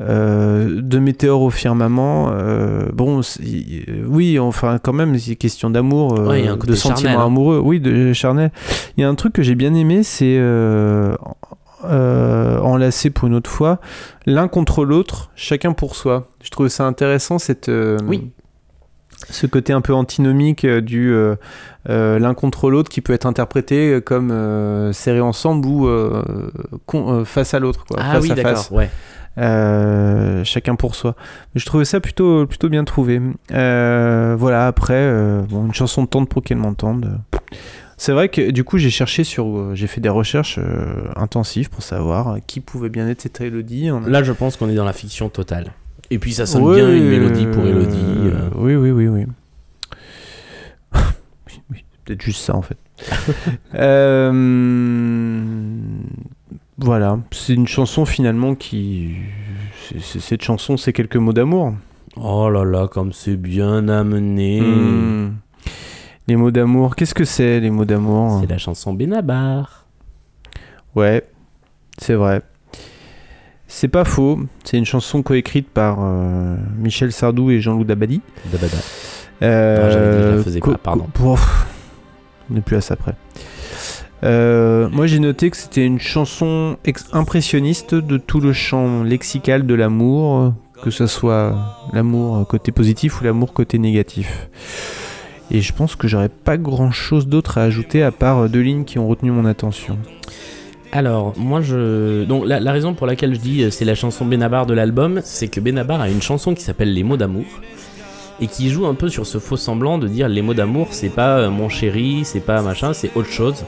euh, 0.00 0.80
de 0.82 0.98
météores 0.98 1.42
au 1.42 1.50
firmament. 1.50 2.30
euh, 2.32 2.86
bon, 2.92 3.20
oui, 4.08 4.38
enfin, 4.38 4.78
quand 4.82 4.92
même, 4.94 5.18
c'est 5.18 5.36
question 5.36 5.68
d'amour, 5.70 6.18
euh, 6.18 6.26
Ouais, 6.28 6.42
de 6.42 6.74
sentiments 6.74 6.96
charnel, 7.00 7.20
hein. 7.20 7.26
amoureux. 7.26 7.60
Oui, 7.62 7.80
de 7.80 8.12
charnel. 8.12 8.50
Il 8.96 9.02
y 9.02 9.04
a 9.04 9.08
un 9.08 9.14
truc 9.14 9.32
que 9.34 9.42
j'ai 9.42 9.54
bien 9.54 9.74
aimé, 9.74 10.02
c'est. 10.02 10.38
Enlacé 12.62 13.10
pour 13.10 13.28
une 13.28 13.34
autre 13.34 13.50
fois, 13.50 13.80
l'un 14.26 14.48
contre 14.48 14.84
l'autre, 14.84 15.30
chacun 15.34 15.72
pour 15.72 15.96
soi. 15.96 16.28
Je 16.42 16.50
trouve 16.50 16.68
ça 16.68 16.84
intéressant 16.84 17.38
cette, 17.38 17.70
Oui. 18.06 18.30
ce 19.30 19.46
côté 19.46 19.72
un 19.72 19.80
peu 19.80 19.94
antinomique 19.94 20.66
du 20.66 21.10
euh, 21.12 21.36
euh, 21.88 22.18
l'un 22.18 22.34
contre 22.34 22.70
l'autre 22.70 22.90
qui 22.90 23.00
peut 23.00 23.12
être 23.14 23.26
interprété 23.26 24.00
comme 24.04 24.30
euh, 24.30 24.92
serré 24.92 25.20
ensemble 25.20 25.66
ou 25.66 25.88
con- 26.86 27.24
face 27.24 27.54
à 27.54 27.58
l'autre, 27.58 27.84
quoi, 27.86 27.98
Ah 28.00 28.12
face 28.14 28.22
oui, 28.24 28.28
d'accord. 28.34 28.50
face. 28.56 28.70
Ouais. 28.70 28.90
Euh, 29.38 30.42
chacun 30.44 30.74
pour 30.74 30.94
soi. 30.94 31.14
Je 31.54 31.64
trouvais 31.64 31.84
ça 31.84 32.00
plutôt, 32.00 32.46
plutôt 32.46 32.68
bien 32.68 32.84
trouvé. 32.84 33.20
Euh, 33.52 34.34
voilà, 34.38 34.66
après, 34.66 34.94
euh, 34.96 35.42
bon, 35.42 35.66
une 35.66 35.74
chanson 35.74 36.02
de 36.02 36.08
tente 36.08 36.28
pour 36.28 36.42
qu'elle 36.42 36.58
m'entende. 36.58 37.18
C'est 37.96 38.12
vrai 38.12 38.28
que 38.28 38.50
du 38.50 38.64
coup, 38.64 38.78
j'ai 38.78 38.90
cherché 38.90 39.24
sur. 39.24 39.74
J'ai 39.74 39.86
fait 39.86 40.00
des 40.00 40.08
recherches 40.08 40.58
intensives 41.16 41.68
pour 41.70 41.82
savoir 41.82 42.38
qui 42.46 42.60
pouvait 42.60 42.88
bien 42.88 43.06
être 43.08 43.20
cette 43.22 43.40
Elodie. 43.40 43.88
A- 43.90 44.00
Là, 44.08 44.22
je 44.22 44.32
pense 44.32 44.56
qu'on 44.56 44.68
est 44.70 44.74
dans 44.74 44.84
la 44.86 44.92
fiction 44.94 45.28
totale. 45.28 45.72
Et 46.10 46.18
puis, 46.18 46.32
ça 46.32 46.44
sonne 46.46 46.74
bien 46.74 46.90
une 46.92 47.08
mélodie 47.08 47.46
pour 47.46 47.64
Elodie. 47.66 48.04
Oui, 48.56 48.74
oui, 48.74 48.90
oui, 48.90 49.06
oui. 49.08 49.26
oui, 51.70 51.84
peut-être 52.04 52.22
juste 52.22 52.40
ça 52.42 52.56
en 52.56 52.62
fait. 52.62 52.76
Euh, 53.74 54.32
voilà, 56.80 57.18
c'est 57.30 57.54
une 57.54 57.66
chanson 57.68 58.04
finalement 58.04 58.54
qui. 58.54 59.10
c'est- 60.00 60.20
cette 60.20 60.42
chanson, 60.42 60.76
c'est 60.76 60.92
quelques 60.92 61.16
mots 61.16 61.32
d'amour. 61.32 61.74
Oh 62.16 62.48
là 62.50 62.64
là, 62.64 62.88
comme 62.88 63.12
c'est 63.12 63.36
bien 63.36 63.88
amené. 63.88 64.60
Hmm. 64.60 65.34
Les 66.26 66.36
mots 66.36 66.50
d'amour, 66.50 66.96
qu'est-ce 66.96 67.14
que 67.14 67.24
c'est 67.24 67.60
les 67.60 67.70
mots 67.70 67.84
d'amour? 67.84 68.38
C'est 68.40 68.50
la 68.50 68.58
chanson 68.58 68.92
Benabar. 68.92 69.86
Ouais, 70.94 71.24
c'est 71.98 72.14
vrai. 72.14 72.42
C'est 73.68 73.88
pas 73.88 74.04
faux. 74.04 74.40
C'est 74.64 74.78
une 74.78 74.84
chanson 74.84 75.22
coécrite 75.22 75.68
par 75.68 75.98
euh, 76.00 76.56
Michel 76.78 77.12
Sardou 77.12 77.50
et 77.50 77.60
Jean-Loup 77.60 77.84
Dabadi. 77.84 78.20
Dabada. 78.50 78.76
Euh, 79.42 79.78
Ah, 79.80 79.88
dit, 79.88 80.22
je 80.32 80.36
la 80.36 80.42
faisais 80.42 80.60
pas, 80.60 80.76
pardon. 80.76 81.06
on 81.20 82.54
n'est 82.54 82.60
plus 82.60 82.76
à 82.76 82.80
ça 82.80 82.94
après. 82.94 83.14
Euh, 84.22 84.88
moi 84.90 85.06
j'ai 85.06 85.18
noté 85.18 85.50
que 85.50 85.56
c'était 85.56 85.84
une 85.84 85.98
chanson 85.98 86.76
impressionniste 87.12 87.94
de 87.94 88.18
tout 88.18 88.40
le 88.40 88.52
champ 88.52 89.02
lexical 89.02 89.66
de 89.66 89.74
l'amour, 89.74 90.52
que 90.82 90.90
ce 90.90 91.06
soit 91.06 91.54
l'amour 91.92 92.46
côté 92.46 92.72
positif 92.72 93.20
ou 93.20 93.24
l'amour 93.24 93.52
côté 93.52 93.78
négatif. 93.78 94.48
Et 95.50 95.60
je 95.60 95.72
pense 95.72 95.96
que 95.96 96.06
j'aurais 96.06 96.28
pas 96.28 96.56
grand 96.56 96.92
chose 96.92 97.26
d'autre 97.26 97.58
à 97.58 97.62
ajouter 97.62 98.02
à 98.02 98.12
part 98.12 98.48
deux 98.48 98.60
lignes 98.60 98.84
qui 98.84 98.98
ont 98.98 99.08
retenu 99.08 99.30
mon 99.30 99.44
attention. 99.44 99.98
Alors, 100.92 101.34
moi, 101.36 101.60
je. 101.60 102.24
Donc, 102.24 102.46
la, 102.46 102.58
la 102.58 102.72
raison 102.72 102.94
pour 102.94 103.06
laquelle 103.06 103.34
je 103.34 103.40
dis 103.40 103.62
euh, 103.62 103.70
c'est 103.70 103.84
la 103.84 103.94
chanson 103.94 104.24
Benabar 104.24 104.66
de 104.66 104.74
l'album, 104.74 105.20
c'est 105.22 105.48
que 105.48 105.60
Benabar 105.60 106.00
a 106.00 106.08
une 106.08 106.22
chanson 106.22 106.54
qui 106.54 106.62
s'appelle 106.62 106.92
Les 106.92 107.04
mots 107.04 107.16
d'amour. 107.16 107.44
Et 108.40 108.46
qui 108.46 108.70
joue 108.70 108.86
un 108.86 108.94
peu 108.94 109.08
sur 109.08 109.26
ce 109.26 109.38
faux 109.38 109.56
semblant 109.56 109.98
de 109.98 110.08
dire 110.08 110.28
les 110.28 110.40
mots 110.40 110.54
d'amour, 110.54 110.88
c'est 110.90 111.10
pas 111.10 111.38
euh, 111.38 111.50
mon 111.50 111.68
chéri, 111.68 112.22
c'est 112.24 112.40
pas 112.40 112.62
machin, 112.62 112.92
c'est 112.92 113.14
autre 113.14 113.30
chose. 113.30 113.64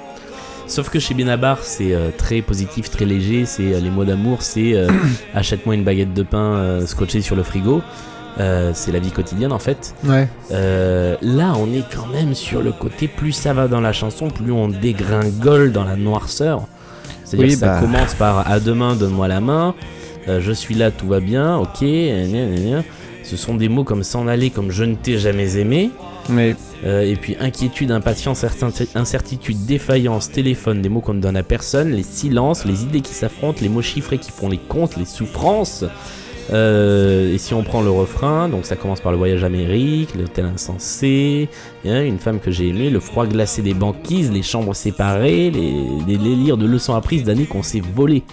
Sauf 0.73 0.89
que 0.89 0.99
chez 0.99 1.13
Benabar, 1.13 1.59
c'est 1.61 1.93
euh, 1.93 2.09
très 2.17 2.41
positif, 2.41 2.89
très 2.89 3.05
léger. 3.05 3.45
C'est 3.45 3.75
euh, 3.75 3.81
les 3.81 3.91
mots 3.91 4.07
d'amour, 4.07 4.41
c'est 4.41 4.73
euh, 4.73 4.89
achète-moi 5.35 5.75
une 5.75 5.85
baguette 5.85 6.15
de 6.15 6.23
pain 6.23 6.81
scotchée 6.87 7.21
sur 7.21 7.37
le 7.37 7.43
frigo. 7.43 7.83
C'est 8.39 8.91
la 8.91 8.99
vie 8.99 9.11
quotidienne 9.11 9.53
en 9.53 9.59
fait. 9.59 9.95
Ouais. 10.03 10.27
Là, 10.51 11.53
on 11.59 11.67
est 11.75 11.85
quand 11.95 12.07
même 12.07 12.35
sur 12.35 12.63
le 12.63 12.73
côté 12.73 13.07
plus 13.07 13.33
ça 13.33 13.53
va 13.53 13.69
dans 13.69 13.83
la 13.83 13.93
chanson, 13.93 14.31
plus 14.31 14.51
on 14.51 14.69
dégringole 14.69 15.73
dans 15.73 15.85
la 15.85 15.97
noirceur. 15.97 16.63
C'est-à-dire 17.23 17.49
Oui, 17.49 17.53
que 17.53 17.59
ça 17.61 17.75
bah. 17.75 17.81
commence 17.81 18.15
par 18.15 18.51
à 18.51 18.59
demain, 18.59 18.97
donne-moi 18.97 19.29
la 19.29 19.43
main. 19.43 19.75
je 20.27 20.53
suis 20.53 20.75
là, 20.75 20.91
tout 20.91 21.07
va 21.07 21.21
bien, 21.21 21.59
ok. 21.59 21.81
gna, 21.81 22.47
gna, 22.47 22.61
gna. 22.61 22.83
Ce 23.25 23.37
sont 23.37 23.57
des 23.57 23.69
mots 23.69 23.85
comme 23.85 24.03
s'en 24.03 24.27
aller, 24.27 24.49
comme 24.49 24.71
je 24.71 24.85
ne 24.85 24.95
t'ai 24.95 25.19
jamais 25.19 25.59
aimé. 25.59 25.91
Euh, 26.31 27.03
et 27.03 27.17
puis 27.17 27.37
inquiétude, 27.39 27.91
impatience, 27.91 28.45
incertitude, 28.95 29.65
défaillance, 29.67 30.31
téléphone, 30.31 30.83
des 30.83 30.89
mots 30.89 31.01
qu'on 31.01 31.15
ne 31.15 31.21
donne 31.21 31.37
à 31.37 31.43
personne, 31.43 31.93
les 31.93 32.03
silences, 32.03 32.65
les 32.65 32.83
idées 32.83 33.01
qui 33.01 33.15
s'affrontent, 33.15 33.59
les 33.63 33.69
mots 33.69 33.83
chiffrés 33.83 34.19
qui 34.19 34.31
font 34.31 34.49
les 34.49 34.59
comptes, 34.59 34.97
les 34.97 35.05
souffrances. 35.05 35.85
Euh, 36.53 37.33
et 37.33 37.39
si 37.39 37.55
on 37.55 37.63
prend 37.63 37.83
le 37.83 37.91
refrain, 37.91 38.49
donc 38.49 38.67
ça 38.67 38.75
commence 38.75 39.01
par 39.01 39.13
le 39.13 39.19
voyage 39.19 39.43
d'Amérique, 39.43 40.15
l'hôtel 40.17 40.47
insensé, 40.47 41.49
hein, 41.87 42.03
une 42.05 42.19
femme 42.19 42.41
que 42.41 42.51
j'ai 42.51 42.69
aimée, 42.69 42.91
le 42.91 42.99
froid 42.99 43.27
glacé 43.27 43.63
des 43.63 43.75
banquises, 43.75 44.33
les 44.33 44.43
chambres 44.43 44.75
séparées, 44.75 45.51
les, 45.51 45.73
les 46.07 46.19
de 46.19 46.67
leçons 46.67 46.95
apprises 46.95 47.23
d'années 47.23 47.47
qu'on 47.47 47.63
s'est 47.63 47.81
volées. 47.95 48.25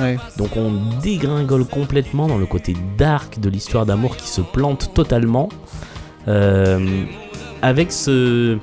ouais. 0.00 0.16
Donc 0.38 0.56
on 0.56 0.72
dégringole 1.02 1.64
complètement 1.64 2.28
dans 2.28 2.38
le 2.38 2.46
côté 2.46 2.76
dark 2.96 3.40
de 3.40 3.48
l'histoire 3.48 3.84
d'amour 3.84 4.16
qui 4.16 4.28
se 4.28 4.40
plante 4.40 4.92
totalement 4.94 5.48
euh, 6.28 7.04
avec 7.62 7.92
ce 7.92 8.58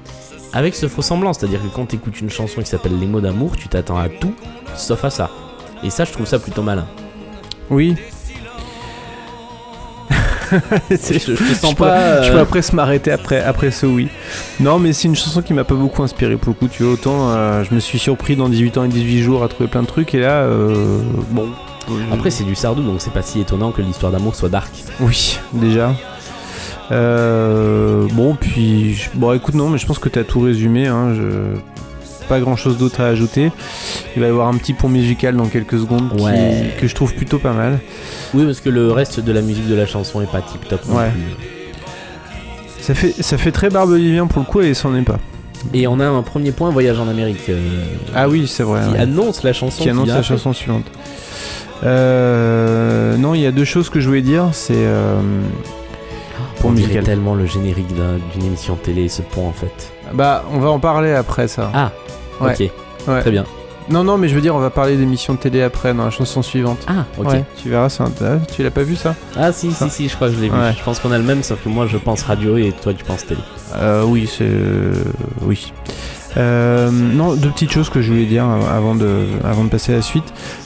avec 0.53 0.75
ce 0.75 0.87
faux 0.87 1.01
semblant, 1.01 1.33
c'est-à-dire 1.33 1.59
que 1.61 1.67
quand 1.75 1.87
tu 1.87 1.95
écoutes 1.95 2.19
une 2.21 2.29
chanson 2.29 2.61
qui 2.61 2.67
s'appelle 2.67 2.99
Les 2.99 3.07
mots 3.07 3.21
d'amour, 3.21 3.57
tu 3.57 3.67
t'attends 3.67 3.97
à 3.97 4.07
tout 4.09 4.33
sauf 4.75 5.03
à 5.03 5.09
ça. 5.09 5.29
Et 5.83 5.89
ça, 5.89 6.05
je 6.05 6.11
trouve 6.11 6.25
ça 6.27 6.37
plutôt 6.39 6.61
malin. 6.61 6.85
Oui. 7.69 7.95
Je, 10.91 10.95
je 11.19 11.33
te 11.33 11.53
sens 11.55 11.71
je 11.71 11.75
pas. 11.75 11.75
pourrais- 11.75 12.23
je 12.23 12.27
euh, 12.27 12.31
pourrais 12.31 12.45
presque 12.45 12.73
m'arrêter 12.73 13.11
après, 13.11 13.41
après 13.41 13.71
ce 13.71 13.87
oui. 13.87 14.07
Non, 14.59 14.77
mais 14.77 14.93
c'est 14.93 15.07
une 15.07 15.15
chanson 15.15 15.41
qui 15.41 15.51
m'a 15.53 15.63
pas 15.63 15.73
beaucoup 15.73 16.03
inspiré 16.03 16.35
pour 16.37 16.49
le 16.49 16.53
coup. 16.53 16.67
Tu 16.67 16.83
vois, 16.83 16.93
autant 16.93 17.29
euh, 17.31 17.63
je 17.63 17.73
me 17.73 17.79
suis 17.79 17.97
surpris 17.97 18.35
dans 18.35 18.49
18 18.49 18.77
ans 18.77 18.83
et 18.83 18.87
18 18.87 19.23
jours 19.23 19.43
à 19.43 19.47
trouver 19.47 19.67
plein 19.67 19.81
de 19.81 19.87
trucs, 19.87 20.13
et 20.13 20.19
là, 20.19 20.41
euh, 20.43 21.01
bon. 21.31 21.47
Après, 22.11 22.29
c'est 22.29 22.43
du 22.43 22.53
Sardou, 22.55 22.83
donc 22.83 22.97
c'est 23.01 23.11
pas 23.11 23.23
si 23.23 23.41
étonnant 23.41 23.71
que 23.71 23.81
l'histoire 23.81 24.11
d'amour 24.11 24.35
soit 24.35 24.49
dark. 24.49 24.71
Oui, 24.99 25.39
déjà. 25.53 25.93
Euh, 26.91 28.05
bon, 28.13 28.35
puis. 28.35 28.93
je- 28.95 29.09
Bon, 29.13 29.33
écoute, 29.33 29.55
non, 29.55 29.69
mais 29.69 29.77
je 29.77 29.85
pense 29.85 29.99
que 29.99 30.09
tu 30.09 30.19
as 30.19 30.23
tout 30.23 30.41
résumé. 30.41 30.87
Hein, 30.87 31.13
je... 31.15 31.57
Pas 32.29 32.39
grand 32.39 32.55
chose 32.55 32.77
d'autre 32.77 33.01
à 33.01 33.07
ajouter. 33.07 33.51
Il 34.15 34.21
va 34.21 34.27
y 34.27 34.29
avoir 34.29 34.47
un 34.47 34.53
petit 34.55 34.73
pont 34.73 34.87
musical 34.87 35.35
dans 35.35 35.47
quelques 35.47 35.77
secondes 35.79 36.09
qui- 36.15 36.79
que 36.81 36.87
je 36.87 36.95
trouve 36.95 37.13
plutôt 37.13 37.37
pas 37.37 37.51
mal. 37.51 37.79
Oui, 38.33 38.45
parce 38.45 38.61
que 38.61 38.69
le 38.69 38.91
reste 38.91 39.19
de 39.19 39.31
la 39.33 39.41
musique 39.41 39.67
de 39.67 39.75
la 39.75 39.85
chanson 39.85 40.21
est 40.21 40.31
pas 40.31 40.41
tip 40.41 40.67
top. 40.67 40.81
Ouais. 40.89 41.11
Ça 42.79 42.93
fait, 42.95 43.13
ça 43.21 43.37
fait 43.37 43.51
très 43.51 43.69
barbelivien 43.69 44.27
pour 44.27 44.39
le 44.41 44.45
coup 44.45 44.61
et 44.61 44.73
c'en 44.73 44.95
est 44.95 45.01
pas. 45.03 45.19
Et 45.73 45.85
on 45.87 45.99
a 45.99 46.05
un 46.05 46.21
premier 46.23 46.51
point 46.51 46.69
voyage 46.71 46.99
en 46.99 47.07
Amérique 47.07 47.47
euh, 47.49 47.59
Ah 48.15 48.27
oui, 48.27 48.47
c'est 48.47 48.63
vrai. 48.63 48.81
qui 48.87 48.93
ouais. 48.93 48.99
annonce 48.99 49.43
la 49.43 49.53
chanson 49.53 49.83
qui 49.83 49.89
annonce 49.89 50.07
la 50.09 50.23
chanson 50.23 50.51
suivante. 50.53 50.85
Euh, 51.83 53.15
non, 53.17 53.33
il 53.33 53.41
y 53.41 53.45
a 53.45 53.51
deux 53.51 53.65
choses 53.65 53.89
que 53.89 53.99
je 53.99 54.07
voulais 54.07 54.21
dire. 54.21 54.49
C'est 54.53 54.73
euh, 54.75 55.15
pour 56.63 56.71
On 56.71 56.73
musical. 56.73 57.03
tellement 57.03 57.35
le 57.35 57.45
générique 57.45 57.93
d'un- 57.93 58.19
d'une 58.33 58.45
émission 58.45 58.75
télé, 58.75 59.09
ce 59.09 59.21
pont 59.21 59.47
en 59.47 59.51
fait. 59.51 59.91
Bah, 60.13 60.43
on 60.53 60.59
va 60.59 60.69
en 60.69 60.79
parler 60.79 61.11
après 61.13 61.47
ça. 61.47 61.69
Ah, 61.73 61.91
Ouais. 62.41 62.53
ok, 62.53 62.71
Ouais. 63.07 63.21
très 63.21 63.31
bien. 63.31 63.43
Non, 63.89 64.05
non, 64.05 64.17
mais 64.17 64.29
je 64.29 64.35
veux 64.35 64.39
dire, 64.39 64.55
on 64.55 64.59
va 64.59 64.69
parler 64.69 64.95
d'émissions 64.95 65.33
de 65.33 65.39
télé 65.39 65.61
après 65.61 65.93
dans 65.93 66.05
la 66.05 66.09
chanson 66.09 66.41
suivante. 66.41 66.77
Ah, 66.87 67.03
ok. 67.17 67.27
Ouais, 67.27 67.43
tu 67.61 67.67
verras, 67.69 67.89
c'est 67.89 68.01
un... 68.03 68.11
tu 68.55 68.63
l'as 68.63 68.71
pas 68.71 68.83
vu 68.83 68.95
ça 68.95 69.13
Ah, 69.35 69.51
si, 69.51 69.73
si, 69.73 69.89
si, 69.89 70.07
je 70.07 70.15
crois 70.15 70.29
que 70.29 70.35
je 70.35 70.39
l'ai 70.39 70.47
vu. 70.47 70.55
Ouais. 70.57 70.73
Je 70.77 70.81
pense 70.83 70.99
qu'on 71.01 71.11
a 71.11 71.17
le 71.17 71.23
même, 71.25 71.43
sauf 71.43 71.61
que 71.61 71.67
moi 71.67 71.85
je 71.85 71.97
pense 71.97 72.23
radio 72.23 72.55
et 72.57 72.71
toi 72.81 72.93
tu 72.93 73.03
penses 73.03 73.25
télé. 73.25 73.41
euh, 73.75 74.03
Oui, 74.05 74.25
c'est 74.33 74.47
oui. 75.41 75.73
Euh, 76.37 76.89
non, 76.91 77.35
deux 77.35 77.49
petites 77.49 77.71
choses 77.71 77.89
que 77.89 78.01
je 78.01 78.11
voulais 78.11 78.25
dire 78.25 78.45
avant 78.45 78.95
de, 78.95 79.25
avant 79.43 79.63
de 79.63 79.69
passer 79.69 79.93
à 79.93 79.97
la 79.97 80.01
suite. 80.01 80.23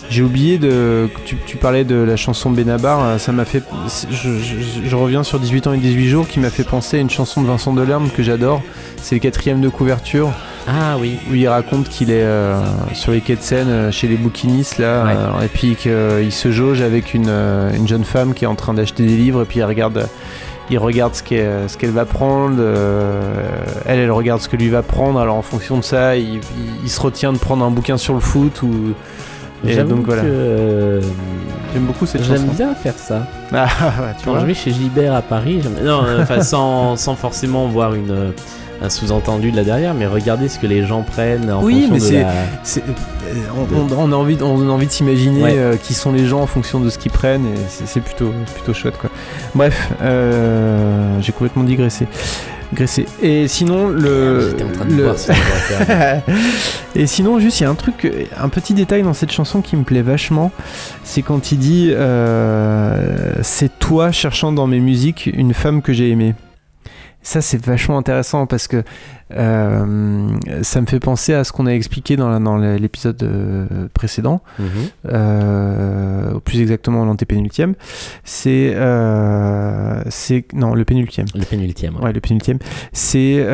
J'ai 0.09 0.21
oublié 0.23 0.57
de. 0.57 1.09
Tu, 1.25 1.35
tu 1.45 1.57
parlais 1.57 1.83
de 1.83 1.95
la 1.95 2.15
chanson 2.15 2.49
Benabar, 2.49 3.03
euh, 3.03 3.17
ça 3.17 3.33
m'a 3.33 3.43
fait. 3.43 3.63
Je, 4.09 4.29
je- 4.39 4.87
je 4.87 4.95
reviens 4.95 5.23
sur 5.23 5.37
18 5.39 5.67
ans 5.67 5.73
et 5.73 5.77
18 5.77 6.07
jours 6.07 6.27
qui 6.27 6.39
m'a 6.39 6.49
fait 6.49 6.63
penser 6.63 6.97
à 6.97 7.01
une 7.01 7.09
chanson 7.09 7.41
de 7.41 7.47
Vincent 7.47 7.73
Delerme 7.73 8.09
que 8.15 8.23
j'adore. 8.23 8.61
C'est 9.01 9.15
le 9.15 9.19
quatrième 9.19 9.59
de 9.59 9.67
couverture 9.69 10.31
Ah 10.65 10.95
oui. 10.99 11.17
où 11.29 11.35
il 11.35 11.47
raconte 11.49 11.89
qu'il 11.89 12.09
est 12.11 12.23
euh, 12.23 12.61
sur 12.93 13.11
les 13.11 13.19
quais 13.21 13.35
de 13.35 13.41
Seine 13.41 13.67
euh, 13.69 13.91
chez 13.91 14.07
les 14.07 14.15
bouquinistes 14.15 14.77
là, 14.79 15.03
Ouais. 15.03 15.11
euh, 15.15 15.45
et 15.45 15.47
puis 15.49 15.75
qu'il 15.75 16.31
se 16.31 16.51
jauge 16.51 16.81
avec 16.81 17.13
une, 17.13 17.27
euh, 17.27 17.73
une 17.75 17.87
jeune 17.87 18.05
femme 18.05 18.33
qui 18.33 18.45
est 18.45 18.47
en 18.47 18.55
train 18.55 18.73
d'acheter 18.73 19.05
des 19.05 19.15
livres 19.17 19.41
et 19.41 19.45
puis 19.45 19.59
il 19.59 19.63
regarde. 19.65 20.07
Il 20.69 20.79
regarde 20.79 21.15
ce 21.15 21.23
qu'elle 21.23 21.69
ce 21.69 21.77
qu'elle 21.77 21.91
va 21.91 22.03
prendre, 22.05 22.57
euh, 22.59 23.21
elle, 23.85 23.99
elle 23.99 24.11
regarde 24.11 24.41
ce 24.41 24.49
que 24.49 24.57
lui 24.57 24.69
va 24.69 24.81
prendre. 24.83 25.17
Alors 25.19 25.35
en 25.37 25.41
fonction 25.41 25.77
de 25.77 25.83
ça, 25.83 26.17
il, 26.17 26.35
il- 26.35 26.41
il 26.83 26.89
se 26.89 26.99
retient 26.99 27.31
de 27.31 27.37
prendre 27.37 27.63
un 27.63 27.71
bouquin 27.71 27.97
sur 27.97 28.13
le 28.13 28.19
foot 28.19 28.61
ou. 28.63 28.93
Et 29.65 29.73
J'avoue 29.73 29.95
donc 29.95 30.05
voilà. 30.05 30.21
que 30.21 30.27
euh, 30.29 31.01
J'aime 31.73 31.85
beaucoup 31.85 32.05
cette 32.05 32.23
j'aime 32.23 32.41
chanson. 32.41 32.53
bien 32.55 32.75
faire 32.75 32.93
ça. 32.95 33.25
Ah, 33.53 33.65
tu 34.19 34.25
Quand 34.25 34.31
vois. 34.31 34.41
je 34.41 34.45
vais 34.45 34.53
chez 34.53 34.71
Gilbert 34.71 35.15
à 35.15 35.21
Paris, 35.23 35.61
j'aime- 35.63 35.83
non, 35.83 36.03
euh, 36.05 36.21
enfin 36.21 36.41
sans, 36.43 36.95
sans 36.95 37.15
forcément 37.15 37.65
voir 37.67 37.95
une, 37.95 38.11
euh, 38.11 38.29
un 38.81 38.89
sous-entendu 38.89 39.51
de 39.51 39.55
là 39.57 39.63
derrière, 39.63 39.93
mais 39.93 40.05
regarder 40.05 40.47
ce 40.49 40.59
que 40.59 40.67
les 40.67 40.85
gens 40.85 41.01
prennent 41.01 41.51
en 41.51 41.63
Oui, 41.63 41.87
fonction 41.87 41.93
mais 41.93 41.99
de 41.99 42.03
c'est- 42.05 42.21
la... 42.21 42.31
C'est- 42.63 42.83
euh, 42.87 43.33
on, 43.97 44.11
a 44.11 44.15
envie, 44.15 44.37
on 44.41 44.61
a 44.69 44.71
envie 44.71 44.85
de 44.87 44.91
s'imaginer 44.91 45.41
Ouais. 45.43 45.53
euh, 45.57 45.75
qui 45.75 45.93
sont 45.93 46.11
les 46.11 46.25
gens 46.25 46.41
en 46.41 46.47
fonction 46.47 46.79
de 46.79 46.89
ce 46.89 46.97
qu'ils 46.97 47.11
prennent 47.11 47.45
et 47.45 47.57
c'est 47.69 47.87
c'est 47.87 47.99
plutôt, 48.01 48.31
plutôt 48.53 48.73
chouette 48.73 48.97
quoi. 48.97 49.09
Bref, 49.55 49.89
euh, 50.01 51.17
j'ai 51.21 51.31
complètement 51.31 51.63
digressé. 51.63 52.07
Graissé. 52.73 53.05
Et 53.21 53.47
sinon 53.47 53.87
le, 53.87 54.49
J'étais 54.51 54.63
en 54.65 54.71
train 54.73 54.85
de 54.85 54.93
le- 54.93 55.03
voir 55.03 55.15
et 56.95 57.07
sinon 57.07 57.39
juste 57.39 57.59
il 57.59 57.63
y 57.63 57.65
a 57.65 57.69
un 57.69 57.75
truc, 57.75 58.11
un 58.37 58.49
petit 58.49 58.73
détail 58.73 59.03
dans 59.03 59.13
cette 59.13 59.31
chanson 59.31 59.61
qui 59.61 59.75
me 59.77 59.83
plaît 59.83 60.01
vachement, 60.01 60.51
c'est 61.03 61.21
quand 61.21 61.51
il 61.53 61.59
dit 61.59 61.91
euh, 61.93 63.35
c'est 63.41 63.79
toi 63.79 64.11
cherchant 64.11 64.51
dans 64.51 64.67
mes 64.67 64.79
musiques 64.81 65.29
une 65.33 65.53
femme 65.53 65.81
que 65.81 65.93
j'ai 65.93 66.09
aimée. 66.09 66.35
Ça, 67.27 67.41
c'est 67.41 67.63
vachement 67.65 67.97
intéressant 67.97 68.45
parce 68.45 68.67
que 68.69 68.83
euh, 69.35 70.29
ça 70.61 70.79
me 70.79 70.85
fait 70.85 71.01
penser 71.01 71.33
à 71.33 71.43
ce 71.43 71.51
qu'on 71.51 71.65
a 71.65 71.71
expliqué 71.71 72.15
dans, 72.15 72.29
la- 72.29 72.39
dans 72.39 72.55
l'épisode 72.55 73.21
euh, 73.23 73.65
précédent, 73.93 74.41
Mhm. 74.57 74.65
euh, 75.11 76.39
plus 76.45 76.61
exactement 76.61 77.03
l'antépénultième. 77.03 77.73
C'est. 78.23 78.71
euh, 78.75 80.01
c'est 80.09 80.45
non, 80.53 80.73
le 80.73 80.85
pénultième. 80.85 81.27
Le 81.35 81.43
pénultième. 81.43 81.95
ouais. 81.97 82.03
Ouais, 82.03 82.13
le 82.13 82.21
pénultième. 82.21 82.59
C'est 82.93 83.45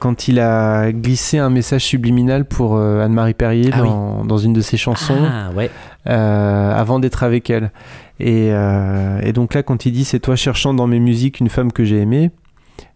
quand 0.00 0.26
il 0.26 0.40
a 0.40 0.90
glissé 0.90 1.38
un 1.38 1.50
message 1.50 1.84
subliminal 1.84 2.44
pour 2.44 2.76
Anne-Marie 2.78 3.34
Perrier 3.34 3.70
Ah 3.72 3.82
oui. 3.82 3.88
dans, 4.26 4.38
une 4.38 4.52
de 4.54 4.60
ses 4.60 4.76
chansons 4.76 5.18
Ah 5.24 5.50
ouais. 5.54 5.70
avant 6.06 6.98
d'être 6.98 7.22
avec 7.22 7.48
elle. 7.50 7.70
Et, 8.18 8.48
et 8.48 9.32
donc 9.32 9.54
là, 9.54 9.62
quand 9.62 9.86
il 9.86 9.92
dit 9.92 10.04
c'est 10.04 10.18
toi 10.20 10.34
cherchant 10.34 10.74
dans 10.74 10.88
mes 10.88 10.98
musiques 11.00 11.38
une 11.38 11.48
femme 11.48 11.70
que 11.70 11.84
j'ai 11.84 12.00
aimée, 12.00 12.30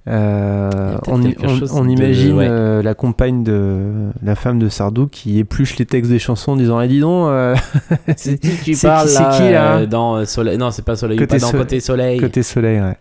euh, 0.09 0.97
on, 1.07 1.19
de- 1.19 1.91
imagine 1.91 2.33
ouais. 2.37 2.47
euh, 2.49 2.83
la 2.83 2.95
compagne 2.95 3.45
de 3.45 4.09
la 4.23 4.35
femme 4.35 4.59
de 4.59 4.69
Sardou 4.69 5.07
qui 5.07 5.39
épluche 5.39 5.77
les 5.79 5.85
textes 5.87 6.11
des 6.11 6.19
chansons 6.19 6.53
en 6.53 6.57
disant 6.57 6.81
Eh, 6.81 6.89
dis 6.89 7.01
donc, 7.01 7.29
euh, 7.29 7.55
c'est 8.17 8.39
qui- 8.39 8.57
qui, 8.75 8.87
là 8.87 9.87
dans 9.87 10.25
Soleil? 10.25 10.57
Non, 10.57 10.71
c'est 10.71 10.85
pas 10.85 10.97
Soleil. 10.97 11.19
Côté 11.19 11.37
pas 11.37 11.39
dans 11.39 11.49
Soleil. 11.49 11.61
Côté 11.65 11.81
Soleil. 11.81 12.19
côté 12.21 12.43
soleil. 12.43 12.81
Ouais. 12.81 12.97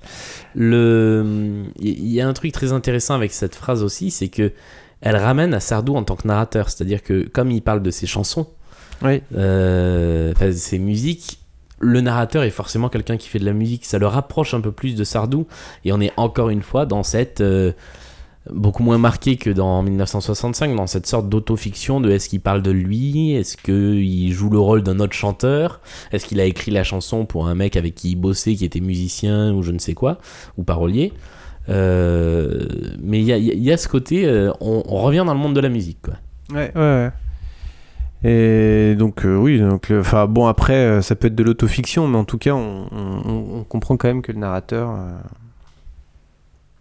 Le, 0.55 1.63
il 1.79 2.07
y 2.11 2.19
a 2.19 2.27
un 2.27 2.33
truc 2.33 2.51
très 2.51 2.73
intéressant 2.73 3.13
avec 3.13 3.31
cette 3.31 3.55
phrase 3.55 3.83
aussi, 3.83 4.11
c'est 4.11 4.27
que 4.27 4.51
elle 5.01 5.15
ramène 5.15 5.53
à 5.53 5.59
Sardou 5.59 5.95
en 5.95 6.03
tant 6.03 6.15
que 6.15 6.27
narrateur, 6.27 6.69
c'est-à-dire 6.69 7.03
que 7.03 7.27
comme 7.29 7.51
il 7.51 7.61
parle 7.61 7.81
de 7.83 7.91
ses 7.91 8.07
chansons, 8.07 8.47
Oui. 9.03 9.21
ses 10.51 10.79
musiques, 10.79 11.39
le 11.79 12.01
narrateur 12.01 12.43
est 12.43 12.49
forcément 12.49 12.89
quelqu'un 12.89 13.17
qui 13.17 13.29
fait 13.29 13.39
de 13.39 13.45
la 13.45 13.53
musique. 13.53 13.85
Ça 13.85 13.99
le 13.99 14.07
rapproche 14.07 14.53
un 14.53 14.61
peu 14.61 14.71
plus 14.71 14.95
de 14.95 15.03
Sardou, 15.03 15.47
et 15.85 15.91
on 15.91 16.01
est 16.01 16.11
encore 16.17 16.49
une 16.49 16.61
fois 16.61 16.85
dans 16.85 17.03
cette 17.03 17.41
euh, 17.41 17.71
beaucoup 18.51 18.83
moins 18.83 18.97
marqué 18.97 19.37
que 19.37 19.49
dans 19.49 19.81
1965, 19.83 20.75
dans 20.75 20.87
cette 20.87 21.05
sorte 21.05 21.29
d'autofiction 21.29 21.99
de 21.99 22.11
est-ce 22.11 22.29
qu'il 22.29 22.41
parle 22.41 22.61
de 22.61 22.71
lui, 22.71 23.33
est-ce 23.33 23.57
qu'il 23.57 24.31
joue 24.33 24.49
le 24.49 24.59
rôle 24.59 24.83
d'un 24.83 24.99
autre 24.99 25.13
chanteur, 25.13 25.81
est-ce 26.11 26.25
qu'il 26.25 26.39
a 26.39 26.45
écrit 26.45 26.71
la 26.71 26.83
chanson 26.83 27.25
pour 27.25 27.47
un 27.47 27.55
mec 27.55 27.75
avec 27.75 27.95
qui 27.95 28.11
il 28.11 28.15
bossait, 28.15 28.55
qui 28.55 28.65
était 28.65 28.79
musicien 28.79 29.53
ou 29.53 29.63
je 29.63 29.71
ne 29.71 29.79
sais 29.79 29.93
quoi, 29.93 30.19
ou 30.57 30.63
parolier. 30.63 31.13
Euh, 31.69 32.65
mais 33.01 33.19
il 33.19 33.25
y 33.25 33.33
a, 33.33 33.37
y 33.37 33.77
ce 33.77 33.87
côté, 33.87 34.25
euh, 34.25 34.51
on, 34.61 34.83
on 34.87 35.01
revient 35.01 35.23
dans 35.25 35.33
le 35.33 35.39
monde 35.39 35.55
de 35.55 35.59
la 35.59 35.69
musique. 35.69 35.99
Quoi. 36.01 36.13
Ouais, 36.53 36.71
ouais, 36.75 36.81
ouais. 36.81 37.11
Et 38.23 38.95
donc, 38.97 39.25
euh, 39.25 39.35
oui, 39.37 39.59
donc, 39.59 39.91
enfin, 39.91 40.25
bon, 40.25 40.47
après, 40.47 40.73
euh, 40.73 41.01
ça 41.01 41.15
peut 41.15 41.27
être 41.27 41.35
de 41.35 41.43
l'autofiction, 41.43 42.07
mais 42.07 42.17
en 42.17 42.23
tout 42.25 42.37
cas, 42.39 42.51
on, 42.53 42.87
on- 42.91 43.59
on 43.59 43.63
comprend 43.63 43.95
quand 43.95 44.07
même 44.07 44.21
que 44.23 44.31
le 44.31 44.39
narrateur 44.39 44.89
euh, 44.91 45.09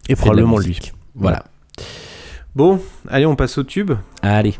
est 0.09 0.15
probablement 0.15 0.57
lui. 0.57 0.79
Voilà. 1.15 1.43
Bon, 2.55 2.81
allez, 3.07 3.25
on 3.27 3.35
passe 3.35 3.57
au 3.59 3.63
tube. 3.63 3.91
Allez. 4.23 4.55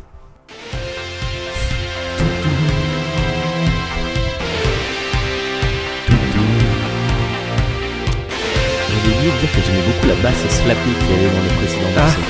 J'avais 8.88 9.14
oublié 9.16 9.30
de 9.32 9.38
dire 9.40 9.52
que 9.52 9.60
j'aimais 9.64 9.82
beaucoup 9.86 10.06
la 10.06 10.14
basse 10.22 10.48
slappée 10.48 10.94
qu'il 10.98 11.10
y 11.10 11.14
avait 11.14 11.34
dans 11.34 11.42
le 11.42 11.48
précédent 11.58 11.90
Ah. 11.96 12.00
morceau. 12.02 12.20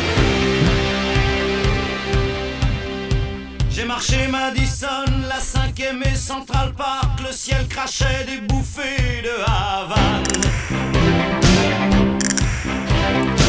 J'ai 3.70 3.84
marché 3.84 4.16
Madison, 4.30 4.37
et 5.90 6.14
Central 6.16 6.72
Park, 6.76 7.20
le 7.26 7.32
ciel 7.32 7.66
crachait 7.68 8.26
des 8.26 8.46
bouffées 8.46 9.22
de 9.22 9.30
Havane. 9.46 10.22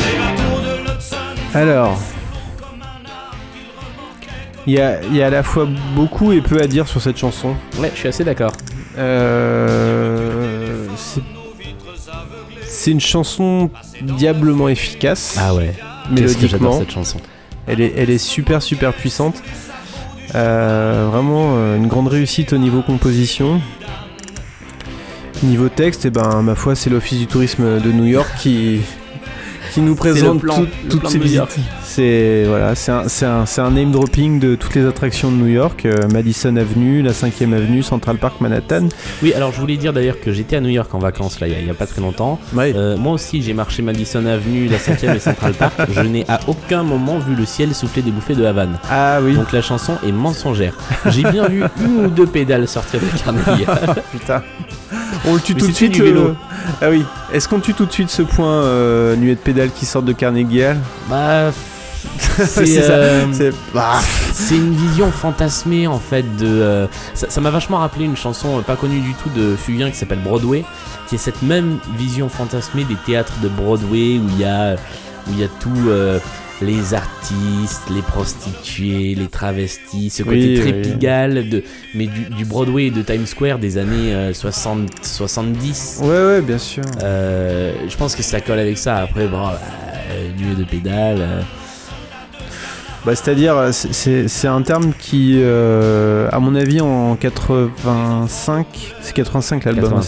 Les 0.05 0.17
bateaux 0.17 0.61
de 0.61 0.83
l'Hudson 0.83 1.17
Alors, 1.53 1.99
il 4.65 4.73
y 4.73 4.79
a, 4.79 5.01
il 5.03 5.15
y 5.15 5.21
a 5.21 5.27
à 5.27 5.29
la 5.29 5.43
fois 5.43 5.67
beaucoup 5.95 6.31
et 6.31 6.39
peu 6.41 6.61
à 6.61 6.67
dire 6.67 6.87
sur 6.87 7.01
cette 7.01 7.17
chanson. 7.17 7.55
Ouais, 7.77 7.91
je 7.93 7.99
suis 7.99 8.07
assez 8.07 8.23
d'accord. 8.23 8.53
Euh, 8.97 10.85
c'est- 10.95 11.21
une 12.91 12.99
chanson 13.01 13.69
diablement 14.01 14.69
efficace, 14.69 15.35
Ah 15.39 15.53
ouais. 15.53 15.75
Mélodiquement. 16.09 16.79
cette 16.79 16.91
chanson. 16.91 17.19
Elle 17.67 17.81
est, 17.81 17.93
elle 17.97 18.09
est 18.09 18.17
super 18.17 18.63
super 18.63 18.93
puissante. 18.93 19.43
Euh, 20.35 21.07
vraiment 21.11 21.55
euh, 21.55 21.77
une 21.77 21.87
grande 21.87 22.07
réussite 22.07 22.53
au 22.53 22.57
niveau 22.57 22.81
composition. 22.81 23.61
Niveau 25.43 25.69
texte, 25.69 26.05
et 26.05 26.09
ben 26.09 26.41
ma 26.41 26.55
foi 26.55 26.75
c'est 26.75 26.89
l'office 26.89 27.19
du 27.19 27.27
tourisme 27.27 27.79
de 27.79 27.91
New 27.91 28.05
York 28.05 28.29
qui 28.37 28.81
qui 29.73 29.81
nous 29.81 29.95
présente 29.95 30.41
plan- 30.41 30.55
tout- 30.55 30.67
le 30.83 30.89
toutes 30.89 31.09
ces 31.09 31.17
visites. 31.19 31.57
C'est 31.83 32.43
voilà, 32.47 32.75
c'est 32.75 32.91
un, 32.91 33.03
un, 33.23 33.45
un 33.63 33.71
name 33.71 33.91
dropping 33.91 34.39
de 34.39 34.55
toutes 34.55 34.75
les 34.75 34.85
attractions 34.85 35.31
de 35.31 35.37
New 35.37 35.47
York, 35.47 35.85
euh, 35.85 36.07
Madison 36.13 36.55
Avenue, 36.55 37.01
la 37.01 37.11
5ème 37.11 37.53
avenue, 37.53 37.81
Central 37.83 38.17
Park, 38.17 38.41
Manhattan. 38.41 38.89
Oui, 39.23 39.33
alors 39.33 39.51
je 39.51 39.59
voulais 39.59 39.77
dire 39.77 39.91
d'ailleurs 39.93 40.19
que 40.19 40.31
j'étais 40.31 40.55
à 40.55 40.61
New 40.61 40.69
York 40.69 40.93
en 40.93 40.99
vacances 40.99 41.39
là, 41.39 41.47
il 41.47 41.65
y 41.65 41.69
a- 41.69 41.73
pas 41.73 41.85
très 41.87 42.01
longtemps. 42.01 42.39
Ouais. 42.53 42.73
Euh, 42.75 42.97
moi 42.97 43.13
aussi, 43.13 43.41
j'ai 43.41 43.53
marché 43.53 43.81
Madison 43.81 44.25
Avenue, 44.25 44.67
la 44.67 44.77
5ème 44.77 45.15
et 45.15 45.19
Central 45.19 45.53
Park. 45.53 45.73
Je 45.93 46.01
n'ai 46.01 46.25
à 46.27 46.39
aucun 46.47 46.83
moment 46.83 47.17
vu 47.19 47.35
le 47.35 47.45
ciel 47.45 47.73
souffler 47.73 48.01
des 48.01 48.11
bouffées 48.11 48.35
de 48.35 48.45
Havane. 48.45 48.77
ah 48.89 49.19
oui. 49.23 49.33
Donc 49.35 49.51
la 49.51 49.61
chanson 49.61 49.93
est 50.07 50.11
mensongère. 50.11 50.73
J'ai 51.07 51.23
bien 51.23 51.47
vu 51.47 51.63
une 51.81 52.05
ou 52.05 52.09
deux 52.09 52.27
pédales 52.27 52.67
sortir 52.67 52.99
de 52.99 53.05
Carnegie. 53.23 53.65
Putain. 54.11 54.41
On 55.27 55.33
le 55.35 55.39
tue 55.41 55.53
Mais 55.53 55.61
tout 55.61 55.67
de 55.67 55.73
suite. 55.73 55.91
du 55.91 56.01
vélo. 56.01 56.29
le- 56.29 56.35
Ah 56.81 56.89
oui. 56.89 57.03
Est-ce 57.33 57.47
qu'on 57.49 57.59
tue 57.59 57.73
tout 57.73 57.85
de 57.85 57.91
suite 57.91 58.09
ce 58.09 58.21
point 58.21 58.63
euh, 58.63 59.15
nuée 59.17 59.35
de 59.35 59.39
pédales 59.39 59.58
qui 59.67 59.85
sort 59.85 60.01
de 60.01 60.13
Carnegie 60.13 60.63
Hall 60.63 60.77
bah, 61.09 61.51
C'est 62.45 62.89
euh, 62.89 63.51
bah, 63.73 63.99
c'est 64.31 64.55
une 64.55 64.73
vision 64.73 65.11
fantasmée 65.11 65.85
en 65.87 65.99
fait 65.99 66.23
de. 66.37 66.47
euh, 66.47 66.87
ça 67.13 67.41
m'a 67.41 67.49
vachement 67.49 67.77
rappelé 67.79 68.05
une 68.05 68.15
chanson 68.15 68.57
euh, 68.59 68.61
pas 68.61 68.77
connue 68.77 69.01
du 69.01 69.13
tout 69.15 69.29
de 69.35 69.55
Fugain 69.57 69.91
qui 69.91 69.97
s'appelle 69.97 70.19
Broadway, 70.19 70.63
qui 71.07 71.15
est 71.15 71.17
cette 71.19 71.41
même 71.41 71.77
vision 71.97 72.29
fantasmée 72.29 72.85
des 72.85 72.95
théâtres 72.95 73.33
de 73.43 73.49
Broadway 73.49 74.17
où 74.17 74.29
il 74.29 74.39
y 74.39 74.45
a 74.45 74.75
où 75.27 75.31
il 75.31 75.39
y 75.39 75.43
a 75.43 75.47
tout. 75.59 75.69
euh, 75.87 76.19
les 76.61 76.93
artistes, 76.93 77.83
les 77.89 78.01
prostituées, 78.01 79.15
les 79.15 79.27
travestis, 79.27 80.09
ce 80.09 80.23
côté 80.23 80.35
Oui, 80.37 80.59
très 80.59 80.73
oui. 80.73 80.81
pigalle, 80.81 81.49
de, 81.49 81.63
mais 81.95 82.07
du, 82.07 82.25
du 82.35 82.45
Broadway 82.45 82.85
et 82.87 82.91
de 82.91 83.01
Times 83.01 83.25
Square 83.25 83.59
des 83.59 83.77
années 83.77 84.13
euh, 84.13 84.33
60, 84.33 84.89
70. 85.01 85.99
Ouais, 86.01 86.07
ouais, 86.07 86.41
bien 86.41 86.57
sûr. 86.57 86.83
Euh, 87.01 87.73
je 87.87 87.95
pense 87.95 88.15
que 88.15 88.23
ça 88.23 88.41
colle 88.41 88.59
avec 88.59 88.77
ça. 88.77 88.97
Après, 88.97 89.27
bon, 89.27 89.47
euh, 89.47 90.31
nuée 90.37 90.55
de 90.55 90.63
pédales. 90.65 91.17
euh, 91.21 91.41
Bah, 93.05 93.15
C'est-à-dire, 93.15 93.55
euh, 93.55 93.71
c'est- 93.71 94.47
un 94.47 94.61
terme 94.61 94.91
qui, 94.99 95.35
euh, 95.41 96.27
à 96.33 96.39
mon 96.39 96.53
avis, 96.55 96.81
en 96.81 97.15
85, 97.15 98.65
c'est 99.01 99.13
85 99.13 99.63
l'album. 99.63 100.01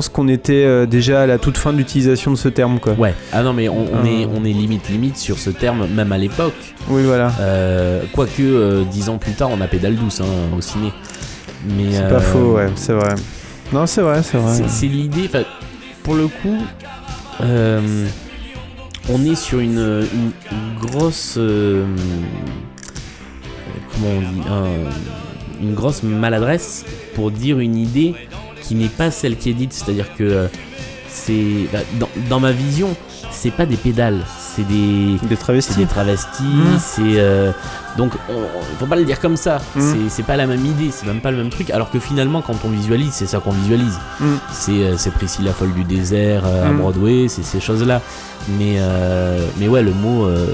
C'est 0.00 0.08
85. 0.08 0.08
ça 0.08 0.08
Je 0.08 0.08
pense 0.08 0.08
qu'on 0.08 0.28
était 0.28 0.64
euh, 0.64 0.86
déjà 0.86 1.22
à 1.22 1.26
la 1.26 1.38
toute 1.38 1.56
fin 1.56 1.72
de 1.72 1.78
l'utilisation 1.78 2.30
de 2.32 2.36
ce 2.36 2.48
terme, 2.48 2.80
quoi. 2.80 2.94
Ouais. 2.94 3.14
Ah 3.32 3.42
non, 3.42 3.52
mais 3.52 3.68
on, 3.68 3.86
on 3.92 4.04
Euh. 4.04 4.22
est, 4.22 4.26
on 4.26 4.44
est 4.44 4.52
limite 4.52 4.88
limite 4.88 5.16
sur 5.16 5.38
ce 5.38 5.50
terme, 5.50 5.86
même 5.86 6.10
à 6.12 6.18
l'époque. 6.18 6.74
Oui, 6.88 7.02
voilà. 7.04 7.32
Euh, 7.40 8.02
Quoique, 8.12 8.82
dix 8.90 9.08
ans 9.08 9.18
plus 9.18 9.32
tard, 9.32 9.50
on 9.52 9.60
a 9.60 9.66
pédale 9.68 9.94
douce 9.96 10.20
hein, 10.20 10.24
au 10.56 10.60
ciné. 10.60 10.90
Mais 11.76 11.92
C'est 11.92 12.08
pas 12.08 12.20
faux, 12.20 12.56
ouais, 12.56 12.68
c'est 12.76 12.92
vrai. 12.92 13.14
Non, 13.72 13.86
c'est 13.86 14.02
vrai, 14.02 14.22
c'est 14.22 14.36
vrai. 14.36 14.62
c'est- 14.68 14.86
l'idée. 14.86 15.30
Pour 16.02 16.14
le 16.16 16.26
coup, 16.28 16.58
euh, 17.42 18.06
on 19.08 19.24
est 19.24 19.34
sur 19.36 19.60
une, 19.60 19.78
une- 19.78 20.32
une 20.52 20.78
grosse. 20.88 21.36
euh, 21.38 21.84
comment 23.92 24.12
on 24.16 24.20
dit 24.20 24.48
un- 24.50 25.62
Une 25.62 25.74
grosse 25.74 26.02
maladresse 26.02 26.84
pour 27.14 27.30
dire 27.30 27.60
une 27.60 27.76
idée 27.76 28.14
qui 28.66 28.74
n'est 28.74 28.88
pas 28.88 29.10
celle 29.10 29.36
qui 29.36 29.50
est 29.50 29.54
dite. 29.54 29.72
C'est-à-dire 29.72 30.14
que 30.16 30.24
euh, 30.24 30.46
c'est. 31.08 31.68
bah, 31.72 31.80
dans, 31.98 32.08
dans 32.28 32.40
ma 32.40 32.52
vision, 32.52 32.96
c'est 33.44 33.50
pas 33.50 33.66
des 33.66 33.76
pédales, 33.76 34.20
c'est 34.38 34.66
des. 34.66 35.18
Des 35.22 35.36
travestis. 35.36 35.76
des 35.76 35.84
travestis, 35.86 36.42
Mm. 36.42 36.78
c'est. 36.78 37.02
euh, 37.18 37.52
donc, 37.98 38.12
on, 38.30 38.78
faut 38.78 38.86
pas 38.86 38.96
le 38.96 39.04
dire 39.04 39.20
comme 39.20 39.36
ça. 39.36 39.58
Mm. 39.76 40.08
C'est- 40.08 40.22
pas 40.22 40.36
la 40.36 40.46
même 40.46 40.64
idée, 40.64 40.90
c'est 40.90 41.04
même 41.06 41.20
pas 41.20 41.30
le 41.30 41.36
même 41.36 41.50
truc. 41.50 41.68
Alors 41.70 41.90
que 41.90 41.98
finalement, 41.98 42.40
quand 42.40 42.56
on 42.64 42.70
visualise, 42.70 43.12
c'est 43.12 43.26
ça 43.26 43.40
qu'on 43.40 43.52
visualise. 43.52 43.98
Mm. 44.18 44.24
C'est 44.50 44.72
euh, 44.72 44.94
c'est 44.96 45.10
Priscilla 45.12 45.52
folle 45.52 45.74
du 45.74 45.84
désert 45.84 46.42
euh, 46.46 46.68
à 46.68 46.72
Mm. 46.72 46.78
Broadway, 46.78 47.26
c'est 47.28 47.44
ces 47.44 47.60
choses-là. 47.60 48.00
Mais, 48.58 48.76
euh, 48.78 49.46
mais 49.58 49.68
ouais, 49.68 49.82
le 49.82 49.92
mot, 49.92 50.24
euh, 50.26 50.46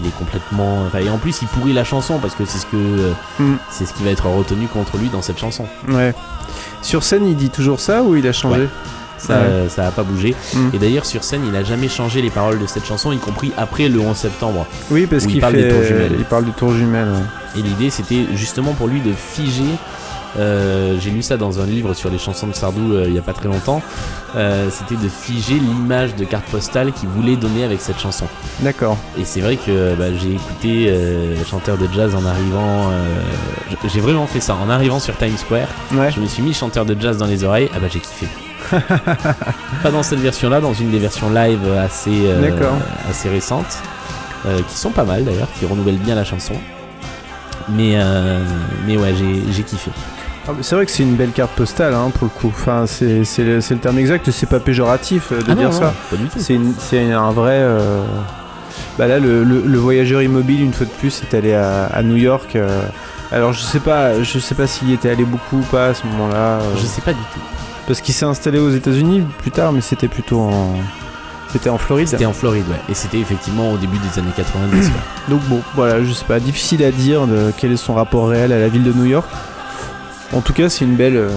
il 0.00 0.06
est 0.06 0.16
complètement. 0.16 0.84
enfin, 0.86 0.98
et 1.00 1.10
en 1.10 1.18
plus, 1.18 1.42
il 1.42 1.48
pourrit 1.48 1.72
la 1.72 1.84
chanson 1.84 2.18
parce 2.18 2.34
que 2.36 2.44
c'est 2.44 2.58
ce 2.58 2.66
que 2.66 3.12
c'est 3.70 3.86
ce 3.86 3.92
qui 3.94 4.04
va 4.04 4.10
être 4.10 4.26
retenu 4.26 4.66
contre 4.68 4.96
lui 4.98 5.08
dans 5.08 5.22
cette 5.22 5.38
chanson. 5.38 5.66
Ouais. 5.88 6.14
Sur 6.82 7.02
scène, 7.02 7.26
il 7.26 7.36
dit 7.36 7.50
toujours 7.50 7.80
ça 7.80 8.02
ou 8.04 8.14
il 8.14 8.26
a 8.28 8.32
changé? 8.32 8.60
Ouais. 8.62 8.68
Ça, 9.26 9.34
Ouais. 9.34 9.40
euh, 9.42 9.68
ça 9.68 9.86
a 9.86 9.90
pas 9.90 10.02
bougé. 10.02 10.34
Mm. 10.54 10.58
Et 10.74 10.78
d'ailleurs, 10.78 11.06
sur 11.06 11.24
scène, 11.24 11.42
il 11.48 11.56
a 11.56 11.64
jamais 11.64 11.88
changé 11.88 12.20
les 12.22 12.30
paroles 12.30 12.58
de 12.58 12.66
cette 12.66 12.84
chanson, 12.84 13.12
y 13.12 13.18
compris 13.18 13.52
après 13.56 13.88
le 13.88 14.00
11 14.00 14.16
septembre. 14.16 14.66
Oui, 14.90 15.06
parce 15.06 15.26
qu'il 15.26 15.40
parle 15.40 15.54
fait... 15.54 15.62
des 15.62 15.68
tours 15.68 15.82
jumelles. 15.82 16.12
Il 16.18 16.24
parle 16.24 16.44
du 16.44 16.52
tour 16.52 16.72
jumelle, 16.72 17.08
ouais. 17.08 17.60
Et 17.60 17.62
l'idée, 17.62 17.90
c'était 17.90 18.26
justement 18.34 18.72
pour 18.72 18.88
lui 18.88 19.00
de 19.00 19.12
figer 19.12 19.64
euh, 20.36 20.96
j'ai 21.00 21.10
lu 21.10 21.22
ça 21.22 21.36
dans 21.36 21.60
un 21.60 21.66
livre 21.66 21.94
sur 21.94 22.10
les 22.10 22.18
chansons 22.18 22.48
de 22.48 22.54
Sardou 22.54 22.92
euh, 22.92 23.04
il 23.06 23.14
y 23.14 23.18
a 23.18 23.22
pas 23.22 23.32
très 23.32 23.48
longtemps. 23.48 23.82
Euh, 24.36 24.68
C'était 24.70 25.00
de 25.00 25.08
figer 25.08 25.54
l'image 25.54 26.16
de 26.16 26.24
carte 26.24 26.46
postale 26.46 26.92
qu'il 26.92 27.08
voulait 27.08 27.36
donner 27.36 27.64
avec 27.64 27.80
cette 27.80 28.00
chanson. 28.00 28.26
D'accord. 28.60 28.96
Et 29.18 29.24
c'est 29.24 29.40
vrai 29.40 29.56
que 29.56 29.94
bah, 29.94 30.06
j'ai 30.20 30.34
écouté 30.34 30.92
chanteur 31.48 31.78
de 31.78 31.86
jazz 31.92 32.14
en 32.14 32.24
arrivant. 32.26 32.90
j'ai 33.84 34.00
vraiment 34.00 34.26
fait 34.26 34.40
ça 34.40 34.56
en 34.56 34.68
arrivant 34.68 34.98
sur 34.98 35.16
Times 35.16 35.36
Square. 35.36 35.68
Ouais. 35.92 36.10
Je 36.10 36.20
me 36.20 36.26
suis 36.26 36.42
mis 36.42 36.52
chanteur 36.52 36.84
de 36.84 36.96
jazz 37.00 37.16
dans 37.16 37.26
les 37.26 37.44
oreilles. 37.44 37.70
Ah 37.74 37.78
bah 37.78 37.86
j'ai 37.90 38.00
kiffé. 38.00 38.26
Pas 39.82 39.90
dans 39.90 40.02
cette 40.02 40.20
version-là, 40.20 40.60
dans 40.60 40.74
une 40.74 40.90
des 40.90 40.98
versions 40.98 41.30
live 41.30 41.60
assez, 41.84 42.10
euh, 42.26 42.40
assez 43.10 43.28
récentes, 43.28 43.78
euh, 44.46 44.60
qui 44.68 44.76
sont 44.76 44.90
pas 44.90 45.04
mal 45.04 45.24
d'ailleurs, 45.24 45.48
qui 45.58 45.66
renouvellent 45.66 45.98
bien 45.98 46.14
la 46.14 46.24
chanson. 46.24 46.54
Mais, 47.68 47.92
euh, 47.94 48.40
mais 48.86 48.96
ouais, 48.96 49.14
j'ai 49.50 49.62
kiffé. 49.62 49.90
Ah, 50.46 50.52
c'est 50.60 50.74
vrai 50.74 50.84
que 50.84 50.90
c'est 50.92 51.02
une 51.02 51.16
belle 51.16 51.30
carte 51.30 51.52
postale 51.52 51.94
hein, 51.94 52.10
pour 52.14 52.24
le 52.24 52.40
coup. 52.40 52.48
Enfin, 52.54 52.84
c'est 52.86 53.06
le, 53.38 53.60
terme 53.76 53.98
exact. 53.98 54.30
C'est 54.30 54.48
pas 54.48 54.60
péjoratif 54.60 55.32
de 55.32 55.38
Ah 55.50 55.54
dire 55.54 55.70
non, 55.70 55.72
ça. 55.72 55.94
C'est 56.78 57.12
un 57.12 57.30
vrai. 57.30 57.62
Bah 58.98 59.06
là, 59.06 59.18
le, 59.18 59.42
le- 59.44 59.62
le 59.66 59.78
voyageur 59.78 60.20
immobile, 60.22 60.60
une 60.62 60.72
fois 60.72 60.86
de 60.86 60.90
plus, 60.90 61.22
est 61.22 61.34
allé 61.34 61.54
à, 61.54 61.86
à 61.86 62.02
New 62.02 62.16
York. 62.16 62.58
Alors, 63.32 63.52
je 63.54 63.60
sais 63.62 63.80
pas, 63.80 64.22
je 64.22 64.38
sais 64.38 64.54
pas 64.54 64.66
s'il 64.66 64.90
y 64.90 64.92
était 64.92 65.08
allé 65.10 65.24
beaucoup 65.24 65.58
ou 65.60 65.62
pas 65.62 65.86
à 65.88 65.94
ce 65.94 66.06
moment-là. 66.06 66.58
Je 66.76 66.84
sais 66.84 67.00
pas 67.00 67.12
du 67.14 67.22
tout. 67.32 67.40
Parce 67.86 68.00
qu'il 68.00 68.14
s'est 68.14 68.24
installé 68.24 68.58
aux 68.58 68.70
États-Unis 68.70 69.22
plus 69.38 69.50
tard, 69.50 69.72
mais 69.72 69.80
c'était 69.80 70.08
plutôt 70.08 70.40
en. 70.40 70.74
C'était 71.52 71.70
en 71.70 71.78
Floride. 71.78 72.08
C'était 72.08 72.24
en 72.24 72.32
Floride, 72.32 72.64
ouais. 72.68 72.80
Et 72.88 72.94
c'était 72.94 73.18
effectivement 73.20 73.70
au 73.72 73.76
début 73.76 73.98
des 73.98 74.18
années 74.18 74.32
90. 74.34 74.86
ouais. 74.88 74.92
Donc 75.28 75.40
bon, 75.48 75.60
voilà, 75.74 76.02
je 76.02 76.12
sais 76.12 76.24
pas, 76.24 76.40
difficile 76.40 76.82
à 76.82 76.90
dire 76.90 77.26
de 77.26 77.52
quel 77.58 77.70
est 77.72 77.76
son 77.76 77.94
rapport 77.94 78.28
réel 78.28 78.52
à 78.52 78.58
la 78.58 78.68
ville 78.68 78.82
de 78.82 78.92
New 78.92 79.04
York. 79.04 79.28
En 80.32 80.40
tout 80.40 80.52
cas, 80.52 80.68
c'est 80.68 80.84
une 80.84 80.96
belle, 80.96 81.16
euh, 81.16 81.30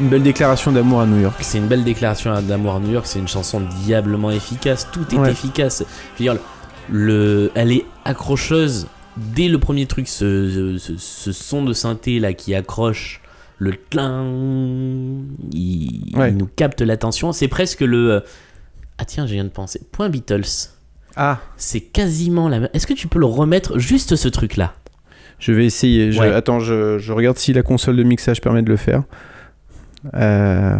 une 0.00 0.08
belle 0.08 0.22
déclaration 0.22 0.72
d'amour 0.72 1.02
à 1.02 1.06
New 1.06 1.20
York. 1.20 1.36
C'est 1.40 1.58
une 1.58 1.66
belle 1.66 1.84
déclaration 1.84 2.40
d'amour 2.40 2.76
à 2.76 2.80
New 2.80 2.92
York. 2.92 3.04
C'est 3.06 3.18
une 3.18 3.28
chanson 3.28 3.60
diablement 3.84 4.30
efficace. 4.30 4.88
Tout 4.90 5.04
est 5.12 5.18
Ouais. 5.18 5.30
efficace. 5.32 5.82
Je 6.18 6.24
veux 6.24 6.30
dire, 6.32 6.40
le, 6.90 7.50
elle 7.54 7.72
est 7.72 7.84
accrocheuse 8.06 8.86
dès 9.18 9.48
le 9.48 9.58
premier 9.58 9.84
truc. 9.84 10.08
Ce, 10.08 10.76
ce, 10.78 10.96
ce 10.96 11.32
son 11.32 11.62
de 11.62 11.74
synthé 11.74 12.20
là 12.20 12.32
qui 12.32 12.54
accroche 12.54 13.20
le 13.58 13.72
clin, 13.90 14.24
il, 15.52 16.12
Ouais. 16.16 16.30
il 16.30 16.36
nous 16.36 16.46
capte 16.54 16.80
l'attention. 16.80 17.32
C'est 17.32 17.48
presque 17.48 17.80
le. 17.80 18.12
euh, 18.12 18.20
Ah 18.98 19.04
tiens, 19.04 19.26
je 19.26 19.32
viens 19.34 19.44
de 19.44 19.48
penser. 19.50 19.80
Point 19.92 20.08
Beatles. 20.08 20.70
Ah, 21.16 21.40
C'est 21.56 21.80
quasiment 21.80 22.48
la 22.48 22.60
même. 22.60 22.68
Est-ce 22.74 22.86
que 22.86 22.94
tu 22.94 23.08
peux 23.08 23.18
le 23.18 23.26
remettre 23.26 23.78
juste 23.78 24.16
ce 24.16 24.28
truc 24.28 24.56
là 24.56 24.74
je 25.40 25.52
vais 25.52 25.64
essayer. 25.66 26.10
Je- 26.10 26.18
Ouais. 26.20 26.32
Attends, 26.34 26.58
je, 26.58 26.98
je 26.98 27.12
regarde 27.12 27.38
si 27.38 27.52
la 27.52 27.62
console 27.62 27.94
de 27.96 28.02
mixage 28.02 28.40
permet 28.40 28.62
de 28.62 28.68
le 28.70 28.76
faire. 28.76 29.04
Euh, 30.14 30.76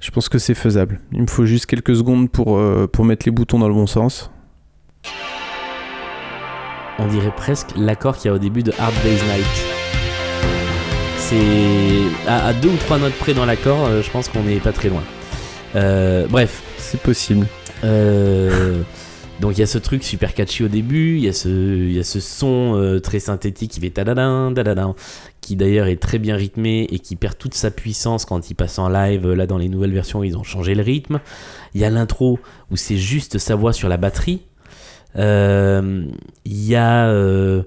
je 0.00 0.10
pense 0.10 0.30
que 0.30 0.38
c'est 0.38 0.54
faisable. 0.54 1.00
Il 1.12 1.20
me 1.20 1.26
faut 1.26 1.44
juste 1.44 1.66
quelques 1.66 1.94
secondes 1.94 2.30
pour, 2.30 2.56
euh, 2.56 2.86
pour 2.90 3.04
mettre 3.04 3.26
les 3.26 3.30
boutons 3.30 3.58
dans 3.58 3.68
le 3.68 3.74
bon 3.74 3.86
sens. 3.86 4.30
on 6.98 7.06
dirait 7.08 7.34
presque 7.36 7.68
l'accord 7.76 8.16
qu'il 8.16 8.28
y 8.28 8.32
a 8.32 8.34
au 8.34 8.38
début 8.38 8.62
de 8.62 8.72
Hard 8.78 8.94
Day's 9.04 9.22
Night. 9.24 9.46
C'est 11.28 12.26
à, 12.26 12.46
à 12.48 12.52
deux 12.54 12.68
ou 12.70 12.76
trois 12.76 12.98
notes 12.98 13.12
près 13.14 13.34
dans 13.34 13.44
l'accord, 13.44 13.84
euh, 13.86 14.02
je 14.02 14.10
pense 14.10 14.28
qu'on 14.28 14.42
n'est 14.42 14.60
pas 14.60 14.72
très 14.72 14.88
loin. 14.88 15.02
Euh, 15.76 16.26
bref, 16.28 16.62
C'est 16.78 17.00
possible. 17.00 17.46
euh, 17.84 18.80
donc 19.40 19.56
il 19.56 19.60
y 19.60 19.62
a 19.62 19.66
ce 19.66 19.78
truc 19.78 20.02
super 20.02 20.34
catchy 20.34 20.64
au 20.64 20.68
début, 20.68 21.16
il 21.16 21.24
y 21.24 21.28
a 21.28 21.32
ce, 21.32 21.48
il 21.48 21.92
y 21.92 21.98
a 22.00 22.02
ce 22.02 22.18
son 22.18 22.74
euh, 22.76 22.98
très 22.98 23.20
synthétique 23.20 23.70
qui 23.72 23.80
fait 23.80 23.90
tadadin, 23.90 24.52
tadadin, 24.54 24.94
qui 25.40 25.54
d'ailleurs 25.54 25.86
est 25.86 26.00
très 26.00 26.18
bien 26.18 26.34
rythmé 26.34 26.88
et 26.90 26.98
qui 26.98 27.14
perd 27.14 27.36
toute 27.38 27.54
sa 27.54 27.70
puissance 27.70 28.24
quand 28.24 28.50
il 28.50 28.54
passe 28.54 28.78
en 28.78 28.88
live. 28.88 29.30
Là, 29.30 29.46
dans 29.46 29.58
les 29.58 29.68
nouvelles 29.68 29.92
versions, 29.92 30.24
ils 30.24 30.36
ont 30.36 30.42
changé 30.42 30.74
le 30.74 30.82
rythme. 30.82 31.20
Il 31.74 31.80
y 31.80 31.84
a 31.84 31.90
l'intro 31.90 32.40
où 32.70 32.76
c'est 32.76 32.96
juste 32.96 33.38
sa 33.38 33.54
voix 33.54 33.72
sur 33.72 33.88
la 33.88 33.96
batterie. 33.96 34.40
Euh, 35.16 36.04
Il 36.44 36.64
y 36.64 36.74
a 36.74 37.08
euh, 37.08 37.62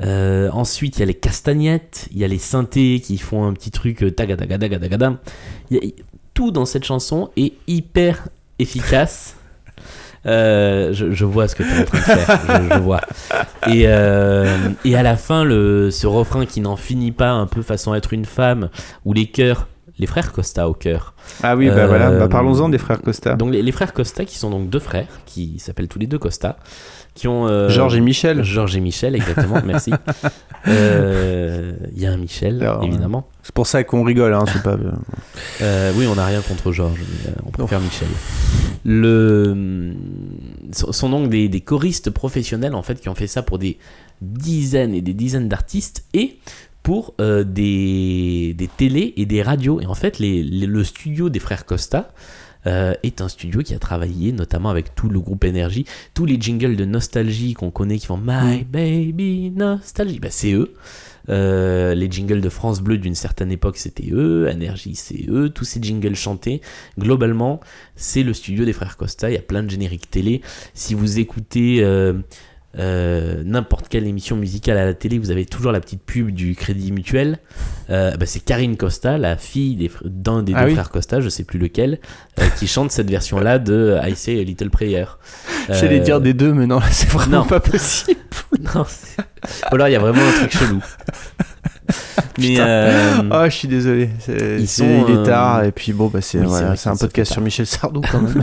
euh, 0.00 0.50
ensuite 0.52 0.96
il 0.96 1.00
y 1.00 1.02
a 1.02 1.06
les 1.06 1.14
castagnettes, 1.14 2.08
il 2.12 2.18
y 2.18 2.24
a 2.24 2.28
les 2.28 2.38
synthés 2.38 3.00
qui 3.00 3.16
font 3.18 3.46
un 3.46 3.52
petit 3.52 3.70
truc 3.70 4.02
euh, 4.02 4.10
tagadagadagadagada. 4.10 5.18
Tout 6.34 6.50
dans 6.50 6.64
cette 6.64 6.84
chanson 6.84 7.30
est 7.36 7.52
hyper 7.66 8.28
efficace. 8.58 9.36
Euh, 10.26 10.94
je, 10.94 11.12
je 11.12 11.26
vois 11.26 11.48
ce 11.48 11.54
que 11.54 11.62
tu 11.62 11.68
es 11.68 11.82
en 11.82 11.84
train 11.84 11.98
de 11.98 12.02
faire, 12.04 12.40
je, 12.70 12.74
je 12.76 12.80
vois. 12.80 13.02
Et, 13.66 13.82
euh, 13.84 14.56
et 14.86 14.96
à 14.96 15.02
la 15.02 15.18
fin, 15.18 15.44
le, 15.44 15.90
ce 15.90 16.06
refrain 16.06 16.46
qui 16.46 16.62
n'en 16.62 16.76
finit 16.76 17.12
pas, 17.12 17.32
un 17.32 17.46
peu 17.46 17.60
façon 17.60 17.94
être 17.94 18.14
une 18.14 18.24
femme, 18.24 18.70
où 19.04 19.12
les 19.12 19.26
chœurs, 19.26 19.68
les 19.98 20.06
frères 20.06 20.32
Costa 20.32 20.66
au 20.66 20.72
chœur, 20.72 21.12
Ah 21.42 21.54
oui, 21.56 21.68
bah 21.68 21.74
Euh, 21.80 21.86
voilà. 21.88 22.10
Bah, 22.10 22.28
Parlons-en 22.28 22.70
des 22.70 22.78
frères 22.78 23.02
Costa. 23.02 23.34
donc 23.34 23.52
les, 23.52 23.60
les 23.60 23.72
frères 23.72 23.92
Costa, 23.92 24.24
qui 24.24 24.38
sont 24.38 24.48
donc 24.48 24.70
deux 24.70 24.78
frères, 24.78 25.08
qui 25.26 25.58
s'appellent 25.58 25.88
tous 25.88 25.98
les 25.98 26.06
deux 26.06 26.18
Costa, 26.18 26.56
qui 27.14 27.28
ont... 27.28 27.46
euh, 27.46 27.68
Georges 27.68 27.96
et 27.96 28.00
Michel. 28.00 28.42
Georges 28.42 28.76
et 28.76 28.80
Michel, 28.80 29.14
exactement, 29.14 29.60
merci. 29.66 29.92
Euh, 30.66 31.72
Il 31.94 32.02
y 32.02 32.06
a 32.06 32.12
un 32.12 32.16
Michel, 32.16 32.62
Alors, 32.62 32.82
évidemment. 32.84 33.28
C'est 33.42 33.54
pour 33.54 33.66
ça 33.66 33.84
qu'on 33.84 34.02
rigole. 34.02 34.34
Hein, 34.34 34.44
c'est 34.52 34.62
pas... 34.62 34.76
Euh, 35.62 35.92
oui, 35.96 36.06
on 36.06 36.14
n'a 36.16 36.26
rien 36.26 36.40
contre 36.40 36.72
Georges, 36.72 37.00
on 37.46 37.50
préfère 37.50 37.80
Michel. 37.80 38.08
Le... 38.84 39.92
Ce 40.72 40.90
sont 40.92 41.08
donc 41.10 41.28
des, 41.30 41.48
des 41.48 41.60
choristes 41.60 42.10
professionnels, 42.10 42.74
en 42.74 42.82
fait, 42.82 43.00
qui 43.00 43.08
ont 43.08 43.14
fait 43.14 43.26
ça 43.26 43.42
pour 43.42 43.58
des 43.58 43.78
dizaines 44.22 44.94
et 44.94 45.00
des 45.02 45.14
dizaines 45.14 45.48
d'artistes, 45.48 46.04
et 46.14 46.38
pour 46.82 47.14
des, 47.18 48.54
des 48.56 48.68
télés 48.76 49.14
et 49.16 49.24
des 49.26 49.42
radios. 49.42 49.80
Et 49.80 49.86
en 49.86 49.94
fait, 49.94 50.18
les- 50.18 50.42
les- 50.42 50.66
le 50.66 50.84
studio 50.84 51.28
des 51.30 51.38
frères 51.40 51.64
Costa 51.64 52.12
euh, 52.66 52.94
est 53.02 53.20
un 53.20 53.28
studio 53.28 53.62
qui 53.62 53.74
a 53.74 53.78
travaillé 53.78 54.32
notamment 54.32 54.70
avec 54.70 54.94
tout 54.94 55.08
le 55.08 55.20
groupe 55.20 55.44
Énergie, 55.44 55.84
tous 56.14 56.24
les 56.24 56.40
jingles 56.40 56.76
de 56.76 56.84
nostalgie 56.84 57.54
qu'on 57.54 57.70
connaît 57.70 57.98
qui 57.98 58.06
font 58.06 58.18
My 58.18 58.64
Baby 58.64 59.50
Nostalgie, 59.50 60.20
bah, 60.20 60.28
c'est 60.30 60.52
eux. 60.52 60.74
Euh, 61.30 61.94
les 61.94 62.10
jingles 62.10 62.40
de 62.40 62.48
France 62.48 62.80
Bleu 62.80 62.98
d'une 62.98 63.14
certaine 63.14 63.50
époque, 63.50 63.76
c'était 63.76 64.10
eux. 64.12 64.48
Énergie, 64.48 64.94
c'est 64.94 65.26
eux. 65.28 65.48
Tous 65.48 65.64
ces 65.64 65.82
jingles 65.82 66.16
chantés, 66.16 66.60
globalement, 66.98 67.60
c'est 67.96 68.22
le 68.22 68.34
studio 68.34 68.64
des 68.64 68.72
frères 68.72 68.96
Costa. 68.96 69.30
Il 69.30 69.34
y 69.34 69.38
a 69.38 69.42
plein 69.42 69.62
de 69.62 69.70
génériques 69.70 70.10
télé. 70.10 70.42
Si 70.74 70.94
vous 70.94 71.18
écoutez 71.18 71.82
euh, 71.82 72.14
euh, 72.78 73.42
n'importe 73.44 73.88
quelle 73.88 74.06
émission 74.06 74.36
musicale 74.36 74.76
à 74.78 74.84
la 74.84 74.94
télé, 74.94 75.18
vous 75.18 75.30
avez 75.30 75.46
toujours 75.46 75.70
la 75.70 75.80
petite 75.80 76.02
pub 76.02 76.30
du 76.32 76.54
Crédit 76.56 76.90
Mutuel. 76.92 77.38
Euh, 77.90 78.16
bah, 78.16 78.26
c'est 78.26 78.40
Karine 78.40 78.76
Costa, 78.76 79.16
la 79.18 79.36
fille 79.36 79.76
des 79.76 79.90
d'un 80.04 80.42
des 80.42 80.52
Ah 80.56 80.62
deux 80.62 80.68
oui. 80.68 80.72
frères 80.74 80.90
Costa, 80.90 81.20
je 81.20 81.28
sais 81.28 81.44
plus 81.44 81.58
lequel, 81.58 82.00
euh, 82.40 82.46
qui 82.58 82.66
chante 82.66 82.90
cette 82.90 83.10
version-là 83.10 83.58
de 83.58 83.96
I 84.04 84.16
Say 84.16 84.40
a 84.40 84.42
Little 84.42 84.70
Prayer. 84.70 85.04
J'allais 85.68 86.00
dire 86.00 86.20
des 86.20 86.34
deux, 86.34 86.52
mais 86.52 86.66
non, 86.66 86.80
c'est 86.90 87.10
vraiment 87.10 87.38
non. 87.38 87.44
pas 87.46 87.60
possible. 87.60 88.20
non, 88.74 88.84
Ou 89.70 89.74
alors 89.74 89.88
il 89.88 89.92
y 89.92 89.96
a 89.96 90.00
vraiment 90.00 90.22
un 90.22 90.32
truc 90.32 90.52
chelou. 90.52 90.82
Mais 92.38 92.58
Ah, 92.58 93.48
je 93.48 93.54
suis 93.54 93.68
désolé. 93.68 94.10
Ils 94.58 94.66
sont, 94.68 95.06
il 95.08 95.14
est 95.14 95.22
tard 95.24 95.62
et 95.64 95.70
puis 95.72 95.92
bon, 95.92 96.08
bah 96.08 96.20
c'est, 96.20 96.38
oui, 96.38 96.46
voilà, 96.46 96.74
un 96.86 96.96
podcast 96.96 97.32
sur. 97.32 97.40
Michel 97.42 97.66
Sardou 97.66 98.00
quand 98.00 98.20
même. 98.22 98.42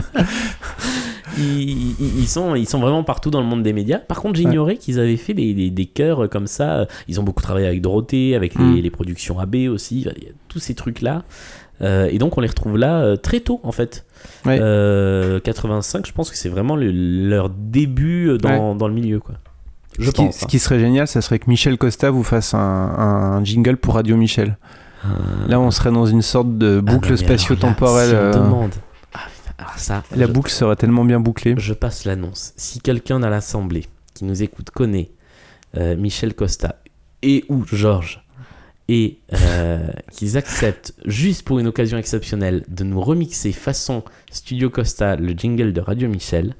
Ils, 1.38 1.90
ils- 2.00 2.18
ils 2.20 2.28
sont, 2.28 2.54
ils 2.54 2.68
sont 2.68 2.80
vraiment 2.80 3.04
partout 3.04 3.30
dans 3.30 3.40
le 3.40 3.46
monde 3.46 3.62
des 3.62 3.72
médias. 3.72 3.98
Par 3.98 4.20
contre, 4.20 4.36
j'ignorais 4.36 4.76
qu'ils 4.76 4.98
avaient 5.00 5.16
fait 5.16 5.34
des, 5.34 5.54
des, 5.54 5.70
des 5.70 5.86
chœurs 5.86 6.28
comme 6.30 6.46
ça. 6.46 6.86
Ils 7.08 7.20
ont 7.20 7.22
beaucoup 7.22 7.42
travaillé 7.42 7.66
avec 7.66 7.80
Dorothée, 7.80 8.34
avec 8.34 8.54
les, 8.54 8.64
Mm. 8.64 8.76
les 8.76 8.90
productions 8.90 9.38
AB 9.38 9.56
aussi, 9.70 10.06
tous 10.48 10.58
ces 10.58 10.74
trucs-là. 10.74 11.22
Euh, 11.80 12.08
et 12.10 12.18
donc 12.18 12.38
on 12.38 12.40
les 12.40 12.46
retrouve 12.48 12.76
là 12.76 13.00
euh, 13.00 13.16
très 13.16 13.40
tôt 13.40 13.58
en 13.64 13.72
fait. 13.72 14.04
Ouais. 14.46 14.58
Euh, 14.60 15.40
85, 15.40 16.06
je 16.06 16.12
pense 16.12 16.30
que 16.30 16.36
c'est 16.36 16.48
vraiment 16.48 16.76
le- 16.76 16.92
leur 16.92 17.48
début 17.48 18.38
dans, 18.38 18.76
dans 18.76 18.86
le 18.86 18.94
milieu 18.94 19.18
quoi. 19.18 19.34
Je 19.98 20.06
ce, 20.06 20.10
qui, 20.12 20.22
pense. 20.24 20.36
ce 20.36 20.46
qui 20.46 20.58
serait 20.58 20.78
génial, 20.78 21.06
ça 21.08 21.20
serait 21.20 21.38
que 21.38 21.50
Michel 21.50 21.76
Costa 21.76 22.10
vous 22.10 22.22
fasse 22.22 22.54
un, 22.54 22.58
un 22.58 23.44
jingle 23.44 23.76
pour 23.76 23.94
Radio 23.94 24.16
Michel. 24.16 24.56
hein. 25.04 25.08
Là, 25.48 25.58
on 25.60 25.70
serait 25.70 25.90
dans 25.92 26.06
une 26.06 26.22
sorte 26.22 26.56
de 26.56 26.78
Ah 26.86 26.92
boucle 26.92 27.10
mais 27.10 27.16
spatio-temporelle. 27.16 28.08
si 28.32 28.38
on 28.38 28.44
demande. 28.44 28.70
Ah, 29.66 29.72
putain, 29.76 29.94
alors 29.94 30.04
ça, 30.06 30.16
La 30.16 30.26
je- 30.26 30.32
boucle 30.32 30.50
serait 30.50 30.76
tellement 30.76 31.04
bien 31.04 31.20
bouclée. 31.20 31.54
Je 31.56 31.72
passe 31.74 32.04
l'annonce. 32.04 32.52
Si 32.56 32.80
quelqu'un 32.80 33.22
à 33.22 33.30
l'Assemblée 33.30 33.86
qui 34.14 34.24
nous 34.24 34.42
écoute 34.42 34.70
connaît 34.70 35.10
euh, 35.76 35.96
Michel 35.96 36.34
Costa 36.34 36.76
et 37.22 37.44
ou 37.48 37.64
Georges 37.66 38.22
et 38.88 39.18
euh, 39.32 39.86
qu'ils 40.12 40.36
acceptent 40.36 40.92
juste 41.06 41.44
pour 41.46 41.58
une 41.58 41.66
occasion 41.66 41.96
exceptionnelle 41.98 42.64
de 42.68 42.84
nous 42.84 43.00
remixer 43.00 43.52
façon 43.52 44.02
Studio 44.30 44.68
Costa 44.70 45.16
le 45.16 45.32
jingle 45.32 45.72
de 45.72 45.80
Radio 45.80 46.08
Michel, 46.08 46.54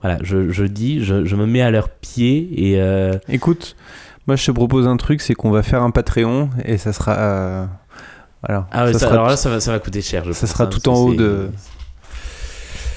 voilà, 0.00 0.18
je, 0.22 0.50
je 0.50 0.64
dis, 0.64 1.02
je, 1.02 1.24
je 1.24 1.36
me 1.36 1.46
mets 1.46 1.62
à 1.62 1.70
leurs 1.70 1.88
pieds 1.88 2.70
et 2.72 2.80
euh, 2.80 3.16
Écoute, 3.28 3.74
moi 4.26 4.36
je 4.36 4.44
te 4.46 4.50
propose 4.50 4.86
un 4.86 4.96
truc, 4.96 5.20
c'est 5.20 5.34
qu'on 5.34 5.50
va 5.50 5.62
faire 5.62 5.82
un 5.82 5.90
Patreon 5.90 6.50
et 6.64 6.76
ça 6.78 6.92
sera. 6.92 7.68
voilà. 8.46 8.68
ah 8.70 8.84
ouais, 8.84 8.92
ça 8.92 8.98
ça- 8.98 9.06
sera 9.06 9.12
alors 9.14 9.26
là 9.28 9.36
ça 9.36 9.48
va, 9.50 9.60
ça 9.60 9.72
va 9.72 9.78
coûter 9.78 10.02
cher. 10.02 10.24
Je 10.24 10.32
ça 10.32 10.40
pense, 10.40 10.50
sera 10.50 10.64
hein, 10.64 10.66
tout 10.68 10.88
en 10.88 10.94
haut 10.94 11.14
de- 11.14 11.50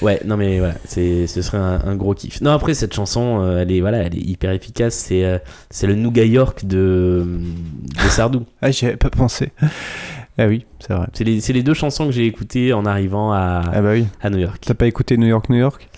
Ouais, 0.02 0.20
non 0.24 0.36
mais 0.36 0.58
voilà, 0.58 0.74
c'est, 0.84 1.26
ce 1.26 1.40
serait 1.42 1.58
un, 1.58 1.80
un 1.84 1.96
gros 1.96 2.14
kiff. 2.14 2.40
Non, 2.40 2.50
après 2.52 2.74
cette 2.74 2.94
chanson, 2.94 3.40
euh, 3.40 3.60
elle 3.62 3.72
est 3.72 3.80
voilà, 3.80 3.98
elle 3.98 4.14
est 4.14 4.20
hyper 4.20 4.50
efficace. 4.52 4.94
C'est, 4.94 5.24
euh, 5.24 5.38
c'est 5.70 5.86
le 5.86 5.94
Nougat 5.94 6.24
York 6.26 6.64
de, 6.66 7.26
de 7.26 8.08
Sardou. 8.10 8.44
Ah, 8.62 8.70
j'y 8.70 8.86
avais 8.86 8.96
pas 8.96 9.10
pensé. 9.10 9.52
Ah 10.38 10.46
oui, 10.48 10.66
c'est 10.80 10.92
vrai. 10.92 11.06
C'est 11.14 11.24
les, 11.24 11.40
c'est 11.40 11.52
les 11.54 11.62
deux 11.62 11.72
chansons 11.74 12.06
que 12.06 12.12
j'ai 12.12 12.26
écoutées 12.26 12.72
en 12.74 12.84
arrivant 12.84 13.32
à, 13.32 13.62
Ah 13.72 13.80
bah 13.80 13.92
oui. 13.92 14.06
à 14.20 14.28
New 14.28 14.38
York. 14.38 14.62
T'as 14.66 14.74
pas 14.74 14.86
écouté 14.86 15.16
New 15.16 15.26
York, 15.28 15.48
New 15.48 15.56
York? 15.56 15.88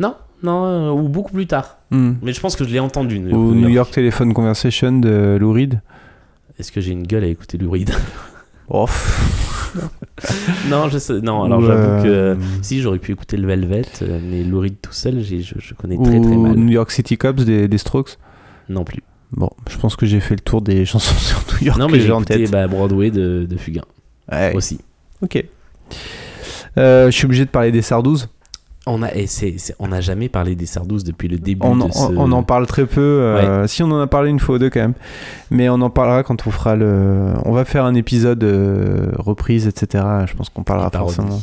Non, 0.00 0.14
non, 0.42 0.64
euh, 0.64 0.90
ou 0.90 1.08
beaucoup 1.08 1.32
plus 1.32 1.46
tard. 1.46 1.76
Hmm. 1.90 2.12
Mais 2.22 2.32
je 2.32 2.40
pense 2.40 2.56
que 2.56 2.64
je 2.64 2.70
l'ai 2.70 2.80
entendu. 2.80 3.18
New 3.20 3.28
York, 3.28 3.38
Ou 3.38 3.44
New 3.48 3.54
New 3.54 3.60
York. 3.62 3.74
York 3.74 3.90
Telephone 3.92 4.32
Conversation 4.32 4.98
de 4.98 5.36
Lou 5.38 5.52
Reed 5.52 5.80
Est-ce 6.58 6.72
que 6.72 6.80
j'ai 6.80 6.92
une 6.92 7.06
gueule 7.06 7.24
à 7.24 7.26
écouter 7.26 7.58
Lou 7.58 7.70
Reed? 7.70 7.90
Oh. 8.74 8.86
Non, 10.68 10.88
je 10.90 10.98
sais, 10.98 11.20
non. 11.20 11.44
Alors 11.44 11.60
Ou, 11.60 11.66
j'avoue 11.66 12.02
que 12.02 12.08
euh, 12.08 12.34
si 12.60 12.80
j'aurais 12.82 12.98
pu 12.98 13.12
écouter 13.12 13.36
le 13.38 13.46
Velvet, 13.48 13.82
euh, 14.02 14.20
mais 14.22 14.44
Lou 14.44 14.60
Reed 14.60 14.74
tout 14.82 14.92
seul, 14.92 15.22
je, 15.22 15.36
je 15.40 15.74
connais 15.74 15.96
très 15.96 16.20
très 16.20 16.36
mal. 16.36 16.54
New 16.56 16.70
York 16.72 16.90
City 16.90 17.16
Cops 17.16 17.44
des, 17.44 17.68
des 17.68 17.78
Strokes? 17.78 18.18
Non 18.68 18.84
plus. 18.84 19.02
Bon, 19.32 19.48
je 19.70 19.78
pense 19.78 19.96
que 19.96 20.04
j'ai 20.04 20.20
fait 20.20 20.34
le 20.34 20.40
tour 20.40 20.60
des 20.60 20.84
chansons 20.84 21.14
sur 21.16 21.38
New 21.60 21.66
York 21.66 21.78
non, 21.78 21.88
mais 21.88 22.00
j'ai 22.00 22.08
écouté 22.08 22.42
tête. 22.42 22.50
bah, 22.50 22.66
Broadway 22.68 23.10
de, 23.10 23.46
de 23.48 23.56
Fugain 23.56 23.84
Ouais, 24.30 24.54
aussi. 24.54 24.78
ok. 25.22 25.42
Euh, 26.78 27.06
je 27.06 27.10
suis 27.16 27.24
obligé 27.24 27.44
de 27.46 27.50
parler 27.50 27.72
des 27.72 27.82
Sardous. 27.82 28.18
On 28.84 29.00
a, 29.04 29.14
et 29.14 29.26
on 29.78 29.88
n'a 29.88 30.00
jamais 30.00 30.28
parlé 30.28 30.56
des 30.56 30.66
Sardous 30.66 31.04
depuis 31.04 31.28
le 31.28 31.38
début 31.38 31.64
On, 31.64 31.76
de 31.76 31.82
en- 31.84 31.92
ce... 31.92 32.12
on 32.16 32.32
en 32.32 32.42
parle 32.42 32.66
très 32.66 32.84
peu. 32.84 33.00
euh, 33.00 33.66
Si 33.68 33.80
on 33.84 33.90
en 33.92 34.00
a 34.00 34.08
parlé 34.08 34.28
une 34.30 34.40
fois 34.40 34.56
ou 34.56 34.58
deux 34.58 34.70
quand 34.70 34.80
même, 34.80 34.94
mais 35.52 35.68
on 35.68 35.80
en 35.82 35.90
parlera 35.90 36.24
quand 36.24 36.44
on 36.48 36.50
fera 36.50 36.74
le. 36.74 37.32
On 37.44 37.52
va 37.52 37.64
faire 37.64 37.84
un 37.84 37.94
épisode 37.94 38.42
euh, 38.42 39.12
reprise, 39.18 39.68
etc. 39.68 40.02
Je 40.26 40.34
pense 40.34 40.48
qu'on 40.48 40.64
parlera 40.64 40.90
forcément. 40.90 41.40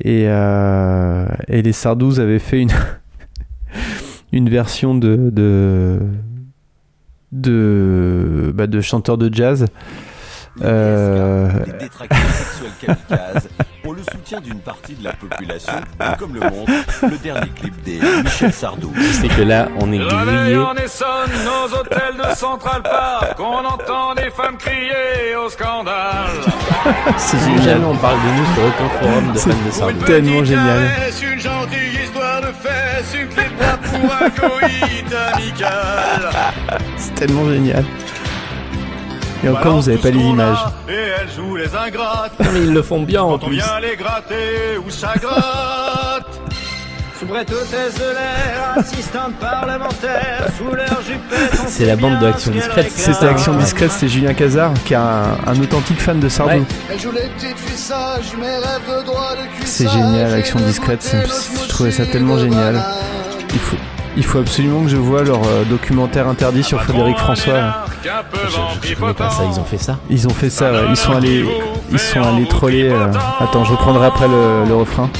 Et, 0.00 0.24
euh, 0.26 1.26
et 1.46 1.62
les 1.62 1.72
Sardous 1.72 2.18
avaient 2.18 2.40
fait 2.40 2.60
une 2.60 2.72
une 4.32 4.48
version 4.50 4.96
de 4.96 5.30
de 5.32 6.00
de, 7.32 8.52
bah, 8.54 8.66
de 8.66 8.80
chanteurs 8.80 9.18
de 9.18 9.32
jazz. 9.32 9.66
Euh, 10.64 11.48
des 11.64 11.72
détracteurs 11.72 12.18
sexuels 12.18 12.72
kamikazes 13.08 13.48
pour 13.82 13.94
le 13.94 14.02
soutien 14.02 14.40
d'une 14.40 14.58
partie 14.60 14.94
de 14.94 15.04
la 15.04 15.12
population, 15.12 15.72
comme 16.18 16.34
le 16.34 16.40
montre 16.40 16.72
le 17.02 17.16
dernier 17.18 17.48
clip 17.50 17.80
des 17.84 18.00
Michel 18.24 18.52
Sardou. 18.52 18.92
C'est 19.12 19.28
que 19.28 19.42
là, 19.42 19.68
on 19.80 19.92
est 19.92 19.98
grillé. 19.98 20.56
en 20.58 20.74
Essonne, 20.74 21.30
nos 21.44 21.74
hôtels 21.78 22.16
de 22.18 22.34
Central 22.34 22.82
Park, 22.82 23.38
on 23.38 23.64
entend 23.64 24.14
des 24.14 24.30
femmes 24.30 24.56
crier 24.58 25.36
au 25.44 25.48
scandale. 25.48 26.26
c'est 27.16 27.36
Si 27.38 27.44
génial. 27.44 27.62
jamais 27.62 27.84
on 27.86 27.96
parle 27.96 28.16
de 28.18 28.38
nous 28.38 28.54
sur 28.54 28.64
aucun 28.66 28.88
forum 29.00 29.32
de 29.32 29.38
fans 29.38 29.50
de 29.66 29.70
Sardou. 29.70 30.04
tellement 30.04 30.44
génial. 30.44 30.88
Caresse, 30.96 31.22
une 31.22 31.40
gentille 31.40 32.02
histoire 32.04 32.40
de 32.40 32.46
fesses, 32.48 33.14
une 33.20 33.28
clé 33.28 33.44
de 33.44 33.56
bois 33.56 33.78
pour 34.00 34.14
un 34.26 34.30
coït 34.30 35.14
amical. 35.34 36.30
C'est 36.96 37.14
tellement 37.14 37.48
génial. 37.48 37.84
Et 39.44 39.48
encore, 39.48 39.76
vous 39.76 39.88
avez 39.88 39.98
tout 39.98 40.02
pas 40.04 40.10
les 40.10 40.20
images. 40.20 40.58
Et 40.88 40.92
elle 40.92 41.28
joue 41.30 41.56
les 41.56 41.74
ingrates. 41.74 42.32
Mais 42.52 42.60
ils 42.62 42.72
le 42.72 42.82
font 42.82 43.02
bien 43.02 43.22
en 43.22 43.38
Quand 43.38 43.44
on 43.44 43.48
plus. 43.48 43.56
vient 43.56 43.80
les 43.80 43.96
gratter 43.96 44.78
où 44.84 44.90
ça 44.90 45.12
gratte. 45.20 46.26
Soubrette 47.18 47.50
hôtesse 47.50 47.94
de 47.96 48.00
l'air, 48.14 48.74
assistante 48.76 49.34
parlementaire, 49.40 50.46
sous 50.56 50.72
leur 50.72 51.02
jupette. 51.02 51.60
on 51.64 51.66
C'est 51.66 51.84
la 51.86 51.96
bande 51.96 52.20
de 52.20 52.26
Action 52.28 52.52
Discrète. 52.52 52.92
C'était 52.92 53.26
Action 53.26 53.54
Discrète, 53.56 53.90
c'était 53.90 54.06
Julien 54.08 54.34
Cazard, 54.34 54.72
qui 54.84 54.92
est 54.94 54.96
un, 54.96 55.36
un 55.46 55.60
authentique 55.60 56.00
fan 56.00 56.20
de 56.20 56.28
Sardou. 56.28 56.52
Ouais. 56.58 56.62
Elle 56.92 57.00
joue 57.00 57.10
les 57.10 57.28
petites 57.36 57.58
filles 57.58 57.76
sages, 57.76 58.34
mes 58.40 58.46
rêves 58.46 59.00
de 59.00 59.04
droit 59.04 59.32
de 59.32 59.42
cul 59.58 59.66
C'est 59.66 59.88
génial, 59.88 60.32
Action 60.32 60.60
Discrète, 60.60 61.02
c'est- 61.02 61.26
je 61.64 61.68
trouvais 61.68 61.90
ça 61.90 62.06
tellement 62.06 62.38
génial. 62.38 62.80
Il 63.52 63.58
faut, 63.58 63.76
il 64.18 64.24
faut 64.24 64.38
absolument 64.40 64.82
que 64.82 64.88
je 64.88 64.96
vois 64.96 65.22
leur 65.22 65.40
euh, 65.46 65.64
documentaire 65.64 66.28
interdit 66.28 66.62
sur 66.62 66.82
Frédéric 66.82 67.16
François. 67.16 67.84
Je, 68.04 68.88
je 68.88 68.94
connais 68.94 69.14
pas 69.14 69.30
ça, 69.30 69.44
ils 69.50 69.58
ont 69.58 69.64
fait 69.64 69.78
ça. 69.78 69.96
Ils 70.10 70.26
ont 70.26 70.34
fait 70.34 70.50
ça, 70.50 70.72
ouais. 70.72 70.80
ils 70.90 70.96
sont 70.96 71.12
allés, 71.12 71.44
ils 71.90 71.98
sont 71.98 72.22
allés 72.22 72.46
troller. 72.46 72.88
euh, 72.90 73.06
Attends, 73.40 73.64
je 73.64 73.70
reprendrai 73.72 74.06
après 74.06 74.28
le, 74.28 74.64
le 74.68 74.74
refrain. 74.74 75.08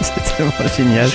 C'est 0.00 0.36
tellement 0.36 0.52
génial. 0.76 1.08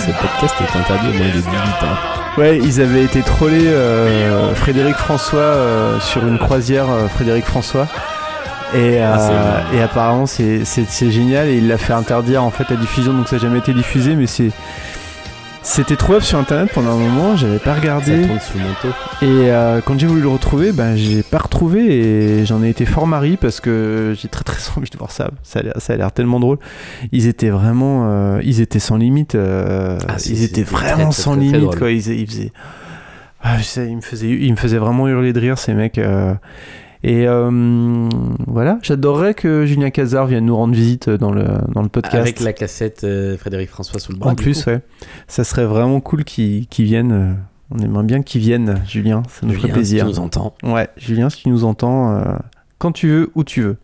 Ce 0.00 0.10
podcast 0.10 0.54
est 0.60 0.76
interdit 0.78 1.08
au 1.08 1.12
moins 1.12 1.26
de 1.28 1.32
18 1.32 1.44
ans. 1.50 2.19
Ouais, 2.38 2.58
ils 2.58 2.80
avaient 2.80 3.04
été 3.04 3.22
trollés 3.22 3.66
euh, 3.66 4.54
Frédéric 4.54 4.96
François 4.96 5.40
euh, 5.40 6.00
sur 6.00 6.26
une 6.26 6.38
croisière 6.38 6.88
euh, 6.88 7.08
Frédéric 7.08 7.44
François. 7.44 7.86
Et, 8.72 9.02
euh, 9.02 9.14
Ah, 9.14 9.74
et 9.74 9.82
apparemment 9.82 10.26
c'est, 10.26 10.64
c'est, 10.64 10.88
c'est 10.88 11.10
génial. 11.10 11.48
Et 11.48 11.56
il 11.56 11.66
l'a 11.68 11.76
fait 11.76 11.92
interdire 11.92 12.44
en 12.44 12.50
fait 12.50 12.70
la 12.70 12.76
diffusion. 12.76 13.12
Donc 13.12 13.28
ça 13.28 13.36
n'a 13.36 13.42
jamais 13.42 13.58
été 13.58 13.74
diffusé 13.74 14.14
mais 14.14 14.26
c'est 14.26 14.52
c'était 15.62 15.96
trouvable 15.96 16.24
sur 16.24 16.38
internet 16.38 16.70
pendant 16.72 16.92
un 16.92 16.98
moment 16.98 17.36
j'avais 17.36 17.58
pas 17.58 17.74
Ça 17.74 17.80
regardé 17.80 18.22
tourne 18.22 18.40
sous 18.40 18.58
et 19.24 19.50
euh, 19.50 19.80
quand 19.84 19.98
j'ai 19.98 20.06
voulu 20.06 20.22
le 20.22 20.28
retrouver 20.28 20.72
ben 20.72 20.96
j'ai 20.96 21.22
pas 21.22 21.38
retrouvé 21.38 21.84
et 21.86 22.46
j'en 22.46 22.62
ai 22.62 22.70
été 22.70 22.86
fort 22.86 23.06
mari 23.06 23.36
parce 23.36 23.60
que 23.60 24.14
j'ai 24.16 24.28
très 24.28 24.44
très 24.44 24.58
envie 24.76 24.90
de 24.90 24.96
voir 24.96 25.10
ça. 25.10 25.30
Ça 25.42 25.60
a 25.60 25.62
l'air, 25.62 25.74
ça 25.78 26.10
tellement 26.10 26.40
drôle. 26.40 26.58
Ils 27.12 27.26
étaient 27.26 27.50
vraiment 27.50 28.06
euh, 28.08 28.40
ils 28.42 28.60
étaient 28.60 28.78
sans 28.78 28.96
limite 28.96 29.34
euh, 29.34 29.98
Ah, 30.08 30.16
ils 30.26 30.42
étaient 30.42 30.62
vraiment 30.62 30.94
très, 30.94 31.02
très, 31.04 31.12
sans 31.12 31.36
très, 31.36 31.44
limite 31.44 31.76
quoi. 31.76 31.90
Ils, 31.90 32.08
ils 32.08 32.26
faisaient 32.26 32.52
ah, 33.42 33.56
je 33.58 33.62
sais, 33.62 33.86
il 33.86 33.96
me 33.96 34.02
faisait 34.02 34.28
il 34.28 34.50
me 34.50 34.56
faisait 34.56 34.78
vraiment 34.78 35.08
hurler 35.08 35.32
de 35.32 35.40
rire 35.40 35.58
ces 35.58 35.74
mecs. 35.74 35.98
Et 37.02 37.26
euh, 37.26 38.08
voilà 38.46 38.78
j'adorerais 38.82 39.34
que 39.34 39.64
Julien 39.64 39.90
Cazard 39.90 40.26
vienne 40.26 40.46
nous 40.46 40.56
rendre 40.56 40.74
visite 40.74 41.08
dans 41.08 41.32
le 41.32 41.44
dans 41.72 41.82
le 41.82 41.88
podcast 41.88 42.16
Avec 42.16 42.40
la 42.40 42.52
cassette 42.52 43.04
euh, 43.04 43.38
Frédéric 43.38 43.70
François 43.70 44.00
sous 44.00 44.12
le 44.12 44.18
bras. 44.18 44.30
en 44.30 44.34
plus 44.34 44.66
ouais 44.66 44.80
ça 45.28 45.44
serait 45.44 45.64
vraiment 45.64 46.00
cool 46.00 46.24
qu'il 46.24 46.66
qu'il 46.66 46.84
vienne 46.84 47.12
euh, 47.12 47.32
on 47.70 47.78
aimerait 47.78 48.04
bien 48.04 48.22
qu'il 48.22 48.40
vienne 48.40 48.82
Julien 48.86 49.22
ça 49.28 49.46
nous 49.46 49.52
Julien, 49.52 49.62
ferait 49.62 49.72
plaisir 49.72 50.06
si 50.06 50.12
tu 50.12 50.18
nous 50.18 50.24
entends. 50.24 50.54
Ouais, 50.62 50.88
Julien, 50.96 51.30
si 51.30 51.42
tu 51.42 51.48
nous 51.48 51.64
entends, 51.64 52.16
euh, 52.16 52.34
quand 52.78 52.92
tu 52.92 53.08
veux, 53.08 53.30
où 53.34 53.44
tu 53.44 53.62
veux. 53.62 53.76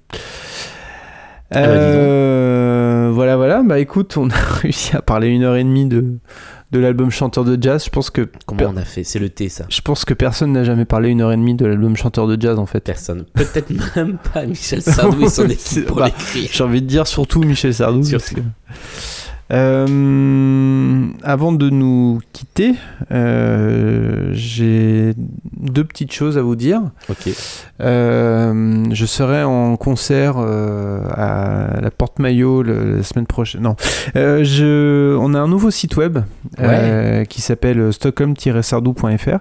bah, 1.53 1.63
donc. 1.63 1.77
Euh, 1.77 3.11
voilà, 3.13 3.37
voilà. 3.37 3.63
Bah 3.63 3.79
écoute, 3.79 4.17
on 4.17 4.29
a 4.31 4.35
réussi 4.61 4.97
à 4.97 5.03
parler 5.03 5.29
une 5.29 5.45
heure 5.45 5.57
et 5.57 5.65
demie 5.65 5.87
de, 5.87 6.19
de 6.77 6.81
l'album 6.83 7.11
Chanteur 7.11 7.45
de 7.45 7.61
Jazz. 7.61 7.85
Je 7.85 7.91
pense 7.91 8.11
que 8.11 8.29
Comment 8.47 8.73
on 8.73 8.77
a 8.77 8.85
fait 8.85 9.03
C'est 9.05 9.19
le 9.19 9.29
thé, 9.31 9.49
ça. 9.49 9.65
je 9.69 9.81
pense 9.81 10.05
que 10.05 10.15
personne 10.15 10.53
n'a 10.53 10.65
jamais 10.65 10.85
parlé 10.85 11.09
une 11.11 11.21
heure 11.23 11.33
et 11.33 11.37
demie 11.37 11.55
de 11.55 11.65
l'album 11.67 11.97
Chanteur 11.97 12.27
de 12.27 12.41
Jazz 12.41 12.59
en 12.59 12.67
fait. 12.67 12.81
Personne. 12.81 13.25
Peut-être 13.35 13.71
même 13.97 14.19
pas 14.33 14.45
Michel 14.47 14.83
Sardou 14.83 15.25
et 15.25 15.29
son 15.29 15.45
équipe 15.49 15.87
pour 15.87 15.97
bah, 15.97 16.07
l'écrire. 16.07 16.51
J'ai 16.53 16.65
envie 16.65 16.83
de 16.83 16.87
dire 16.87 17.07
surtout 17.07 17.41
Michel 17.43 17.75
Sardou. 17.75 18.01
parce 18.01 18.09
Surtout. 18.11 18.35
que- 18.37 18.41
Euh, 19.53 21.07
avant 21.23 21.53
de 21.53 21.71
nous 21.71 22.21
quitter, 22.33 22.75
euh, 23.13 24.31
j'ai 24.33 25.15
deux 25.57 25.85
petites 25.85 26.13
choses 26.13 26.37
à 26.37 26.43
vous 26.43 26.57
dire. 26.57 26.83
Ok. 27.09 27.29
Euh, 27.81 28.85
je 28.91 29.07
serai 29.07 29.45
en 29.45 29.77
concert 29.77 30.39
à 30.39 31.81
la 31.81 31.91
Porte 31.91 32.19
Maillot 32.19 32.63
la 32.63 33.03
semaine 33.03 33.27
prochaine. 33.27 33.63
Non, 33.63 33.77
je, 34.15 35.17
on 35.17 35.35
a 35.35 35.39
un 35.39 35.49
nouveau 35.49 35.71
site 35.71 35.97
web 35.97 36.19
qui 37.29 37.41
s'appelle 37.41 37.93
stockholm-sardou.fr, 37.93 39.39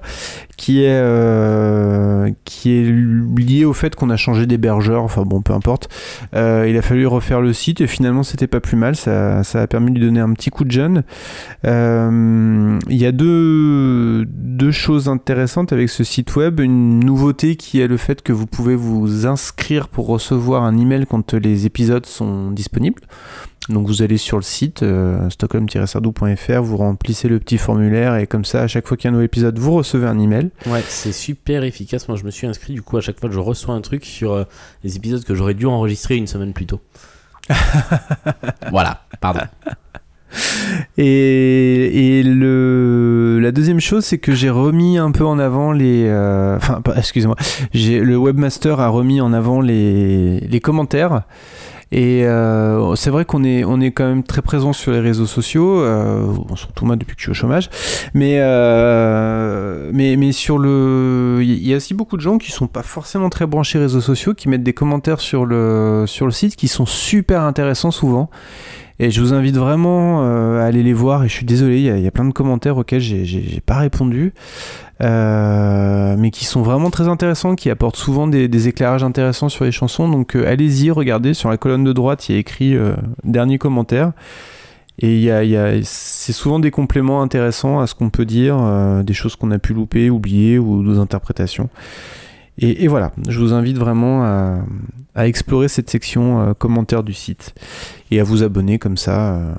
qui 0.58 0.84
est 0.84 2.36
qui 2.44 2.72
est 2.72 2.92
lié 3.40 3.66
au 3.66 3.74
fait 3.74 3.96
qu'on 3.96 4.10
a 4.10 4.18
changé 4.18 4.46
d'hébergeur. 4.46 5.04
Enfin 5.04 5.24
bon, 5.24 5.42
peu 5.42 5.54
importe. 5.54 5.90
Il 6.34 6.78
a 6.78 6.82
fallu 6.82 7.08
refaire 7.08 7.42
le 7.42 7.54
site 7.54 7.82
et 7.82 7.88
finalement 7.88 8.24
c'était 8.24 8.48
pas 8.48 8.60
plus 8.60 8.78
mal. 8.78 8.96
Ça, 8.96 9.44
ça 9.44 9.62
a 9.62 9.68
permis 9.68 9.92
de 9.92 9.95
lui 9.96 10.06
donner 10.06 10.20
un 10.20 10.34
petit 10.34 10.50
coup 10.50 10.64
de 10.64 10.72
jeune. 10.72 11.04
Euh, 11.66 12.80
il 12.90 12.98
y 12.98 13.06
a 13.06 13.12
deux, 13.12 14.26
deux 14.26 14.72
choses 14.72 15.10
intéressantes 15.10 15.74
avec 15.74 15.90
ce 15.90 16.04
site 16.04 16.36
web. 16.36 16.60
Une 16.60 17.00
nouveauté 17.00 17.56
qui 17.56 17.80
est 17.80 17.88
le 17.88 17.98
fait 17.98 18.22
que 18.22 18.34
vous 18.34 18.46
pouvez 18.46 18.76
vous 18.76 19.26
inscrire 19.26 19.88
pour 19.88 20.08
recevoir 20.08 20.64
un 20.64 20.78
email 20.78 21.06
quand 21.06 21.34
les 21.34 21.66
épisodes 21.66 22.06
sont 22.06 22.52
disponibles. 22.52 23.02
Donc 23.70 23.88
vous 23.88 24.04
allez 24.04 24.18
sur 24.18 24.38
le 24.38 24.44
site 24.44 24.84
euh, 24.84 25.30
stockholm-sardou.fr, 25.30 26.62
vous 26.62 26.78
remplissez 26.78 27.28
le 27.28 27.40
petit 27.40 27.58
formulaire 27.58 28.16
et 28.16 28.28
comme 28.28 28.46
ça, 28.46 28.62
à 28.62 28.68
chaque 28.68 28.88
fois 28.88 28.96
qu'il 28.96 29.06
y 29.06 29.08
a 29.08 29.10
un 29.10 29.14
nouvel 29.14 29.26
épisode, 29.26 29.58
vous 29.58 29.74
recevez 29.74 30.08
un 30.08 30.20
email. 30.20 30.52
Ouais, 30.68 30.84
c'est 30.88 31.12
super 31.12 31.64
efficace. 31.64 32.08
Moi, 32.08 32.18
je 32.18 32.24
me 32.26 32.32
suis 32.32 32.46
inscrit. 32.46 32.74
Du 32.74 32.84
coup, 32.84 32.98
à 32.98 33.02
chaque 33.02 33.20
fois, 33.20 33.30
je 33.32 33.40
reçois 33.40 33.74
un 33.74 33.82
truc 33.82 34.06
sur 34.06 34.34
euh, 34.34 34.44
les 34.84 34.98
épisodes 34.98 35.24
que 35.24 35.34
j'aurais 35.34 35.56
dû 35.56 35.66
enregistrer 35.66 36.16
une 36.16 36.28
semaine 36.28 36.54
plus 36.54 36.68
tôt. 36.68 36.82
voilà, 38.72 39.02
pardon. 39.20 39.42
Et, 40.98 42.24
le, 42.26 43.40
la 43.42 43.52
deuxième 43.52 43.80
chose, 43.80 44.06
c'est 44.06 44.18
que 44.18 44.34
j'ai 44.34 44.50
remis 44.50 44.98
un 44.98 45.12
peu 45.12 45.26
en 45.26 45.40
avant 45.40 45.72
les. 45.72 46.06
euh, 46.06 46.58
Enfin, 46.58 46.82
excusez-moi. 46.96 47.36
Le 47.74 48.16
webmaster 48.16 48.80
a 48.80 48.88
remis 48.88 49.22
en 49.22 49.34
avant 49.34 49.62
les, 49.62 50.40
les 50.40 50.60
commentaires. 50.60 51.24
Et 51.92 52.26
euh, 52.26 52.96
c'est 52.96 53.12
vrai 53.12 53.26
qu'on 53.26 53.44
est, 53.44 53.64
on 53.64 53.80
est 53.80 53.92
quand 53.92 54.08
même 54.08 54.24
très 54.24 54.42
présent 54.42 54.74
sur 54.74 54.92
les 54.92 55.00
réseaux 55.00 55.28
sociaux, 55.28 55.80
euh, 55.80 56.26
surtout 56.56 56.84
moi 56.84 56.96
depuis 56.96 57.16
que 57.16 57.22
je 57.22 57.26
suis 57.26 57.32
au 57.32 57.36
chômage. 57.36 57.70
Mais, 58.14 58.38
euh, 58.40 59.92
mais, 59.94 60.16
mais 60.18 60.32
sur 60.32 60.58
le. 60.58 61.40
Il 61.42 61.66
y 61.66 61.74
a 61.74 61.78
aussi 61.78 61.94
beaucoup 61.94 62.18
de 62.18 62.22
gens 62.22 62.38
qui 62.38 62.52
sont 62.52 62.68
pas 62.68 62.82
forcément 62.82 63.30
très 63.30 63.46
branchés 63.46 63.78
réseaux 63.78 64.02
sociaux, 64.02 64.34
qui 64.34 64.50
mettent 64.50 64.64
des 64.64 64.74
commentaires 64.74 65.22
sur 65.22 65.46
le, 65.46 66.06
sur 66.08 66.26
le 66.26 66.32
site 66.32 66.56
qui 66.56 66.68
sont 66.68 66.88
super 66.88 67.44
intéressants 67.44 67.92
souvent. 67.92 68.30
Et 69.00 69.12
je 69.12 69.20
vous 69.22 69.34
invite 69.34 69.58
vraiment 69.58 70.24
euh, 70.24 70.62
à 70.62 70.66
aller 70.66 70.84
les 70.84 70.94
voir. 70.94 71.24
Et 71.24 71.28
je 71.28 71.34
suis 71.34 71.46
désolé, 71.46 71.80
il 71.80 72.02
y, 72.02 72.08
a- 72.08 72.12
plein 72.12 72.26
de 72.26 72.32
commentaires 72.32 72.78
auxquels 72.78 73.02
j'ai- 73.02 73.62
pas 73.66 73.78
répondu. 73.78 74.34
Euh, 75.02 76.16
mais 76.18 76.32
qui 76.32 76.46
sont 76.46 76.62
vraiment 76.62 76.90
très 76.90 77.10
intéressants, 77.10 77.56
qui 77.56 77.70
apportent 77.70 77.98
souvent 77.98 78.28
des, 78.28 78.68
éclairages 78.70 79.04
intéressants 79.04 79.50
sur 79.50 79.66
les 79.66 79.74
chansons. 79.74 80.08
Donc 80.08 80.36
euh, 80.36 80.48
allez-y, 80.48 80.92
regardez, 80.92 81.34
sur 81.34 81.50
la 81.50 81.58
colonne 81.58 81.84
de 81.84 81.92
droite, 81.92 82.30
il 82.30 82.34
y 82.34 82.36
a 82.36 82.40
écrit 82.40 82.78
dernier 83.24 83.58
commentaire. 83.58 84.14
Et 85.00 85.20
y 85.20 85.30
a, 85.30 85.72
c'est 85.84 86.32
souvent 86.32 86.60
des 86.60 86.72
compléments 86.72 87.22
intéressants 87.22 87.82
à 87.82 87.88
ce 87.88 87.96
qu'on 87.96 88.10
peut 88.10 88.24
dire, 88.24 88.58
des 89.04 89.14
choses 89.14 89.36
qu'on 89.36 89.52
a 89.52 89.60
pu 89.60 89.74
louper, 89.74 90.10
oublier 90.10 90.58
ou 90.58 90.90
des 90.90 91.00
interprétations. 91.00 91.70
Et, 92.58 92.84
et 92.84 92.88
voilà, 92.88 93.12
je 93.28 93.40
vous 93.40 93.54
invite 93.54 93.78
vraiment 93.78 94.24
à, 94.24 94.60
à 95.14 95.28
explorer 95.28 95.68
cette 95.68 95.90
section 95.90 96.42
euh, 96.42 96.54
commentaires 96.54 97.04
du 97.04 97.14
site 97.14 97.54
et 98.12 98.20
à 98.20 98.24
vous 98.24 98.44
abonner 98.44 98.80
comme 98.80 98.98
ça. 98.98 99.36
euh, 99.36 99.54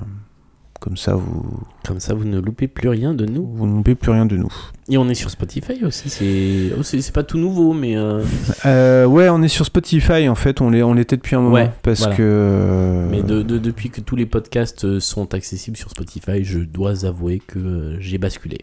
comme 0.79 0.95
ça, 0.97 1.15
vous 1.15 1.59
Comme 1.87 1.99
ça, 1.99 2.13
vous 2.13 2.23
ne 2.23 2.39
loupez 2.39 2.67
plus 2.67 2.87
rien 2.87 3.13
de 3.15 3.25
nous. 3.25 3.47
vous 3.51 3.65
ne 3.65 3.75
loupez 3.77 3.95
plus 3.95 4.11
rien 4.11 4.27
de 4.27 4.37
nous. 4.37 4.53
Et 4.89 4.97
on 4.99 5.09
est 5.09 5.15
sur 5.15 5.29
Spotify 5.31 5.83
aussi. 5.83 6.07
C'est 6.09 6.71
oh, 6.77 6.83
c'est 6.83 7.11
pas 7.11 7.23
tout 7.23 7.39
nouveau, 7.39 7.73
mais 7.73 7.95
euh, 7.97 9.05
ouais, 9.07 9.27
on 9.29 9.41
est 9.41 9.47
sur 9.47 9.65
Spotify 9.65 10.29
en 10.29 10.35
fait, 10.35 10.61
on 10.61 10.69
l'est- 10.69 10.83
on 10.83 10.93
l'était 10.93 11.17
depuis 11.17 11.35
un 11.35 11.41
moment. 11.41 11.55
Ouais, 11.55 11.71
parce 11.81 12.01
voilà. 12.01 12.15
que. 12.15 13.07
mais 13.09 13.23
de, 13.23 13.41
de- 13.41 13.57
depuis 13.57 13.89
que 13.89 14.01
tous 14.01 14.15
les 14.15 14.27
podcasts 14.27 14.99
sont 14.99 15.33
accessibles 15.33 15.77
sur 15.77 15.89
Spotify, 15.89 16.43
je 16.43 16.59
dois 16.59 17.05
avouer 17.05 17.41
que 17.45 17.97
j'ai 17.99 18.19
basculé. 18.19 18.59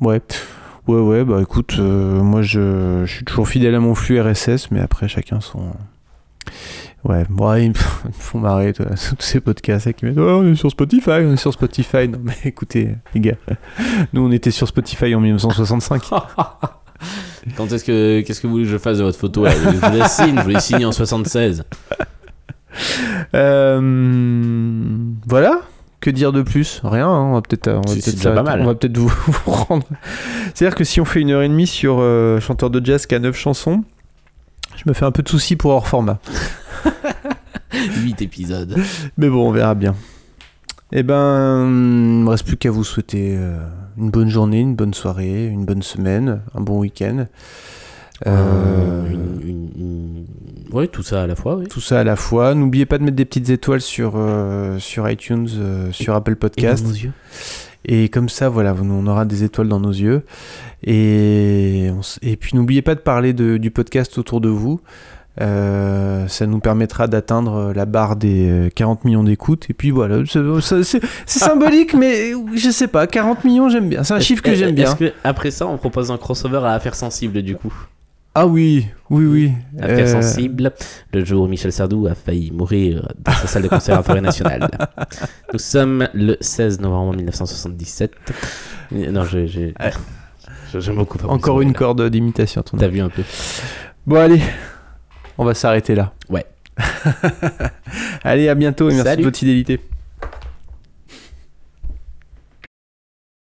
Ouais. 0.00 0.20
Ouais, 0.88 0.98
ouais, 1.00 1.24
bah 1.24 1.38
écoute, 1.40 1.76
euh, 1.78 2.20
moi 2.22 2.42
je, 2.42 3.02
je 3.04 3.12
suis 3.12 3.24
toujours 3.24 3.46
fidèle 3.48 3.74
à 3.74 3.80
mon 3.80 3.94
flux 3.94 4.20
RSS, 4.20 4.70
mais 4.72 4.80
après 4.80 5.06
chacun 5.06 5.40
son. 5.40 5.72
Ouais, 7.04 7.24
bon, 7.30 7.54
ils 7.56 7.68
me 7.70 7.74
me 7.74 8.12
font 8.12 8.40
marrer, 8.40 8.72
toi, 8.72 8.86
tous 8.90 9.16
ces 9.20 9.40
podcasts 9.40 9.92
qui 9.92 10.04
mettent 10.04 10.18
Oh, 10.18 10.40
on 10.42 10.52
est 10.52 10.56
sur 10.56 10.70
Spotify, 10.70 11.22
on 11.24 11.32
est 11.34 11.36
sur 11.36 11.52
Spotify. 11.52 12.08
Non, 12.08 12.18
mais 12.22 12.36
écoutez, 12.44 12.96
les 13.14 13.20
gars, 13.20 13.36
nous 14.12 14.22
on 14.26 14.32
était 14.32 14.50
sur 14.50 14.66
Spotify 14.66 15.14
en 15.14 15.20
1965. 15.20 16.02
Quand 17.56 17.72
est-ce 17.72 17.84
que 17.84 18.20
qu'est-ce 18.20 18.40
que 18.40 18.46
vous 18.46 18.54
voulez 18.54 18.64
que 18.64 18.70
je 18.70 18.78
fasse 18.78 18.98
de 18.98 19.04
votre 19.04 19.18
photo 19.18 19.44
là? 19.44 19.52
Je 19.52 19.68
vous 19.68 19.98
la 19.98 20.08
signe, 20.08 20.36
je 20.36 20.42
vous 20.42 20.48
l'ai 20.48 20.60
signé 20.60 20.84
en 20.84 20.92
76. 20.92 21.64
Euh, 23.34 24.96
voilà. 25.26 25.60
Que 26.02 26.10
dire 26.10 26.32
de 26.32 26.42
plus? 26.42 26.80
Rien. 26.84 27.08
hein, 27.08 27.28
On 27.30 27.32
va 27.34 27.42
peut-être, 27.42 27.68
on 27.68 27.80
va 27.80 27.94
va 28.64 28.74
peut-être 28.74 28.98
vous, 28.98 29.08
vous 29.28 29.50
rendre. 29.52 29.86
C'est-à-dire 30.52 30.74
que 30.76 30.82
si 30.84 31.00
on 31.00 31.04
fait 31.04 31.20
une 31.20 31.30
heure 31.30 31.42
et 31.42 31.48
demie 31.48 31.68
sur 31.68 31.98
euh, 32.00 32.40
chanteur 32.40 32.70
de 32.70 32.84
jazz 32.84 33.06
qui 33.06 33.14
a 33.14 33.20
9 33.20 33.34
chansons, 33.36 33.84
je 34.76 34.82
me 34.86 34.92
fais 34.94 35.04
un 35.04 35.12
peu 35.12 35.22
de 35.22 35.28
soucis 35.28 35.54
pour 35.54 35.70
hors 35.70 35.86
format. 35.86 36.18
8 37.72 38.20
épisodes. 38.20 38.76
Mais 39.16 39.28
bon, 39.28 39.48
on 39.48 39.52
verra 39.52 39.76
bien. 39.76 39.94
Eh 40.92 41.04
ben, 41.04 41.60
il 41.66 42.24
me 42.24 42.28
reste 42.28 42.46
plus 42.46 42.56
qu'à 42.56 42.70
vous 42.72 42.84
souhaiter 42.84 43.36
euh, 43.38 43.56
une 43.96 44.10
bonne 44.10 44.28
journée, 44.28 44.58
une 44.60 44.74
bonne 44.74 44.92
soirée, 44.94 45.46
une 45.46 45.64
bonne 45.64 45.82
semaine, 45.82 46.40
un 46.54 46.60
bon 46.60 46.80
week-end. 46.80 47.26
Euh, 48.26 49.10
une- 49.10 49.40
une- 49.48 49.70
une- 49.78 50.24
Ouais, 50.72 50.86
tout 50.88 51.02
ça 51.02 51.22
à 51.22 51.26
la 51.26 51.34
fois, 51.36 51.56
oui. 51.56 51.66
Tout 51.68 51.80
ça 51.80 52.00
à 52.00 52.04
la 52.04 52.16
fois. 52.16 52.54
N'oubliez 52.54 52.86
pas 52.86 52.96
de 52.98 53.02
mettre 53.04 53.16
des 53.16 53.24
petites 53.26 53.50
étoiles 53.50 53.80
sur, 53.82 54.12
euh, 54.16 54.78
sur 54.78 55.08
iTunes, 55.10 55.48
euh, 55.58 55.92
sur 55.92 56.14
Apple 56.14 56.32
Et 56.32 56.36
Podcast. 56.36 56.82
dans 56.84 56.88
nos 56.90 56.94
yeux. 56.96 57.12
Et 57.84 58.08
comme 58.08 58.28
ça, 58.28 58.48
voilà, 58.48 58.74
on 58.80 59.06
aura 59.06 59.24
des 59.24 59.44
étoiles 59.44 59.68
dans 59.68 59.80
nos 59.80 59.90
yeux. 59.90 60.22
Et, 60.84 61.90
on 61.92 62.00
et 62.22 62.36
puis 62.36 62.56
n'oubliez 62.56 62.80
pas 62.82 62.94
de 62.94 63.00
parler 63.00 63.32
de- 63.32 63.56
du 63.58 63.70
podcast 63.70 64.16
autour 64.18 64.40
de 64.40 64.48
vous. 64.48 64.80
Euh, 65.40 66.28
ça 66.28 66.46
nous 66.46 66.58
permettra 66.60 67.06
d'atteindre 67.08 67.72
la 67.74 67.86
barre 67.86 68.16
des 68.16 68.48
euh, 68.50 68.68
40 68.74 69.04
millions 69.04 69.24
d'écoutes. 69.24 69.66
Et 69.70 69.74
puis 69.74 69.90
voilà, 69.90 70.22
c'est 70.26 71.00
symbolique, 71.26 71.94
mais 71.94 72.32
je 72.54 72.70
sais 72.70 72.86
pas, 72.88 73.06
40 73.06 73.44
millions, 73.44 73.68
j'aime 73.68 73.88
bien. 73.88 74.04
C'est 74.04 74.14
un 74.14 74.20
chiffre 74.20 74.42
que 74.42 74.54
j'aime 74.54 74.74
bien. 74.74 74.94
Que 74.94 75.12
après 75.24 75.50
ça, 75.50 75.66
on 75.66 75.76
propose 75.78 76.10
un 76.10 76.18
crossover 76.18 76.58
à 76.64 76.72
affaires 76.72 76.94
sensibles 76.94 77.42
du 77.42 77.56
coup? 77.56 77.72
Ah 78.34 78.46
oui, 78.46 78.86
oui, 79.10 79.26
oui. 79.26 79.52
Affaires 79.78 80.06
Euh, 80.16 80.22
sensibles, 80.22 80.72
le 81.12 81.22
jour 81.24 81.44
où 81.44 81.48
Michel 81.48 81.70
Sardou 81.70 82.06
a 82.06 82.14
failli 82.14 82.50
mourir 82.50 83.06
dans 83.18 83.32
sa 83.32 83.46
salle 83.46 83.62
de 83.64 83.68
concert 83.68 83.98
à 83.98 84.02
Forêt 84.02 84.22
Nationale. 84.22 84.70
Nous 85.52 85.58
sommes 85.58 86.08
le 86.14 86.38
16 86.40 86.80
novembre 86.80 87.14
1977. 87.16 88.12
Non, 88.92 89.24
j'ai- 89.24 89.46
j'ai- 89.48 89.74
j'aime 90.78 90.96
beaucoup. 90.96 91.18
Encore 91.28 91.60
une 91.60 91.74
corde 91.74 92.08
d'imitation. 92.08 92.62
T'as 92.62 92.88
vu 92.88 93.00
un 93.00 93.10
peu 93.10 93.22
Bon, 94.06 94.16
allez, 94.16 94.40
on 95.36 95.44
va 95.44 95.52
s'arrêter 95.52 95.94
là. 95.94 96.14
Ouais. 96.30 96.46
allez, 98.24 98.48
à 98.48 98.54
bientôt 98.54 98.88
et 98.88 98.94
merci 98.94 99.04
Salut. 99.10 99.22
de 99.22 99.26
votre 99.26 99.38
fidélité. 99.38 99.78